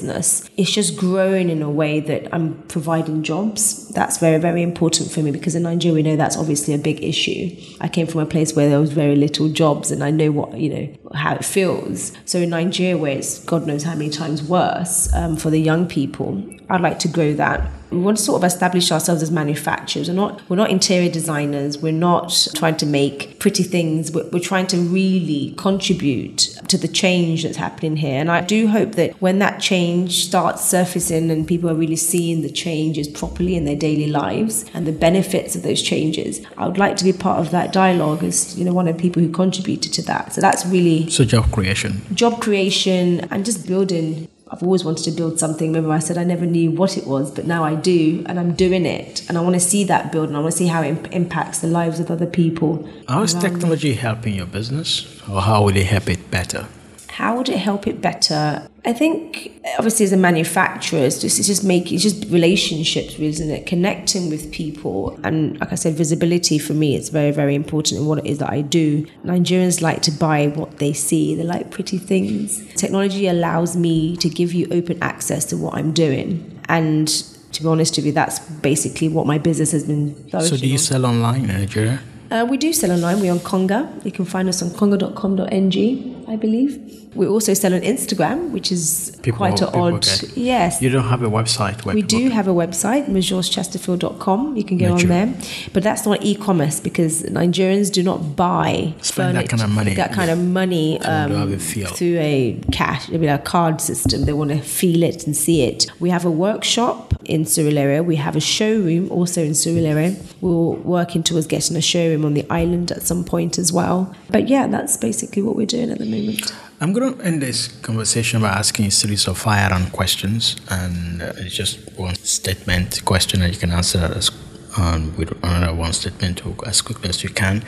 it's 0.57 0.71
just 0.71 0.97
growing 0.97 1.49
in 1.49 1.61
a 1.61 1.69
way 1.69 1.99
that 1.99 2.33
i'm 2.33 2.61
providing 2.63 3.23
jobs. 3.23 3.87
That's 3.89 4.17
very 4.17 4.39
very 4.39 4.61
important 4.61 5.11
for 5.11 5.21
me 5.21 5.31
because 5.31 5.55
in 5.55 5.63
nigeria 5.63 5.95
we 5.95 6.03
know 6.03 6.15
that's 6.15 6.37
obviously 6.37 6.73
a 6.73 6.77
big 6.77 7.03
issue. 7.03 7.55
I 7.81 7.87
came 7.87 8.07
from 8.07 8.21
a 8.21 8.25
place 8.25 8.55
where 8.55 8.69
there 8.69 8.79
was 8.79 8.91
very 8.91 9.15
little 9.15 9.49
jobs 9.49 9.91
and 9.91 10.03
i 10.03 10.11
know 10.11 10.31
what 10.31 10.57
you 10.57 10.69
know 10.69 10.87
how 11.13 11.35
it 11.35 11.45
feels. 11.45 12.11
So 12.25 12.39
in 12.39 12.49
nigeria 12.49 12.97
where 12.97 13.17
it's 13.17 13.39
god 13.45 13.65
knows 13.67 13.83
how 13.83 13.95
many 13.95 14.09
times 14.09 14.43
worse 14.43 15.11
um, 15.13 15.37
for 15.37 15.49
the 15.49 15.59
young 15.59 15.87
people 15.87 16.43
i'd 16.69 16.81
like 16.81 16.99
to 16.99 17.07
grow 17.07 17.33
that 17.33 17.69
we 17.91 17.99
want 17.99 18.17
to 18.17 18.23
sort 18.23 18.41
of 18.41 18.45
establish 18.45 18.91
ourselves 18.91 19.21
as 19.21 19.31
manufacturers. 19.31 20.09
We're 20.09 20.15
not 20.15 20.49
we're 20.49 20.55
not 20.55 20.69
interior 20.69 21.09
designers. 21.09 21.77
We're 21.77 21.91
not 21.91 22.47
trying 22.55 22.77
to 22.77 22.85
make 22.85 23.39
pretty 23.39 23.63
things. 23.63 24.11
We're, 24.11 24.27
we're 24.29 24.39
trying 24.39 24.67
to 24.67 24.77
really 24.77 25.53
contribute 25.57 26.57
to 26.67 26.77
the 26.77 26.87
change 26.87 27.43
that's 27.43 27.57
happening 27.57 27.97
here. 27.97 28.19
And 28.19 28.31
I 28.31 28.41
do 28.41 28.67
hope 28.67 28.93
that 28.93 29.21
when 29.21 29.39
that 29.39 29.59
change 29.59 30.25
starts 30.25 30.65
surfacing 30.65 31.29
and 31.29 31.47
people 31.47 31.69
are 31.69 31.75
really 31.75 31.95
seeing 31.95 32.41
the 32.41 32.49
changes 32.49 33.07
properly 33.07 33.55
in 33.55 33.65
their 33.65 33.75
daily 33.75 34.07
lives 34.07 34.65
and 34.73 34.87
the 34.87 34.91
benefits 34.91 35.55
of 35.55 35.63
those 35.63 35.81
changes, 35.81 36.41
I 36.57 36.67
would 36.67 36.77
like 36.77 36.97
to 36.97 37.03
be 37.03 37.13
part 37.13 37.39
of 37.39 37.51
that 37.51 37.71
dialogue 37.71 38.23
as 38.23 38.57
you 38.57 38.65
know 38.65 38.73
one 38.73 38.87
of 38.87 38.97
the 38.97 39.01
people 39.01 39.21
who 39.21 39.29
contributed 39.29 39.93
to 39.93 40.01
that. 40.03 40.33
So 40.33 40.41
that's 40.41 40.65
really 40.65 41.09
so 41.09 41.23
job 41.23 41.51
creation, 41.51 42.01
job 42.13 42.41
creation, 42.41 43.21
and 43.31 43.45
just 43.45 43.67
building 43.67 44.27
I've 44.49 44.61
always 44.61 44.83
wanted 44.83 45.03
to 45.05 45.11
build 45.11 45.39
something. 45.39 45.73
Remember, 45.73 45.91
I 45.91 45.99
said 45.99 46.19
I 46.19 46.23
never 46.23 46.45
knew 46.45 46.69
what 46.69 46.97
it 46.97 47.07
was, 47.07 47.31
but 47.31 47.45
now 47.45 47.63
I 47.63 47.73
do, 47.73 48.23
and 48.27 48.39
I'm 48.39 48.53
doing 48.53 48.85
it. 48.85 49.27
And 49.27 49.39
I 49.39 49.41
want 49.41 49.55
to 49.55 49.59
see 49.59 49.83
that 49.85 50.11
build, 50.11 50.27
and 50.27 50.37
I 50.37 50.39
want 50.39 50.51
to 50.51 50.57
see 50.57 50.67
how 50.67 50.83
it 50.83 50.89
imp- 50.89 51.11
impacts 51.13 51.59
the 51.59 51.67
lives 51.67 51.99
of 51.99 52.11
other 52.11 52.27
people. 52.27 52.87
How 53.07 53.23
is 53.23 53.33
technology 53.33 53.89
me. 53.89 53.95
helping 53.95 54.35
your 54.35 54.45
business, 54.45 55.19
or 55.27 55.41
how 55.41 55.63
will 55.63 55.75
it 55.75 55.87
help 55.87 56.09
it 56.09 56.29
better? 56.29 56.67
How 57.15 57.37
would 57.37 57.47
it 57.47 57.59
help 57.59 57.87
it 57.87 58.01
better? 58.01 58.67
I 58.83 58.91
think 58.91 59.57
obviously 59.77 60.03
as 60.03 60.11
a 60.11 60.17
manufacturer, 60.17 60.99
it's 60.99 61.21
just 61.21 61.39
it's 61.39 61.47
just 61.47 61.63
making 61.63 61.95
it's 61.95 62.03
just 62.03 62.25
relationships, 62.29 63.17
isn't 63.17 63.49
it? 63.49 63.65
Connecting 63.65 64.29
with 64.29 64.51
people 64.51 65.17
and 65.23 65.57
like 65.61 65.71
I 65.71 65.75
said, 65.75 65.93
visibility 65.93 66.59
for 66.59 66.73
me 66.73 66.93
is 66.93 67.07
very 67.07 67.31
very 67.31 67.55
important 67.55 68.01
in 68.01 68.05
what 68.05 68.17
it 68.17 68.25
is 68.25 68.39
that 68.39 68.49
I 68.49 68.59
do. 68.59 69.05
Nigerians 69.23 69.81
like 69.81 70.01
to 70.01 70.11
buy 70.11 70.47
what 70.47 70.79
they 70.79 70.91
see. 70.91 71.35
They 71.35 71.43
like 71.43 71.71
pretty 71.71 71.99
things. 71.99 72.61
Technology 72.73 73.27
allows 73.27 73.77
me 73.77 74.17
to 74.17 74.27
give 74.27 74.51
you 74.51 74.67
open 74.71 75.01
access 75.01 75.45
to 75.45 75.55
what 75.55 75.75
I'm 75.75 75.93
doing, 75.93 76.59
and 76.67 77.07
to 77.53 77.63
be 77.63 77.69
honest 77.69 77.95
with 77.95 78.07
you, 78.07 78.11
that's 78.11 78.39
basically 78.39 79.07
what 79.07 79.25
my 79.25 79.37
business 79.37 79.71
has 79.71 79.85
been. 79.85 80.29
So 80.31 80.57
do 80.57 80.67
you 80.67 80.73
on. 80.73 80.79
sell 80.79 81.05
online 81.05 81.49
in 81.49 81.61
Nigeria? 81.61 82.01
Uh, 82.31 82.45
we 82.49 82.57
do 82.57 82.73
sell 82.73 82.91
online. 82.91 83.19
We're 83.21 83.31
on 83.31 83.39
Konga. 83.39 84.03
You 84.03 84.11
can 84.11 84.25
find 84.25 84.49
us 84.49 84.61
on 84.61 84.69
konga.com.ng, 84.71 86.24
I 86.27 86.35
believe. 86.35 87.05
We 87.15 87.27
also 87.27 87.53
sell 87.53 87.73
on 87.73 87.81
Instagram, 87.81 88.51
which 88.51 88.71
is 88.71 89.17
people, 89.21 89.37
quite 89.37 89.61
an 89.61 89.69
odd. 89.69 90.03
Get. 90.03 90.35
Yes. 90.35 90.81
You 90.81 90.89
don't 90.89 91.07
have 91.07 91.21
a 91.23 91.29
website. 91.29 91.85
we 91.85 92.01
do 92.01 92.29
have 92.29 92.47
a 92.47 92.53
website, 92.53 93.07
majoreschesterfield.com. 93.07 94.57
You 94.57 94.63
can 94.63 94.77
get 94.77 94.91
Major. 94.91 95.05
on 95.05 95.09
there, 95.09 95.33
but 95.71 95.81
that's 95.81 96.05
not 96.05 96.21
e-commerce 96.23 96.81
because 96.81 97.23
Nigerians 97.23 97.91
do 97.91 98.03
not 98.03 98.35
buy 98.35 98.93
Spend 99.01 99.37
that 99.37 99.47
kind 99.47 99.61
of 99.61 99.69
money. 99.69 99.93
That 99.93 100.11
kind 100.11 100.27
yeah. 100.27 100.33
of 100.33 100.39
money 100.39 100.99
um, 101.01 101.57
through 101.57 102.17
a 102.17 102.59
cash, 102.73 103.09
I 103.09 103.17
mean, 103.17 103.29
a 103.29 103.39
card 103.39 103.79
system. 103.79 104.25
They 104.25 104.33
want 104.33 104.51
to 104.51 104.59
feel 104.59 105.03
it 105.03 105.25
and 105.25 105.35
see 105.35 105.63
it. 105.63 105.89
We 105.99 106.09
have 106.09 106.25
a 106.25 106.31
workshop 106.31 107.13
in 107.25 107.43
Surulere. 107.43 108.03
We 108.03 108.17
have 108.17 108.35
a 108.35 108.39
showroom 108.39 109.11
also 109.11 109.43
in 109.43 109.51
Surulere. 109.51 110.21
We're 110.41 110.51
working 110.51 111.23
towards 111.23 111.47
getting 111.47 111.77
a 111.77 111.81
showroom 111.81 112.25
on 112.25 112.33
the 112.33 112.45
island 112.49 112.91
at 112.91 113.03
some 113.03 113.23
point 113.23 113.57
as 113.57 113.71
well. 113.71 114.13
But 114.29 114.47
yeah, 114.47 114.67
that's 114.67 114.97
basically 114.97 115.41
what 115.41 115.55
we're 115.55 115.65
doing 115.65 115.89
at 115.91 115.99
the 115.99 116.05
moment. 116.15 116.53
I'm 116.81 116.91
going 116.91 117.17
to 117.17 117.23
end 117.23 117.41
this 117.41 117.67
conversation 117.67 118.41
by 118.41 118.49
asking 118.49 118.85
a 118.87 118.91
series 118.91 119.27
of 119.27 119.37
fire 119.37 119.69
round 119.69 119.93
questions, 119.93 120.57
and 120.69 121.21
uh, 121.21 121.33
it's 121.37 121.55
just 121.55 121.97
one 121.97 122.15
statement 122.15 123.03
question, 123.05 123.41
and 123.41 123.53
you 123.53 123.59
can 123.59 123.71
answer 123.71 123.97
that 123.99 124.11
as, 124.11 124.29
um, 124.77 125.15
with 125.17 125.31
another 125.43 125.73
one 125.73 125.93
statement 125.93 126.41
as 126.65 126.81
quickly 126.81 127.09
as 127.09 127.23
you 127.23 127.29
can. 127.29 127.63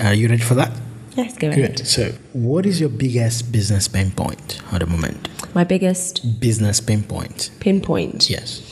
Are 0.00 0.14
you 0.14 0.28
ready 0.28 0.42
for 0.42 0.54
that? 0.54 0.72
Yes, 1.14 1.36
go 1.36 1.48
ahead. 1.48 1.76
Good. 1.76 1.86
So, 1.86 2.12
what 2.32 2.66
is 2.66 2.80
your 2.80 2.90
biggest 2.90 3.50
business 3.50 3.88
pain 3.88 4.10
point 4.10 4.60
at 4.72 4.80
the 4.80 4.86
moment? 4.86 5.28
My 5.54 5.64
biggest 5.64 6.40
business 6.40 6.80
pinpoint. 6.80 7.50
Pinpoint. 7.60 8.28
Yes. 8.28 8.62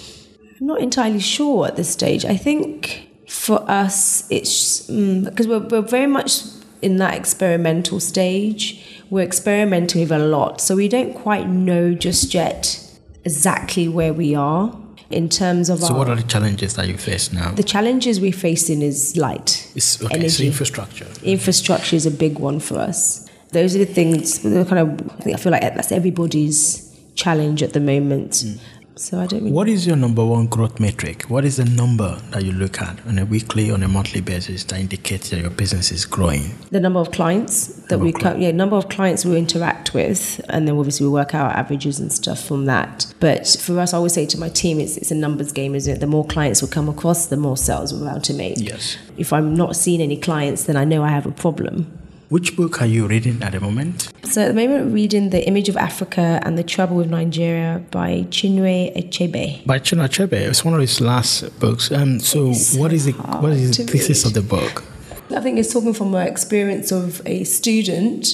I'm 0.61 0.67
not 0.67 0.81
entirely 0.81 1.21
sure 1.21 1.67
at 1.67 1.77
this 1.77 1.89
stage. 1.89 2.25
I 2.25 2.37
think 2.37 3.09
for 3.29 3.69
us, 3.71 4.27
it's 4.31 4.83
because 4.83 5.47
mm, 5.47 5.49
we're, 5.49 5.81
we're 5.81 5.89
very 5.89 6.07
much 6.07 6.54
in 6.85 6.97
that 6.99 7.15
experimental 7.15 7.99
stage 7.99 8.95
we're 9.11 9.23
experimenting 9.23 10.01
with 10.01 10.13
a 10.13 10.19
lot. 10.19 10.61
So 10.61 10.77
we 10.77 10.89
don't 10.89 11.15
quite 11.15 11.49
know 11.49 11.95
just 11.95 12.35
yet 12.35 12.81
exactly 13.25 13.89
where 13.89 14.13
we 14.13 14.35
are 14.35 14.77
in 15.11 15.29
terms 15.29 15.71
of 15.71 15.79
so 15.79 15.93
our, 15.93 15.99
what 15.99 16.09
are 16.09 16.17
the 16.17 16.23
challenges 16.23 16.75
that 16.75 16.89
you 16.89 16.97
face 16.97 17.31
now 17.33 17.51
the 17.53 17.63
challenges 17.63 18.21
we're 18.21 18.33
facing 18.33 18.81
is 18.83 19.17
light 19.17 19.71
it's, 19.75 20.03
okay, 20.03 20.15
energy. 20.15 20.29
so 20.29 20.43
infrastructure 20.45 21.07
infrastructure 21.23 21.95
is 21.95 22.07
a 22.07 22.11
big 22.11 22.39
one 22.39 22.59
for 22.59 22.79
us 22.79 23.29
those 23.53 23.77
are 23.77 23.79
the 23.79 23.85
things 23.85 24.39
kind 24.39 24.79
of 24.79 25.27
i 25.27 25.37
feel 25.37 25.53
like 25.53 25.61
that's 25.61 25.93
everybody's 25.93 26.91
challenge 27.15 27.63
at 27.63 27.75
the 27.75 27.81
moment 27.81 28.33
mm. 28.33 28.59
So 28.97 29.21
I 29.21 29.27
don't. 29.27 29.41
Really 29.41 29.53
what 29.53 29.69
is 29.69 29.87
your 29.87 29.97
number 29.97 30.25
one 30.25 30.47
growth 30.47 30.79
metric? 30.79 31.25
What 31.25 31.45
is 31.45 31.57
the 31.57 31.65
number 31.65 32.21
that 32.31 32.45
you 32.45 32.53
look 32.53 32.81
at 32.81 33.05
on 33.07 33.19
a 33.19 33.25
weekly, 33.25 33.71
on 33.71 33.83
a 33.83 33.89
monthly 33.89 34.21
basis 34.21 34.63
that 34.65 34.79
indicates 34.79 35.31
that 35.31 35.41
your 35.41 35.51
business 35.51 35.91
is 35.91 36.05
growing? 36.05 36.57
The 36.71 36.81
number 36.81 37.01
of 37.01 37.11
clients 37.11 37.67
that 37.67 37.99
number 37.99 38.05
we, 38.05 38.13
cl- 38.13 38.39
yeah, 38.39 38.53
number 38.53 38.77
of 38.77 38.89
clients 38.89 39.25
we 39.25 39.37
interact 39.37 39.95
with, 39.95 40.41
and 40.49 40.69
then 40.69 40.77
obviously 40.77 41.07
we 41.07 41.13
work 41.13 41.35
out 41.35 41.53
averages 41.53 41.99
and 41.99 42.13
stuff 42.13 42.45
from 42.45 42.67
that. 42.67 43.13
But 43.19 43.49
for 43.61 43.79
us, 43.81 43.93
I 43.93 43.97
always 43.97 44.13
say 44.13 44.27
to 44.27 44.39
my 44.39 44.49
team, 44.49 44.79
it's 44.79 44.97
it's 44.97 45.11
a 45.11 45.17
numbers 45.17 45.51
game, 45.51 45.75
isn't 45.75 45.97
it? 45.97 46.01
The 46.01 46.07
more 46.07 46.25
clients 46.25 46.63
we 46.63 46.69
come 46.69 46.89
across, 46.89 47.27
the 47.27 47.37
more 47.37 47.57
sales 47.57 47.93
we're 47.93 48.09
about 48.09 48.23
to 48.25 48.35
make. 48.35 48.59
Yes. 48.59 48.97
If 49.17 49.33
I'm 49.33 49.55
not 49.55 49.75
seeing 49.75 50.01
any 50.01 50.17
clients, 50.17 50.65
then 50.65 50.77
I 50.77 50.85
know 50.85 51.03
I 51.03 51.09
have 51.09 51.27
a 51.27 51.33
problem. 51.33 51.99
Which 52.35 52.57
book 52.57 52.83
are 52.83 52.87
you 52.87 53.07
reading 53.07 53.41
at 53.45 53.53
the 53.53 53.61
moment? 53.61 54.13
So 54.25 54.43
at 54.43 54.49
the 54.49 54.55
moment, 54.55 54.93
reading 54.93 55.31
The 55.31 55.47
Image 55.47 55.69
of 55.69 55.77
Africa 55.77 56.41
and 56.43 56.59
the 56.59 56.65
Trouble 56.65 56.97
with 56.97 57.09
Nigeria 57.09 57.81
by 57.93 58.27
Chinwe 58.29 58.93
Achebe. 58.97 59.65
By 59.65 59.79
Chinua 59.79 60.09
Achebe, 60.09 60.33
it's 60.33 60.65
one 60.65 60.75
of 60.75 60.81
his 60.81 61.01
last 61.01 61.57
books. 61.61 61.93
Um, 61.93 62.19
so, 62.19 62.53
so 62.53 62.81
what 62.81 62.93
is 62.93 63.05
the 63.05 63.13
what 63.13 63.53
is 63.53 63.77
the 63.77 63.85
thesis 63.85 64.25
read. 64.25 64.37
of 64.37 64.43
the 64.43 64.57
book? 64.57 64.83
I 65.31 65.41
think 65.43 65.61
it's 65.61 65.73
talking 65.73 65.95
from 65.95 66.11
my 66.11 66.25
experience 66.25 66.91
of 66.91 67.23
a 67.25 67.45
student. 67.45 68.27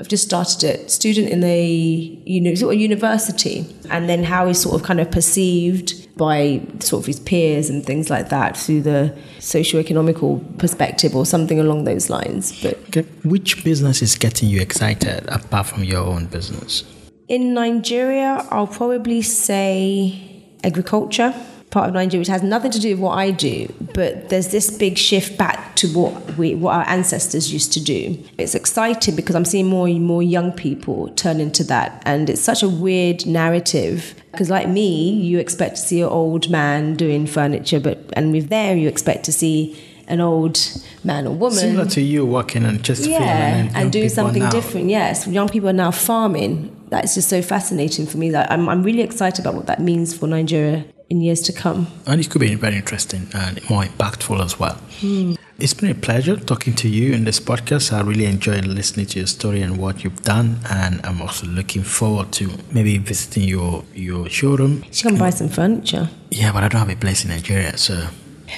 I've 0.00 0.08
just 0.08 0.24
started 0.24 0.62
it. 0.64 0.90
Student 0.90 1.28
in 1.28 1.42
a, 1.42 1.66
you 1.66 2.40
know, 2.40 2.70
a 2.70 2.74
university, 2.74 3.66
and 3.90 4.08
then 4.08 4.24
how 4.24 4.46
he's 4.46 4.60
sort 4.60 4.76
of 4.76 4.82
kind 4.86 5.00
of 5.00 5.10
perceived 5.10 6.16
by 6.16 6.60
sort 6.80 7.02
of 7.02 7.06
his 7.06 7.20
peers 7.20 7.70
and 7.70 7.84
things 7.84 8.10
like 8.10 8.28
that 8.28 8.56
through 8.56 8.82
the 8.82 9.16
socio-economical 9.38 10.40
perspective 10.58 11.14
or 11.14 11.24
something 11.24 11.58
along 11.58 11.84
those 11.84 12.10
lines. 12.10 12.60
But 12.62 12.74
okay. 12.88 13.02
which 13.24 13.64
business 13.64 14.02
is 14.02 14.16
getting 14.16 14.48
you 14.48 14.60
excited 14.60 15.26
apart 15.28 15.66
from 15.66 15.84
your 15.84 16.04
own 16.04 16.26
business? 16.26 16.84
In 17.28 17.54
Nigeria, 17.54 18.46
I'll 18.50 18.66
probably 18.66 19.22
say 19.22 20.44
agriculture 20.64 21.34
part 21.70 21.88
of 21.88 21.94
Nigeria, 21.94 22.20
which 22.20 22.28
has 22.28 22.42
nothing 22.42 22.70
to 22.70 22.78
do 22.78 22.90
with 22.90 23.00
what 23.00 23.18
I 23.18 23.30
do, 23.30 23.72
but 23.94 24.28
there's 24.30 24.48
this 24.48 24.70
big 24.70 24.96
shift 24.96 25.36
back 25.36 25.76
to 25.76 25.88
what 25.88 26.36
we 26.36 26.54
what 26.54 26.74
our 26.74 26.88
ancestors 26.88 27.52
used 27.52 27.72
to 27.74 27.80
do. 27.80 28.22
It's 28.38 28.54
exciting 28.54 29.16
because 29.16 29.36
I'm 29.36 29.44
seeing 29.44 29.66
more 29.66 29.86
and 29.86 30.04
more 30.04 30.22
young 30.22 30.52
people 30.52 31.08
turn 31.10 31.40
into 31.40 31.64
that, 31.64 32.02
and 32.06 32.30
it's 32.30 32.40
such 32.40 32.62
a 32.62 32.68
weird 32.68 33.26
narrative. 33.26 34.14
Because 34.32 34.50
like 34.50 34.68
me, 34.68 35.10
you 35.10 35.38
expect 35.38 35.76
to 35.76 35.82
see 35.82 36.00
an 36.00 36.08
old 36.08 36.48
man 36.50 36.94
doing 36.94 37.26
furniture, 37.26 37.80
but 37.80 37.98
and 38.14 38.32
with 38.32 38.48
there 38.48 38.76
you 38.76 38.88
expect 38.88 39.24
to 39.24 39.32
see 39.32 39.78
an 40.06 40.20
old 40.20 40.58
man 41.04 41.26
or 41.26 41.34
woman. 41.34 41.58
Similar 41.58 41.86
to 41.86 42.00
you 42.00 42.24
working 42.24 42.64
and 42.64 42.82
just 42.82 43.06
yeah, 43.06 43.56
and, 43.56 43.76
and 43.76 43.92
doing 43.92 44.08
something 44.08 44.42
now. 44.42 44.50
different. 44.50 44.88
Yes, 44.88 45.26
young 45.26 45.48
people 45.48 45.68
are 45.68 45.74
now 45.74 45.90
farming. 45.90 46.74
That's 46.88 47.14
just 47.14 47.28
so 47.28 47.42
fascinating 47.42 48.06
for 48.06 48.16
me. 48.16 48.30
That 48.30 48.50
I'm, 48.50 48.68
I'm 48.70 48.82
really 48.82 49.02
excited 49.02 49.44
about 49.44 49.54
what 49.54 49.66
that 49.66 49.80
means 49.80 50.16
for 50.16 50.26
Nigeria 50.26 50.86
in 51.08 51.20
years 51.20 51.40
to 51.42 51.52
come. 51.52 51.86
And 52.06 52.20
it 52.20 52.30
could 52.30 52.40
be 52.40 52.54
very 52.54 52.76
interesting 52.76 53.28
and 53.34 53.68
more 53.70 53.82
impactful 53.84 54.44
as 54.44 54.58
well. 54.58 54.74
Hmm. 55.00 55.34
It's 55.58 55.74
been 55.74 55.90
a 55.90 55.94
pleasure 55.94 56.36
talking 56.36 56.74
to 56.76 56.88
you 56.88 57.12
in 57.12 57.24
this 57.24 57.40
podcast. 57.40 57.92
I 57.92 58.00
really 58.02 58.26
enjoyed 58.26 58.64
listening 58.64 59.06
to 59.06 59.18
your 59.18 59.26
story 59.26 59.60
and 59.60 59.76
what 59.76 60.04
you've 60.04 60.22
done, 60.22 60.60
and 60.70 61.04
I'm 61.04 61.20
also 61.20 61.48
looking 61.48 61.82
forward 61.82 62.30
to 62.34 62.48
maybe 62.70 62.96
visiting 62.98 63.42
your 63.42 63.82
your 63.92 64.28
showroom. 64.28 64.84
Should 64.92 65.08
come 65.08 65.18
buy 65.18 65.30
some 65.30 65.48
furniture. 65.48 66.10
Yeah, 66.30 66.52
but 66.52 66.62
I 66.62 66.68
don't 66.68 66.78
have 66.78 66.90
a 66.90 67.00
place 67.00 67.24
in 67.24 67.30
Nigeria, 67.30 67.76
so 67.76 68.06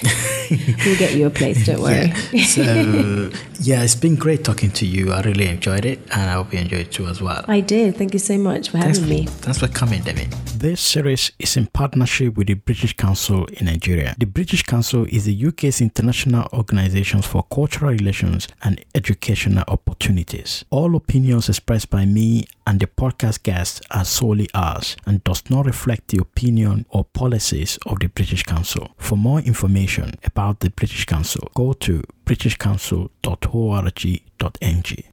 We'll 0.85 0.99
get 0.99 1.15
you 1.15 1.27
a 1.27 1.31
place, 1.31 1.65
don't 1.67 1.81
worry. 1.83 2.13
yeah. 2.33 2.45
So 2.51 3.31
yeah, 3.61 3.83
it's 3.83 3.95
been 3.95 4.17
great 4.17 4.43
talking 4.45 4.71
to 4.73 4.87
you. 4.87 5.13
I 5.13 5.21
really 5.23 5.47
enjoyed 5.47 5.85
it, 5.85 6.01
and 6.13 6.23
I 6.31 6.35
hope 6.35 6.53
you 6.53 6.59
enjoyed 6.59 6.81
it 6.81 6.93
too 6.93 7.07
as 7.07 7.21
well. 7.23 7.45
I 7.47 7.61
did. 7.61 7.97
Thank 7.97 8.13
you 8.15 8.19
so 8.19 8.37
much 8.39 8.71
for 8.71 8.79
Thanks 8.79 8.99
having 8.99 9.17
for, 9.17 9.23
me. 9.23 9.27
thanks 9.27 9.59
for 9.59 9.69
coming, 9.69 10.03
David. 10.03 10.31
This 10.59 10.81
series 10.81 11.33
is 11.39 11.57
in 11.57 11.67
partnership 11.67 12.37
with 12.37 12.49
the 12.49 12.55
British 12.55 12.97
Council 12.97 13.45
in 13.47 13.67
Nigeria. 13.67 14.15
The 14.19 14.27
British 14.27 14.63
Council 14.63 15.07
is 15.09 15.25
the 15.27 15.47
UK's 15.47 15.81
international 15.81 16.49
organization 16.53 17.23
for 17.23 17.43
cultural 17.45 17.93
relations 17.93 18.49
and 18.63 18.83
educational 18.95 19.65
opportunities. 19.69 20.65
All 20.71 20.97
opinions 20.97 21.49
expressed 21.49 21.91
by 21.91 22.05
me 22.07 22.45
and 22.67 22.81
the 22.81 22.87
podcast 22.87 23.43
guests 23.43 23.81
are 23.91 24.05
solely 24.05 24.49
ours 24.55 24.97
and 25.07 25.23
does 25.25 25.49
not 25.51 25.67
reflect 25.67 26.09
the 26.09 26.21
opinion 26.21 26.87
or 26.91 27.05
policies 27.05 27.79
of 27.87 27.99
the 28.01 28.09
British 28.09 28.43
Council. 28.43 28.91
For 28.99 29.17
more 29.17 29.41
information 29.41 30.15
about 30.25 30.40
the 30.49 30.71
British 30.71 31.05
Council, 31.05 31.51
go 31.55 31.75
to 31.75 32.03
britishcouncil.org.ng. 32.25 35.05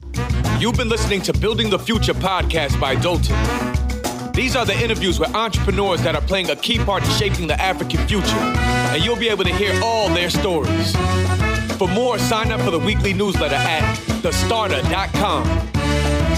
You've 0.60 0.78
been 0.78 0.90
listening 0.90 1.22
to 1.24 1.34
Building 1.34 1.70
the 1.70 1.78
Future 1.78 2.14
podcast 2.14 2.80
by 2.80 2.96
Dotun. 2.96 3.36
These 4.34 4.56
are 4.56 4.66
the 4.66 4.82
interviews 4.82 5.20
with 5.20 5.36
entrepreneurs 5.36 6.02
that 6.04 6.16
are 6.16 6.22
playing 6.22 6.50
a 6.50 6.56
key 6.56 6.80
part 6.80 7.04
in 7.04 7.10
shaping 7.12 7.48
the 7.48 7.62
African 7.62 8.08
future, 8.08 8.38
and 8.38 9.04
you'll 9.04 9.18
be 9.18 9.28
able 9.30 9.44
to 9.44 9.54
hear 9.54 9.78
all 9.84 10.08
their 10.10 10.30
stories. 10.30 10.96
For 11.78 11.90
more, 11.90 12.18
sign 12.18 12.52
up 12.52 12.62
for 12.62 12.72
the 12.72 12.80
weekly 12.80 13.14
newsletter 13.14 13.56
at 13.56 13.84
thestarter.com. 14.22 15.46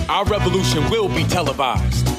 Our 0.09 0.25
revolution 0.25 0.89
will 0.89 1.07
be 1.09 1.23
televised. 1.25 2.18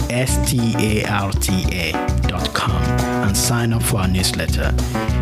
S 0.11 0.49
T 0.49 0.73
A 0.77 1.05
R 1.05 1.31
T 1.31 1.63
A.com 1.71 2.81
and 3.23 3.35
sign 3.35 3.73
up 3.73 3.81
for 3.81 3.97
our 3.97 4.07
newsletter. 4.07 4.73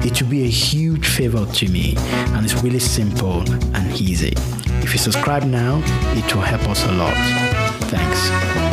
It 0.03 0.21
will 0.21 0.29
be 0.29 0.45
a 0.45 0.49
huge 0.49 1.07
favor 1.07 1.45
to 1.45 1.67
me 1.69 1.93
and 1.97 2.45
it's 2.45 2.63
really 2.63 2.79
simple 2.79 3.41
and 3.75 4.01
easy. 4.01 4.33
If 4.81 4.93
you 4.93 4.99
subscribe 4.99 5.43
now, 5.43 5.81
it 6.17 6.33
will 6.33 6.41
help 6.41 6.67
us 6.69 6.83
a 6.85 6.91
lot. 6.93 7.13
Thanks. 7.89 8.68